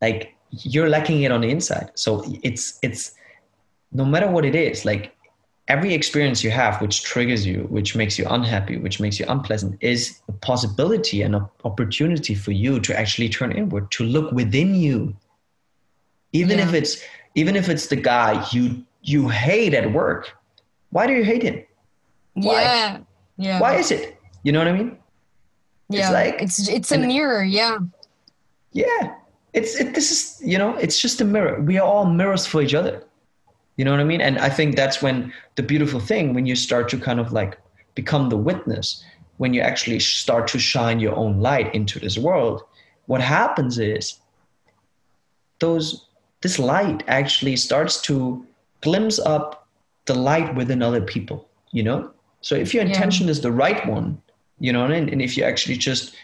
like 0.00 0.34
you're 0.50 0.88
lacking 0.88 1.22
it 1.22 1.32
on 1.32 1.40
the 1.40 1.50
inside. 1.50 1.90
So 1.94 2.24
it's 2.42 2.78
it's 2.82 3.12
no 3.92 4.04
matter 4.04 4.30
what 4.30 4.44
it 4.44 4.54
is 4.54 4.84
like 4.84 5.12
every 5.68 5.94
experience 5.94 6.44
you 6.44 6.50
have 6.50 6.80
which 6.80 7.02
triggers 7.02 7.44
you 7.46 7.66
which 7.70 7.96
makes 7.96 8.18
you 8.18 8.26
unhappy 8.28 8.76
which 8.76 9.00
makes 9.00 9.18
you 9.18 9.26
unpleasant 9.28 9.76
is 9.80 10.20
a 10.28 10.32
possibility 10.32 11.22
and 11.22 11.34
an 11.34 11.46
opportunity 11.64 12.34
for 12.34 12.52
you 12.52 12.78
to 12.80 12.98
actually 12.98 13.28
turn 13.28 13.50
inward 13.52 13.90
to 13.90 14.04
look 14.04 14.30
within 14.32 14.74
you 14.74 15.16
even 16.40 16.58
if 16.64 16.70
it's 16.78 16.92
even 17.40 17.54
if 17.60 17.66
it's 17.72 17.86
the 17.94 18.00
guy 18.12 18.30
you 18.54 18.62
you 19.12 19.20
hate 19.28 19.74
at 19.80 19.86
work 20.00 20.22
why 20.94 21.04
do 21.08 21.12
you 21.18 21.24
hate 21.32 21.42
him 21.48 21.58
Why? 22.34 22.60
yeah 22.62 22.98
yeah 23.46 23.58
why 23.62 23.72
is 23.82 23.88
it 23.96 24.02
you 24.44 24.50
know 24.52 24.60
what 24.62 24.68
i 24.68 24.76
mean 24.80 24.90
yeah 25.88 26.10
like- 26.18 26.40
it's 26.44 26.58
it's 26.68 26.90
a 26.92 26.98
mirror 26.98 27.44
yeah 27.60 27.76
Yeah, 28.84 29.02
it's 29.58 29.72
it, 29.80 29.88
this 29.96 30.08
is 30.14 30.20
you 30.52 30.58
know 30.60 30.70
it's 30.84 30.98
just 31.04 31.20
a 31.24 31.24
mirror. 31.34 31.54
We 31.68 31.74
are 31.80 31.88
all 31.92 32.04
mirrors 32.20 32.44
for 32.50 32.60
each 32.64 32.74
other. 32.80 32.94
You 33.76 33.84
know 33.84 33.92
what 33.94 34.04
I 34.06 34.08
mean? 34.12 34.20
And 34.28 34.34
I 34.48 34.50
think 34.56 34.68
that's 34.76 34.98
when 35.04 35.16
the 35.58 35.64
beautiful 35.72 36.00
thing 36.10 36.34
when 36.36 36.44
you 36.50 36.56
start 36.56 36.84
to 36.92 36.98
kind 37.08 37.18
of 37.24 37.28
like 37.40 37.52
become 38.00 38.24
the 38.28 38.36
witness, 38.50 38.86
when 39.40 39.54
you 39.56 39.62
actually 39.70 40.00
start 40.00 40.44
to 40.52 40.58
shine 40.72 40.98
your 41.00 41.16
own 41.22 41.40
light 41.48 41.68
into 41.78 41.96
this 42.04 42.16
world, 42.26 42.56
what 43.10 43.20
happens 43.38 43.74
is 43.78 44.20
those 45.64 45.86
this 46.42 46.58
light 46.58 47.02
actually 47.08 47.56
starts 47.56 48.00
to 48.02 48.46
glimpse 48.82 49.18
up 49.18 49.66
the 50.06 50.14
light 50.14 50.54
within 50.54 50.82
other 50.82 51.00
people. 51.00 51.48
You 51.72 51.82
know, 51.82 52.10
so 52.40 52.54
if 52.54 52.72
your 52.72 52.84
Yeah. 52.84 52.90
intention 52.90 53.28
is 53.28 53.40
the 53.40 53.52
right 53.52 53.86
one, 53.86 54.20
you 54.60 54.72
know, 54.72 54.84
and, 54.84 55.08
and 55.10 55.20
if 55.20 55.36
you 55.36 55.44
actually 55.44 55.76
just 55.76 56.14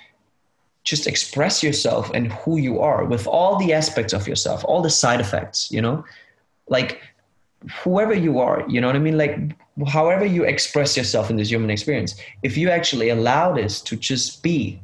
just 0.84 1.06
express 1.06 1.62
yourself 1.62 2.10
and 2.12 2.32
who 2.32 2.58
you 2.58 2.80
are 2.80 3.04
with 3.04 3.26
all 3.28 3.56
the 3.56 3.72
aspects 3.72 4.12
of 4.12 4.26
yourself, 4.26 4.64
all 4.64 4.82
the 4.82 4.90
side 4.90 5.20
effects, 5.20 5.70
you 5.70 5.80
know, 5.80 6.04
like 6.68 7.00
whoever 7.84 8.12
you 8.12 8.40
are, 8.40 8.64
you 8.68 8.80
know 8.80 8.88
what 8.88 8.96
I 8.96 8.98
mean? 8.98 9.16
Like 9.16 9.38
however 9.86 10.24
you 10.24 10.42
express 10.44 10.96
yourself 10.96 11.30
in 11.30 11.36
this 11.36 11.50
human 11.50 11.70
experience, 11.70 12.16
if 12.42 12.56
you 12.56 12.68
actually 12.68 13.10
allow 13.10 13.52
this 13.52 13.80
to 13.82 13.96
just 13.96 14.42
be 14.42 14.82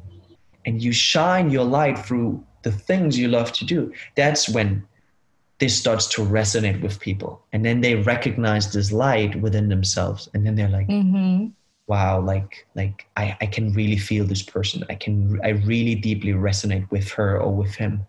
and 0.65 0.81
you 0.81 0.93
shine 0.93 1.49
your 1.49 1.65
light 1.65 1.99
through 1.99 2.43
the 2.63 2.71
things 2.71 3.17
you 3.19 3.27
love 3.27 3.51
to 3.53 3.65
do, 3.65 3.91
that's 4.15 4.47
when 4.49 4.87
this 5.59 5.77
starts 5.77 6.07
to 6.07 6.21
resonate 6.21 6.81
with 6.81 6.99
people. 6.99 7.41
And 7.53 7.65
then 7.65 7.81
they 7.81 7.95
recognize 7.95 8.71
this 8.71 8.91
light 8.91 9.39
within 9.41 9.67
themselves. 9.69 10.29
And 10.33 10.45
then 10.45 10.55
they're 10.55 10.69
like, 10.69 10.87
mm-hmm. 10.87 11.47
wow 11.87 12.21
like 12.21 12.67
like 12.75 13.07
I, 13.17 13.35
I 13.41 13.45
can 13.47 13.73
really 13.73 13.97
feel 13.97 14.23
this 14.25 14.43
person 14.43 14.83
i 14.89 14.95
can 14.95 15.39
i 15.43 15.49
really 15.71 15.95
deeply 15.95 16.33
resonate 16.33 16.85
with 16.91 17.09
her 17.17 17.41
or 17.41 17.51
with 17.51 17.73
him 17.73 18.05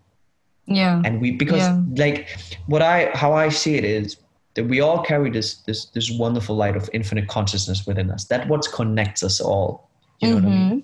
yeah 0.67 1.01
and 1.03 1.19
we 1.19 1.31
because 1.31 1.65
Yeah. 1.65 1.81
like 1.95 2.29
what 2.67 2.81
i 2.83 3.09
how 3.15 3.33
i 3.33 3.49
see 3.49 3.75
it 3.75 3.83
is 3.83 4.17
that 4.53 4.65
we 4.65 4.81
all 4.81 5.01
carry 5.03 5.31
this 5.31 5.55
this 5.67 5.85
this 5.95 6.11
wonderful 6.11 6.55
light 6.55 6.75
of 6.77 6.89
infinite 6.93 7.27
consciousness 7.27 7.87
within 7.87 8.11
us 8.11 8.25
that 8.25 8.47
what 8.47 8.61
connects 8.71 9.23
us 9.23 9.41
all 9.41 9.89
you 10.19 10.29
know 10.29 10.35
what 10.35 10.45
i 10.45 10.49
mean 10.49 10.83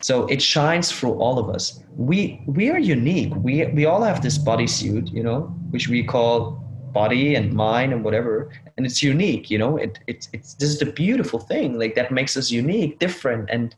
so 0.00 0.26
it 0.26 0.40
shines 0.40 0.92
through 0.92 1.14
all 1.14 1.38
of 1.38 1.48
us. 1.48 1.80
We 1.96 2.40
we 2.46 2.70
are 2.70 2.78
unique. 2.78 3.34
We 3.36 3.66
we 3.66 3.84
all 3.86 4.02
have 4.02 4.22
this 4.22 4.38
bodysuit 4.38 5.12
you 5.12 5.22
know 5.22 5.40
which 5.70 5.88
we 5.88 6.02
call 6.04 6.64
body 6.92 7.34
and 7.34 7.52
mind 7.52 7.92
and 7.92 8.04
whatever. 8.04 8.50
And 8.76 8.86
it's 8.86 9.02
unique 9.02 9.50
you 9.50 9.58
know 9.58 9.76
it, 9.76 9.98
it's 10.06 10.28
it's 10.32 10.54
this 10.54 10.68
is 10.70 10.78
the 10.78 10.86
beautiful 10.86 11.40
thing 11.40 11.78
like 11.78 11.94
that 11.96 12.12
makes 12.12 12.36
us 12.36 12.50
unique 12.50 12.98
different 13.00 13.48
and 13.50 13.74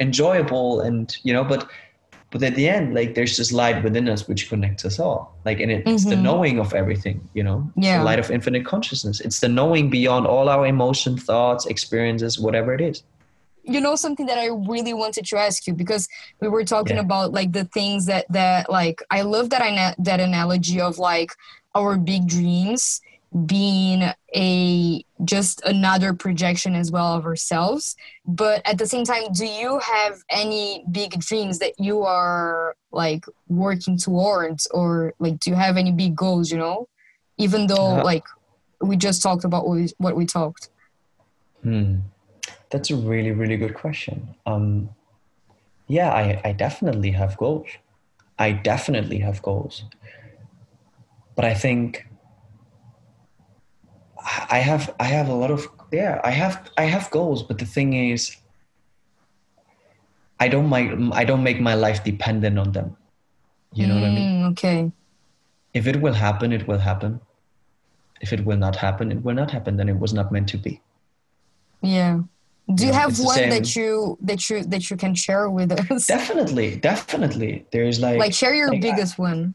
enjoyable 0.00 0.80
and 0.80 1.16
you 1.22 1.32
know 1.32 1.44
but 1.44 1.68
but 2.30 2.42
at 2.42 2.54
the 2.54 2.68
end 2.68 2.94
like 2.94 3.14
there's 3.14 3.36
this 3.36 3.52
light 3.52 3.82
within 3.84 4.08
us 4.08 4.26
which 4.28 4.48
connects 4.50 4.84
us 4.84 4.98
all. 4.98 5.34
Like 5.46 5.58
and 5.60 5.70
it's 5.72 6.04
the 6.04 6.14
Mhm. 6.16 6.22
knowing 6.22 6.58
of 6.58 6.74
everything 6.74 7.26
you 7.34 7.42
know? 7.42 7.70
Yeah. 7.76 7.98
the 7.98 8.04
light 8.04 8.18
of 8.18 8.30
infinite 8.30 8.64
consciousness. 8.66 9.20
It's 9.20 9.40
the 9.40 9.48
knowing 9.48 9.88
beyond 9.90 10.26
all 10.26 10.48
our 10.50 10.66
emotion 10.66 11.16
thoughts 11.16 11.64
experiences 11.66 12.38
whatever 12.38 12.74
it 12.74 12.80
is 12.82 13.02
you 13.64 13.80
know 13.80 13.94
something 13.94 14.26
that 14.26 14.38
i 14.38 14.46
really 14.46 14.92
wanted 14.92 15.24
to 15.24 15.36
ask 15.36 15.66
you 15.66 15.72
because 15.72 16.08
we 16.40 16.48
were 16.48 16.64
talking 16.64 16.96
Yeah. 16.96 17.02
about 17.02 17.32
like 17.32 17.52
the 17.52 17.64
things 17.64 18.06
that 18.06 18.26
that 18.30 18.70
like 18.70 19.02
i 19.10 19.22
love 19.22 19.50
that 19.50 19.62
I 19.62 19.94
that 19.98 20.20
analogy 20.20 20.80
of 20.80 20.98
like 20.98 21.30
our 21.74 21.96
big 21.96 22.26
dreams 22.26 23.00
being 23.46 24.02
a 24.36 25.04
just 25.24 25.62
another 25.64 26.12
projection 26.12 26.74
as 26.74 26.90
well 26.92 27.14
of 27.14 27.24
ourselves. 27.24 27.96
But 28.26 28.60
at 28.66 28.76
the 28.76 28.86
same 28.86 29.04
time 29.04 29.32
do 29.32 29.46
you 29.46 29.78
have 29.78 30.22
any 30.28 30.84
big 30.90 31.18
dreams 31.18 31.58
that 31.60 31.72
you 31.78 32.02
are 32.02 32.76
like 32.90 33.24
working 33.48 33.96
towards? 33.96 34.66
Or 34.66 35.14
like 35.18 35.40
do 35.40 35.48
you 35.48 35.56
have 35.56 35.78
any 35.78 35.92
big 35.92 36.14
goals 36.14 36.50
you 36.50 36.58
know? 36.58 36.88
Even 37.38 37.68
though 37.68 38.00
uh, 38.00 38.04
like 38.04 38.24
we 38.82 38.96
just 38.96 39.22
talked 39.22 39.44
about 39.44 39.66
what 39.66 39.76
we, 39.78 39.88
what 39.96 40.14
we 40.14 40.26
talked. 40.26 40.68
Hmm. 41.62 42.00
That's 42.72 42.90
a 42.90 42.96
really 42.96 43.30
really 43.30 43.56
good 43.56 43.74
question. 43.74 44.34
Um, 44.46 44.90
yeah 45.88 46.10
I, 46.10 46.40
I 46.44 46.52
definitely 46.52 47.10
have 47.10 47.36
goals. 47.36 47.68
I 48.38 48.52
definitely 48.52 49.18
have 49.18 49.42
goals. 49.42 49.84
But 51.36 51.44
i 51.44 51.54
think 51.54 52.06
i 54.50 54.58
have 54.58 54.94
i 55.00 55.04
have 55.04 55.28
a 55.28 55.34
lot 55.34 55.50
of 55.50 55.66
yeah 55.92 56.20
i 56.24 56.30
have 56.30 56.70
i 56.78 56.84
have 56.84 57.10
goals 57.10 57.42
but 57.42 57.58
the 57.58 57.64
thing 57.64 57.94
is 57.94 58.36
i 60.40 60.46
don't 60.48 60.68
make 60.68 60.90
i 61.12 61.24
don't 61.24 61.42
make 61.42 61.60
my 61.60 61.74
life 61.74 62.04
dependent 62.04 62.58
on 62.58 62.72
them. 62.72 62.96
You 63.74 63.86
know 63.86 63.94
mm, 63.94 64.00
what 64.00 64.10
i 64.10 64.14
mean? 64.14 64.28
Mm, 64.28 64.50
okay. 64.52 64.92
If 65.74 65.86
it 65.86 66.00
will 66.00 66.12
happen 66.12 66.52
it 66.52 66.68
will 66.68 66.78
happen. 66.78 67.20
If 68.20 68.32
it 68.32 68.44
will 68.44 68.58
not 68.58 68.76
happen 68.76 69.10
it 69.10 69.22
will 69.22 69.34
not 69.34 69.50
happen. 69.50 69.76
Then 69.76 69.88
it 69.88 69.98
was 69.98 70.12
not 70.12 70.30
meant 70.30 70.48
to 70.50 70.58
be. 70.58 70.80
Yeah 71.82 72.20
do 72.74 72.86
you, 72.86 72.92
have 72.92 73.18
one 73.18 73.48
that 73.50 73.74
you 73.74 74.16
that 74.22 74.48
you 74.48 74.62
that 74.64 74.90
you 74.90 74.96
can 74.96 75.14
share 75.14 75.50
with 75.50 75.72
us? 75.72 76.06
Definitely 76.06 76.76
definitely. 76.76 77.66
There's 77.72 78.00
like 78.00 78.18
like 78.18 78.32
share 78.32 78.54
your 78.54 78.70
like 78.70 78.80
biggest 78.80 79.18
I, 79.18 79.22
one. 79.22 79.54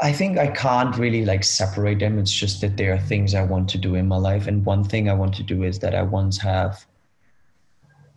I 0.00 0.12
think 0.12 0.36
i 0.36 0.48
can't 0.48 0.96
really 0.96 1.24
like 1.24 1.44
separate 1.44 2.00
them. 2.00 2.18
It's 2.18 2.32
just 2.32 2.60
that 2.60 2.76
there 2.76 2.92
are 2.94 2.98
things 2.98 3.34
i 3.34 3.42
want 3.42 3.68
to 3.70 3.78
do 3.78 3.94
in 3.94 4.06
my 4.06 4.16
life. 4.16 4.46
And 4.46 4.64
one 4.64 4.84
thing 4.84 5.08
i 5.08 5.14
want 5.14 5.34
to 5.34 5.42
do 5.42 5.62
is 5.62 5.78
that 5.80 5.94
i 5.94 6.02
once 6.02 6.38
have 6.38 6.84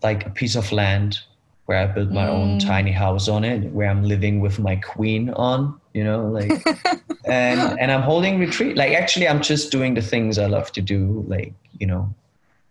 like 0.04 0.26
a 0.26 0.30
piece 0.30 0.56
of 0.56 0.72
land 0.72 1.20
where 1.66 1.80
I 1.80 1.88
built 1.88 2.12
my 2.12 2.28
mm. 2.28 2.30
own 2.30 2.60
tiny 2.60 2.92
house 2.92 3.28
on 3.28 3.44
it, 3.44 3.72
where 3.72 3.90
I'm 3.90 4.04
living 4.04 4.40
with 4.40 4.60
my 4.60 4.76
queen 4.76 5.32
on, 5.32 5.80
you 5.94 6.04
know, 6.04 6.28
like, 6.28 6.52
and 7.26 7.80
and 7.80 7.92
I'm 7.92 8.04
holding 8.04 8.40
retreat. 8.40 8.78
Like, 8.78 8.94
actually, 8.94 9.28
I'm 9.28 9.42
just 9.42 9.72
doing 9.72 9.96
the 9.96 10.02
things 10.02 10.38
I 10.38 10.46
love 10.46 10.72
to 10.74 10.82
do, 10.82 11.26
like, 11.28 11.54
you 11.80 11.88
know, 11.88 12.14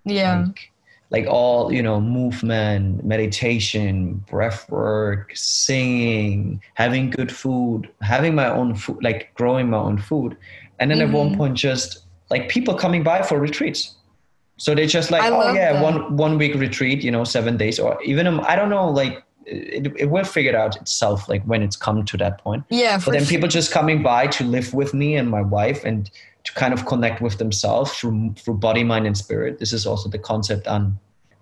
yeah, 0.05 0.45
like, 0.47 0.71
like 1.11 1.27
all 1.27 1.73
you 1.73 1.83
know, 1.83 2.01
movement, 2.01 3.05
meditation, 3.05 4.25
breath 4.29 4.69
work, 4.71 5.33
singing, 5.35 6.61
having 6.75 7.11
good 7.11 7.31
food, 7.31 7.89
having 8.01 8.35
my 8.35 8.49
own 8.49 8.75
food, 8.75 9.03
like 9.03 9.33
growing 9.35 9.71
my 9.71 9.79
own 9.79 9.99
food, 9.99 10.37
and 10.79 10.91
then 10.91 10.99
mm-hmm. 10.99 11.15
at 11.15 11.19
one 11.19 11.29
mm-hmm. 11.29 11.39
point, 11.39 11.57
just 11.57 12.05
like 12.31 12.49
people 12.49 12.75
coming 12.75 13.03
by 13.03 13.23
for 13.23 13.39
retreats 13.39 13.97
so 14.57 14.75
they 14.75 14.87
just 14.87 15.11
like, 15.11 15.23
I 15.23 15.31
oh 15.31 15.53
yeah, 15.53 15.73
that. 15.75 15.83
one 15.83 16.17
one 16.17 16.39
week 16.39 16.55
retreat, 16.55 17.03
you 17.03 17.11
know, 17.11 17.25
seven 17.25 17.57
days, 17.57 17.79
or 17.79 18.01
even 18.03 18.27
um, 18.27 18.41
I 18.47 18.55
don't 18.55 18.71
know, 18.71 18.89
like 18.89 19.23
it, 19.47 19.93
it 19.99 20.11
will 20.11 20.25
figure 20.25 20.57
out 20.57 20.77
itself, 20.77 21.29
like 21.29 21.43
when 21.45 21.63
it's 21.63 21.77
come 21.77 22.05
to 22.05 22.17
that 22.19 22.39
point. 22.39 22.65
Yeah. 22.71 22.99
But 23.05 23.13
then 23.13 23.25
sure. 23.25 23.31
people 23.31 23.49
just 23.49 23.73
coming 23.73 24.03
by 24.03 24.29
to 24.29 24.45
live 24.45 24.73
with 24.73 24.95
me 24.95 25.17
and 25.17 25.29
my 25.29 25.43
wife, 25.43 25.85
and 25.85 26.11
to 26.45 26.53
kind 26.53 26.75
of 26.75 26.87
connect 26.87 27.21
with 27.21 27.39
themselves 27.39 27.93
through 27.93 28.35
through 28.37 28.55
body, 28.55 28.85
mind, 28.85 29.07
and 29.07 29.17
spirit. 29.17 29.59
This 29.59 29.73
is 29.73 29.87
also 29.87 30.09
the 30.09 30.19
concept 30.19 30.69
I'm 30.69 30.99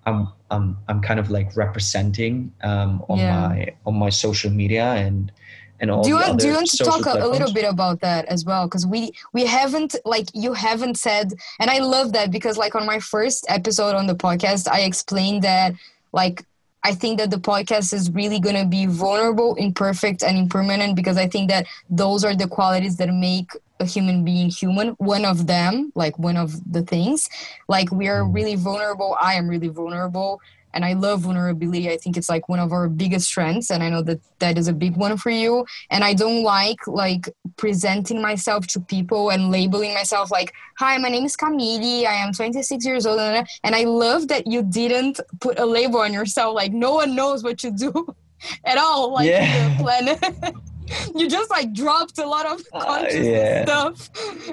I'm 0.07 0.28
I'm 0.50 0.78
I'm 0.88 1.00
kind 1.00 1.20
of 1.20 1.30
like 1.30 1.57
representing 1.57 2.53
um, 2.62 3.05
on 3.09 3.18
yeah. 3.18 3.48
my 3.48 3.74
on 3.86 3.94
my 3.94 4.11
social 4.11 4.50
media 4.50 4.84
and 4.84 5.32
and 5.80 5.90
all 5.90 6.03
do 6.03 6.11
you, 6.11 6.14
want, 6.14 6.38
do 6.38 6.46
you 6.46 6.55
want 6.55 6.68
to 6.68 6.84
talk 6.84 7.07
a, 7.07 7.24
a, 7.24 7.26
little 7.26 7.53
bit 7.53 7.64
about 7.64 8.00
that 8.00 8.24
as 8.26 8.44
well 8.44 8.66
because 8.66 8.86
we 8.86 9.11
we 9.32 9.44
haven't 9.44 9.96
like 10.05 10.28
you 10.32 10.53
haven't 10.53 10.96
said 10.96 11.32
and 11.59 11.70
i 11.70 11.78
love 11.78 12.12
that 12.12 12.30
because 12.30 12.57
like 12.57 12.76
on 12.76 12.86
my 12.86 13.00
first 13.00 13.44
episode 13.48 13.96
on 13.96 14.07
the 14.07 14.14
podcast 14.14 14.68
i 14.70 14.82
explained 14.82 15.42
that 15.42 15.74
like 16.12 16.44
I 16.84 16.94
think 16.94 17.18
that 17.18 17.30
the 17.30 17.36
podcast 17.36 17.92
is 17.92 18.11
really 18.11 18.40
going 18.40 18.57
to 18.57 18.66
be 18.66 18.86
vulnerable, 18.86 19.55
imperfect, 19.55 20.24
and 20.24 20.36
impermanent 20.36 20.96
because 20.96 21.16
I 21.16 21.28
think 21.28 21.48
that 21.48 21.66
those 21.88 22.24
are 22.24 22.34
the 22.34 22.48
qualities 22.48 22.96
that 22.96 23.09
make 23.12 23.53
a 23.81 23.85
human 23.85 24.25
being 24.25 24.49
human. 24.49 24.89
One 24.99 25.25
of 25.25 25.47
them, 25.47 25.93
like 25.95 26.18
one 26.18 26.37
of 26.37 26.53
the 26.73 26.83
things, 26.83 27.29
like 27.68 27.91
we 27.91 28.09
are 28.09 28.23
mm. 28.23 28.35
really 28.35 28.55
vulnerable. 28.55 29.16
I 29.20 29.35
am 29.35 29.49
really 29.49 29.68
vulnerable 29.68 30.41
and 30.75 30.85
i 30.85 30.93
love 30.93 31.20
vulnerability 31.20 31.91
i 31.91 31.97
think 31.97 32.16
it's 32.16 32.29
like 32.29 32.49
one 32.49 32.59
of 32.59 32.73
our 32.73 32.89
biggest 32.89 33.27
strengths 33.27 33.70
and 33.70 33.83
i 33.83 33.89
know 33.89 34.03
that 34.03 34.20
that 34.39 34.59
is 34.59 34.68
a 34.68 34.73
big 34.73 34.97
one 34.97 35.16
for 35.16 35.31
you 35.31 35.64
and 35.91 36.05
i 36.05 36.14
don't 36.14 36.43
like 36.43 36.87
like 36.87 37.29
presenting 37.57 38.20
myself 38.20 38.66
to 38.66 38.81
people 38.81 39.31
and 39.31 39.51
labeling 39.51 39.95
myself 39.95 40.31
like 40.31 40.53
hi 40.79 40.97
my 40.99 41.09
name 41.09 41.25
is 41.25 41.37
camille 41.37 42.07
i 42.07 42.14
am 42.14 42.33
26 42.33 42.85
years 42.85 43.07
old 43.07 43.20
and 43.20 43.75
i 43.75 43.85
love 43.85 44.29
that 44.29 44.47
you 44.47 44.62
didn't 44.62 45.20
put 45.41 45.59
a 45.59 45.66
label 45.66 46.01
on 46.01 46.12
yourself 46.12 46.55
like 46.55 46.73
no 46.73 46.95
one 46.95 47.14
knows 47.14 47.43
what 47.43 47.62
you 47.62 47.70
do 47.70 47.93
at 48.64 48.79
all 48.79 49.12
like 49.12 49.29
yeah. 49.29 49.77
the 49.77 49.83
planet 49.83 50.55
you 51.14 51.28
just 51.28 51.51
like 51.51 51.72
dropped 51.72 52.18
a 52.18 52.26
lot 52.26 52.47
of 52.47 52.61
uh, 52.72 52.84
conscious 52.84 53.26
uh, 53.26 53.30
yeah. 53.30 53.64
stuff. 53.64 54.11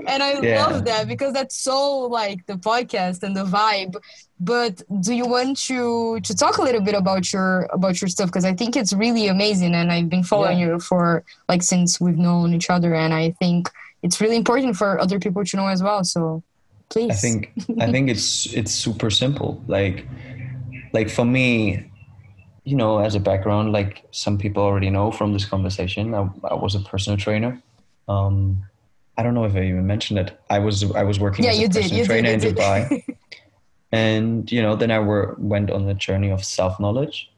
And 0.08 0.24
i 0.24 0.40
yeah. 0.42 0.66
love 0.66 0.86
that 0.86 1.08
because 1.08 1.34
that's 1.34 1.58
so 1.58 2.02
like 2.02 2.46
the 2.46 2.54
podcast 2.54 3.24
and 3.24 3.36
the 3.36 3.46
vibe. 3.46 3.96
But 4.40 4.82
do 5.02 5.14
you 5.14 5.28
want 5.28 5.58
to 5.70 6.20
to 6.22 6.36
talk 6.36 6.58
a 6.58 6.62
little 6.62 6.82
bit 6.82 6.96
about 6.96 7.32
your 7.34 7.68
about 7.72 8.02
your 8.02 8.08
stuff? 8.08 8.28
Because 8.28 8.46
i 8.46 8.54
think 8.54 8.76
it's 8.76 8.94
really 8.94 9.28
amazing 9.28 9.74
and 9.76 9.92
i've 9.92 10.10
been 10.10 10.24
following 10.24 10.60
yeah. 10.60 10.68
you 10.68 10.80
for 10.80 11.24
like 11.48 11.64
since 11.64 12.00
we've 12.00 12.18
known 12.18 12.54
each 12.54 12.70
other. 12.70 12.94
And 12.94 13.14
i 13.14 13.32
think 13.32 13.70
it's 14.02 14.22
really 14.22 14.38
important 14.38 14.78
for 14.78 15.00
other 15.00 15.20
people 15.20 15.44
to 15.44 15.58
know 15.58 15.68
as 15.68 15.84
well. 15.84 16.04
So 16.04 16.44
please. 16.90 17.12
I 17.12 17.16
think 17.16 17.52
i 17.80 17.92
think 17.92 18.10
it's 18.10 18.46
it's 18.54 18.74
super 18.74 19.10
simple. 19.10 19.64
Like 19.68 20.06
like 20.94 21.10
for 21.10 21.26
me 21.26 21.90
you 22.70 22.76
know, 22.76 23.00
as 23.00 23.16
a 23.16 23.20
background, 23.20 23.72
like 23.72 24.06
some 24.12 24.38
people 24.38 24.62
already 24.62 24.92
know 24.92 25.12
from 25.12 25.34
this 25.34 25.44
conversation, 25.44 26.14
I, 26.14 26.30
I 26.44 26.54
was 26.54 26.76
a 26.76 26.80
personal 26.80 27.18
trainer. 27.18 27.60
Um, 28.08 28.64
I 29.18 29.24
don't 29.24 29.34
know 29.34 29.46
if 29.46 29.56
I 29.56 29.64
even 29.64 29.88
mentioned 29.88 30.20
it. 30.20 30.40
I 30.52 30.60
was 30.60 30.76
I 30.92 31.04
was 31.04 31.20
working 31.20 31.46
yeah, 31.46 31.52
as 31.52 31.60
a 31.60 31.68
personal 31.68 31.90
did, 31.90 32.06
trainer 32.06 32.38
did, 32.38 32.44
in 32.44 32.56
Dubai, 32.56 33.04
and 33.92 34.52
you 34.52 34.62
know, 34.62 34.76
then 34.76 34.92
I 34.92 35.00
were, 35.00 35.36
went 35.40 35.72
on 35.72 35.88
the 35.88 35.96
journey 35.96 36.30
of 36.30 36.46
self 36.46 36.80
knowledge, 36.80 37.32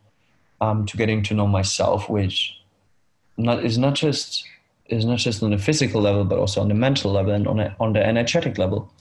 um, 0.60 0.86
to 0.88 0.98
getting 0.98 1.24
to 1.24 1.34
know 1.34 1.48
myself, 1.48 2.10
which 2.10 2.60
not 3.38 3.64
is 3.64 3.78
not 3.78 3.96
just 3.96 4.44
is 4.88 5.06
not 5.06 5.20
just 5.20 5.42
on 5.42 5.52
the 5.52 5.58
physical 5.58 6.02
level, 6.02 6.26
but 6.26 6.38
also 6.38 6.60
on 6.60 6.68
the 6.68 6.74
mental 6.74 7.12
level 7.12 7.32
and 7.32 7.48
on 7.48 7.60
a, 7.62 7.74
on 7.80 7.94
the 7.94 8.06
energetic 8.06 8.58
level. 8.58 8.92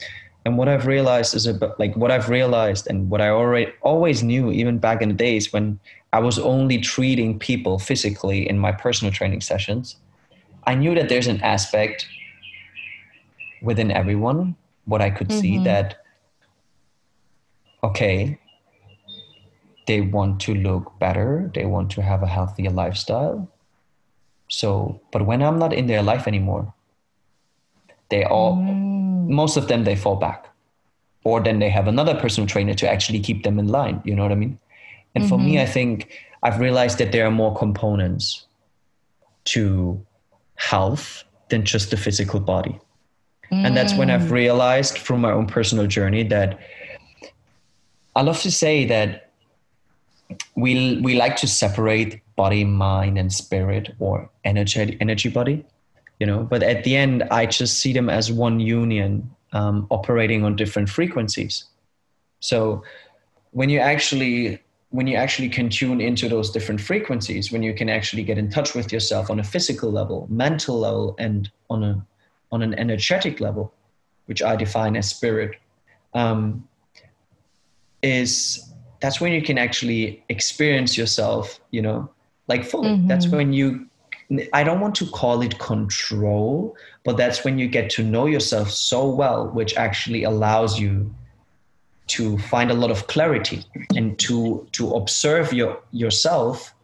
And 0.47 0.57
what 0.57 0.68
I've 0.68 0.87
realized 0.87 1.35
is 1.35 1.47
about 1.47 1.78
like 1.81 1.97
what 1.97 2.12
I've 2.12 2.28
realized 2.28 2.87
and 2.89 3.11
what 3.11 3.20
I 3.20 3.31
already 3.31 3.72
always 3.83 4.22
knew, 4.22 4.53
even 4.53 4.78
back 4.78 5.03
in 5.03 5.09
the 5.09 5.14
days 5.14 5.53
when 5.53 5.81
I 6.12 6.18
was 6.18 6.38
only 6.38 6.78
treating 6.78 7.38
people 7.38 7.78
physically 7.78 8.48
in 8.48 8.58
my 8.58 8.72
personal 8.72 9.12
training 9.12 9.40
sessions. 9.42 9.96
I 10.66 10.74
knew 10.74 10.94
that 10.94 11.08
there's 11.08 11.28
an 11.28 11.40
aspect 11.42 12.06
within 13.62 13.90
everyone, 13.90 14.56
what 14.86 15.00
I 15.00 15.11
could 15.11 15.28
mm-hmm. 15.28 15.40
see 15.40 15.58
that, 15.64 16.02
okay, 17.84 18.38
they 19.86 20.00
want 20.00 20.40
to 20.40 20.54
look 20.54 20.98
better, 20.98 21.50
they 21.54 21.66
want 21.66 21.90
to 21.92 22.02
have 22.02 22.22
a 22.22 22.26
healthier 22.26 22.70
lifestyle. 22.70 23.48
So, 24.48 25.00
but 25.12 25.26
when 25.26 25.42
I'm 25.42 25.58
not 25.58 25.72
in 25.72 25.86
their 25.86 26.02
life 26.02 26.26
anymore, 26.26 26.72
they 28.08 28.24
all, 28.24 28.56
mm. 28.56 29.28
most 29.28 29.56
of 29.56 29.68
them, 29.68 29.84
they 29.84 29.94
fall 29.94 30.16
back. 30.16 30.48
Or 31.22 31.40
then 31.40 31.61
they 31.61 31.70
have 31.70 31.86
another 31.86 32.14
personal 32.14 32.48
trainer 32.48 32.74
to 32.74 32.88
actually 32.88 33.20
keep 33.20 33.44
them 33.44 33.58
in 33.58 33.68
line. 33.68 34.00
You 34.04 34.16
know 34.16 34.22
what 34.22 34.32
I 34.32 34.36
mean? 34.36 34.58
And 35.14 35.24
mm-hmm. 35.24 35.28
for 35.28 35.38
me, 35.38 35.54
mm-hmm. 35.54 35.62
I 35.62 35.66
think 35.66 36.11
I've 36.42 36.61
realized 36.61 36.98
that 36.98 37.12
there 37.12 37.26
are 37.26 37.30
more 37.30 37.54
components 37.56 38.46
to 39.44 40.04
health 40.56 41.24
than 41.48 41.64
just 41.64 41.90
the 41.90 41.96
physical 41.96 42.40
body. 42.40 42.78
Mm. 43.52 43.66
And 43.66 43.76
that's 43.76 43.94
when 43.94 44.11
I've 44.11 44.28
mm. 44.28 44.30
realized 44.30 44.98
from 44.98 45.20
my 45.20 45.32
own 45.32 45.46
personal 45.46 45.86
journey 45.86 46.22
that 46.24 46.58
I 48.14 48.22
love 48.22 48.40
to 48.42 48.50
say 48.50 48.84
that 48.86 49.30
we 50.54 51.00
we 51.00 51.14
like 51.16 51.36
to 51.36 51.46
separate 51.46 52.20
body, 52.36 52.64
mind, 52.64 53.18
and 53.18 53.32
spirit 53.32 53.94
or 53.98 54.30
energy 54.44 54.96
energy 55.00 55.28
body, 55.28 55.64
you 56.20 56.26
know. 56.26 56.44
But 56.44 56.62
at 56.62 56.84
the 56.84 56.96
end, 56.96 57.24
I 57.30 57.46
just 57.46 57.80
see 57.80 57.92
them 57.92 58.08
as 58.08 58.30
one 58.30 58.61
union 58.61 59.34
um, 59.52 59.86
operating 59.90 60.44
on 60.44 60.56
different 60.56 60.88
frequencies. 60.88 61.64
So 62.40 62.84
when 63.50 63.68
you 63.68 63.80
actually 63.80 64.61
when 64.91 65.07
you 65.07 65.16
actually 65.16 65.49
can 65.49 65.70
tune 65.70 66.01
into 66.01 66.28
those 66.28 66.51
different 66.51 66.80
frequencies, 66.80 67.53
when 67.53 67.62
you 67.62 67.72
can 67.72 67.88
actually 67.88 68.24
get 68.24 68.38
in 68.38 68.51
touch 68.51 68.74
with 68.74 68.93
yourself 68.93 69.30
on 69.30 69.38
a 69.38 69.45
physical 69.45 69.91
level, 69.91 70.26
mental 70.28 70.78
level, 70.78 71.14
and 71.18 71.51
on 71.68 71.84
a 71.84 72.07
on 72.53 72.62
an 72.62 72.74
energetic 72.74 73.38
level, 73.41 73.72
which 74.26 74.43
I 74.43 74.57
define 74.57 74.97
as 74.97 75.09
spirit, 75.09 75.57
um, 76.14 76.68
is 78.03 78.72
that's 79.01 79.20
when 79.20 79.32
you 79.32 79.43
can 79.43 79.59
actually 79.59 80.24
experience 80.28 80.99
yourself, 80.99 81.61
you 81.70 81.82
know, 81.82 82.11
like 82.49 82.64
fully. 82.64 82.91
Mm-hmm. 82.91 83.07
That's 83.07 83.28
when 83.28 83.53
you 83.53 83.86
I 84.53 84.62
don't 84.62 84.80
want 84.80 84.95
to 84.97 85.07
call 85.07 85.43
it 85.43 85.59
control, 85.59 86.76
but 87.05 87.16
that's 87.16 87.45
when 87.45 87.59
you 87.59 87.68
get 87.68 87.91
to 87.91 88.03
know 88.05 88.26
yourself 88.26 88.70
so 88.70 89.09
well, 89.09 89.49
which 89.49 89.76
actually 89.76 90.24
allows 90.24 90.78
you 90.78 91.14
to 92.11 92.38
find 92.38 92.70
a 92.70 92.74
lot 92.74 92.90
of 92.90 93.06
clarity 93.06 93.64
and 93.96 94.18
to 94.18 94.66
to 94.72 94.92
observe 94.94 95.52
your 95.52 95.80
yourself 95.92 96.74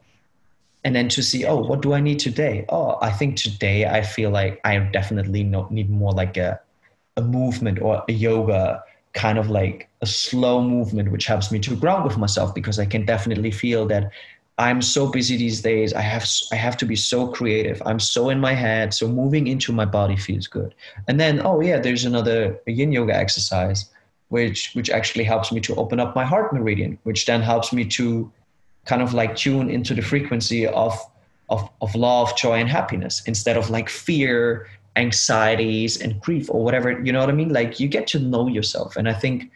and 0.84 0.94
then 0.94 1.08
to 1.08 1.22
see 1.22 1.44
oh 1.44 1.56
what 1.56 1.82
do 1.82 1.92
i 1.92 2.00
need 2.00 2.18
today? 2.18 2.64
Oh 2.68 2.96
i 3.02 3.10
think 3.10 3.36
today 3.36 3.86
i 3.86 4.02
feel 4.02 4.30
like 4.30 4.60
i 4.64 4.78
definitely 4.78 5.42
need 5.70 5.90
more 5.90 6.12
like 6.12 6.36
a, 6.36 6.60
a 7.16 7.22
movement 7.22 7.80
or 7.82 8.04
a 8.08 8.12
yoga 8.12 8.82
kind 9.14 9.38
of 9.38 9.50
like 9.50 9.88
a 10.02 10.06
slow 10.06 10.62
movement 10.62 11.10
which 11.10 11.26
helps 11.26 11.50
me 11.50 11.58
to 11.58 11.74
ground 11.74 12.04
with 12.04 12.18
myself 12.18 12.54
because 12.54 12.78
i 12.78 12.86
can 12.86 13.04
definitely 13.04 13.50
feel 13.50 13.86
that 13.86 14.12
i'm 14.58 14.80
so 14.80 15.10
busy 15.10 15.36
these 15.36 15.60
days. 15.60 15.92
I 15.92 16.00
have 16.00 16.26
i 16.52 16.56
have 16.56 16.76
to 16.78 16.86
be 16.86 16.96
so 16.96 17.28
creative. 17.28 17.82
I'm 17.84 18.00
so 18.00 18.30
in 18.30 18.40
my 18.40 18.54
head. 18.54 18.94
So 18.94 19.06
moving 19.06 19.48
into 19.48 19.70
my 19.72 19.84
body 19.84 20.16
feels 20.16 20.46
good. 20.46 20.74
And 21.08 21.20
then 21.20 21.42
oh 21.44 21.60
yeah 21.60 21.78
there's 21.78 22.06
another 22.06 22.58
yin 22.66 22.92
yoga 22.92 23.14
exercise 23.14 23.90
which 24.28 24.70
which 24.74 24.90
actually 24.90 25.24
helps 25.24 25.52
me 25.52 25.60
to 25.60 25.74
open 25.76 26.00
up 26.00 26.14
my 26.14 26.24
heart 26.24 26.52
meridian 26.52 26.98
which 27.04 27.26
then 27.26 27.40
helps 27.42 27.72
me 27.72 27.84
to 27.84 28.30
kind 28.84 29.02
of 29.02 29.12
like 29.14 29.36
tune 29.36 29.68
into 29.68 29.94
the 29.94 30.02
frequency 30.02 30.66
of 30.66 30.98
of, 31.48 31.68
of 31.80 31.94
love, 31.94 32.36
joy, 32.36 32.54
and 32.54 32.68
happiness 32.68 33.22
instead 33.26 33.56
of 33.56 33.70
like 33.70 33.88
fear, 33.88 34.68
anxieties, 34.96 36.00
and 36.00 36.20
grief 36.20 36.48
or 36.50 36.64
whatever. 36.64 37.00
You 37.02 37.12
know 37.12 37.20
what 37.20 37.28
I 37.28 37.32
mean? 37.32 37.52
Like 37.52 37.78
you 37.78 37.88
get 37.88 38.06
to 38.08 38.18
know 38.18 38.48
yourself. 38.48 38.96
And 38.96 39.08
I 39.08 39.12
think 39.12 39.50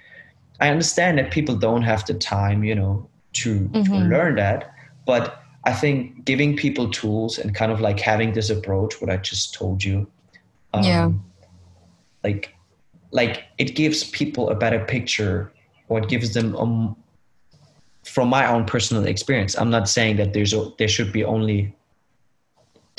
I 0.60 0.68
understand 0.68 1.18
that 1.18 1.30
people 1.30 1.56
don't 1.56 1.82
have 1.82 2.06
the 2.06 2.14
time, 2.14 2.62
you 2.64 2.74
know, 2.74 3.08
to, 3.34 3.60
mm-hmm. 3.60 3.82
to 3.82 3.98
learn 3.98 4.36
that. 4.36 4.74
But 5.06 5.42
I 5.64 5.72
think 5.72 6.24
giving 6.24 6.56
people 6.56 6.90
tools 6.90 7.38
and 7.38 7.54
kind 7.54 7.72
of 7.72 7.80
like 7.80 7.98
having 7.98 8.32
this 8.32 8.50
approach, 8.50 9.00
what 9.00 9.10
I 9.10 9.16
just 9.16 9.54
told 9.54 9.82
you, 9.82 10.06
um, 10.72 10.84
yeah, 10.84 11.10
like, 12.22 12.54
like 13.12 13.44
it 13.58 13.74
gives 13.74 14.04
people 14.04 14.50
a 14.50 14.54
better 14.54 14.84
picture, 14.84 15.52
or 15.88 15.98
it 15.98 16.08
gives 16.08 16.34
them 16.34 16.54
a, 16.54 16.96
from 18.04 18.28
my 18.28 18.46
own 18.46 18.64
personal 18.64 19.04
experience 19.06 19.54
i'm 19.58 19.68
not 19.68 19.86
saying 19.86 20.16
that 20.16 20.32
there's 20.32 20.54
a, 20.54 20.70
there 20.78 20.88
should 20.88 21.12
be 21.12 21.22
only 21.22 21.74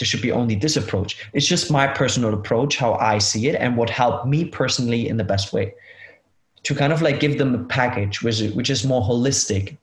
there 0.02 0.06
should 0.08 0.22
be 0.24 0.32
only 0.32 0.56
this 0.56 0.78
approach. 0.78 1.30
It's 1.34 1.46
just 1.46 1.70
my 1.70 1.86
personal 1.86 2.34
approach 2.34 2.76
how 2.76 2.94
i 2.96 3.20
see 3.20 3.48
it 3.50 3.56
and 3.56 3.78
what 3.78 3.88
helped 3.88 4.26
me 4.26 4.46
personally 4.46 5.08
in 5.08 5.18
the 5.18 5.24
best 5.24 5.54
way. 5.54 5.76
To 6.64 6.74
kind 6.74 6.92
of 6.92 7.04
like 7.04 7.20
give 7.20 7.38
them 7.38 7.54
a 7.54 7.64
package 7.66 8.24
which 8.24 8.42
is, 8.42 8.54
which 8.54 8.72
is 8.72 8.84
more 8.84 9.04
holistic 9.04 9.78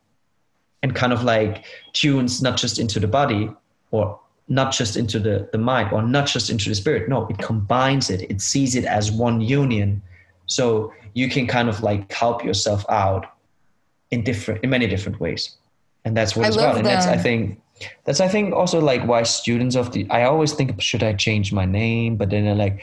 and 0.82 0.92
kind 0.94 1.12
of 1.12 1.22
like 1.22 1.66
tunes 1.92 2.42
not 2.42 2.56
just 2.56 2.80
into 2.80 2.98
the 2.98 3.06
body 3.06 3.48
or 3.92 4.18
not 4.48 4.72
just 4.72 4.96
into 4.96 5.20
the, 5.20 5.48
the 5.52 5.58
mind 5.58 5.92
or 5.92 6.02
not 6.02 6.26
just 6.26 6.50
into 6.50 6.68
the 6.68 6.74
spirit. 6.74 7.08
No 7.08 7.28
it 7.28 7.38
combines 7.38 8.10
it. 8.10 8.22
It 8.28 8.40
sees 8.40 8.74
it 8.74 8.86
as 8.86 9.12
one 9.12 9.40
union 9.40 10.02
so 10.48 10.92
you 11.14 11.28
can 11.28 11.46
kind 11.46 11.68
of 11.68 11.82
like 11.82 12.10
help 12.12 12.44
yourself 12.44 12.84
out 12.88 13.26
in 14.10 14.24
different 14.24 14.64
in 14.64 14.70
many 14.70 14.86
different 14.86 15.20
ways. 15.20 15.56
And 16.04 16.16
that's 16.16 16.34
what 16.34 16.46
I 16.46 16.48
it's 16.48 16.56
about. 16.56 16.76
And 16.76 16.86
that's 16.86 17.06
i 17.06 17.16
think 17.16 17.60
that's 18.04 18.20
i 18.20 18.26
think 18.26 18.52
also 18.54 18.80
like 18.80 19.06
why 19.06 19.22
students 19.22 19.76
of 19.76 19.92
the 19.92 20.08
i 20.10 20.24
always 20.24 20.52
think 20.52 20.80
should 20.82 21.02
i 21.02 21.12
change 21.12 21.52
my 21.52 21.64
name? 21.64 22.16
But 22.16 22.30
then 22.30 22.58
like 22.58 22.82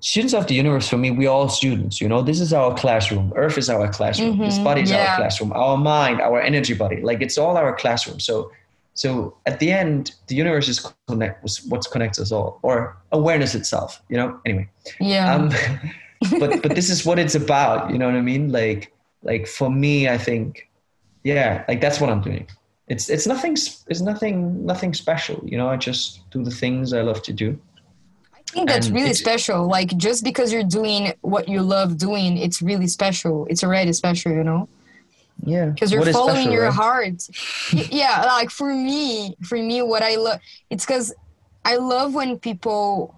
students 0.00 0.32
of 0.32 0.46
the 0.46 0.54
universe 0.54 0.88
for 0.88 0.96
me 0.96 1.10
we 1.10 1.26
all 1.26 1.48
students 1.48 2.00
you 2.00 2.08
know? 2.08 2.22
This 2.22 2.40
is 2.40 2.52
our 2.52 2.74
classroom. 2.74 3.32
Earth 3.36 3.58
is 3.58 3.68
our 3.68 3.88
classroom. 3.92 4.34
Mm-hmm, 4.34 4.44
this 4.44 4.58
body 4.58 4.82
is 4.82 4.90
yeah. 4.90 5.10
our 5.10 5.16
classroom. 5.16 5.52
Our 5.52 5.76
mind 5.76 6.20
our 6.20 6.40
energy 6.40 6.74
body. 6.74 7.02
Like 7.02 7.20
it's 7.20 7.36
all 7.36 7.56
our 7.56 7.74
classroom. 7.74 8.20
So 8.20 8.52
so 8.94 9.36
at 9.46 9.58
the 9.58 9.72
end 9.72 10.12
the 10.28 10.36
universe 10.36 10.68
is 10.68 10.78
connect 11.08 11.44
what 11.68 11.84
connects 11.90 12.20
us 12.20 12.30
all 12.30 12.60
or 12.62 12.96
awareness 13.10 13.54
itself 13.54 14.00
you 14.08 14.16
know? 14.16 14.38
Anyway. 14.46 14.68
Yeah. 15.00 15.34
Um, 15.34 15.50
but 16.38 16.62
but 16.62 16.74
this 16.74 16.90
is 16.90 17.04
what 17.06 17.18
it's 17.18 17.34
about 17.34 17.90
you 17.90 17.98
know 17.98 18.06
what 18.06 18.14
i 18.14 18.20
mean? 18.20 18.52
Like 18.52 18.92
like 19.22 19.46
for 19.46 19.70
me 19.70 20.08
i 20.08 20.16
think 20.16 20.68
yeah 21.24 21.64
like 21.68 21.80
that's 21.80 22.00
what 22.00 22.10
i'm 22.10 22.20
doing. 22.20 22.46
It's 22.88 23.08
it's 23.08 23.26
nothing 23.26 23.52
it's 23.52 24.00
nothing 24.00 24.66
nothing 24.66 24.94
special 24.94 25.40
you 25.44 25.56
know? 25.56 25.68
I 25.68 25.76
just 25.76 26.28
do 26.30 26.42
the 26.42 26.50
things 26.50 26.92
i 26.92 27.02
love 27.02 27.22
to 27.22 27.32
do. 27.32 27.58
I 28.34 28.38
think 28.52 28.68
that's 28.68 28.88
and 28.88 28.96
really 28.96 29.14
special. 29.14 29.68
Like 29.68 29.96
just 29.96 30.24
because 30.24 30.52
you're 30.52 30.64
doing 30.64 31.12
what 31.20 31.48
you 31.48 31.62
love 31.62 31.98
doing 31.98 32.36
it's 32.36 32.60
really 32.60 32.88
special. 32.88 33.46
It's 33.48 33.62
already 33.62 33.92
special 33.92 34.32
you 34.32 34.42
know? 34.42 34.68
Yeah. 35.44 35.66
Because 35.66 35.92
you're 35.92 36.04
following 36.12 36.36
special, 36.36 36.52
your 36.52 36.64
right? 36.64 36.74
heart. 36.74 37.28
Yeah 37.72 38.24
like 38.24 38.50
for 38.50 38.74
me 38.74 39.36
for 39.42 39.56
me 39.56 39.82
what 39.82 40.02
i 40.02 40.16
love 40.16 40.40
it's 40.68 40.84
because 40.84 41.14
i 41.64 41.76
love 41.76 42.14
when 42.14 42.38
people 42.38 43.14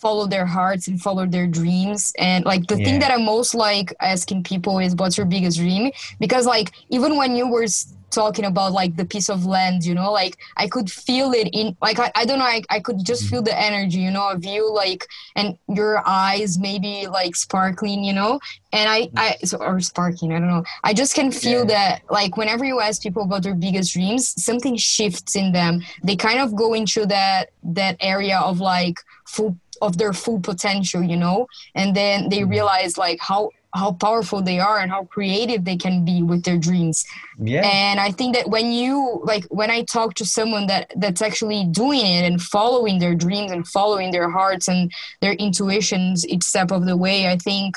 follow 0.00 0.26
their 0.26 0.46
hearts 0.46 0.88
and 0.88 1.00
follow 1.00 1.26
their 1.26 1.46
dreams 1.46 2.12
and 2.18 2.44
like 2.44 2.66
the 2.66 2.78
yeah. 2.78 2.84
thing 2.84 2.98
that 2.98 3.10
i 3.10 3.16
most 3.16 3.54
like 3.54 3.92
asking 4.00 4.42
people 4.42 4.78
is 4.78 4.94
what's 4.96 5.16
your 5.16 5.26
biggest 5.26 5.58
dream 5.58 5.90
because 6.20 6.46
like 6.46 6.72
even 6.90 7.16
when 7.16 7.34
you 7.36 7.48
were 7.48 7.66
talking 8.10 8.46
about 8.46 8.72
like 8.72 8.96
the 8.96 9.04
piece 9.04 9.28
of 9.28 9.44
land 9.44 9.84
you 9.84 9.94
know 9.94 10.10
like 10.10 10.38
i 10.56 10.66
could 10.66 10.90
feel 10.90 11.32
it 11.32 11.48
in 11.52 11.76
like 11.82 11.98
i, 11.98 12.10
I 12.14 12.24
don't 12.24 12.38
know 12.38 12.44
I, 12.44 12.62
I 12.70 12.80
could 12.80 13.04
just 13.04 13.24
mm-hmm. 13.24 13.36
feel 13.36 13.42
the 13.42 13.58
energy 13.58 13.98
you 13.98 14.10
know 14.10 14.30
of 14.30 14.44
you 14.44 14.72
like 14.72 15.06
and 15.36 15.58
your 15.68 16.02
eyes 16.06 16.58
maybe 16.58 17.06
like 17.06 17.36
sparkling 17.36 18.02
you 18.02 18.12
know 18.12 18.40
and 18.72 18.88
i 18.88 19.10
i 19.16 19.36
so, 19.44 19.58
or 19.58 19.80
sparking 19.80 20.32
i 20.32 20.38
don't 20.38 20.48
know 20.48 20.64
i 20.84 20.94
just 20.94 21.14
can 21.14 21.30
feel 21.30 21.60
yeah. 21.60 21.74
that 21.76 22.02
like 22.10 22.36
whenever 22.36 22.64
you 22.64 22.80
ask 22.80 23.02
people 23.02 23.22
about 23.22 23.42
their 23.42 23.54
biggest 23.54 23.92
dreams 23.92 24.42
something 24.42 24.76
shifts 24.76 25.36
in 25.36 25.52
them 25.52 25.82
they 26.02 26.16
kind 26.16 26.38
of 26.38 26.56
go 26.56 26.74
into 26.74 27.04
that 27.04 27.50
that 27.62 27.96
area 28.00 28.38
of 28.38 28.60
like 28.60 28.98
full 29.26 29.56
of 29.82 29.98
their 29.98 30.12
full 30.12 30.40
potential 30.40 31.02
you 31.02 31.16
know? 31.16 31.46
And 31.74 31.94
then 31.94 32.28
they 32.28 32.40
mm-hmm. 32.40 32.50
realize 32.50 32.98
like 32.98 33.18
how 33.20 33.50
how 33.74 33.92
powerful 33.92 34.40
they 34.40 34.58
are 34.58 34.78
and 34.78 34.90
how 34.90 35.04
creative 35.04 35.64
they 35.64 35.76
can 35.76 36.04
be 36.04 36.22
with 36.22 36.42
their 36.42 36.56
dreams. 36.56 37.04
Yeah. 37.38 37.66
And 37.66 38.00
i 38.00 38.10
think 38.10 38.34
that 38.34 38.48
when 38.48 38.72
you 38.72 39.20
like 39.24 39.44
when 39.46 39.70
i 39.70 39.82
talk 39.82 40.14
to 40.14 40.24
someone 40.24 40.66
that 40.68 40.92
that's 40.96 41.22
actually 41.22 41.64
doing 41.66 42.00
it 42.00 42.24
and 42.24 42.40
following 42.40 42.98
their 42.98 43.14
dreams 43.14 43.52
and 43.52 43.66
following 43.66 44.10
their 44.10 44.30
hearts 44.30 44.68
and 44.68 44.90
their 45.20 45.34
intuitions 45.34 46.26
each 46.26 46.44
step 46.44 46.70
of 46.70 46.86
the 46.86 46.96
way 46.96 47.28
i 47.28 47.36
think 47.36 47.76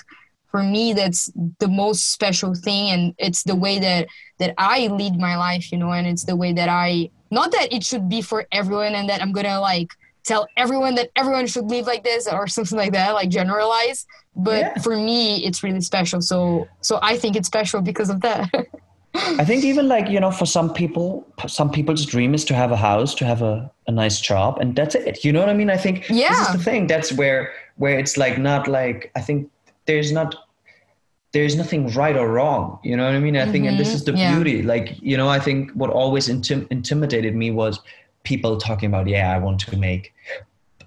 for 0.49 0.63
me 0.63 0.93
that's 0.93 1.31
the 1.59 1.67
most 1.67 2.11
special 2.11 2.53
thing. 2.53 2.91
And 2.91 3.15
it's 3.17 3.43
the 3.43 3.55
way 3.55 3.79
that 3.79 4.07
that 4.39 4.53
i 4.57 4.87
lead 4.87 5.15
my 5.17 5.35
life 5.37 5.71
you 5.71 5.77
know? 5.77 5.91
And 5.91 6.07
it's 6.07 6.25
the 6.25 6.35
way 6.35 6.53
that 6.53 6.69
i 6.69 7.09
not 7.31 7.51
that 7.51 7.73
it 7.73 7.83
should 7.83 8.09
be 8.09 8.21
for 8.21 8.45
everyone 8.51 8.93
and 8.95 9.09
that 9.09 9.21
i'm 9.21 9.31
gonna 9.31 9.59
like 9.59 9.91
tell 10.23 10.47
everyone 10.57 10.95
that 10.95 11.09
everyone 11.15 11.47
should 11.47 11.65
live 11.65 11.87
like 11.87 12.03
this 12.03 12.27
or 12.27 12.47
something 12.47 12.77
like 12.77 12.91
that 12.91 13.13
like 13.13 13.29
generalize 13.29 14.05
but 14.35 14.59
yeah. 14.59 14.81
for 14.81 14.95
me 14.95 15.43
it's 15.45 15.63
really 15.63 15.81
special 15.81 16.21
so 16.21 16.67
so 16.81 16.99
i 17.01 17.17
think 17.17 17.35
it's 17.35 17.47
special 17.47 17.81
because 17.81 18.09
of 18.09 18.21
that 18.21 18.49
i 19.15 19.43
think 19.43 19.63
even 19.63 19.87
like 19.87 20.07
you 20.09 20.19
know 20.19 20.31
for 20.31 20.45
some 20.45 20.73
people 20.73 21.27
some 21.47 21.69
people's 21.69 22.05
dream 22.05 22.33
is 22.33 22.45
to 22.45 22.53
have 22.53 22.71
a 22.71 22.77
house 22.77 23.13
to 23.13 23.25
have 23.25 23.41
a, 23.41 23.69
a 23.87 23.91
nice 23.91 24.21
job 24.21 24.57
and 24.59 24.75
that's 24.75 24.95
it 24.95 25.23
you 25.25 25.33
know 25.33 25.39
what 25.39 25.49
i 25.49 25.53
mean 25.53 25.69
i 25.69 25.77
think 25.77 26.07
yeah. 26.09 26.29
this 26.29 26.47
is 26.47 26.53
the 26.53 26.63
thing 26.63 26.87
that's 26.87 27.11
where 27.13 27.51
where 27.77 27.97
it's 27.97 28.15
like 28.17 28.37
not 28.37 28.67
like 28.67 29.11
i 29.15 29.21
think 29.21 29.49
there's 29.85 30.11
not 30.11 30.35
there's 31.33 31.55
nothing 31.55 31.87
right 31.93 32.15
or 32.15 32.27
wrong 32.27 32.79
you 32.83 32.95
know 32.95 33.05
what 33.05 33.15
i 33.15 33.19
mean 33.19 33.35
i 33.35 33.45
think 33.45 33.63
mm-hmm. 33.63 33.69
and 33.69 33.79
this 33.79 33.89
mm-hmm. 33.89 33.95
is 33.95 34.05
the 34.05 34.13
yeah. 34.13 34.33
beauty 34.33 34.61
like 34.61 34.95
you 35.01 35.17
know 35.17 35.27
i 35.27 35.39
think 35.39 35.71
what 35.71 35.89
always 35.89 36.27
intim- 36.29 36.67
intimidated 36.71 37.35
me 37.35 37.51
was 37.51 37.79
people 38.23 38.57
talking 38.57 38.87
about, 38.87 39.07
yeah, 39.07 39.33
I 39.33 39.37
want 39.37 39.59
to 39.61 39.77
make 39.77 40.13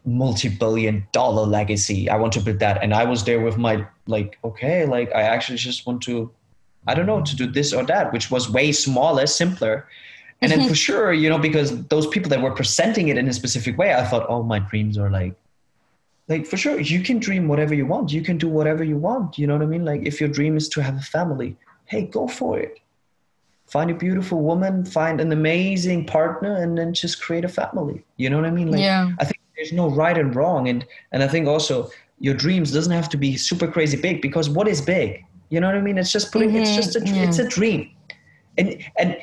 multi-billion 0.05 1.07
dollar 1.13 1.47
legacy. 1.47 2.09
I 2.11 2.17
want 2.17 2.33
to 2.35 2.41
build 2.41 2.59
that. 2.59 2.83
And 2.83 2.93
I 2.95 3.05
was 3.05 3.25
there 3.25 3.41
with 3.41 3.57
my 3.57 3.87
like, 4.07 4.39
okay, 4.45 4.85
like 4.85 5.11
I 5.15 5.23
actually 5.23 5.59
just 5.59 5.87
want 5.87 6.03
to, 6.03 6.31
I 6.87 6.95
don't 6.95 7.07
know, 7.07 7.23
to 7.23 7.37
do 7.37 7.47
this 7.47 7.73
or 7.73 7.85
that, 7.85 8.13
which 8.13 8.31
was 8.31 8.51
way 8.51 8.73
smaller, 8.73 9.27
simpler. 9.27 9.89
And 10.43 10.51
then 10.51 10.61
mm-hmm. 10.61 10.69
for 10.69 10.75
sure, 10.75 11.13
you 11.13 11.31
know, 11.31 11.39
because 11.39 11.87
those 11.87 12.07
people 12.07 12.29
that 12.31 12.43
were 12.43 12.51
presenting 12.51 13.09
it 13.09 13.17
in 13.17 13.29
a 13.29 13.33
specific 13.33 13.79
way, 13.79 13.95
I 13.95 14.05
thought, 14.05 14.27
oh, 14.29 14.43
my 14.43 14.59
dreams 14.59 14.99
are 14.99 15.11
like, 15.11 15.35
like 16.29 16.47
for 16.47 16.57
sure, 16.57 16.81
you 16.81 17.03
can 17.03 17.19
dream 17.19 17.49
whatever 17.49 17.75
you 17.75 17.87
want. 17.87 18.13
You 18.13 18.23
can 18.23 18.37
do 18.37 18.49
whatever 18.49 18.85
you 18.85 18.97
want. 18.97 19.39
You 19.39 19.47
know 19.47 19.55
what 19.55 19.63
I 19.63 19.67
mean? 19.67 19.85
Like 19.85 20.03
if 20.03 20.21
your 20.21 20.29
dream 20.29 20.57
is 20.57 20.69
to 20.71 20.83
have 20.83 20.97
a 20.97 21.03
family, 21.03 21.57
hey, 21.87 22.07
go 22.07 22.29
for 22.29 22.59
it 22.59 22.81
find 23.67 23.91
a 23.91 23.95
beautiful 23.95 24.41
woman, 24.41 24.85
find 24.85 25.21
an 25.21 25.33
amazing 25.33 26.07
partner, 26.07 26.55
and 26.57 26.77
then 26.77 26.95
just 26.95 27.21
create 27.21 27.45
a 27.45 27.49
family. 27.49 28.05
You 28.17 28.31
know 28.31 28.37
what 28.37 28.47
I 28.47 28.51
mean? 28.51 28.71
Like, 28.71 28.81
yeah. 28.81 29.11
I 29.19 29.25
think 29.25 29.41
there's 29.57 29.73
no 29.73 29.89
right 29.91 30.17
and 30.17 30.35
wrong, 30.35 30.69
and 30.69 30.85
and 31.13 31.23
I 31.23 31.29
think 31.29 31.47
also 31.47 31.91
your 32.21 32.35
dreams 32.35 32.73
doesn't 32.73 32.93
have 32.93 33.09
to 33.11 33.17
be 33.17 33.37
super 33.37 33.67
crazy 33.67 34.01
big 34.01 34.23
because 34.23 34.49
what 34.49 34.69
is 34.69 34.81
big? 34.81 35.25
You 35.51 35.61
know 35.61 35.67
what 35.67 35.77
I 35.77 35.81
mean? 35.81 35.99
It's 35.99 36.13
just 36.13 36.33
putting. 36.33 36.51
Mm-hmm. 36.51 36.59
It's 36.59 36.75
just 36.75 36.97
a. 36.97 37.01
Yeah. 37.05 37.29
It's 37.29 37.39
a 37.39 37.49
dream, 37.49 37.91
and 38.59 38.83
and 38.99 39.17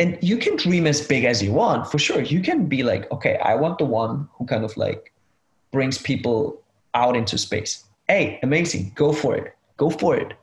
and 0.00 0.18
you 0.22 0.36
can 0.38 0.56
dream 0.56 0.86
as 0.86 1.06
big 1.06 1.24
as 1.24 1.42
you 1.42 1.52
want 1.52 1.90
for 1.90 1.98
sure. 1.98 2.20
You 2.20 2.40
can 2.40 2.66
be 2.66 2.82
like, 2.82 3.10
okay, 3.12 3.38
I 3.38 3.54
want 3.54 3.78
the 3.78 3.84
one 3.84 4.28
who 4.34 4.46
kind 4.46 4.64
of 4.64 4.76
like 4.76 5.12
brings 5.72 5.98
people 5.98 6.62
out 6.94 7.16
into 7.16 7.38
space. 7.38 7.84
Hey, 8.08 8.38
amazing! 8.42 8.92
Go 8.94 9.12
for 9.12 9.36
it. 9.36 9.56
Go 9.76 9.90
for 9.90 10.16
it. 10.16 10.34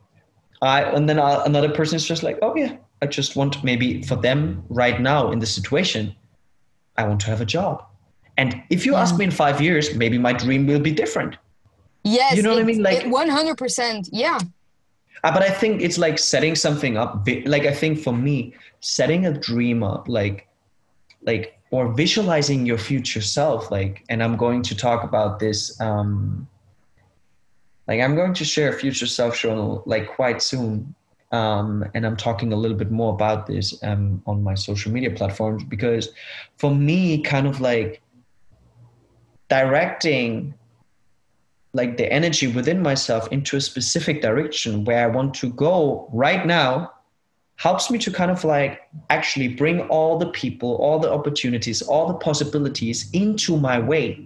I 0.61 0.83
and 0.83 1.09
then 1.09 1.19
I, 1.19 1.43
another 1.45 1.69
person 1.69 1.95
is 1.95 2.05
just 2.05 2.23
like, 2.23 2.39
oh 2.41 2.55
yeah, 2.55 2.77
I 3.01 3.07
just 3.07 3.35
want 3.35 3.63
maybe 3.63 4.03
for 4.03 4.15
them 4.15 4.63
right 4.69 4.99
now 4.99 5.31
in 5.31 5.39
the 5.39 5.45
situation, 5.45 6.15
I 6.97 7.07
want 7.07 7.19
to 7.21 7.27
have 7.27 7.41
a 7.41 7.45
job. 7.45 7.83
And 8.37 8.61
if 8.69 8.85
you 8.85 8.93
yeah. 8.93 9.01
ask 9.01 9.17
me 9.17 9.25
in 9.25 9.31
five 9.31 9.61
years, 9.61 9.95
maybe 9.95 10.17
my 10.17 10.33
dream 10.33 10.67
will 10.67 10.79
be 10.79 10.91
different. 10.91 11.37
Yes. 12.03 12.35
You 12.35 12.43
know 12.43 12.53
what 12.53 12.59
I 12.59 12.63
mean? 12.63 12.81
Like 12.81 13.03
100%. 13.03 14.09
Yeah. 14.11 14.39
Uh, 15.23 15.31
but 15.31 15.43
I 15.43 15.49
think 15.49 15.81
it's 15.81 15.97
like 15.97 16.17
setting 16.17 16.55
something 16.55 16.97
up. 16.97 17.27
Like 17.45 17.65
I 17.65 17.73
think 17.73 17.99
for 17.99 18.13
me, 18.13 18.55
setting 18.79 19.25
a 19.25 19.33
dream 19.33 19.83
up, 19.83 20.07
like, 20.07 20.47
like 21.23 21.61
or 21.71 21.93
visualizing 21.93 22.65
your 22.65 22.77
future 22.77 23.21
self 23.21 23.71
like 23.71 24.03
and 24.09 24.21
i'm 24.21 24.35
going 24.35 24.61
to 24.61 24.75
talk 24.75 25.03
about 25.03 25.39
this 25.39 25.79
um 25.81 26.47
like 27.87 27.99
i'm 27.99 28.15
going 28.15 28.33
to 28.33 28.45
share 28.45 28.69
a 28.69 28.73
future 28.73 29.07
self 29.07 29.39
journal 29.39 29.81
like 29.85 30.07
quite 30.09 30.41
soon 30.41 30.93
um, 31.31 31.85
and 31.93 32.05
i'm 32.05 32.17
talking 32.17 32.53
a 32.53 32.55
little 32.55 32.77
bit 32.77 32.91
more 32.91 33.13
about 33.13 33.47
this 33.47 33.81
um, 33.83 34.21
on 34.25 34.43
my 34.43 34.53
social 34.53 34.91
media 34.91 35.11
platforms 35.11 35.63
because 35.63 36.09
for 36.57 36.73
me 36.73 37.21
kind 37.21 37.47
of 37.47 37.61
like 37.61 38.01
directing 39.49 40.53
like 41.73 41.97
the 41.97 42.11
energy 42.11 42.47
within 42.47 42.81
myself 42.81 43.27
into 43.31 43.55
a 43.55 43.61
specific 43.61 44.21
direction 44.21 44.83
where 44.85 45.03
i 45.03 45.07
want 45.07 45.33
to 45.33 45.51
go 45.53 46.09
right 46.11 46.45
now 46.45 46.91
helps 47.61 47.91
me 47.91 47.99
to 47.99 48.09
kind 48.09 48.31
of 48.31 48.43
like 48.43 48.81
actually 49.11 49.47
bring 49.47 49.81
all 49.81 50.17
the 50.17 50.25
people, 50.31 50.77
all 50.77 50.97
the 50.97 51.11
opportunities, 51.11 51.83
all 51.83 52.07
the 52.07 52.15
possibilities 52.15 53.07
into 53.13 53.55
my 53.55 53.77
way 53.77 54.25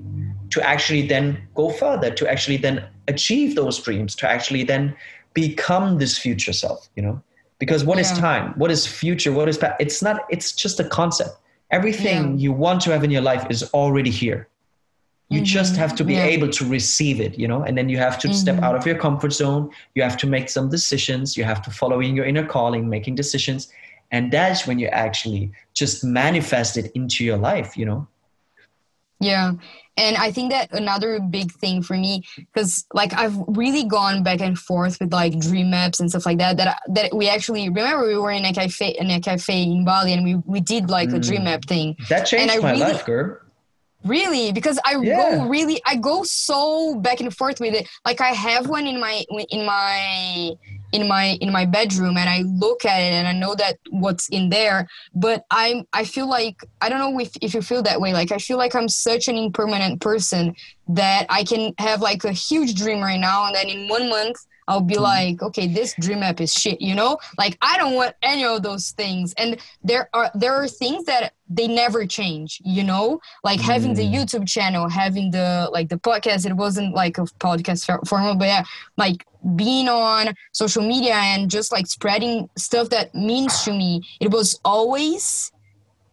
to 0.52 0.66
actually 0.66 1.06
then 1.06 1.46
go 1.54 1.70
further, 1.70 2.10
to 2.10 2.32
actually 2.32 2.56
then 2.56 2.82
achieve 3.10 3.54
those 3.56 3.78
dreams, 3.78 4.16
to 4.16 4.26
actually 4.26 4.64
then 4.64 4.96
become 5.36 6.00
this 6.00 6.18
future 6.18 6.54
self, 6.54 6.90
you 6.96 7.04
know? 7.04 7.22
Because 7.60 7.84
what 7.84 7.98
yeah. 7.98 8.12
is 8.12 8.12
time? 8.18 8.54
What 8.58 8.72
is 8.72 8.88
future? 8.88 9.32
What 9.32 9.48
is 9.48 9.58
past? 9.60 9.76
It's 9.80 10.02
not, 10.02 10.22
it's 10.30 10.52
just 10.52 10.80
a 10.80 10.84
concept. 10.84 11.38
Everything 11.70 12.32
yeah. 12.32 12.44
you 12.44 12.52
want 12.52 12.82
to 12.82 12.92
have 12.92 13.04
in 13.04 13.12
your 13.12 13.22
life 13.22 13.46
is 13.52 13.62
already 13.74 14.10
here 14.10 14.50
you 15.30 15.40
mm-hmm. 15.40 15.46
just 15.46 15.76
have 15.76 15.96
to 15.96 16.04
be 16.04 16.14
yeah. 16.14 16.24
able 16.24 16.50
to 16.50 16.66
receive 16.66 17.20
it 17.20 17.38
you 17.38 17.48
know 17.48 17.64
and 17.64 17.78
then 17.78 17.90
you 17.90 17.98
have 17.98 18.18
to 18.20 18.28
mm-hmm. 18.28 18.38
step 18.38 18.62
out 18.62 18.76
of 18.76 18.86
your 18.86 18.98
comfort 18.98 19.34
zone 19.34 19.70
you 19.96 20.04
have 20.04 20.18
to 20.18 20.28
make 20.28 20.50
some 20.50 20.70
decisions 20.70 21.36
you 21.36 21.44
have 21.44 21.62
to 21.62 21.72
follow 21.72 22.00
in 22.00 22.16
your 22.16 22.26
inner 22.26 22.46
calling 22.46 22.88
making 22.88 23.16
decisions 23.16 23.72
and 24.12 24.32
that's 24.32 24.68
when 24.68 24.78
you 24.78 24.88
actually 24.88 25.52
just 25.74 26.04
manifest 26.04 26.78
it 26.78 26.92
into 26.96 27.24
your 27.26 27.38
life 27.38 27.76
you 27.76 27.86
know 27.86 28.08
yeah 29.26 29.52
and 29.98 30.18
i 30.18 30.32
think 30.32 30.52
that 30.52 30.72
another 30.74 31.20
big 31.20 31.52
thing 31.54 31.82
for 31.82 31.96
me 31.96 32.24
because 32.38 32.86
like 32.94 33.14
i've 33.14 33.36
really 33.48 33.84
gone 33.84 34.24
back 34.24 34.42
and 34.42 34.58
forth 34.60 35.00
with 35.00 35.12
like 35.12 35.38
dream 35.40 35.70
maps 35.70 36.00
and 36.00 36.10
stuff 36.10 36.26
like 36.26 36.38
that 36.38 36.58
that 36.58 36.82
that 36.88 37.16
we 37.16 37.28
actually 37.30 37.68
remember 37.70 38.08
we 38.08 38.18
were 38.18 38.32
in 38.32 38.46
a 38.46 38.54
cafe 38.54 38.96
in 39.00 39.10
a 39.10 39.20
cafe 39.20 39.64
in 39.64 39.86
bali 39.86 40.14
and 40.14 40.24
we 40.24 40.36
we 40.46 40.60
did 40.60 40.90
like 40.90 41.10
mm. 41.10 41.16
a 41.16 41.20
dream 41.20 41.42
mm. 41.42 41.46
map 41.46 41.66
thing 41.66 41.96
that 42.10 42.26
changed 42.26 42.62
my 42.62 42.72
really, 42.72 42.80
life 42.80 43.06
girl 43.06 43.38
really 44.04 44.52
because 44.52 44.78
i 44.86 44.96
yeah. 45.02 45.38
go 45.38 45.48
really 45.48 45.82
i 45.86 45.96
go 45.96 46.24
so 46.24 46.96
back 47.00 47.20
and 47.20 47.36
forth 47.36 47.60
with 47.60 47.74
it 47.74 47.88
like 48.06 48.22
i 48.22 48.30
have 48.30 48.68
one 48.68 48.86
in 48.86 49.00
my 49.00 49.24
in 49.50 49.66
my 49.66 50.52
in 50.96 51.08
my 51.08 51.38
in 51.42 51.52
my 51.52 51.66
bedroom 51.66 52.18
and 52.18 52.30
i 52.30 52.42
look 52.46 52.86
at 52.86 53.00
it 53.00 53.12
and 53.14 53.28
i 53.28 53.34
know 53.34 53.54
that 53.54 53.78
what's 53.90 54.30
in 54.30 54.50
there 54.50 54.88
but 55.14 55.44
i'm 55.52 55.84
i 55.94 56.04
feel 56.06 56.28
like 56.28 56.56
i 56.82 56.88
don't 56.88 57.00
know 57.00 57.20
if, 57.20 57.32
if 57.42 57.54
you 57.54 57.62
feel 57.62 57.84
that 57.84 58.00
way 58.00 58.14
like 58.14 58.32
i 58.32 58.38
feel 58.38 58.58
like 58.58 58.74
i'm 58.76 58.88
such 58.88 59.28
an 59.28 59.36
impermanent 59.36 60.00
person 60.00 60.56
that 60.88 61.26
i 61.30 61.44
can 61.44 61.74
have 61.80 62.02
like 62.02 62.24
a 62.24 62.32
huge 62.32 62.76
dream 62.76 63.02
right 63.02 63.20
now 63.20 63.46
and 63.46 63.56
then 63.56 63.68
in 63.68 63.88
one 63.90 64.10
month 64.10 64.38
I'll 64.68 64.82
be 64.82 64.96
mm-hmm. 64.96 65.04
like, 65.04 65.42
okay, 65.42 65.68
this 65.68 65.96
dream 66.00 66.22
map 66.22 66.42
is 66.42 66.54
shit, 66.54 66.82
you 66.82 66.96
know? 66.96 67.18
Like 67.38 67.58
I 67.62 67.78
don't 67.78 67.94
want 67.94 68.16
any 68.22 68.46
of 68.46 68.64
those 68.64 68.92
things. 68.92 69.34
And 69.38 69.58
there 69.84 70.10
are 70.14 70.32
there 70.34 70.54
are 70.54 70.68
things 70.68 71.06
that 71.06 71.34
they 71.48 71.68
never 71.68 72.06
change, 72.06 72.62
you 72.64 72.84
know? 72.84 73.20
Like 73.44 73.60
having 73.60 73.94
the 73.94 74.04
mm. 74.04 74.14
YouTube 74.16 74.48
channel, 74.48 74.90
having 74.90 75.32
the 75.32 75.70
like 75.72 75.90
the 75.90 75.98
podcast, 75.98 76.46
it 76.46 76.54
wasn't 76.54 76.96
like 76.96 77.18
a 77.18 77.26
podcast 77.40 77.86
format, 78.08 78.40
but 78.40 78.48
yeah, 78.48 78.64
like 78.98 79.26
being 79.56 79.88
on 79.88 80.34
social 80.52 80.82
media 80.82 81.14
and 81.14 81.52
just 81.52 81.72
like 81.72 81.86
spreading 81.86 82.50
stuff 82.58 82.90
that 82.90 83.14
means 83.14 83.64
to 83.64 83.72
me, 83.72 84.02
it 84.20 84.32
was 84.32 84.60
always 84.66 85.52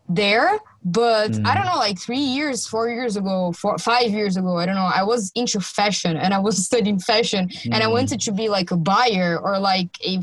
there 0.08 0.58
but 0.84 1.30
mm. 1.30 1.46
i 1.46 1.54
don't 1.54 1.64
know 1.64 1.76
like 1.76 1.98
three 1.98 2.18
years 2.18 2.66
four 2.66 2.88
years 2.88 3.16
ago 3.16 3.52
four 3.52 3.78
five 3.78 4.10
years 4.10 4.36
ago 4.36 4.56
i 4.56 4.66
don't 4.66 4.74
know 4.74 4.90
i 4.94 5.02
was 5.02 5.30
into 5.34 5.60
fashion 5.60 6.16
and 6.16 6.34
i 6.34 6.38
was 6.38 6.64
studying 6.66 6.98
fashion 6.98 7.48
mm. 7.48 7.64
and 7.66 7.82
i 7.82 7.86
mm. 7.86 7.92
wanted 7.92 8.20
to 8.20 8.32
be 8.32 8.48
like 8.48 8.70
a 8.70 8.76
buyer 8.76 9.38
or 9.38 9.58
like 9.58 9.90
a 10.04 10.20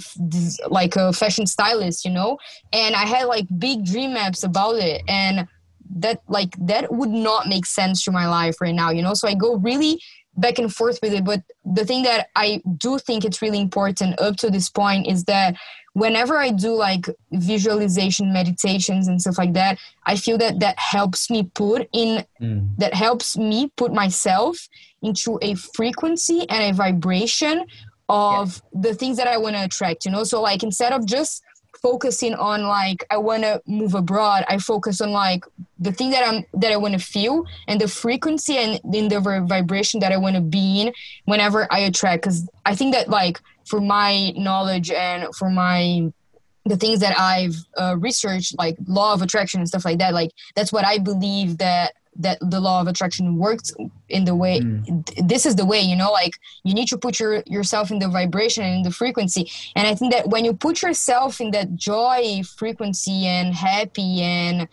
like 0.68 0.96
a 0.96 1.14
fashion 1.14 1.46
stylist 1.46 2.04
you 2.04 2.12
know 2.12 2.38
and 2.74 2.96
i 2.96 3.06
had 3.06 3.26
like 3.26 3.46
big 3.58 3.86
dream 3.86 4.14
maps 4.14 4.44
about 4.44 4.76
it 4.76 5.02
and 5.08 5.48
that 5.90 6.22
like 6.28 6.56
that 6.60 6.92
would 6.92 7.10
not 7.10 7.48
make 7.48 7.66
sense 7.66 8.04
to 8.04 8.12
my 8.12 8.28
life 8.28 8.60
right 8.62 8.76
now 8.76 8.90
you 8.90 9.02
know 9.02 9.14
so 9.14 9.28
i 9.28 9.34
go 9.34 9.56
really 9.58 10.02
back 10.38 10.60
and 10.60 10.74
forth 10.74 11.00
with 11.02 11.14
it 11.14 11.26
but 11.26 11.42
the 11.66 11.86
thing 11.86 12.04
that 12.04 12.28
i 12.36 12.62
do 12.78 12.98
think 13.00 13.26
it's 13.26 13.42
really 13.42 13.60
important 13.60 14.20
up 14.20 14.36
to 14.36 14.50
this 14.50 14.70
point 14.70 15.08
is 15.08 15.24
that 15.24 15.56
whenever 16.00 16.38
I 16.38 16.52
do 16.52 16.74
like 16.74 17.08
visualization 17.32 18.32
meditations 18.32 19.08
and 19.08 19.22
stuff 19.22 19.38
like 19.38 19.54
that, 19.54 19.78
I 20.06 20.16
feel 20.16 20.38
that 20.38 20.60
that 20.62 20.80
helps 20.80 21.30
me 21.30 21.44
put 21.44 21.90
in 21.92 22.26
mm. 22.42 22.70
that 22.78 22.94
helps 22.94 23.38
me 23.38 23.72
put 23.76 23.94
myself 23.94 24.68
into 25.02 25.40
a 25.42 25.56
frequency 25.56 26.46
and 26.50 26.64
a 26.64 26.74
vibration 26.74 27.66
of 28.08 28.62
yeah. 28.74 28.82
the 28.82 28.94
things 28.96 29.18
that 29.18 29.28
I 29.28 29.38
want 29.38 29.56
to 29.56 29.64
attract, 29.64 30.06
you 30.06 30.12
know? 30.12 30.24
So 30.24 30.42
like 30.42 30.64
instead 30.64 30.94
of 30.94 31.06
just 31.06 31.44
focusing 31.82 32.34
on 32.34 32.64
like 32.64 33.06
I 33.10 33.18
want 33.18 33.44
to 33.44 33.62
move 33.66 33.94
abroad, 33.94 34.44
I 34.48 34.58
focus 34.58 35.02
on 35.02 35.12
like 35.12 35.46
the 35.80 35.92
thing 35.92 36.10
that 36.12 36.28
I'm 36.28 36.46
that 36.62 36.72
I 36.72 36.78
want 36.78 36.94
to 36.94 37.00
feel 37.00 37.46
and 37.68 37.80
the 37.80 37.88
frequency 37.88 38.58
and 38.58 38.80
in 38.94 39.08
the 39.10 39.20
vibration 39.48 40.00
that 40.00 40.12
I 40.12 40.18
want 40.18 40.36
to 40.36 40.42
be 40.42 40.82
in 40.82 40.94
whenever 41.26 41.68
I 41.72 41.80
attract 41.80 42.24
cuz 42.24 42.48
I 42.66 42.76
think 42.76 42.94
that 42.94 43.10
like 43.10 43.40
for 43.70 43.80
my 43.80 44.32
knowledge 44.32 44.92
and 44.92 45.34
for 45.36 45.50
my 45.50 46.12
the 46.66 46.78
things 46.78 47.00
that 47.00 47.18
I've 47.20 47.56
uh, 47.78 47.96
researched, 47.98 48.58
like 48.58 48.78
law 48.88 49.14
of 49.14 49.22
attraction 49.22 49.60
and 49.60 49.68
stuff 49.68 49.86
like 49.86 49.98
that, 50.00 50.14
like 50.14 50.32
that's 50.56 50.72
what 50.72 50.86
I 50.86 50.98
believe 50.98 51.58
that 51.58 51.94
that 52.16 52.38
the 52.42 52.60
law 52.60 52.82
of 52.82 52.88
attraction 52.88 53.38
works 53.38 53.72
in 54.10 54.26
the 54.26 54.36
way 54.36 54.60
mm. 54.60 55.28
this 55.28 55.46
is 55.46 55.56
the 55.56 55.66
way 55.66 55.80
you 55.80 55.96
know 55.96 56.12
like 56.12 56.34
you 56.64 56.74
need 56.74 56.88
to 56.88 56.98
put 56.98 57.20
your 57.20 57.42
yourself 57.46 57.92
in 57.92 58.00
the 58.00 58.10
vibration 58.10 58.64
and 58.64 58.78
in 58.78 58.84
the 58.84 58.92
frequency 58.92 59.50
and 59.76 59.88
i 59.88 59.96
think 59.96 60.12
that 60.12 60.28
when 60.28 60.44
you 60.44 60.54
put 60.54 60.82
yourself 60.82 61.40
in 61.40 61.52
that 61.52 61.76
joy 61.76 62.42
frequency 62.58 63.26
and 63.26 63.54
happy 63.54 64.22
and 64.22 64.68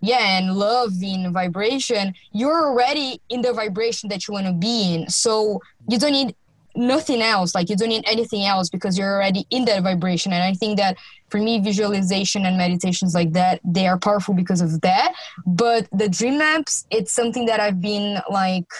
yeah 0.00 0.38
and 0.38 0.56
love 0.56 0.92
in 1.02 1.32
vibration 1.32 2.14
you're 2.32 2.66
already 2.68 3.20
in 3.28 3.42
the 3.42 3.52
vibration 3.52 4.08
that 4.08 4.26
you 4.26 4.34
want 4.34 4.46
to 4.46 4.52
be 4.52 4.94
in 4.94 5.08
so 5.08 5.60
you 5.88 5.98
don't 5.98 6.12
need 6.12 6.34
nothing 6.78 7.20
else 7.20 7.54
like 7.54 7.68
you 7.68 7.76
don't 7.76 7.88
need 7.88 8.04
anything 8.06 8.44
else 8.44 8.70
because 8.70 8.96
you're 8.96 9.12
already 9.12 9.46
in 9.50 9.64
that 9.66 9.82
vibration. 9.82 10.32
And 10.32 10.42
i 10.42 10.54
think 10.54 10.78
that 10.78 10.96
for 11.28 11.38
me 11.38 11.60
visualization 11.60 12.46
and 12.46 12.56
meditations 12.56 13.14
like 13.14 13.32
that 13.32 13.60
they 13.64 13.86
are 13.86 13.98
powerful 13.98 14.34
because 14.34 14.60
of 14.60 14.80
that. 14.82 15.12
But 15.46 15.88
the 15.92 16.08
dream 16.08 16.38
maps 16.38 16.86
it's 16.90 17.12
something 17.12 17.46
that 17.46 17.60
i've 17.60 17.80
been 17.80 18.20
like 18.30 18.70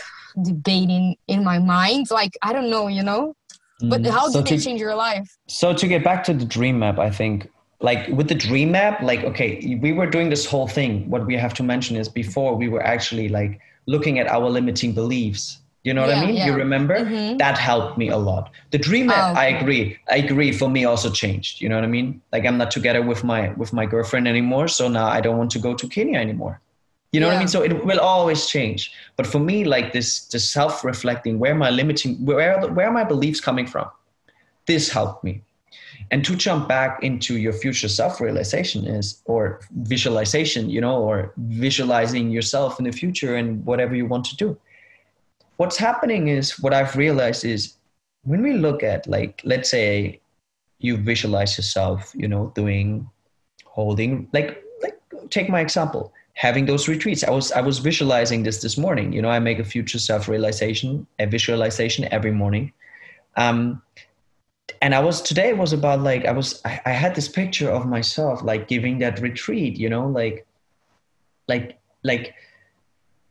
debating 0.43 1.17
in 1.27 1.45
my 1.45 1.59
mind. 1.59 2.11
Like 2.11 2.39
i 2.43 2.53
don't 2.53 2.71
know 2.71 2.87
you 2.89 3.03
know? 3.03 3.35
But 3.81 4.03
mm. 4.03 4.11
how 4.11 4.29
so 4.29 4.43
did 4.43 4.53
it 4.59 4.63
change 4.63 4.81
your 4.81 4.95
life? 4.95 5.37
So 5.47 5.73
to 5.75 5.87
get 5.87 6.03
back 6.03 6.25
to 6.25 6.35
the 6.35 6.45
dream 6.45 6.79
map 6.79 6.99
i 6.99 7.11
think 7.11 7.51
like 7.81 8.09
with 8.09 8.29
the 8.29 8.35
dream 8.35 8.73
map 8.73 9.01
like 9.03 9.23
okay 9.25 9.79
we 9.81 9.93
were 9.93 10.07
doing 10.07 10.29
this 10.31 10.45
whole 10.47 10.69
thing. 10.69 11.09
What 11.11 11.27
we 11.27 11.37
have 11.37 11.55
to 11.55 11.63
mention 11.63 11.97
is 11.97 12.09
before 12.09 12.55
we 12.57 12.69
were 12.69 12.83
actually 12.83 13.29
like 13.29 13.61
looking 13.87 14.19
at 14.19 14.27
our 14.27 14.49
limiting 14.51 14.93
beliefs 14.93 15.59
you 15.89 15.95
know 15.95 16.03
what 16.03 16.11
yeah, 16.11 16.23
I 16.23 16.27
mean? 16.27 16.37
Yeah. 16.37 16.47
You 16.49 16.53
remember? 16.65 16.97
Mm-hmm. 16.99 17.39
That 17.39 17.57
helped 17.57 17.97
me 18.03 18.09
a 18.19 18.21
lot. 18.31 18.45
The 18.75 18.81
dream, 18.89 19.07
oh, 19.11 19.15
okay. 19.15 19.41
I 19.45 19.47
agree. 19.57 19.85
I 20.15 20.17
agree. 20.27 20.51
For 20.61 20.69
me, 20.77 20.81
also 20.85 21.11
changed. 21.23 21.63
You 21.63 21.69
know 21.71 21.77
what 21.79 21.85
I 21.91 21.93
mean? 21.99 22.21
Like 22.35 22.45
I'm 22.49 22.59
not 22.63 22.71
together 22.79 23.03
with 23.11 23.25
my 23.33 23.43
with 23.61 23.73
my 23.73 23.87
girlfriend 23.93 24.29
anymore, 24.35 24.69
so 24.79 24.85
now 24.99 25.07
I 25.17 25.21
don't 25.25 25.39
want 25.43 25.51
to 25.57 25.61
go 25.69 25.73
to 25.81 25.87
Kenya 25.97 26.19
anymore. 26.27 26.55
You 27.13 27.21
know 27.21 27.29
yeah. 27.29 27.33
what 27.33 27.39
I 27.39 27.45
mean? 27.45 27.53
So 27.57 27.63
it 27.69 27.75
will 27.89 28.03
always 28.15 28.41
change. 28.55 28.93
But 29.17 29.27
for 29.27 29.41
me, 29.51 29.57
like 29.75 29.89
this, 29.97 30.09
this 30.33 30.45
self-reflecting, 30.59 31.39
where 31.43 31.55
my 31.65 31.71
limiting, 31.81 32.13
where 32.29 32.55
where 32.77 32.87
are 32.89 32.97
my 33.01 33.07
beliefs 33.15 33.41
coming 33.49 33.67
from? 33.67 33.87
This 34.67 34.85
helped 34.99 35.25
me. 35.29 35.35
And 36.11 36.21
to 36.29 36.33
jump 36.47 36.69
back 36.77 37.03
into 37.09 37.33
your 37.45 37.55
future 37.63 37.91
self-realization 38.01 38.81
is, 38.99 39.07
or 39.25 39.43
visualization, 39.95 40.63
you 40.75 40.81
know, 40.85 40.97
or 41.09 41.17
visualizing 41.67 42.31
yourself 42.37 42.79
in 42.81 42.85
the 42.89 42.95
future 43.03 43.33
and 43.41 43.49
whatever 43.71 43.95
you 44.01 44.07
want 44.15 44.27
to 44.31 44.37
do 44.47 44.49
what's 45.59 45.77
happening 45.77 46.29
is 46.29 46.59
what 46.61 46.73
I've 46.73 46.97
realized 46.97 47.45
is 47.45 47.75
when 48.23 48.43
we 48.43 48.55
look 48.55 48.83
at 48.83 49.07
like 49.07 49.43
let's 49.45 49.71
say 49.71 50.21
you 50.79 50.97
visualize 50.97 51.59
yourself, 51.59 52.13
you 52.15 52.29
know, 52.29 52.53
doing 52.55 53.09
holding 53.65 54.29
like 54.33 54.65
like 54.83 54.99
take 55.31 55.51
my 55.51 55.61
example 55.61 56.13
having 56.35 56.67
those 56.67 56.89
retreats. 56.89 57.25
I 57.25 57.31
was 57.31 57.53
i 57.53 57.61
was 57.61 57.79
visualizing 57.79 58.45
this 58.45 58.63
this 58.63 58.79
morning. 58.79 59.13
You 59.13 59.21
know 59.21 59.31
i 59.31 59.39
make 59.41 59.59
a 59.59 59.65
future 59.65 59.99
self 59.99 60.29
realization 60.29 61.07
a 61.19 61.27
visualization 61.27 62.09
every 62.11 62.33
morning. 62.33 62.73
Um 63.37 63.83
and 64.83 64.95
i 64.95 65.01
was 65.01 65.23
today 65.23 65.55
was 65.55 65.73
about 65.73 66.01
like 66.01 66.27
i 66.27 66.31
was 66.31 66.61
I, 66.65 66.81
I 66.85 66.91
had 66.91 67.15
this 67.15 67.27
picture 67.27 67.71
of 67.71 67.87
myself 67.87 68.43
like 68.43 68.69
giving 68.69 68.99
that 68.99 69.19
retreat 69.19 69.79
you 69.79 69.89
know 69.89 70.07
like 70.07 70.47
like 71.49 71.79
like 72.05 72.35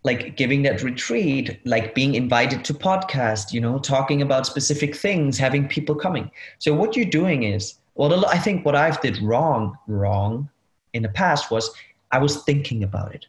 like 0.09 0.37
giving 0.41 0.61
that 0.63 0.81
retreat, 0.91 1.45
like 1.73 1.93
being 1.99 2.15
invited 2.23 2.59
to 2.65 2.73
podcast, 2.73 3.53
you 3.55 3.61
know, 3.65 3.75
talking 3.95 4.19
about 4.21 4.47
specific 4.53 4.91
things, 5.05 5.37
having 5.37 5.67
people 5.67 5.95
coming. 6.05 6.31
So 6.59 6.73
what 6.73 6.95
you're 6.95 7.13
doing 7.21 7.43
is, 7.43 7.63
well, 7.95 8.25
I 8.25 8.39
think 8.45 8.65
what 8.65 8.75
I've 8.83 8.99
did 9.01 9.21
wrong, 9.21 9.77
wrong 9.87 10.49
in 10.93 11.01
the 11.03 11.13
past 11.23 11.51
was 11.51 11.65
I 12.11 12.19
was 12.25 12.33
thinking 12.49 12.83
about 12.89 13.13
it. 13.17 13.25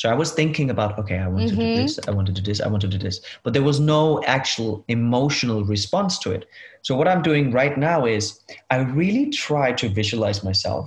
So 0.00 0.08
I 0.08 0.14
was 0.22 0.30
thinking 0.40 0.70
about, 0.70 0.96
okay, 1.00 1.18
I 1.18 1.28
want 1.34 1.48
to 1.48 1.56
do 1.56 1.66
Mhm. 1.66 1.74
this, 1.80 1.92
I 2.08 2.12
want 2.16 2.26
to 2.30 2.32
do 2.38 2.42
this, 2.48 2.60
I 2.60 2.68
want 2.72 2.82
to 2.82 2.92
do 2.96 2.98
this. 3.06 3.16
But 3.42 3.52
there 3.54 3.66
was 3.70 3.80
no 3.80 4.22
actual 4.38 4.84
emotional 4.86 5.60
response 5.74 6.18
to 6.22 6.30
it. 6.36 6.42
So 6.86 6.94
what 6.98 7.08
I'm 7.08 7.22
doing 7.30 7.50
right 7.60 7.76
now 7.90 8.06
is 8.16 8.22
I 8.70 8.76
really 9.00 9.26
try 9.46 9.72
to 9.80 9.88
visualize 10.00 10.40
myself 10.44 10.84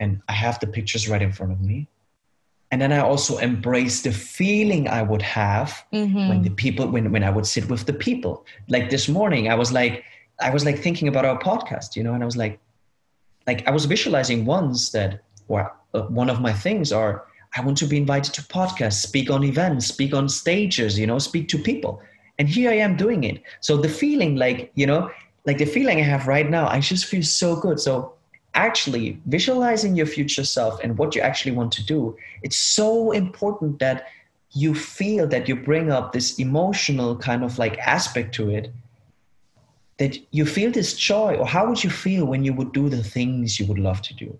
and 0.00 0.10
I 0.32 0.34
have 0.44 0.58
the 0.58 0.66
pictures 0.66 1.08
right 1.12 1.22
in 1.28 1.32
front 1.38 1.52
of 1.52 1.60
me. 1.60 1.86
And 2.74 2.82
then 2.82 2.90
I 2.90 2.98
also 2.98 3.38
embrace 3.38 4.02
the 4.02 4.10
feeling 4.10 4.88
I 4.88 5.00
would 5.00 5.22
have 5.22 5.84
Mhm. 5.92 6.28
when 6.28 6.42
the 6.42 6.50
people 6.50 6.88
when 6.88 7.12
when 7.12 7.22
I 7.22 7.30
would 7.30 7.46
sit 7.46 7.68
with 7.70 7.86
the 7.86 7.92
people. 7.92 8.44
Like 8.68 8.90
this 8.90 9.08
morning, 9.08 9.48
I 9.48 9.54
was 9.54 9.70
like 9.70 10.02
I 10.40 10.50
was 10.50 10.64
like 10.64 10.78
thinking 10.80 11.06
about 11.06 11.24
our 11.24 11.38
podcast, 11.38 11.94
you 11.94 12.02
know, 12.02 12.14
and 12.14 12.22
I 12.24 12.26
was 12.26 12.36
like 12.36 12.58
like 13.46 13.60
I 13.68 13.70
was 13.70 13.84
visualizing 13.84 14.44
once 14.44 14.90
that 14.90 15.20
or 15.46 15.60
uh, 15.96 16.02
one 16.20 16.28
of 16.28 16.40
my 16.40 16.52
things 16.52 16.90
are 16.90 17.22
I 17.56 17.60
want 17.60 17.78
to 17.78 17.86
be 17.86 17.96
invited 17.96 18.34
to 18.34 18.42
podcasts, 18.42 19.00
speak 19.08 19.30
on 19.30 19.44
events, 19.44 19.86
speak 19.86 20.12
on 20.12 20.28
stages, 20.28 20.98
you 20.98 21.06
know, 21.06 21.20
speak 21.20 21.46
to 21.50 21.58
people. 21.70 22.02
And 22.40 22.48
here 22.48 22.70
I 22.72 22.78
am 22.86 22.96
doing 22.96 23.22
it. 23.22 23.36
So 23.60 23.76
the 23.76 23.88
feeling 24.02 24.34
like, 24.34 24.72
you 24.74 24.86
know, 24.90 25.10
like 25.46 25.58
the 25.58 25.70
feeling 25.76 25.98
I 26.00 26.06
have 26.14 26.26
right 26.26 26.50
now, 26.50 26.66
I 26.66 26.80
just 26.80 27.04
feel 27.04 27.22
so 27.22 27.54
good. 27.54 27.78
So 27.78 28.14
actually 28.54 29.20
visualizing 29.26 29.96
your 29.96 30.06
future 30.06 30.44
self 30.44 30.80
and 30.82 30.96
what 30.98 31.14
you 31.14 31.20
actually 31.20 31.52
want 31.52 31.72
to 31.72 31.84
do, 31.84 32.16
it's 32.42 32.56
so 32.56 33.10
important 33.12 33.78
that 33.80 34.06
you 34.52 34.74
feel 34.74 35.26
that 35.26 35.48
you 35.48 35.56
bring 35.56 35.90
up 35.90 36.12
this 36.12 36.38
emotional 36.38 37.16
kind 37.16 37.42
of 37.44 37.58
like 37.58 37.76
aspect 37.78 38.34
to 38.36 38.50
it 38.50 38.72
that 39.98 40.18
you 40.32 40.44
feel 40.44 40.70
this 40.72 40.94
joy 40.94 41.36
or 41.36 41.46
how 41.46 41.66
would 41.68 41.82
you 41.82 41.90
feel 41.90 42.24
when 42.24 42.44
you 42.44 42.52
would 42.52 42.72
do 42.72 42.88
the 42.88 43.02
things 43.02 43.58
you 43.60 43.66
would 43.66 43.78
love 43.78 44.02
to 44.02 44.14
do 44.14 44.38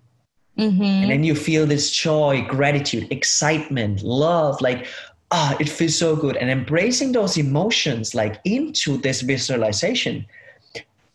Mhm. 0.57 1.01
and 1.01 1.11
then 1.11 1.23
you 1.23 1.35
feel 1.35 1.65
this 1.65 1.91
joy 1.91 2.41
gratitude 2.47 3.07
excitement 3.11 4.01
love 4.03 4.59
like 4.61 4.87
ah 5.31 5.55
it 5.59 5.67
feels 5.67 5.97
so 5.97 6.15
good 6.15 6.37
and 6.37 6.49
embracing 6.49 7.11
those 7.11 7.37
emotions 7.37 8.15
like 8.15 8.39
into 8.45 8.97
this 8.97 9.21
visualization 9.21 10.25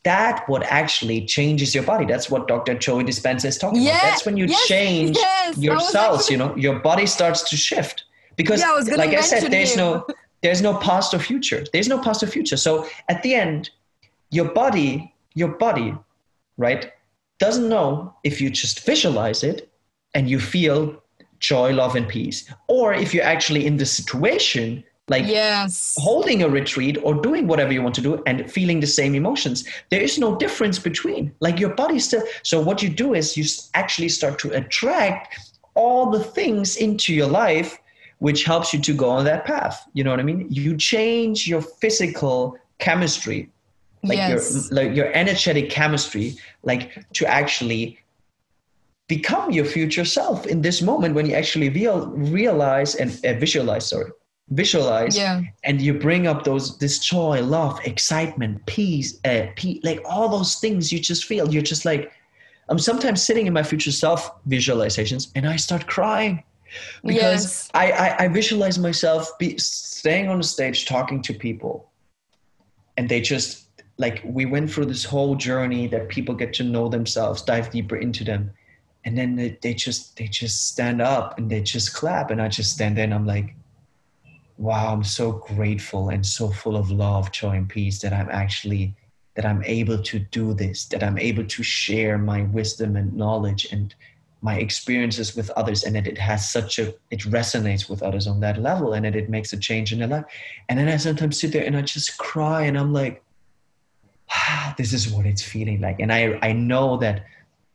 that 0.04 0.48
what 0.48 0.62
actually 0.64 1.26
changes 1.26 1.74
your 1.74 1.84
body. 1.84 2.06
That's 2.06 2.30
what 2.30 2.48
dr 2.48 2.74
joe 2.78 2.98
dispenza 2.98 3.46
is 3.46 3.58
talking 3.58 3.82
Yeah, 3.82 3.90
about. 3.98 4.02
That's 4.02 4.26
when 4.26 4.36
you 4.36 4.46
yes, 4.46 4.66
change 4.66 5.16
yes, 5.16 5.58
your 5.58 5.78
cells 5.80 6.20
actually- 6.22 6.32
you 6.32 6.38
know 6.38 6.56
your 6.56 6.78
body 6.78 7.06
starts 7.06 7.48
to 7.50 7.56
shift. 7.56 8.04
Because 8.36 8.60
Yeah, 8.60 8.72
I 8.76 8.94
like 8.96 9.10
i 9.14 9.20
said 9.20 9.50
there's 9.52 9.72
you. 9.72 9.76
no 9.84 10.06
there's 10.42 10.62
no 10.62 10.74
past 10.78 11.12
or 11.12 11.18
future. 11.18 11.64
There's 11.72 11.88
no 11.88 11.98
past 11.98 12.22
or 12.22 12.26
future. 12.26 12.56
So 12.56 12.86
at 13.08 13.22
the 13.22 13.34
end 13.34 13.70
your 14.30 14.48
body 14.52 15.12
your 15.34 15.48
body 15.48 15.94
right 16.56 16.92
doesn't 17.38 17.68
know 17.68 18.14
if 18.24 18.40
you 18.40 18.48
just 18.50 18.80
visualize 18.86 19.42
it 19.42 19.70
and 20.14 20.28
you 20.30 20.38
feel 20.40 21.02
joy 21.38 21.72
love 21.72 21.94
and 21.96 22.06
peace. 22.08 22.50
Or 22.68 22.92
if 22.94 23.12
you're 23.14 23.24
actually 23.24 23.66
in 23.66 23.76
the 23.76 23.86
situation 23.86 24.84
like 25.10 25.26
yes. 25.26 25.96
holding 25.98 26.44
a 26.44 26.48
retreat 26.48 26.96
or 27.02 27.14
doing 27.14 27.48
whatever 27.48 27.72
you 27.72 27.82
want 27.82 27.96
to 27.96 28.00
do 28.00 28.22
and 28.26 28.50
feeling 28.50 28.78
the 28.78 28.86
same 28.86 29.16
emotions. 29.16 29.64
There 29.90 30.00
is 30.00 30.18
no 30.18 30.36
difference 30.36 30.78
between. 30.78 31.34
Like 31.40 31.58
your 31.58 31.74
body 31.74 31.98
still 31.98 32.22
so 32.44 32.60
what 32.60 32.80
you 32.80 32.88
do 32.88 33.14
is 33.14 33.36
you 33.36 33.44
actually 33.74 34.08
start 34.08 34.38
to 34.38 34.56
attract 34.56 35.36
all 35.74 36.10
the 36.10 36.22
things 36.22 36.76
into 36.76 37.12
your 37.12 37.26
life 37.26 37.78
which 38.20 38.44
helps 38.44 38.72
you 38.72 38.80
to 38.80 38.92
go 38.94 39.10
on 39.10 39.24
that 39.24 39.44
path. 39.44 39.76
You 39.94 40.04
know 40.04 40.10
what 40.10 40.20
i 40.20 40.22
mean? 40.22 40.46
You 40.48 40.76
change 40.76 41.48
your 41.48 41.62
physical 41.62 42.56
chemistry. 42.78 43.50
Like 44.04 44.16
yes. 44.16 44.70
your 44.70 44.78
like 44.78 44.96
your 44.96 45.08
energetic 45.12 45.70
chemistry 45.70 46.36
like 46.62 46.84
to 47.14 47.26
actually 47.26 47.98
become 49.08 49.50
your 49.50 49.64
future 49.64 50.04
self 50.04 50.46
in 50.46 50.62
this 50.62 50.80
moment 50.80 51.16
when 51.16 51.26
you 51.26 51.34
actually 51.34 51.68
real, 51.68 52.06
realize 52.40 52.94
and 52.94 53.10
uh, 53.26 53.32
visualize 53.44 53.88
sorry 53.88 54.12
visualize 54.50 55.16
yeah. 55.16 55.42
and 55.64 55.80
you 55.80 55.94
bring 55.94 56.26
up 56.26 56.42
those 56.44 56.76
this 56.78 56.98
joy 56.98 57.40
love 57.40 57.78
excitement 57.84 58.64
peace 58.66 59.20
uh, 59.24 59.46
pe- 59.54 59.80
like 59.84 60.00
all 60.04 60.28
those 60.28 60.56
things 60.56 60.92
you 60.92 60.98
just 60.98 61.24
feel 61.24 61.52
you're 61.52 61.62
just 61.62 61.84
like 61.84 62.12
i'm 62.68 62.78
sometimes 62.78 63.22
sitting 63.22 63.46
in 63.46 63.52
my 63.52 63.62
future 63.62 63.92
self 63.92 64.42
visualizations 64.48 65.30
and 65.36 65.46
i 65.46 65.54
start 65.54 65.86
crying 65.86 66.42
because 67.04 67.44
Yes. 67.46 67.70
I, 67.74 67.92
I 67.92 68.24
i 68.24 68.28
visualize 68.28 68.76
myself 68.78 69.38
be 69.38 69.56
staying 69.58 70.28
on 70.28 70.38
the 70.38 70.44
stage 70.44 70.86
talking 70.86 71.22
to 71.22 71.32
people 71.32 71.88
and 72.96 73.08
they 73.08 73.20
just 73.20 73.68
like 73.98 74.20
we 74.24 74.46
went 74.46 74.70
through 74.70 74.86
this 74.86 75.04
whole 75.04 75.36
journey 75.36 75.86
that 75.88 76.08
people 76.08 76.34
get 76.34 76.52
to 76.54 76.64
know 76.64 76.88
themselves 76.88 77.42
dive 77.42 77.70
deeper 77.70 77.96
into 77.96 78.24
them 78.24 78.50
and 79.04 79.16
then 79.16 79.36
they, 79.36 79.56
they 79.62 79.74
just 79.74 80.16
they 80.16 80.26
just 80.26 80.66
stand 80.66 81.00
up 81.00 81.38
and 81.38 81.48
they 81.48 81.60
just 81.60 81.94
clap 81.94 82.32
and 82.32 82.42
i 82.42 82.48
just 82.48 82.72
stand 82.72 82.96
there 82.96 83.04
and 83.04 83.14
i'm 83.14 83.26
like 83.26 83.54
wow 84.60 84.92
i'm 84.92 85.02
so 85.02 85.32
grateful 85.32 86.10
and 86.10 86.24
so 86.24 86.48
full 86.48 86.76
of 86.76 86.90
love 86.90 87.32
joy 87.32 87.52
and 87.52 87.68
peace 87.68 88.00
that 88.00 88.12
i'm 88.12 88.28
actually 88.30 88.94
that 89.34 89.46
i'm 89.46 89.62
able 89.64 90.00
to 90.02 90.18
do 90.18 90.52
this 90.52 90.84
that 90.86 91.02
i'm 91.02 91.18
able 91.18 91.44
to 91.44 91.62
share 91.62 92.18
my 92.18 92.42
wisdom 92.42 92.96
and 92.96 93.12
knowledge 93.14 93.66
and 93.72 93.94
my 94.42 94.56
experiences 94.56 95.36
with 95.36 95.50
others 95.50 95.84
and 95.84 95.94
that 95.94 96.06
it 96.06 96.18
has 96.18 96.50
such 96.50 96.78
a 96.78 96.94
it 97.10 97.20
resonates 97.20 97.90
with 97.90 98.02
others 98.02 98.26
on 98.26 98.40
that 98.40 98.60
level 98.60 98.94
and 98.94 99.04
that 99.04 99.16
it 99.16 99.28
makes 99.28 99.52
a 99.52 99.58
change 99.58 99.92
in 99.92 99.98
their 99.98 100.08
life. 100.08 100.24
And 100.68 100.78
then 100.78 100.88
i 100.88 100.96
sometimes 100.96 101.40
sit 101.40 101.52
there 101.52 101.64
and 101.64 101.76
i 101.76 101.82
just 101.82 102.16
cry 102.18 102.62
and 102.62 102.78
i'm 102.78 102.92
like 102.92 103.22
ah, 104.30 104.74
this 104.78 104.92
is 104.92 105.10
what 105.10 105.26
it's 105.26 105.42
feeling 105.42 105.80
like. 105.80 106.00
And 106.00 106.12
i 106.12 106.38
i 106.42 106.52
know 106.52 106.96
that 106.98 107.24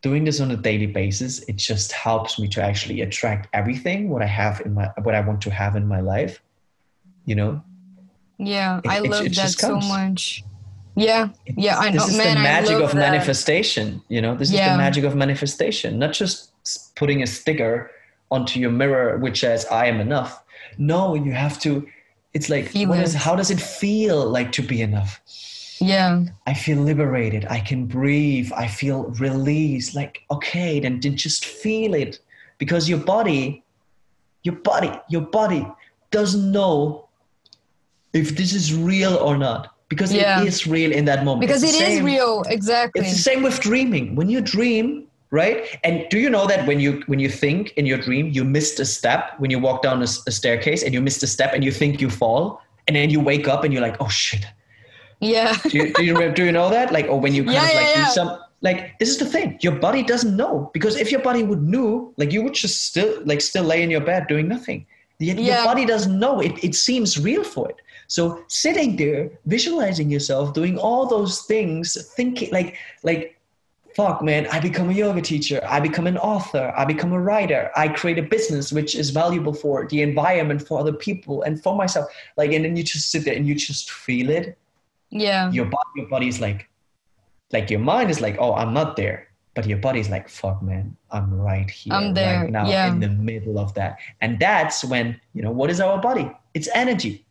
doing 0.01 0.23
this 0.23 0.39
on 0.39 0.51
a 0.51 0.57
daily 0.57 0.87
basis 0.87 1.39
it 1.43 1.55
just 1.55 1.91
helps 1.91 2.37
me 2.37 2.47
to 2.47 2.61
actually 2.61 3.01
attract 3.01 3.47
everything 3.53 4.07
what 4.07 4.21
i 4.21 4.27
have 4.27 4.61
in 4.61 4.71
my 4.75 4.87
what 5.01 5.15
i 5.15 5.19
want 5.19 5.41
to 5.41 5.49
have 5.49 5.75
in 5.75 5.87
my 5.87 5.99
life 5.99 6.43
you 7.25 7.35
know 7.35 7.61
Yeah. 8.37 8.79
It- 8.83 8.89
I 8.89 8.97
it- 8.97 9.09
love 9.09 9.25
it 9.25 9.35
that 9.35 9.49
so 9.51 9.77
much. 9.79 10.43
Yeah. 10.95 11.29
Yeah. 11.57 11.77
I 11.77 11.89
know. 11.89 11.99
this 11.99 12.09
is 12.11 12.17
Man, 12.17 12.35
the 12.35 12.41
magic 12.41 12.77
of 12.81 12.91
that. 12.91 12.97
manifestation 13.07 14.01
you 14.09 14.21
know 14.21 14.35
this 14.35 14.49
is 14.49 14.55
the 14.55 14.77
magic 14.85 15.03
of 15.03 15.13
manifestation 15.15 15.99
not 15.99 16.13
just 16.13 16.49
putting 16.95 17.21
a 17.21 17.27
sticker 17.27 17.91
onto 18.31 18.59
your 18.59 18.71
mirror 18.71 19.17
which 19.17 19.39
says 19.41 19.65
i 19.81 19.85
am 19.85 19.99
enough 20.07 20.31
no 20.77 21.13
you 21.25 21.31
have 21.31 21.59
to 21.65 21.71
it's 22.33 22.49
like 22.49 22.65
Feel 22.69 22.89
what 22.89 22.99
is 22.99 23.13
it. 23.15 23.19
how 23.27 23.35
does 23.35 23.51
it 23.51 23.61
feel 23.61 24.25
like 24.37 24.51
to 24.53 24.61
be 24.61 24.81
enough 24.81 25.11
Yeah. 25.79 26.23
i 26.47 26.53
feel 26.53 26.79
liberated 26.91 27.45
i 27.57 27.59
can 27.59 27.85
breathe 27.85 28.49
i 28.55 28.67
feel 28.67 29.03
released 29.27 29.95
like 29.95 30.13
okay 30.31 30.79
then, 30.79 30.99
then 31.01 31.15
just 31.17 31.45
feel 31.45 31.93
it 31.93 32.19
because 32.57 32.89
your 32.89 32.99
body 32.99 33.63
your 34.43 34.55
body 34.55 34.91
your 35.09 35.21
body 35.39 35.67
doesn't 36.11 36.51
know 36.51 37.04
if 38.15 38.35
this 38.35 38.53
is 38.53 38.73
real 38.73 39.15
or 39.17 39.37
not 39.37 39.61
because 39.89 40.11
Yeah. 40.13 40.41
it 40.41 40.47
is 40.47 40.65
real 40.65 40.91
in 40.91 41.05
that 41.05 41.23
moment 41.25 41.41
Because 41.41 41.63
It's 41.63 41.75
it 41.75 41.85
the 41.85 41.91
is 41.91 42.01
real. 42.01 42.43
Exactly. 42.47 43.01
it's 43.01 43.13
the 43.13 43.21
same 43.29 43.43
with 43.43 43.59
dreaming. 43.59 44.15
When 44.15 44.29
you 44.29 44.41
dream, 44.41 45.03
right? 45.31 45.59
And 45.83 46.05
do 46.09 46.17
you 46.23 46.29
know 46.35 46.45
that 46.47 46.65
when 46.69 46.79
you 46.79 47.03
when 47.11 47.19
you 47.19 47.29
think 47.29 47.73
in 47.79 47.85
your 47.85 47.99
dream, 48.07 48.25
you 48.37 48.43
missed 48.57 48.79
a 48.79 48.85
step 48.97 49.21
when 49.41 49.51
you 49.53 49.59
walk 49.67 49.83
down 49.87 50.01
a 50.01 50.07
staircase 50.07 50.81
and 50.85 50.91
you 50.95 51.01
missed 51.01 51.21
a 51.23 51.27
step 51.27 51.51
and 51.53 51.61
you 51.67 51.71
think 51.81 52.01
you 52.03 52.09
fall, 52.09 52.41
and 52.87 52.95
then 52.97 53.09
you 53.13 53.19
wake 53.31 53.47
up 53.53 53.63
and 53.63 53.71
you're 53.73 53.85
like, 53.89 53.97
oh 53.99 54.09
shit. 54.23 54.45
yeah. 55.19 55.53
Do 55.69 55.77
you, 55.77 55.93
do 55.93 56.03
you? 56.09 56.15
Do 56.37 56.43
you 56.47 56.51
know 56.59 56.69
that? 56.77 56.87
Like, 56.97 57.07
or 57.11 57.19
when 57.19 57.33
you 57.37 57.43
kind 57.49 57.55
Yeah, 57.57 57.67
of 57.69 57.75
like 57.81 57.89
yeah, 57.95 58.05
do 58.05 58.11
some 58.19 58.29
like 58.61 58.79
this 58.99 59.09
is 59.13 59.17
the 59.23 59.29
thing. 59.35 59.57
Your 59.61 59.75
body 59.87 60.01
doesn't 60.11 60.35
know 60.41 60.69
because 60.73 60.95
if 61.03 61.11
your 61.13 61.21
body 61.29 61.43
would 61.43 61.63
know, 61.75 62.13
like 62.17 62.31
you 62.35 62.41
would 62.43 62.53
just 62.65 62.85
still 62.89 63.11
like 63.25 63.41
still 63.41 63.63
lay 63.71 63.81
in 63.85 63.89
your 63.95 64.01
bed 64.11 64.21
doing 64.33 64.47
nothing. 64.55 64.85
Yet 65.19 65.37
Yeah. 65.37 65.45
your 65.55 65.65
body 65.71 65.85
doesn't 65.93 66.17
know. 66.25 66.39
It 66.47 66.53
it 66.67 66.73
seems 66.75 67.09
real 67.29 67.43
for 67.43 67.69
it. 67.71 67.77
So 68.07 68.43
sitting 68.47 68.95
there, 68.95 69.31
visualizing 69.45 70.09
yourself 70.09 70.53
doing 70.53 70.77
all 70.77 71.07
those 71.07 71.41
things, 71.43 71.97
thinking 72.15 72.51
like 72.51 72.77
like 73.03 73.35
fuck 73.95 74.21
man 74.21 74.45
i 74.51 74.59
become 74.59 74.89
a 74.89 74.93
yoga 74.93 75.21
teacher 75.21 75.61
i 75.65 75.79
become 75.79 76.05
an 76.05 76.17
author 76.17 76.73
i 76.75 76.83
become 76.83 77.13
a 77.13 77.19
writer 77.19 77.71
i 77.77 77.87
create 77.87 78.17
a 78.17 78.21
business 78.21 78.73
which 78.73 78.93
is 78.93 79.09
valuable 79.09 79.53
for 79.53 79.87
the 79.87 80.01
environment 80.01 80.61
for 80.67 80.79
other 80.79 80.91
people 80.91 81.43
and 81.43 81.63
for 81.63 81.75
myself. 81.75 82.05
Like 82.35 82.51
and 82.51 82.65
then 82.65 82.75
you 82.75 82.83
just 82.83 83.09
sit 83.09 83.23
there 83.23 83.35
and 83.35 83.47
you 83.47 83.55
just 83.55 83.91
feel 83.91 84.29
it. 84.29 84.57
Yeah. 85.09 85.49
your 85.51 85.65
body 85.65 85.89
your 85.95 86.09
body's 86.09 86.41
like 86.41 86.67
like 87.53 87.69
your 87.69 87.79
mind 87.79 88.09
is 88.09 88.19
like 88.19 88.35
oh 88.39 88.53
i'm 88.53 88.73
not 88.73 88.97
there. 88.97 89.29
But 89.53 89.65
your 89.65 89.77
body's 89.77 90.09
like 90.09 90.27
fuck 90.27 90.61
man 90.61 90.97
i'm 91.11 91.33
right 91.33 91.69
here 91.69 91.93
I'm 91.93 92.13
there, 92.13 92.41
right 92.41 92.51
now 92.51 92.67
yeah. 92.67 92.87
in 92.87 92.99
the 92.99 93.07
middle 93.07 93.57
of 93.57 93.73
that. 93.75 93.99
And 94.19 94.37
that's 94.37 94.83
when 94.83 95.19
you 95.33 95.41
know 95.41 95.51
what 95.51 95.69
is 95.69 95.79
our 95.79 96.01
body? 96.01 96.29
It's 96.53 96.67
energy 96.75 97.24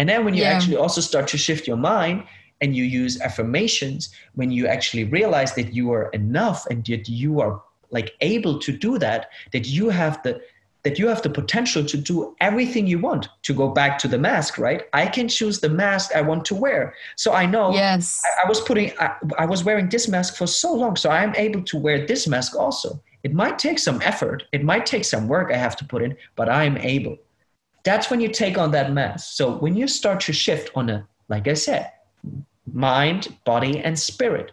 and 0.00 0.08
then 0.08 0.24
when 0.24 0.34
you 0.34 0.44
Yeah. 0.44 0.54
actually 0.56 0.78
also 0.84 1.00
start 1.10 1.26
to 1.32 1.36
shift 1.46 1.62
your 1.70 1.76
mind 1.94 2.16
and 2.62 2.74
you 2.78 2.84
use 3.02 3.20
affirmations 3.28 4.00
when 4.38 4.50
you 4.50 4.66
actually 4.74 5.04
realize 5.18 5.52
that 5.58 5.68
you 5.78 5.84
are 5.96 6.06
enough 6.20 6.60
and 6.70 6.78
that 6.86 7.04
you 7.22 7.32
are 7.44 7.54
like 7.96 8.08
able 8.32 8.54
to 8.66 8.70
do 8.86 8.92
that 8.98 9.20
that 9.54 9.64
you 9.76 9.84
have 9.90 10.14
the 10.24 10.32
that 10.86 10.98
you 11.00 11.06
have 11.12 11.20
the 11.26 11.28
potential 11.40 11.82
to 11.92 11.96
do 12.12 12.34
everything 12.48 12.84
you 12.92 12.98
want 13.08 13.24
to 13.48 13.52
go 13.62 13.66
back 13.80 13.92
to 14.02 14.08
the 14.08 14.20
mask 14.28 14.52
right 14.66 14.82
i 15.02 15.04
can 15.16 15.26
choose 15.38 15.56
the 15.60 15.68
mask 15.84 16.06
i 16.20 16.22
want 16.30 16.42
to 16.50 16.54
wear 16.64 16.82
so 17.16 17.28
i 17.42 17.44
know 17.54 17.66
Yes. 17.84 18.04
I, 18.26 18.30
I 18.44 18.48
was 18.52 18.60
putting 18.68 18.88
I, 19.04 19.08
I 19.44 19.46
was 19.52 19.60
wearing 19.68 19.88
this 19.94 20.06
mask 20.14 20.30
for 20.40 20.46
so 20.62 20.70
long 20.82 20.94
so 21.02 21.06
i'm 21.20 21.34
able 21.46 21.62
to 21.70 21.76
wear 21.84 21.96
this 22.12 22.22
mask 22.34 22.52
also 22.64 22.90
It 23.28 23.34
might 23.34 23.56
take 23.66 23.78
some 23.88 23.98
effort, 24.12 24.38
it 24.56 24.62
might 24.70 24.84
take 24.92 25.04
some 25.12 25.24
work 25.34 25.46
I 25.56 25.58
have 25.66 25.76
to 25.80 25.84
put 25.92 26.00
in, 26.06 26.12
but 26.38 26.46
I'm 26.48 26.76
able. 26.96 27.16
That's 27.82 28.10
when 28.10 28.20
you 28.20 28.28
take 28.28 28.58
on 28.58 28.70
that 28.72 28.92
mask. 28.92 29.34
So 29.34 29.56
when 29.56 29.76
you 29.76 29.88
start 29.88 30.20
to 30.20 30.32
shift 30.32 30.70
on 30.74 30.90
a, 30.90 31.06
like 31.28 31.48
I 31.48 31.54
said, 31.54 31.90
mind, 32.72 33.36
body, 33.44 33.78
and 33.78 33.98
spirit, 33.98 34.52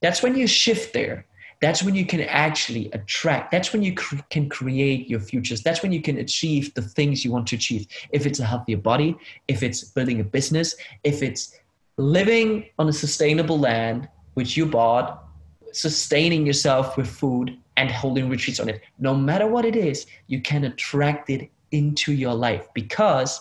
that's 0.00 0.22
when 0.22 0.36
you 0.36 0.46
shift 0.46 0.92
there. 0.92 1.26
That's 1.60 1.82
when 1.82 1.96
you 1.96 2.06
can 2.06 2.20
actually 2.20 2.88
attract. 2.92 3.50
That's 3.50 3.72
when 3.72 3.82
you 3.82 3.94
cr- 3.94 4.16
can 4.30 4.48
create 4.48 5.08
your 5.08 5.18
futures. 5.18 5.62
That's 5.62 5.82
when 5.82 5.90
you 5.92 6.00
can 6.00 6.18
achieve 6.18 6.72
the 6.74 6.82
things 6.82 7.24
you 7.24 7.32
want 7.32 7.48
to 7.48 7.56
achieve. 7.56 7.86
If 8.10 8.26
it's 8.26 8.38
a 8.38 8.44
healthier 8.44 8.76
body, 8.76 9.16
if 9.48 9.64
it's 9.64 9.82
building 9.82 10.20
a 10.20 10.24
business, 10.24 10.76
if 11.02 11.20
it's 11.20 11.58
living 11.96 12.66
on 12.78 12.88
a 12.88 12.92
sustainable 12.92 13.58
land 13.58 14.08
which 14.34 14.56
you 14.56 14.66
bought, 14.66 15.24
sustaining 15.72 16.46
yourself 16.46 16.96
with 16.96 17.08
food 17.08 17.58
and 17.76 17.90
holding 17.90 18.28
retreats 18.28 18.60
on 18.60 18.68
it, 18.68 18.80
no 19.00 19.14
matter 19.14 19.48
what 19.48 19.64
it 19.64 19.74
is, 19.74 20.06
you 20.28 20.40
can 20.40 20.64
attract 20.64 21.28
it 21.28 21.50
into 21.70 22.12
your 22.12 22.34
life 22.34 22.68
because 22.74 23.40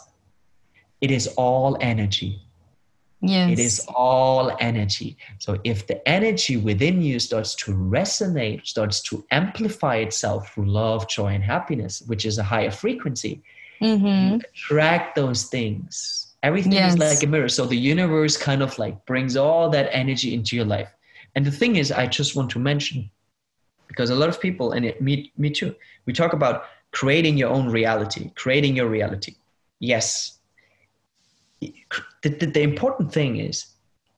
it 1.02 1.12
is 1.12 1.28
all 1.38 1.78
energy. 1.80 2.42
Yes. 3.22 3.52
It 3.52 3.60
is 3.60 3.86
all 3.96 4.56
energy. 4.60 5.18
So 5.40 5.58
if 5.64 5.88
the 5.88 6.08
energy 6.08 6.58
within 6.58 7.02
you 7.02 7.20
starts 7.20 7.56
to 7.56 7.74
resonate, 7.74 8.68
starts 8.68 9.02
to 9.04 9.26
amplify 9.32 9.98
itself 9.98 10.54
through 10.54 10.70
love, 10.70 11.08
joy, 11.08 11.34
and 11.34 11.44
happiness, 11.44 12.04
which 12.06 12.26
is 12.26 12.38
a 12.38 12.44
higher 12.44 12.70
frequency, 12.70 13.42
mm-hmm. 13.82 14.36
you 14.36 14.42
attract 14.48 15.16
those 15.16 15.46
things. 15.46 16.36
Everything 16.44 16.74
Yes. 16.74 16.94
is 16.94 17.00
like 17.00 17.24
a 17.24 17.28
mirror. 17.28 17.50
So 17.50 17.66
the 17.66 17.76
universe 17.76 18.38
kind 18.38 18.62
of 18.62 18.78
like 18.78 19.04
brings 19.08 19.36
all 19.36 19.70
that 19.72 19.90
energy 19.92 20.36
into 20.36 20.56
your 20.56 20.66
life. 20.66 20.90
And 21.36 21.44
the 21.44 21.52
thing 21.52 21.76
is, 21.76 21.92
I 21.92 22.06
just 22.06 22.36
want 22.36 22.52
to 22.52 22.60
mention, 22.60 23.10
because 23.88 24.12
a 24.12 24.16
lot 24.16 24.30
of 24.30 24.40
people, 24.40 24.74
and 24.74 24.86
it, 24.86 25.02
me, 25.02 25.32
me 25.38 25.50
too, 25.50 25.76
we 26.06 26.14
talk 26.14 26.34
about 26.34 26.66
creating 26.98 27.38
your 27.38 27.52
own 27.52 27.70
reality, 27.70 28.32
creating 28.36 28.76
your 28.76 28.88
reality. 28.88 29.36
Yes, 29.80 30.40
the, 31.62 32.30
the, 32.40 32.46
the 32.48 32.62
important 32.62 33.12
thing 33.12 33.38
is 33.38 33.66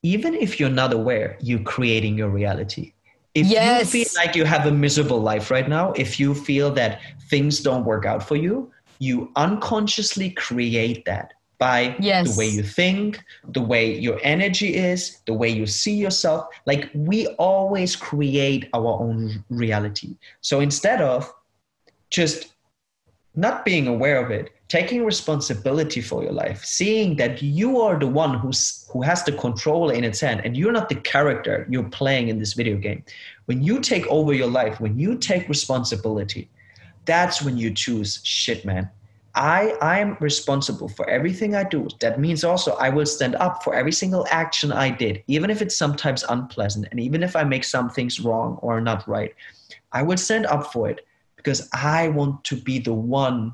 even 0.03 0.33
if 0.33 0.59
you're 0.59 0.69
not 0.83 0.93
aware 0.93 1.37
you're 1.41 1.59
creating 1.75 2.17
your 2.17 2.29
reality 2.29 2.93
if 3.35 3.45
Yes. 3.47 3.93
you 3.93 4.03
feel 4.05 4.11
like 4.21 4.35
you 4.35 4.45
have 4.45 4.65
a 4.65 4.71
miserable 4.71 5.19
life 5.19 5.51
right 5.51 5.69
now 5.69 5.91
if 5.93 6.19
you 6.19 6.33
feel 6.33 6.69
that 6.71 6.99
things 7.29 7.59
don't 7.61 7.85
work 7.85 8.05
out 8.05 8.21
for 8.29 8.35
you 8.35 8.71
you 8.99 9.31
unconsciously 9.35 10.29
create 10.31 11.05
that 11.05 11.33
by 11.57 11.95
Yes. 11.99 12.27
the 12.27 12.39
way 12.39 12.47
you 12.57 12.63
think 12.63 13.19
the 13.57 13.61
way 13.61 13.97
your 13.97 14.19
energy 14.23 14.75
is 14.75 15.19
the 15.25 15.33
way 15.33 15.49
you 15.49 15.65
see 15.65 15.95
yourself 16.05 16.47
like 16.65 16.89
we 16.93 17.27
always 17.49 17.95
create 17.95 18.69
our 18.73 18.93
own 19.05 19.43
reality 19.49 20.17
so 20.41 20.59
instead 20.59 21.01
of 21.01 21.31
just 22.09 22.53
not 23.39 23.65
being 23.65 23.87
aware 23.87 24.23
of 24.23 24.31
it, 24.31 24.51
taking 24.67 25.03
responsibility 25.03 26.01
for 26.01 26.23
your 26.23 26.31
life, 26.31 26.63
seeing 26.63 27.15
that 27.15 27.41
you 27.41 27.81
are 27.81 27.97
the 27.97 28.07
one 28.07 28.37
who's 28.37 28.87
who 28.91 29.01
has 29.01 29.23
the 29.23 29.31
control 29.31 29.89
in 29.89 30.03
its 30.03 30.19
hand, 30.19 30.41
and 30.43 30.57
you're 30.57 30.71
not 30.71 30.89
the 30.89 30.95
character 30.95 31.65
you're 31.69 31.89
playing 31.89 32.27
in 32.27 32.39
this 32.39 32.53
video 32.53 32.77
game. 32.77 33.03
When 33.45 33.63
you 33.63 33.79
take 33.79 34.05
over 34.07 34.33
your 34.33 34.49
life, 34.49 34.79
when 34.79 34.99
you 34.99 35.17
take 35.17 35.47
responsibility, 35.49 36.49
that's 37.05 37.41
when 37.41 37.57
you 37.57 37.73
choose 37.73 38.19
shit, 38.23 38.65
man. 38.65 38.89
I 39.35 39.75
I'm 39.81 40.17
responsible 40.19 40.89
for 40.89 41.09
everything 41.09 41.55
I 41.55 41.63
do. 41.63 41.87
That 42.01 42.19
means 42.19 42.43
also 42.43 42.73
I 42.75 42.89
will 42.89 43.05
stand 43.05 43.35
up 43.35 43.63
for 43.63 43.73
every 43.73 43.93
single 43.93 44.27
action 44.29 44.71
I 44.71 44.89
did, 44.89 45.23
even 45.27 45.49
if 45.49 45.61
it's 45.61 45.77
sometimes 45.77 46.23
unpleasant, 46.27 46.87
and 46.91 46.99
even 46.99 47.23
if 47.23 47.35
I 47.35 47.43
make 47.43 47.63
some 47.63 47.89
things 47.89 48.19
wrong 48.19 48.59
or 48.61 48.81
not 48.81 49.07
right. 49.07 49.33
I 49.91 50.03
will 50.03 50.17
stand 50.17 50.45
up 50.45 50.71
for 50.71 50.89
it 50.89 51.05
because 51.39 51.69
I 51.73 52.09
want 52.09 52.43
to 52.45 52.57
be 52.57 52.79
the 52.79 52.93
one 52.93 53.53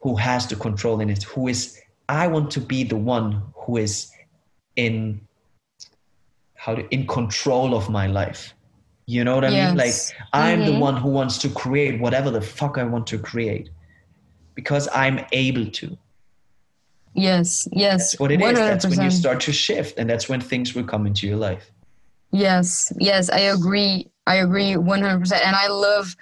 who 0.00 0.16
has 0.16 0.46
the 0.46 0.54
control 0.56 1.00
in 1.00 1.08
it, 1.08 1.22
who 1.22 1.48
is, 1.48 1.80
I 2.10 2.26
want 2.26 2.50
to 2.50 2.60
be 2.60 2.84
the 2.84 2.96
one 2.96 3.42
who 3.56 3.78
is 3.78 4.12
in, 4.76 5.26
how 6.56 6.74
to, 6.74 6.86
in 6.94 7.06
control 7.06 7.74
of 7.74 7.88
my 7.88 8.06
life. 8.06 8.52
You 9.06 9.24
know 9.24 9.34
what 9.34 9.46
I 9.46 9.50
mean? 9.50 9.78
Like, 9.78 9.94
I'm 10.34 10.66
the 10.66 10.72
Mhm. 10.72 10.78
one 10.78 10.96
who 10.98 11.08
wants 11.08 11.38
to 11.38 11.48
create 11.48 11.98
whatever 12.02 12.30
the 12.30 12.42
fuck 12.42 12.76
I 12.76 12.84
want 12.84 13.06
to 13.06 13.18
create 13.18 13.70
because 14.54 14.88
I'm 14.92 15.24
able 15.32 15.70
to. 15.80 15.96
Yes, 17.14 17.66
yes. 17.72 18.10
That's 18.12 18.20
what 18.20 18.30
it 18.30 18.42
is. 18.42 18.58
That's 18.58 18.84
when 18.84 19.00
you 19.04 19.10
start 19.10 19.40
to 19.40 19.52
shift, 19.52 19.98
and 19.98 20.08
that's 20.10 20.28
when 20.28 20.40
things 20.42 20.74
will 20.74 20.84
come 20.84 21.06
into 21.06 21.26
your 21.26 21.38
life. 21.38 21.70
Yes, 22.30 22.92
yes, 22.98 23.30
I 23.30 23.40
agree. 23.56 24.11
I 24.26 24.36
agree 24.36 24.74
100%. 24.74 25.32
And 25.44 25.56
I 25.56 25.68
love 25.68 26.14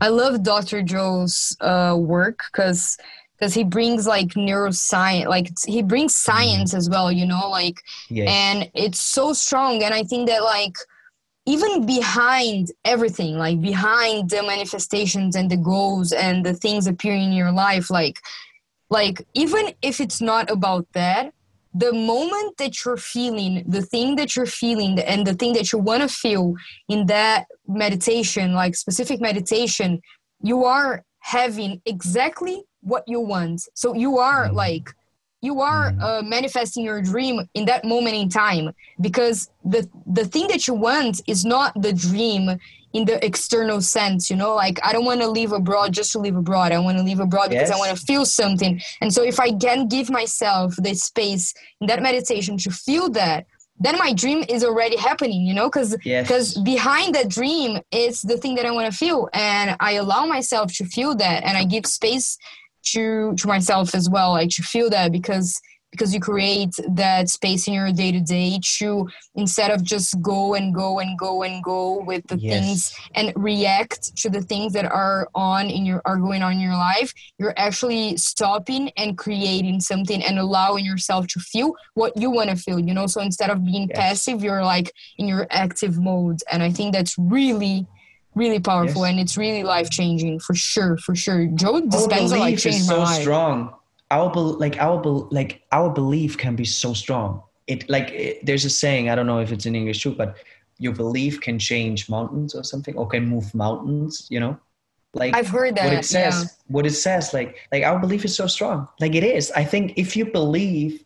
I 0.00 0.08
love 0.08 0.44
Dr. 0.44 0.82
Joe's 0.82 1.56
uh, 1.60 1.96
work 1.98 2.40
cuz 2.52 2.96
cuz 3.40 3.54
he 3.54 3.64
brings 3.64 4.06
like 4.06 4.28
neuroscience, 4.34 5.26
like 5.26 5.50
he 5.66 5.82
brings 5.82 6.14
science 6.14 6.72
as 6.74 6.88
well, 6.88 7.10
you 7.10 7.26
know, 7.26 7.48
like 7.50 7.82
Yes. 8.10 8.28
and 8.28 8.70
it's 8.74 9.00
so 9.00 9.32
strong 9.32 9.82
and 9.82 9.92
I 9.94 10.02
think 10.04 10.28
that 10.28 10.42
like 10.42 10.76
even 11.46 11.86
behind 11.86 12.72
everything, 12.84 13.38
like 13.38 13.60
behind 13.60 14.30
the 14.30 14.42
manifestations 14.42 15.34
and 15.34 15.50
the 15.50 15.56
goals 15.56 16.12
and 16.12 16.44
the 16.44 16.52
things 16.54 16.86
appearing 16.86 17.24
in 17.24 17.32
your 17.32 17.52
life 17.52 17.90
like 17.90 18.20
like 18.90 19.26
even 19.34 19.72
if 19.82 20.00
it's 20.00 20.20
not 20.20 20.50
about 20.50 20.86
that 20.92 21.32
the 21.74 21.92
moment 21.92 22.56
that 22.58 22.84
you're 22.84 22.96
feeling 22.96 23.62
the 23.66 23.82
thing 23.82 24.16
that 24.16 24.34
you're 24.34 24.46
feeling 24.46 24.98
and 25.00 25.26
the 25.26 25.34
thing 25.34 25.52
that 25.52 25.72
you 25.72 25.78
want 25.78 26.02
to 26.02 26.08
feel 26.08 26.54
in 26.88 27.06
that 27.06 27.46
meditation 27.66 28.54
like 28.54 28.74
specific 28.74 29.20
meditation 29.20 30.00
you 30.42 30.64
are 30.64 31.02
having 31.20 31.80
exactly 31.84 32.62
what 32.80 33.04
you 33.06 33.20
want 33.20 33.60
so 33.74 33.94
you 33.94 34.18
are 34.18 34.48
Mhm. 34.48 34.54
like 34.54 34.94
you 35.40 35.60
are 35.60 35.92
Mhm. 35.92 36.02
uh, 36.02 36.22
manifesting 36.22 36.84
your 36.84 37.00
dream 37.00 37.46
in 37.54 37.64
that 37.66 37.84
moment 37.84 38.16
in 38.16 38.28
time 38.28 38.72
because 39.00 39.50
the 39.64 39.88
the 40.06 40.24
thing 40.24 40.48
that 40.48 40.66
you 40.66 40.74
want 40.74 41.20
is 41.26 41.44
not 41.44 41.70
the 41.80 41.92
dream 41.92 42.58
in 42.92 43.04
the 43.04 43.24
external 43.24 43.80
sense 43.80 44.30
you 44.30 44.36
know 44.36 44.54
like 44.54 44.78
i 44.82 44.92
don't 44.92 45.04
want 45.04 45.20
to 45.20 45.28
live 45.28 45.52
abroad 45.52 45.92
just 45.92 46.12
to 46.12 46.18
live 46.18 46.36
abroad. 46.36 46.72
I 46.72 46.78
want 46.78 46.98
to 46.98 47.04
live 47.04 47.20
abroad 47.20 47.50
because 47.50 47.70
i 47.70 47.76
want 47.76 47.96
to 47.96 48.04
feel 48.04 48.24
something. 48.24 48.80
And 49.00 49.12
so 49.12 49.22
if 49.22 49.38
i 49.40 49.50
can 49.50 49.88
give 49.88 50.10
myself 50.10 50.74
the 50.76 50.94
space 50.94 51.54
in 51.80 51.86
that 51.86 52.02
meditation 52.02 52.56
to 52.58 52.70
feel 52.70 53.08
that 53.10 53.46
then 53.80 53.96
my 53.96 54.12
dream 54.12 54.44
is 54.48 54.64
already 54.64 54.96
happening 54.96 55.42
you 55.46 55.54
know 55.54 55.68
because 55.68 55.96
yes. 56.04 56.26
because 56.26 56.58
behind 56.62 57.14
that 57.14 57.28
dream 57.28 57.78
is 57.92 58.22
the 58.22 58.36
thing 58.36 58.54
that 58.56 58.66
i 58.66 58.70
want 58.70 58.90
to 58.90 58.96
feel. 58.96 59.28
And 59.32 59.76
i 59.80 59.92
allow 59.92 60.24
myself 60.26 60.72
to 60.74 60.84
feel 60.84 61.14
that 61.16 61.44
and 61.44 61.56
i 61.56 61.64
give 61.64 61.86
space 61.86 62.38
to 62.92 63.34
to 63.34 63.46
myself 63.46 63.94
as 63.94 64.08
well 64.08 64.32
like 64.32 64.50
to 64.50 64.62
feel 64.62 64.88
that 64.90 65.12
because 65.12 65.60
because 65.90 66.12
you 66.12 66.20
create 66.20 66.74
that 66.88 67.28
space 67.28 67.66
in 67.66 67.74
your 67.74 67.90
day 67.92 68.12
to 68.12 68.20
day 68.20 68.58
to 68.78 69.08
instead 69.34 69.70
of 69.70 69.82
just 69.82 70.20
go 70.20 70.54
and 70.54 70.74
go 70.74 70.98
and 70.98 71.18
go 71.18 71.42
and 71.42 71.62
go 71.64 72.02
with 72.04 72.26
the 72.28 72.36
things 72.36 72.94
and 73.14 73.32
react 73.36 74.14
to 74.16 74.28
the 74.28 74.42
things 74.42 74.72
that 74.74 74.84
are 74.84 75.28
on 75.34 75.70
in 75.70 75.86
your 75.86 76.02
are 76.04 76.18
going 76.18 76.42
on 76.42 76.52
in 76.52 76.60
your 76.60 76.74
life 76.76 77.12
you're 77.38 77.54
actually 77.56 78.16
stopping 78.16 78.90
and 78.96 79.16
creating 79.16 79.80
something 79.80 80.22
and 80.22 80.38
allowing 80.38 80.84
yourself 80.84 81.26
to 81.26 81.40
feel 81.40 81.72
what 81.94 82.12
you 82.16 82.30
want 82.30 82.50
to 82.50 82.56
feel 82.56 82.78
you 82.78 82.92
know? 82.94 83.06
So 83.06 83.20
instead 83.20 83.50
of 83.50 83.64
being 83.64 83.88
Yes. 83.88 83.96
passive 83.98 84.42
you're 84.42 84.64
like 84.64 84.92
in 85.16 85.26
your 85.26 85.46
active 85.50 85.98
mode 85.98 86.40
and 86.50 86.62
i 86.62 86.70
think 86.70 86.92
that's 86.94 87.16
really 87.18 87.86
really 88.34 88.60
powerful 88.60 89.02
Yes. 89.02 89.10
and 89.10 89.20
it's 89.20 89.36
really 89.36 89.62
life 89.62 89.90
changing 89.90 90.38
for 90.40 90.54
sure 90.54 90.96
for 90.98 91.14
sure. 91.16 91.46
Joe 91.46 91.80
dispenza 91.80 92.36
oh, 92.36 92.38
like 92.38 92.56
belief 92.56 92.60
changed 92.60 92.80
is 92.80 92.88
my 92.88 92.94
so 92.94 93.00
life. 93.00 93.22
strong 93.22 93.74
our 94.10 94.30
bel 94.32 94.58
like 94.58 94.76
our 94.78 95.00
bel 95.00 95.28
like 95.30 95.62
our 95.72 95.90
belief 95.90 96.38
can 96.38 96.56
be 96.56 96.64
so 96.64 96.92
strong. 96.94 97.42
It 97.66 97.88
like 97.90 98.10
it, 98.10 98.46
there's 98.46 98.64
a 98.64 98.70
saying 98.70 99.10
i 99.10 99.14
don't 99.14 99.26
know 99.26 99.40
if 99.40 99.52
it's 99.52 99.66
in 99.66 99.74
english 99.74 100.02
too 100.02 100.14
but 100.14 100.36
your 100.78 100.94
belief 100.94 101.38
can 101.40 101.58
change 101.58 102.08
mountains 102.08 102.54
or 102.54 102.64
something 102.64 102.96
or 102.96 103.06
can 103.06 103.26
move 103.26 103.54
mountains 103.54 104.26
you 104.30 104.40
know? 104.40 104.58
Like 105.12 105.34
i've 105.34 105.48
heard 105.48 105.76
that 105.76 105.84
what 105.84 105.92
it 105.92 106.04
says 106.04 106.34
yeah. 106.34 106.48
what 106.68 106.86
it 106.86 106.92
says 106.92 107.34
like 107.34 107.68
like 107.72 107.82
our 107.82 107.98
belief 107.98 108.24
is 108.24 108.34
so 108.34 108.46
strong. 108.46 108.88
Like 109.00 109.14
it 109.14 109.24
is. 109.24 109.50
I 109.52 109.64
think 109.64 109.94
if 109.96 110.16
you 110.16 110.24
believe 110.26 111.04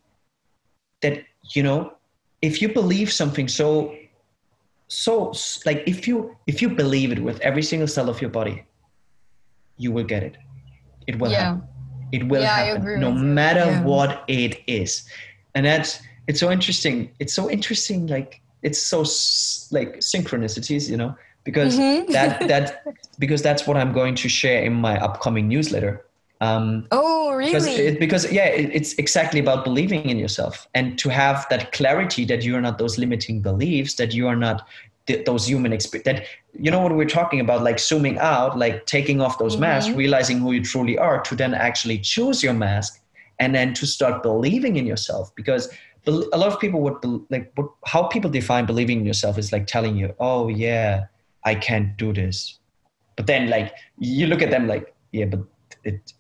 that 1.01 1.25
you 1.55 1.63
know 1.63 1.95
if 2.43 2.61
you 2.63 2.69
believe 2.69 3.13
something 3.13 3.49
so 3.49 3.95
so 4.89 5.33
like 5.67 5.83
if 5.87 6.07
you 6.07 6.37
if 6.47 6.61
you 6.63 6.69
believe 6.69 7.11
it 7.13 7.21
with 7.21 7.41
every 7.41 7.63
single 7.63 7.89
cell 7.89 8.09
of 8.09 8.21
your 8.21 8.31
body 8.31 8.65
you 9.79 9.91
will 9.91 10.05
get 10.05 10.23
it. 10.23 10.37
It 11.07 11.19
will 11.19 11.31
Yeah. 11.31 11.55
happen 11.55 11.72
it 12.13 12.29
will 12.29 12.43
Yeah, 12.43 12.55
happen 12.77 13.01
no 13.01 13.11
matter 13.13 13.67
Yeah. 13.67 13.83
what 13.83 14.25
it 14.29 14.61
is 14.67 15.05
and 15.55 15.67
that's 15.67 16.01
it's 16.29 16.41
so 16.41 16.51
interesting 16.51 17.11
it's 17.19 17.35
so 17.35 17.51
interesting 17.51 18.07
like 18.07 18.41
it's 18.63 18.81
so 18.93 18.99
like 19.77 19.99
synchronicities 19.99 20.89
you 20.89 20.97
know 20.97 21.15
because 21.45 21.79
Mhm. 21.79 22.13
that 22.13 22.31
that 22.53 22.83
because 23.19 23.43
that's 23.43 23.67
what 23.67 23.77
i'm 23.77 23.93
going 23.93 24.15
to 24.15 24.29
share 24.29 24.63
in 24.63 24.73
my 24.75 24.99
upcoming 25.01 25.49
newsletter 25.49 26.05
um 26.41 26.87
oh 26.91 27.33
really? 27.35 27.53
because 27.53 27.67
it, 27.79 27.99
because 28.01 28.33
yeah 28.33 28.47
it, 28.47 28.71
it's 28.73 28.93
exactly 28.95 29.41
about 29.41 29.65
believing 29.65 30.09
in 30.09 30.19
yourself 30.19 30.67
and 30.75 30.99
to 30.99 31.09
have 31.09 31.47
that 31.51 31.73
clarity 31.73 32.25
that 32.25 32.43
you 32.45 32.55
are 32.57 32.61
not 32.61 32.79
those 32.79 32.99
limiting 32.99 33.41
beliefs 33.43 33.95
that 33.95 34.13
you 34.15 34.29
are 34.29 34.37
not 34.37 34.67
th- 35.07 35.25
those 35.25 35.47
human 35.47 35.73
experience 35.73 36.05
that 36.05 36.27
you 36.59 36.71
know 36.71 36.81
what 36.81 36.95
we're 36.95 37.05
talking 37.05 37.41
about 37.41 37.63
like 37.63 37.79
zooming 37.79 38.19
out 38.19 38.59
like 38.59 38.87
taking 38.87 39.21
off 39.21 39.39
those 39.39 39.55
mm-hmm. 39.55 39.63
masks 39.63 39.91
realizing 39.95 40.39
who 40.39 40.53
you 40.53 40.63
truly 40.63 40.99
are 40.99 41.21
to 41.23 41.35
then 41.35 41.55
actually 41.55 41.99
choose 41.99 42.43
your 42.43 42.53
mask 42.53 43.01
and 43.39 43.55
then 43.55 43.75
to 43.75 43.87
start 43.87 44.23
believing 44.23 44.77
in 44.77 44.87
yourself 44.87 45.35
because 45.35 45.69
a 46.07 46.11
lot 46.11 46.53
of 46.53 46.59
people 46.59 46.81
would 46.81 47.01
be, 47.01 47.21
like 47.31 47.55
how 47.87 48.03
people 48.05 48.29
define 48.29 48.67
believing 48.67 49.01
in 49.01 49.07
yourself 49.07 49.39
is 49.39 49.53
like 49.53 49.67
telling 49.67 49.97
you 49.97 50.15
oh 50.21 50.49
yeah 50.49 51.05
i 51.45 51.55
can't 51.55 51.97
do 51.97 52.13
this 52.13 52.59
but 53.17 53.27
then 53.27 53.49
like 53.49 53.75
you 53.99 54.27
look 54.27 54.43
at 54.43 54.51
them 54.51 54.67
like 54.67 54.95
yeah 55.13 55.25
but 55.25 55.41
it 55.85 56.13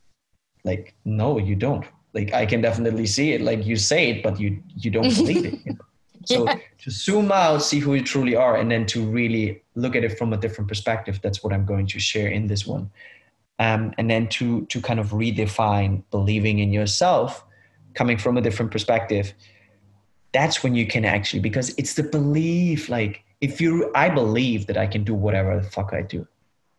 like 0.64 0.94
no 1.04 1.38
you 1.38 1.54
don't 1.54 1.84
like 2.14 2.32
i 2.32 2.46
can 2.46 2.60
definitely 2.60 3.06
see 3.06 3.32
it 3.32 3.40
like 3.40 3.64
you 3.66 3.76
say 3.76 4.10
it 4.10 4.22
but 4.22 4.38
you 4.38 4.62
you 4.76 4.90
don't 4.90 5.14
believe 5.16 5.44
it 5.44 5.54
you 5.64 5.72
know? 5.72 5.84
So 6.24 6.44
yeah. 6.44 6.58
to 6.78 6.90
zoom 6.90 7.30
out 7.32 7.58
see 7.58 7.78
who 7.78 7.94
you 7.94 8.02
truly 8.02 8.34
are 8.34 8.56
and 8.56 8.70
then 8.70 8.86
to 8.86 9.04
really 9.04 9.62
look 9.74 9.96
at 9.96 10.04
it 10.04 10.18
from 10.18 10.32
a 10.32 10.36
different 10.36 10.68
perspective 10.68 11.20
that's 11.22 11.42
what 11.42 11.52
i'm 11.52 11.64
going 11.64 11.86
to 11.86 11.98
share 11.98 12.28
in 12.28 12.46
this 12.46 12.66
one 12.66 12.90
um, 13.58 13.92
and 13.98 14.10
then 14.10 14.28
to 14.28 14.66
to 14.66 14.80
kind 14.80 14.98
of 14.98 15.10
redefine 15.10 16.02
believing 16.10 16.58
in 16.58 16.72
yourself 16.72 17.44
coming 17.94 18.18
from 18.18 18.36
a 18.36 18.40
different 18.40 18.70
perspective 18.70 19.32
that's 20.32 20.62
when 20.62 20.74
you 20.74 20.86
can 20.86 21.04
actually 21.04 21.40
because 21.40 21.74
it's 21.76 21.94
the 21.94 22.02
belief 22.02 22.88
like 22.88 23.24
if 23.40 23.60
you 23.60 23.90
i 23.94 24.08
believe 24.08 24.66
that 24.66 24.76
i 24.76 24.86
can 24.86 25.04
do 25.04 25.14
whatever 25.14 25.58
the 25.60 25.68
fuck 25.70 25.92
i 25.92 26.02
do 26.02 26.26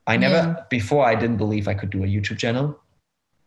i 0.08 0.18
never 0.18 0.36
yeah. 0.36 0.56
before 0.70 1.06
i 1.06 1.16
didn't 1.16 1.38
believe 1.38 1.68
i 1.68 1.74
could 1.74 1.90
do 1.90 2.04
a 2.04 2.08
youtube 2.08 2.38
channel 2.38 2.80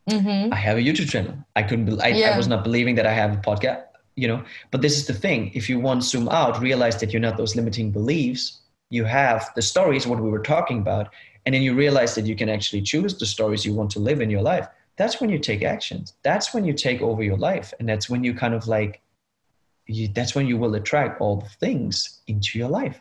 mm-hmm. 0.09 0.53
i 0.53 0.57
have 0.57 0.77
a 0.79 0.81
youtube 0.81 1.09
channel 1.09 1.37
i 1.57 1.63
couldn't 1.63 2.01
I, 2.01 2.09
yeah. 2.09 2.31
I 2.31 2.37
was 2.37 2.49
not 2.49 2.63
believing 2.63 2.95
that 2.95 3.07
i 3.07 3.13
have 3.13 3.33
a 3.33 3.39
podcast 3.39 3.86
you 4.17 4.27
know? 4.27 4.43
But 4.71 4.83
this 4.83 4.97
is 4.97 5.07
the 5.07 5.15
thing 5.15 5.51
if 5.55 5.69
you 5.69 5.79
want 5.79 6.03
to 6.03 6.09
zoom 6.09 6.29
out 6.29 6.61
realize 6.61 6.99
that 7.01 7.13
you're 7.13 7.21
not 7.21 7.37
those 7.37 7.57
limiting 7.57 7.91
beliefs 7.91 8.61
you 8.91 9.05
have 9.05 9.51
the 9.55 9.63
stories 9.63 10.07
what 10.07 10.21
we 10.21 10.31
were 10.31 10.43
talking 10.43 10.79
about 10.79 11.13
and 11.45 11.55
then 11.55 11.63
you 11.63 11.75
realize 11.75 12.15
that 12.17 12.27
you 12.27 12.37
can 12.37 12.49
actually 12.49 12.83
choose 12.83 13.19
the 13.19 13.27
stories 13.27 13.65
you 13.65 13.73
want 13.73 13.91
to 13.93 14.01
live 14.01 14.21
in 14.21 14.31
your 14.31 14.43
life. 14.43 14.67
That's 14.97 15.21
when 15.21 15.31
you 15.31 15.39
take 15.39 15.63
actions. 15.63 16.15
That's 16.25 16.53
when 16.53 16.65
you 16.65 16.73
take 16.73 17.01
over 17.03 17.23
your 17.23 17.37
life 17.37 17.73
and 17.79 17.89
that's 17.89 18.11
when 18.11 18.25
you 18.25 18.35
kind 18.35 18.55
of 18.55 18.67
like 18.67 19.01
you, 19.87 20.09
that's 20.09 20.35
when 20.35 20.49
you 20.49 20.57
will 20.57 20.75
attract 20.75 21.21
all 21.21 21.37
the 21.37 21.49
things 21.49 22.21
into 22.27 22.59
your 22.59 22.69
life 22.69 23.01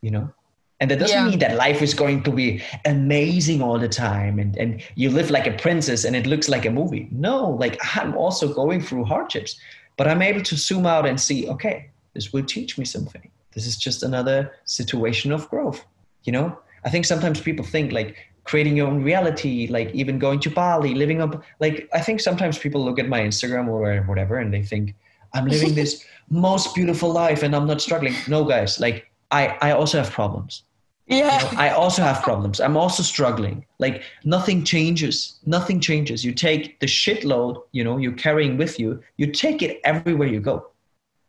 you 0.00 0.10
know? 0.10 0.32
And 0.80 0.90
that 0.90 0.98
doesn't 0.98 1.14
yeah. 1.14 1.28
mean 1.28 1.38
that 1.40 1.56
life 1.56 1.82
is 1.82 1.92
going 1.92 2.22
to 2.22 2.30
be 2.30 2.62
amazing 2.86 3.60
all 3.60 3.78
the 3.78 3.88
time 3.88 4.38
and, 4.38 4.56
and 4.56 4.82
you 4.94 5.10
live 5.10 5.30
like 5.30 5.46
a 5.46 5.52
princess 5.52 6.04
and 6.04 6.16
it 6.16 6.26
looks 6.26 6.48
like 6.48 6.64
a 6.64 6.70
movie. 6.70 7.06
No 7.10 7.50
like 7.50 7.78
i'm 7.94 8.16
also 8.16 8.52
going 8.52 8.80
through 8.80 9.04
hardships 9.04 9.60
but 10.00 10.08
i'm 10.08 10.22
able 10.22 10.42
to 10.50 10.56
zoom 10.56 10.86
out 10.86 11.06
and 11.10 11.20
see 11.20 11.38
okay 11.54 11.90
this 12.14 12.32
will 12.32 12.46
teach 12.56 12.78
me 12.78 12.84
something 12.94 13.30
this 13.54 13.66
is 13.66 13.76
just 13.76 14.02
another 14.02 14.38
situation 14.64 15.32
of 15.36 15.48
growth 15.50 15.84
you 16.24 16.32
know 16.32 16.46
i 16.86 16.90
think 16.90 17.04
sometimes 17.04 17.40
people 17.48 17.64
think 17.64 17.92
like 17.92 18.16
creating 18.44 18.76
your 18.76 18.88
own 18.88 19.02
reality 19.02 19.66
like 19.68 19.90
even 20.02 20.18
going 20.18 20.40
to 20.40 20.50
bali 20.58 20.94
living 20.94 21.20
up 21.20 21.42
like 21.60 21.88
i 21.92 22.00
think 22.00 22.20
sometimes 22.20 22.58
people 22.58 22.82
look 22.84 22.98
at 22.98 23.08
my 23.08 23.20
instagram 23.20 23.68
or 23.68 24.02
whatever 24.10 24.38
and 24.38 24.54
they 24.54 24.62
think 24.62 24.94
I'm 25.32 25.46
living 25.46 25.74
this 25.80 26.04
most 26.28 26.74
beautiful 26.74 27.10
life 27.10 27.42
and 27.42 27.54
I'm 27.54 27.66
not 27.66 27.80
struggling. 27.80 28.14
No, 28.28 28.44
guys, 28.44 28.80
like 28.80 29.10
I, 29.30 29.56
I 29.60 29.72
also 29.72 29.98
have 29.98 30.10
problems. 30.10 30.64
Yeah. 31.10 31.44
You 31.50 31.56
know, 31.56 31.60
I 31.60 31.70
also 31.70 32.02
have 32.02 32.22
problems. 32.22 32.60
I'm 32.60 32.76
also 32.76 33.02
struggling. 33.02 33.66
Like 33.80 34.04
nothing 34.24 34.62
changes. 34.64 35.40
Nothing 35.44 35.80
changes. 35.80 36.24
You 36.24 36.32
take 36.32 36.78
the 36.78 36.86
shitload, 36.86 37.62
you 37.72 37.82
know, 37.82 37.98
you're 37.98 38.12
carrying 38.12 38.56
with 38.56 38.78
you, 38.78 39.02
you 39.16 39.32
take 39.32 39.60
it 39.60 39.80
everywhere 39.84 40.28
you 40.28 40.40
go, 40.40 40.70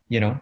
you 0.08 0.20
know? 0.20 0.40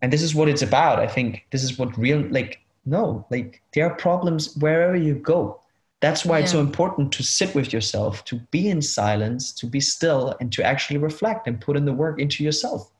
And 0.00 0.12
this 0.12 0.22
is 0.22 0.34
what 0.34 0.48
it's 0.48 0.62
about. 0.62 0.98
I 0.98 1.06
think 1.06 1.44
this 1.50 1.62
is 1.62 1.78
what 1.78 1.96
real, 1.98 2.26
like, 2.30 2.60
no, 2.86 3.26
like 3.30 3.60
there 3.74 3.86
are 3.86 3.94
problems 3.94 4.56
wherever 4.56 4.96
you 4.96 5.16
go. 5.16 5.60
That's 6.00 6.24
why 6.24 6.38
yeah. 6.38 6.44
it's 6.44 6.52
so 6.52 6.60
important 6.60 7.12
to 7.12 7.22
sit 7.22 7.54
with 7.54 7.72
yourself, 7.72 8.24
to 8.24 8.36
be 8.50 8.68
in 8.68 8.82
silence, 8.82 9.52
to 9.52 9.66
be 9.66 9.80
still, 9.80 10.34
and 10.40 10.50
to 10.54 10.64
actually 10.64 10.98
reflect 10.98 11.46
and 11.46 11.60
put 11.60 11.76
in 11.76 11.84
the 11.84 11.92
work 11.92 12.18
into 12.18 12.42
yourself. 12.42 12.90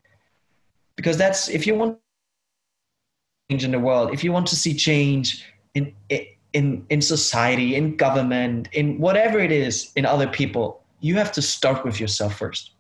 Because 0.97 1.17
that's 1.17 1.49
if 1.49 1.67
you 1.67 1.75
want 1.75 1.99
change 3.51 3.65
in 3.65 3.73
the 3.73 3.81
world, 3.81 4.13
if 4.13 4.23
you 4.23 4.33
want 4.33 4.47
to 4.47 4.57
see 4.57 4.75
change 4.75 5.45
in 5.75 5.95
in 6.53 6.85
in 6.91 7.01
society, 7.01 7.75
in 7.77 7.97
government, 7.97 8.69
in 8.73 8.99
whatever 8.99 9.39
it 9.39 9.53
is, 9.53 9.93
in 9.97 10.07
other 10.07 10.29
people, 10.29 10.83
you 11.01 11.17
have 11.17 11.33
to 11.33 11.43
start 11.43 11.85
with 11.85 12.01
yourself 12.01 12.37
first. 12.39 12.73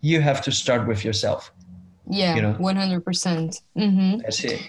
You 0.00 0.20
have 0.20 0.40
to 0.42 0.52
start 0.52 0.86
with 0.86 1.04
yourself. 1.04 1.52
Yeah, 2.08 2.34
you 2.34 2.42
know? 2.42 2.52
one 2.54 2.76
hundred 2.76 3.04
percent. 3.04 3.62
Mm-hmm. 3.76 4.18
That's 4.18 4.44
it. 4.44 4.62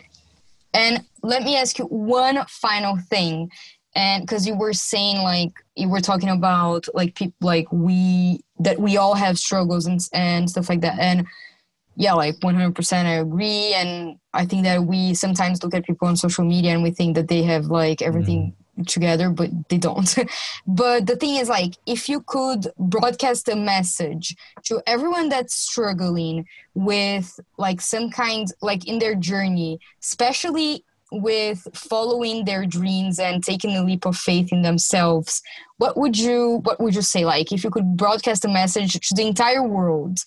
And 0.74 1.06
let 1.22 1.44
me 1.44 1.56
ask 1.58 1.78
you 1.80 1.86
one 1.86 2.44
final 2.48 2.98
thing 2.98 3.52
and 3.96 4.24
because 4.24 4.48
you 4.48 4.56
were 4.56 4.74
saying 4.74 5.22
like 5.22 5.52
you 5.76 5.90
were 5.90 6.00
talking 6.00 6.30
about 6.30 6.88
like 6.94 7.16
people 7.16 7.36
like 7.42 7.68
we 7.72 8.42
that 8.60 8.80
we 8.80 8.98
all 8.98 9.16
have 9.16 9.38
struggles 9.38 9.86
and, 9.86 10.00
and 10.14 10.50
stuff 10.50 10.70
like 10.70 10.82
that 10.82 10.98
and 11.00 11.26
yeah 11.96 12.14
like 12.14 12.36
100% 12.40 12.94
i 13.06 13.10
agree 13.14 13.74
and 13.74 14.18
i 14.34 14.46
think 14.46 14.64
that 14.64 14.84
we 14.84 15.14
sometimes 15.14 15.64
look 15.64 15.74
at 15.74 15.86
people 15.86 16.08
on 16.08 16.16
social 16.16 16.46
media 16.46 16.72
and 16.72 16.84
we 16.84 16.92
think 16.92 17.16
that 17.16 17.28
they 17.28 17.44
have 17.44 17.66
like 17.66 18.02
everything 18.02 18.54
mm. 18.78 18.88
together 18.88 19.30
but 19.30 19.50
they 19.70 19.78
don't 19.78 20.18
but 20.68 21.06
the 21.08 21.16
thing 21.16 21.36
is 21.36 21.50
like 21.50 21.76
if 21.86 22.08
you 22.10 22.22
could 22.22 22.68
broadcast 22.78 23.48
a 23.50 23.56
message 23.56 24.36
to 24.64 24.82
everyone 24.88 25.30
that's 25.30 25.54
struggling 25.54 26.46
with 26.74 27.40
like 27.58 27.82
some 27.82 28.10
kind 28.10 28.48
like 28.62 28.88
in 28.88 29.00
their 29.00 29.16
journey 29.16 29.80
especially 30.02 30.84
with 31.12 31.68
following 31.74 32.46
their 32.46 32.66
dreams 32.66 33.20
and 33.20 33.44
taking 33.44 33.76
a 33.76 33.84
leap 33.84 34.06
of 34.06 34.16
faith 34.16 34.52
in 34.54 34.62
themselves 34.62 35.42
what 35.78 35.98
would 35.98 36.18
you 36.18 36.62
what 36.64 36.80
would 36.80 36.96
you 36.96 37.02
say 37.02 37.26
like 37.26 37.52
if 37.52 37.64
you 37.64 37.70
could 37.70 37.98
broadcast 37.98 38.46
a 38.46 38.48
message 38.48 38.94
to 38.94 39.14
the 39.16 39.28
entire 39.28 39.68
world 39.68 40.20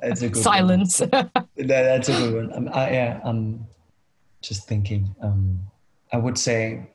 that's 0.00 0.22
a 0.22 0.28
good 0.28 0.42
silence 0.42 0.98
that, 0.98 1.30
that's 1.56 2.08
a 2.08 2.12
good 2.12 2.34
one 2.34 2.52
um, 2.54 2.68
I, 2.72 2.90
yeah 2.90 3.20
i'm 3.24 3.66
just 4.40 4.66
thinking 4.68 5.14
um, 5.22 5.58
i 6.12 6.16
would 6.16 6.38
say 6.38 6.88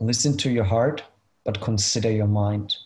listen 0.00 0.36
to 0.38 0.50
your 0.50 0.64
heart 0.64 1.02
but 1.44 1.60
consider 1.60 2.10
your 2.10 2.26
mind 2.26 2.76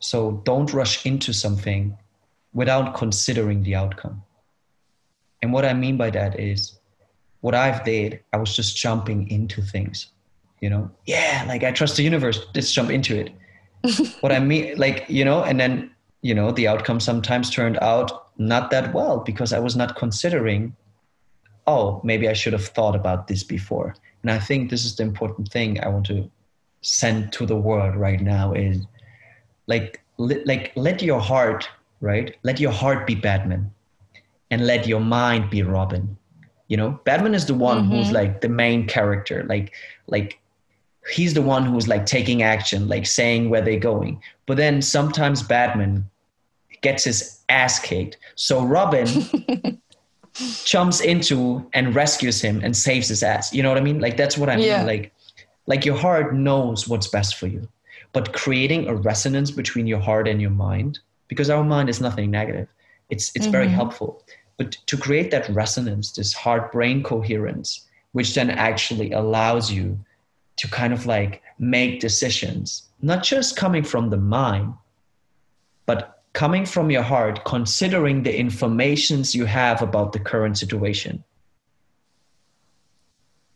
so 0.00 0.42
don't 0.44 0.72
rush 0.72 1.04
into 1.04 1.32
something 1.32 1.96
without 2.52 2.94
considering 2.94 3.62
the 3.62 3.74
outcome. 3.74 4.22
And 5.42 5.52
what 5.52 5.64
I 5.64 5.74
mean 5.74 5.96
by 5.96 6.10
that 6.10 6.38
is 6.38 6.78
what 7.40 7.54
I've 7.54 7.84
did, 7.84 8.20
I 8.32 8.36
was 8.36 8.54
just 8.54 8.76
jumping 8.76 9.30
into 9.30 9.62
things. 9.62 10.08
You 10.60 10.70
know, 10.70 10.90
yeah, 11.06 11.44
like 11.46 11.62
I 11.62 11.70
trust 11.70 11.96
the 11.96 12.02
universe, 12.02 12.46
just 12.52 12.74
jump 12.74 12.90
into 12.90 13.16
it. 13.16 13.30
What 14.20 14.32
I 14.32 14.40
mean, 14.40 14.76
like, 14.76 15.04
you 15.08 15.24
know, 15.24 15.42
and 15.42 15.58
then, 15.58 15.90
you 16.22 16.34
know, 16.34 16.50
the 16.50 16.68
outcome 16.68 17.00
sometimes 17.00 17.50
turned 17.50 17.78
out 17.78 18.28
not 18.38 18.70
that 18.70 18.92
well 18.92 19.18
because 19.18 19.52
I 19.52 19.58
was 19.58 19.76
not 19.76 19.96
considering, 19.96 20.74
oh, 21.66 22.00
maybe 22.04 22.28
I 22.28 22.32
should 22.32 22.52
have 22.52 22.66
thought 22.66 22.96
about 22.96 23.28
this 23.28 23.42
before. 23.42 23.94
And 24.22 24.30
I 24.30 24.38
think 24.38 24.70
this 24.70 24.84
is 24.84 24.96
the 24.96 25.02
important 25.02 25.48
thing 25.48 25.80
I 25.80 25.88
want 25.88 26.06
to 26.06 26.30
send 26.80 27.32
to 27.32 27.46
the 27.46 27.56
world 27.56 27.96
right 27.96 28.20
now 28.20 28.52
is 28.52 28.86
like 29.66 30.00
like 30.16 30.72
let 30.76 31.02
your 31.02 31.20
heart 31.20 31.68
right 32.00 32.36
let 32.42 32.60
your 32.60 32.70
heart 32.72 33.06
be 33.06 33.14
batman 33.14 33.70
and 34.50 34.66
let 34.66 34.86
your 34.86 35.00
mind 35.00 35.50
be 35.50 35.62
robin 35.62 36.16
you 36.68 36.76
know 36.76 37.00
batman 37.04 37.34
is 37.34 37.46
the 37.46 37.54
one 37.54 37.82
mm-hmm. 37.82 37.92
who's 37.92 38.12
like 38.12 38.40
the 38.40 38.48
main 38.48 38.86
character 38.86 39.44
like 39.48 39.74
like 40.06 40.38
he's 41.10 41.34
the 41.34 41.42
one 41.42 41.64
who's 41.64 41.88
like 41.88 42.06
taking 42.06 42.42
action 42.42 42.88
like 42.88 43.06
saying 43.06 43.50
where 43.50 43.62
they're 43.62 43.78
going. 43.78 44.22
But 44.46 44.56
then 44.56 44.82
sometimes 44.82 45.42
batman 45.42 46.08
gets 46.80 47.04
his 47.04 47.40
ass 47.48 47.78
kicked. 47.78 48.18
So 48.34 48.64
robin 48.64 49.06
jumps 50.64 51.00
into 51.00 51.68
and 51.72 51.94
rescues 51.94 52.40
him 52.40 52.60
and 52.62 52.76
saves 52.76 53.08
his 53.08 53.22
ass. 53.22 53.52
You 53.52 53.62
know 53.62 53.68
what 53.68 53.78
i 53.78 53.82
mean? 53.82 54.00
Like 54.00 54.16
that's 54.16 54.38
what 54.38 54.48
i 54.48 54.56
mean. 54.56 54.66
Yeah. 54.66 54.82
like 54.82 55.12
like 55.66 55.84
your 55.84 55.96
heart 55.96 56.34
knows 56.34 56.88
what's 56.88 57.08
best 57.08 57.36
for 57.36 57.46
you. 57.46 57.68
But 58.12 58.32
creating 58.32 58.88
a 58.88 58.94
resonance 58.94 59.50
between 59.50 59.86
your 59.86 60.00
heart 60.00 60.26
and 60.26 60.40
your 60.40 60.50
mind 60.50 60.98
because 61.28 61.50
our 61.50 61.62
mind 61.62 61.90
is 61.90 62.00
nothing 62.00 62.30
negative 62.30 62.68
it's 63.10 63.30
it's 63.34 63.46
mm-hmm. 63.46 63.52
very 63.52 63.68
helpful. 63.68 64.22
But 64.56 64.72
to 64.86 64.96
create 64.96 65.30
that 65.30 65.48
resonance 65.48 66.12
this 66.12 66.32
heart 66.32 66.72
brain 66.72 67.02
coherence 67.02 67.84
which 68.12 68.34
then 68.34 68.50
actually 68.50 69.12
allows 69.12 69.70
you 69.70 69.98
to 70.58 70.68
kind 70.68 70.92
of 70.92 71.06
like 71.06 71.42
make 71.58 72.00
decisions 72.00 72.84
not 73.02 73.22
just 73.22 73.56
coming 73.56 73.82
from 73.82 74.10
the 74.10 74.16
mind 74.16 74.72
but 75.86 76.22
coming 76.32 76.66
from 76.66 76.90
your 76.90 77.02
heart 77.02 77.44
considering 77.44 78.22
the 78.22 78.38
informations 78.38 79.34
you 79.34 79.44
have 79.44 79.82
about 79.82 80.12
the 80.12 80.20
current 80.20 80.58
situation 80.58 81.24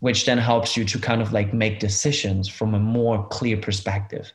which 0.00 0.26
then 0.26 0.38
helps 0.38 0.76
you 0.76 0.84
to 0.84 0.98
kind 0.98 1.22
of 1.22 1.32
like 1.32 1.54
make 1.54 1.78
decisions 1.78 2.48
from 2.48 2.74
a 2.74 2.78
more 2.78 3.26
clear 3.28 3.56
perspective 3.56 4.32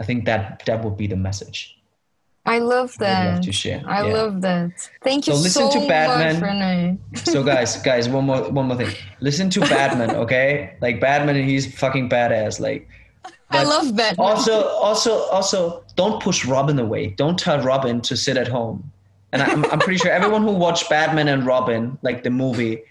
I 0.00 0.02
think 0.02 0.24
that 0.24 0.62
that 0.64 0.82
would 0.82 0.96
be 0.96 1.06
the 1.06 1.16
message. 1.16 1.79
I 2.46 2.58
love 2.58 2.96
that. 2.98 3.34
love 3.34 3.40
to 3.42 3.52
share. 3.52 3.82
I 3.86 4.06
Yeah. 4.06 4.12
love 4.14 4.40
that. 4.40 4.70
Thank 5.04 5.26
you 5.26 5.34
So 5.34 5.40
listen 5.40 5.70
so 5.70 5.80
to 5.80 5.86
Batman. 5.86 6.40
much, 6.40 6.50
René. 6.50 7.26
So 7.28 7.42
guys, 7.44 7.76
guys, 7.90 8.08
one 8.08 8.24
more 8.24 8.50
one 8.50 8.66
more 8.68 8.76
thing. 8.76 8.94
Listen 9.20 9.50
to 9.50 9.60
Batman, 9.60 10.16
okay? 10.16 10.74
Like 10.80 11.00
Batman, 11.00 11.36
he's 11.36 11.72
fucking 11.78 12.08
badass. 12.08 12.58
Like 12.60 12.88
I 13.50 13.64
love 13.64 13.94
Batman. 13.94 14.26
also 14.26 14.68
also 14.68 15.12
also 15.30 15.84
don't 15.96 16.22
push 16.22 16.46
Robin 16.46 16.78
away. 16.78 17.08
Don't 17.08 17.38
tell 17.38 17.60
Robin 17.62 18.00
to 18.02 18.16
sit 18.16 18.36
at 18.36 18.48
home. 18.48 18.90
And 19.32 19.42
I'm 19.42 19.64
I'm 19.66 19.78
pretty 19.78 19.98
sure 19.98 20.10
everyone 20.10 20.42
who 20.42 20.52
watched 20.52 20.88
Batman 20.88 21.28
and 21.28 21.44
Robin, 21.46 21.98
like 22.02 22.22
the 22.24 22.30
movie, 22.30 22.82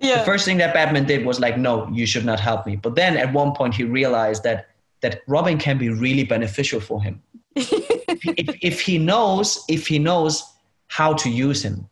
yeah. 0.00 0.18
the 0.18 0.24
first 0.24 0.44
thing 0.44 0.58
that 0.58 0.74
Batman 0.74 1.06
did 1.06 1.24
was 1.24 1.40
like, 1.40 1.56
no, 1.56 1.88
you 1.92 2.04
should 2.06 2.24
not 2.26 2.38
help 2.40 2.66
me. 2.66 2.76
But 2.76 2.94
then 2.94 3.16
at 3.16 3.32
one 3.32 3.52
point 3.52 3.74
he 3.74 3.84
realized 3.84 4.42
that 4.44 4.68
that 5.00 5.22
Robin 5.26 5.58
can 5.58 5.78
be 5.78 5.88
really 5.88 6.22
beneficial 6.24 6.78
for 6.80 7.02
him. 7.02 7.20
If, 7.56 8.56
if 8.62 8.80
he 8.80 8.98
knows, 8.98 9.64
if 9.68 9.86
he 9.86 9.98
knows 9.98 10.44
how 10.88 11.14
to 11.14 11.30
use 11.30 11.62
him. 11.62 11.88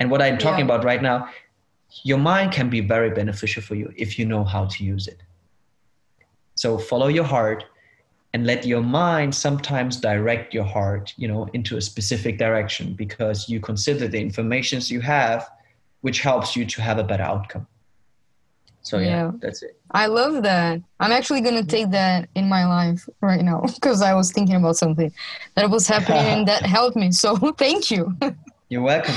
And 0.00 0.10
what 0.10 0.22
I'm 0.22 0.38
talking 0.38 0.60
Yeah. 0.60 0.74
about 0.74 0.84
right 0.84 1.02
now, 1.02 1.28
your 2.02 2.18
mind 2.18 2.52
can 2.52 2.68
be 2.70 2.80
very 2.80 3.10
beneficial 3.10 3.62
for 3.62 3.74
you 3.74 3.92
if 3.96 4.18
you 4.18 4.26
know 4.26 4.44
how 4.44 4.66
to 4.66 4.84
use 4.84 5.06
it. 5.06 5.22
So 6.56 6.78
follow 6.78 7.08
your 7.08 7.24
heart 7.24 7.64
and 8.32 8.46
let 8.46 8.66
your 8.66 8.82
mind 8.82 9.34
sometimes 9.34 9.96
direct 9.96 10.52
your 10.52 10.64
heart, 10.64 11.14
you 11.16 11.28
know, 11.28 11.48
into 11.52 11.76
a 11.76 11.80
specific 11.80 12.38
direction 12.38 12.94
because 12.94 13.48
you 13.48 13.60
consider 13.60 14.08
the 14.08 14.20
informations 14.20 14.90
you 14.90 15.00
have, 15.00 15.48
which 16.00 16.20
helps 16.20 16.56
you 16.56 16.64
to 16.66 16.82
have 16.82 16.98
a 16.98 17.04
better 17.04 17.22
outcome. 17.22 17.66
So 18.84 18.98
yeah, 18.98 19.06
Yeah. 19.08 19.30
that's 19.40 19.62
it. 19.62 19.76
I 19.90 20.06
love 20.06 20.42
that. 20.42 20.80
I'm 21.00 21.10
actually 21.10 21.40
gonna 21.40 21.64
take 21.64 21.90
that 21.90 22.28
in 22.34 22.48
my 22.48 22.66
life 22.66 23.08
right 23.20 23.42
now 23.42 23.62
because 23.74 24.02
I 24.02 24.14
was 24.14 24.30
thinking 24.30 24.56
about 24.56 24.76
something 24.76 25.10
that 25.56 25.68
was 25.70 25.88
happening 25.88 26.26
and 26.26 26.48
that 26.48 26.64
helped 26.76 26.96
me. 26.96 27.10
So 27.10 27.36
thank 27.58 27.90
you. 27.90 28.14
You're 28.68 28.82
welcome. 28.82 29.14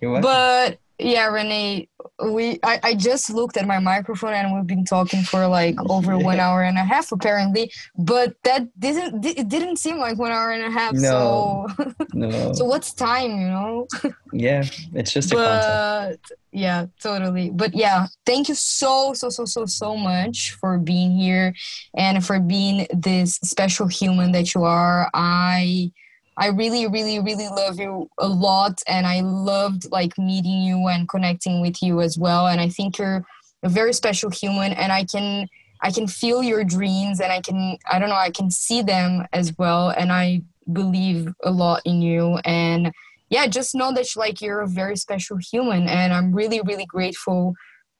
You're 0.00 0.12
welcome. 0.12 0.30
But 0.30 0.78
yeah, 0.98 1.28
René, 1.28 1.88
we 2.22 2.60
I, 2.62 2.78
I 2.82 2.94
just 2.94 3.30
looked 3.30 3.56
at 3.56 3.66
my 3.66 3.78
microphone 3.80 4.34
and 4.34 4.54
we've 4.54 4.66
been 4.66 4.84
talking 4.84 5.22
for 5.22 5.46
like 5.48 5.74
over 5.90 6.16
one 6.18 6.38
hour 6.38 6.62
and 6.62 6.76
a 6.78 6.84
half 6.84 7.10
apparently. 7.10 7.72
But 7.98 8.36
that 8.44 8.68
didn't 8.78 9.24
it 9.24 9.48
didn't 9.48 9.78
seem 9.78 9.98
like 9.98 10.18
one 10.18 10.30
hour 10.30 10.52
and 10.52 10.62
a 10.62 10.70
half. 10.70 10.92
No. 10.92 11.66
So 11.78 11.94
no. 12.12 12.52
so 12.52 12.64
what's 12.64 12.92
time, 12.92 13.30
you 13.32 13.48
know? 13.48 13.88
yeah, 14.32 14.62
it's 14.94 15.12
just 15.12 15.32
a 15.32 15.36
concept. 15.36 16.32
Yeah 16.52 16.86
totally. 17.00 17.50
But 17.50 17.74
yeah 17.74 18.06
thank 18.26 18.48
you 18.48 18.54
so 18.54 19.14
so 19.14 19.30
so 19.30 19.44
so 19.44 19.66
so 19.66 19.96
much 19.96 20.52
for 20.60 20.78
being 20.78 21.12
here 21.12 21.54
and 21.94 22.24
for 22.24 22.40
being 22.40 22.86
this 22.92 23.36
special 23.44 23.86
human 23.86 24.32
that 24.32 24.54
you 24.54 24.64
are. 24.64 25.10
I 25.14 25.92
i 26.36 26.46
really 26.48 26.86
really 26.86 27.18
really 27.18 27.48
love 27.48 27.78
you 27.78 28.08
a 28.18 28.28
lot 28.28 28.80
and 28.86 29.04
i 29.04 29.20
loved 29.20 29.90
like 29.90 30.16
meeting 30.16 30.62
you 30.62 30.86
and 30.86 31.08
connecting 31.08 31.60
with 31.60 31.82
you 31.82 32.00
as 32.00 32.18
well. 32.18 32.46
And 32.46 32.60
i 32.60 32.68
think 32.68 32.98
you're 32.98 33.24
a 33.62 33.68
very 33.68 33.92
special 33.92 34.30
human 34.30 34.72
and 34.72 34.92
i 34.92 35.04
can 35.04 35.46
i 35.82 35.90
can 35.90 36.06
feel 36.06 36.42
your 36.42 36.64
dreams 36.64 37.20
and 37.20 37.32
i 37.32 37.40
can 37.40 37.76
i 37.90 37.98
don't 37.98 38.08
know 38.08 38.14
i 38.14 38.30
can 38.30 38.50
see 38.50 38.82
them 38.82 39.26
as 39.32 39.56
well. 39.58 39.90
And 39.90 40.12
i 40.12 40.42
believe 40.72 41.28
a 41.42 41.50
lot 41.50 41.82
in 41.84 42.00
you 42.00 42.38
and 42.44 42.92
yeah 43.30 43.46
just 43.46 43.74
know 43.74 43.92
that 43.92 44.06
like 44.16 44.40
you're 44.40 44.60
a 44.60 44.68
very 44.68 44.96
special 44.96 45.38
human 45.38 45.88
and 45.88 46.12
i'm 46.12 46.32
really 46.34 46.60
really 46.62 46.86
grateful 46.86 47.54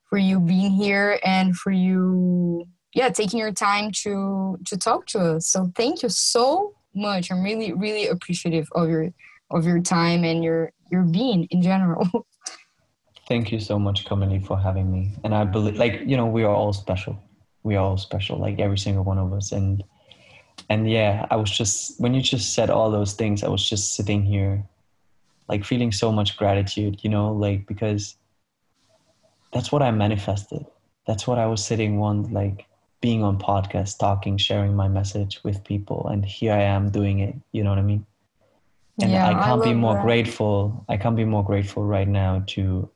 for 0.09 0.17
you 0.17 0.39
being 0.39 0.71
here 0.71 1.19
and 1.23 1.55
for 1.57 1.71
you 1.71 2.67
yeah 2.93 3.09
taking 3.09 3.39
your 3.39 3.51
time 3.51 3.91
to 3.91 4.57
to 4.65 4.77
talk 4.77 5.05
to 5.07 5.19
us 5.19 5.47
so 5.47 5.71
thank 5.75 6.03
you 6.03 6.09
so 6.09 6.73
much 6.93 7.31
i'm 7.31 7.41
really 7.41 7.73
really 7.73 8.07
appreciative 8.07 8.67
of 8.73 8.89
your 8.89 9.09
of 9.49 9.65
your 9.65 9.81
time 9.81 10.23
and 10.23 10.43
your 10.43 10.71
your 10.91 11.03
being 11.03 11.45
in 11.51 11.61
general 11.61 12.07
Thank 13.31 13.49
you 13.53 13.61
so 13.61 13.79
much, 13.79 14.03
Kamali, 14.03 14.45
for 14.45 14.57
having 14.59 14.91
me. 14.91 15.13
And 15.23 15.33
I 15.33 15.45
believe, 15.45 15.77
like, 15.77 16.01
you 16.05 16.17
know, 16.17 16.25
we 16.25 16.43
are 16.43 16.53
all 16.53 16.73
special. 16.73 17.17
We 17.63 17.77
are 17.77 17.85
all 17.85 17.95
special, 17.95 18.37
like 18.37 18.59
every 18.59 18.77
single 18.77 19.05
one 19.05 19.17
of 19.17 19.31
us. 19.31 19.53
And 19.53 19.81
and 20.67 20.91
yeah, 20.91 21.27
I 21.31 21.37
was 21.37 21.49
just 21.49 21.97
when 21.97 22.13
you 22.13 22.21
just 22.21 22.53
said 22.53 22.69
all 22.69 22.91
those 22.91 23.13
things, 23.13 23.41
I 23.41 23.47
was 23.47 23.63
just 23.63 23.95
sitting 23.95 24.23
here, 24.25 24.65
like 25.51 25.65
feeling 25.65 25.91
so 25.91 26.11
much 26.11 26.37
gratitude, 26.37 27.03
you 27.03 27.09
know, 27.09 27.31
like 27.33 27.67
because 27.67 28.15
that's 29.53 29.71
what 29.71 29.83
I 29.83 29.91
manifested. 29.91 30.65
That's 31.05 31.27
what 31.27 31.37
I 31.37 31.45
was 31.47 31.63
sitting 31.63 31.99
one 31.99 32.31
like 32.33 32.65
being 33.01 33.23
on 33.23 33.37
podcast, 33.37 33.99
talking, 33.99 34.37
sharing 34.37 34.75
my 34.75 34.87
message 34.87 35.43
with 35.43 35.63
people, 35.63 36.07
and 36.07 36.25
here 36.25 36.53
I 36.53 36.63
am 36.63 36.89
doing 36.91 37.19
it. 37.19 37.35
You 37.51 37.63
know 37.63 37.71
what 37.71 37.79
I 37.79 37.83
mean? 37.83 38.05
and 39.01 39.11
Yeah, 39.11 39.27
I 39.27 39.31
I 39.31 39.43
can't 39.45 39.63
be 39.63 39.73
more 39.73 39.95
that. 39.95 40.03
grateful. 40.03 40.85
I 40.89 40.97
can't 40.97 41.15
be 41.15 41.25
more 41.25 41.43
grateful 41.43 41.83
right 41.83 42.07
now 42.07 42.43
to 42.47 42.89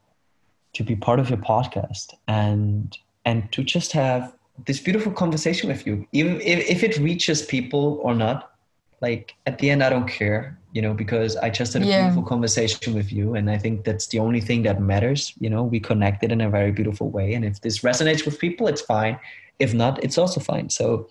to 0.73 0.83
be 0.83 0.95
part 0.95 1.19
of 1.19 1.29
your 1.29 1.39
podcast 1.39 2.13
and 2.27 2.97
and 3.25 3.51
to 3.51 3.63
just 3.63 3.91
have 3.93 4.33
this 4.65 4.79
beautiful 4.79 5.11
conversation 5.11 5.69
with 5.69 5.85
you. 5.85 6.07
Even 6.11 6.39
if, 6.41 6.59
if 6.69 6.83
it 6.83 6.97
reaches 6.99 7.41
people 7.41 7.99
or 8.03 8.13
not, 8.15 8.53
like 9.01 9.35
at 9.45 9.59
the 9.59 9.69
end 9.69 9.83
I 9.83 9.89
don't 9.89 10.07
care, 10.07 10.57
you 10.75 10.81
know, 10.81 10.93
because 10.93 11.37
I 11.37 11.49
just 11.49 11.71
had 11.73 11.81
a 11.83 11.85
Yeah. 11.85 12.01
beautiful 12.01 12.23
conversation 12.33 12.93
with 12.99 13.09
you 13.17 13.35
and 13.35 13.49
I 13.49 13.57
think 13.57 13.85
that's 13.87 14.07
the 14.07 14.19
only 14.19 14.41
thing 14.41 14.63
that 14.63 14.77
matters. 14.81 15.21
You 15.39 15.49
know, 15.49 15.63
we 15.63 15.79
connected 15.79 16.29
in 16.35 16.41
a 16.41 16.49
very 16.49 16.73
beautiful 16.79 17.07
way. 17.09 17.33
And 17.35 17.43
if 17.45 17.61
this 17.61 17.79
resonates 17.89 18.25
with 18.25 18.35
people, 18.45 18.67
it's 18.67 18.81
fine. 18.81 19.15
If 19.57 19.73
not, 19.73 20.03
it's 20.03 20.17
also 20.17 20.39
fine. 20.41 20.69
So 20.69 21.07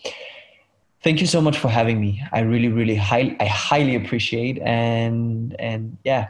thank 1.05 1.20
you 1.23 1.27
so 1.27 1.41
much 1.41 1.59
for 1.59 1.69
having 1.69 2.01
me 2.01 2.23
i 2.32 2.41
really 2.41 2.69
really 2.69 2.95
high, 2.97 3.36
i 3.39 3.45
highly 3.45 3.95
appreciate 3.95 4.59
and 4.61 5.55
and 5.59 5.99
yeah 6.03 6.28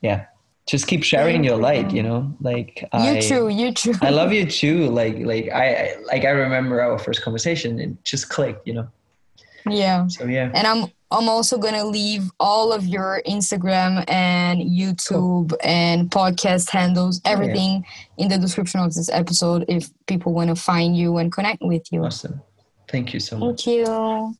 yeah 0.00 0.26
just 0.66 0.86
keep 0.86 1.02
sharing 1.02 1.42
your 1.42 1.56
light 1.56 1.90
you. 1.90 1.96
you 1.96 2.02
know 2.04 2.20
like 2.40 2.88
you 2.94 3.12
I, 3.16 3.20
too 3.20 3.48
you 3.48 3.72
too 3.72 3.92
i 4.00 4.10
love 4.10 4.32
you 4.32 4.46
too 4.46 4.88
like 5.00 5.18
like 5.18 5.50
I, 5.50 5.96
like 6.04 6.24
i 6.24 6.30
remember 6.30 6.80
our 6.80 6.96
first 6.96 7.22
conversation 7.22 7.80
and 7.80 7.98
it 7.98 8.04
just 8.04 8.28
clicked 8.28 8.64
you 8.68 8.74
know 8.74 8.88
yeah 9.68 10.06
so 10.06 10.26
yeah 10.26 10.52
and 10.54 10.64
i'm 10.64 10.86
i'm 11.12 11.28
also 11.28 11.56
gonna 11.58 11.84
leave 11.84 12.30
all 12.40 12.72
of 12.72 12.84
your 12.86 13.20
instagram 13.28 14.04
and 14.08 14.60
youtube 14.60 15.52
and 15.62 16.10
podcast 16.10 16.70
handles 16.70 17.20
Oh, 17.24 17.28
yeah. 17.28 17.32
everything 17.34 17.84
in 18.18 18.28
the 18.28 18.38
description 18.38 18.80
of 18.80 18.92
this 18.94 19.08
episode 19.10 19.64
if 19.68 19.90
people 20.06 20.32
want 20.32 20.48
to 20.50 20.56
find 20.56 20.96
you 20.96 21.18
and 21.18 21.30
connect 21.32 21.62
with 21.62 21.92
you 21.92 22.04
awesome 22.04 22.40
thank 22.90 23.12
you 23.14 23.20
so 23.20 23.36
much 23.38 23.64
thank 23.64 23.86
you 23.86 24.34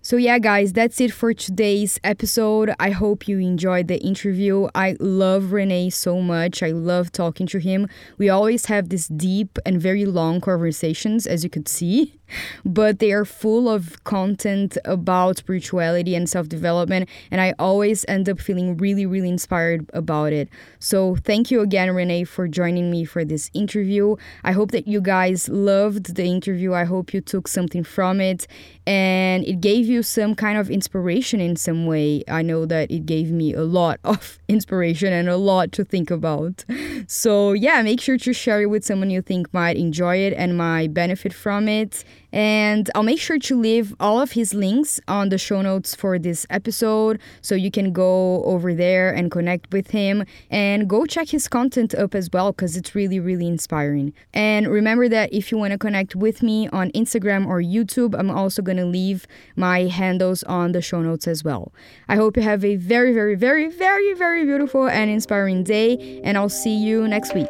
So, 0.00 0.16
yeah, 0.16 0.38
guys, 0.38 0.72
that's 0.72 1.00
it 1.02 1.12
for 1.12 1.34
today's 1.34 1.98
episode. 2.02 2.72
I 2.80 2.90
hope 2.90 3.28
you 3.28 3.38
enjoyed 3.40 3.88
the 3.88 3.98
interview. 4.00 4.68
I 4.74 4.96
love 5.00 5.50
René 5.52 5.92
so 5.92 6.22
much. 6.22 6.62
I 6.62 6.70
love 6.70 7.10
talking 7.12 7.46
to 7.48 7.58
him. 7.58 7.88
We 8.16 8.30
always 8.30 8.66
have 8.66 8.88
these 8.88 9.08
deep 9.08 9.58
and 9.66 9.82
very 9.82 10.06
long 10.06 10.40
conversations, 10.40 11.26
as 11.26 11.44
you 11.44 11.50
could 11.50 11.68
see, 11.68 12.17
but 12.64 12.98
they 12.98 13.12
are 13.12 13.24
full 13.24 13.68
of 13.68 14.02
content 14.04 14.76
about 14.84 15.38
spirituality 15.38 16.14
and 16.14 16.28
self 16.28 16.48
development. 16.48 17.08
And 17.30 17.40
I 17.40 17.54
always 17.58 18.04
end 18.08 18.28
up 18.28 18.40
feeling 18.40 18.76
really, 18.76 19.06
really 19.06 19.28
inspired 19.28 19.88
about 19.92 20.32
it. 20.32 20.48
So, 20.78 21.16
thank 21.16 21.50
you 21.50 21.60
again, 21.60 21.88
René, 21.88 22.26
for 22.26 22.48
joining 22.48 22.90
me 22.90 23.04
for 23.04 23.24
this 23.24 23.50
interview. 23.54 24.16
I 24.44 24.52
hope 24.52 24.70
that 24.72 24.86
you 24.86 25.00
guys 25.00 25.48
loved 25.48 26.14
the 26.14 26.24
interview. 26.24 26.74
I 26.74 26.84
hope 26.84 27.12
you 27.12 27.20
took 27.20 27.48
something 27.48 27.84
from 27.84 28.20
it 28.20 28.46
and 28.86 29.44
it 29.44 29.60
gave 29.60 29.86
you 29.86 30.02
some 30.02 30.34
kind 30.34 30.58
of 30.58 30.70
inspiration 30.70 31.40
in 31.40 31.56
some 31.56 31.86
way. 31.86 32.24
I 32.28 32.42
know 32.42 32.64
that 32.66 32.90
it 32.90 33.06
gave 33.06 33.30
me 33.30 33.52
a 33.52 33.62
lot 33.62 34.00
of 34.04 34.38
inspiration 34.48 35.12
and 35.12 35.28
a 35.28 35.36
lot 35.36 35.72
to 35.72 35.84
think 35.84 36.10
about. 36.10 36.64
So, 37.06 37.52
yeah, 37.52 37.82
make 37.82 38.00
sure 38.00 38.18
to 38.18 38.32
share 38.32 38.62
it 38.62 38.66
with 38.66 38.84
someone 38.84 39.10
you 39.10 39.22
think 39.22 39.52
might 39.52 39.76
enjoy 39.76 40.16
it 40.16 40.34
and 40.34 40.56
might 40.56 40.94
benefit 40.94 41.32
from 41.32 41.68
it. 41.68 42.04
And 42.32 42.90
I'll 42.94 43.02
make 43.02 43.20
sure 43.20 43.38
to 43.38 43.58
leave 43.58 43.94
all 43.98 44.20
of 44.20 44.32
his 44.32 44.52
links 44.54 45.00
on 45.08 45.30
the 45.30 45.38
show 45.38 45.62
notes 45.62 45.94
for 45.94 46.18
this 46.18 46.46
episode 46.50 47.20
so 47.40 47.54
you 47.54 47.70
can 47.70 47.92
go 47.92 48.42
over 48.44 48.74
there 48.74 49.12
and 49.12 49.30
connect 49.30 49.72
with 49.72 49.90
him 49.90 50.24
and 50.50 50.88
go 50.88 51.06
check 51.06 51.28
his 51.28 51.48
content 51.48 51.94
up 51.94 52.14
as 52.14 52.28
well 52.32 52.52
because 52.52 52.76
it's 52.76 52.94
really, 52.94 53.18
really 53.18 53.46
inspiring. 53.46 54.12
And 54.34 54.68
remember 54.68 55.08
that 55.08 55.32
if 55.32 55.50
you 55.50 55.58
want 55.58 55.72
to 55.72 55.78
connect 55.78 56.14
with 56.14 56.42
me 56.42 56.68
on 56.68 56.90
Instagram 56.90 57.46
or 57.46 57.60
YouTube, 57.60 58.18
I'm 58.18 58.30
also 58.30 58.62
going 58.62 58.78
to 58.78 58.86
leave 58.86 59.26
my 59.56 59.82
handles 59.84 60.42
on 60.44 60.72
the 60.72 60.82
show 60.82 61.00
notes 61.02 61.26
as 61.26 61.42
well. 61.44 61.72
I 62.08 62.16
hope 62.16 62.36
you 62.36 62.42
have 62.42 62.64
a 62.64 62.76
very, 62.76 63.12
very, 63.12 63.34
very, 63.34 63.70
very, 63.70 64.14
very 64.14 64.44
beautiful 64.44 64.88
and 64.88 65.10
inspiring 65.10 65.64
day, 65.64 66.20
and 66.24 66.36
I'll 66.36 66.48
see 66.48 66.76
you 66.76 67.06
next 67.08 67.34
week. 67.34 67.48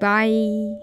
Bye. 0.00 0.80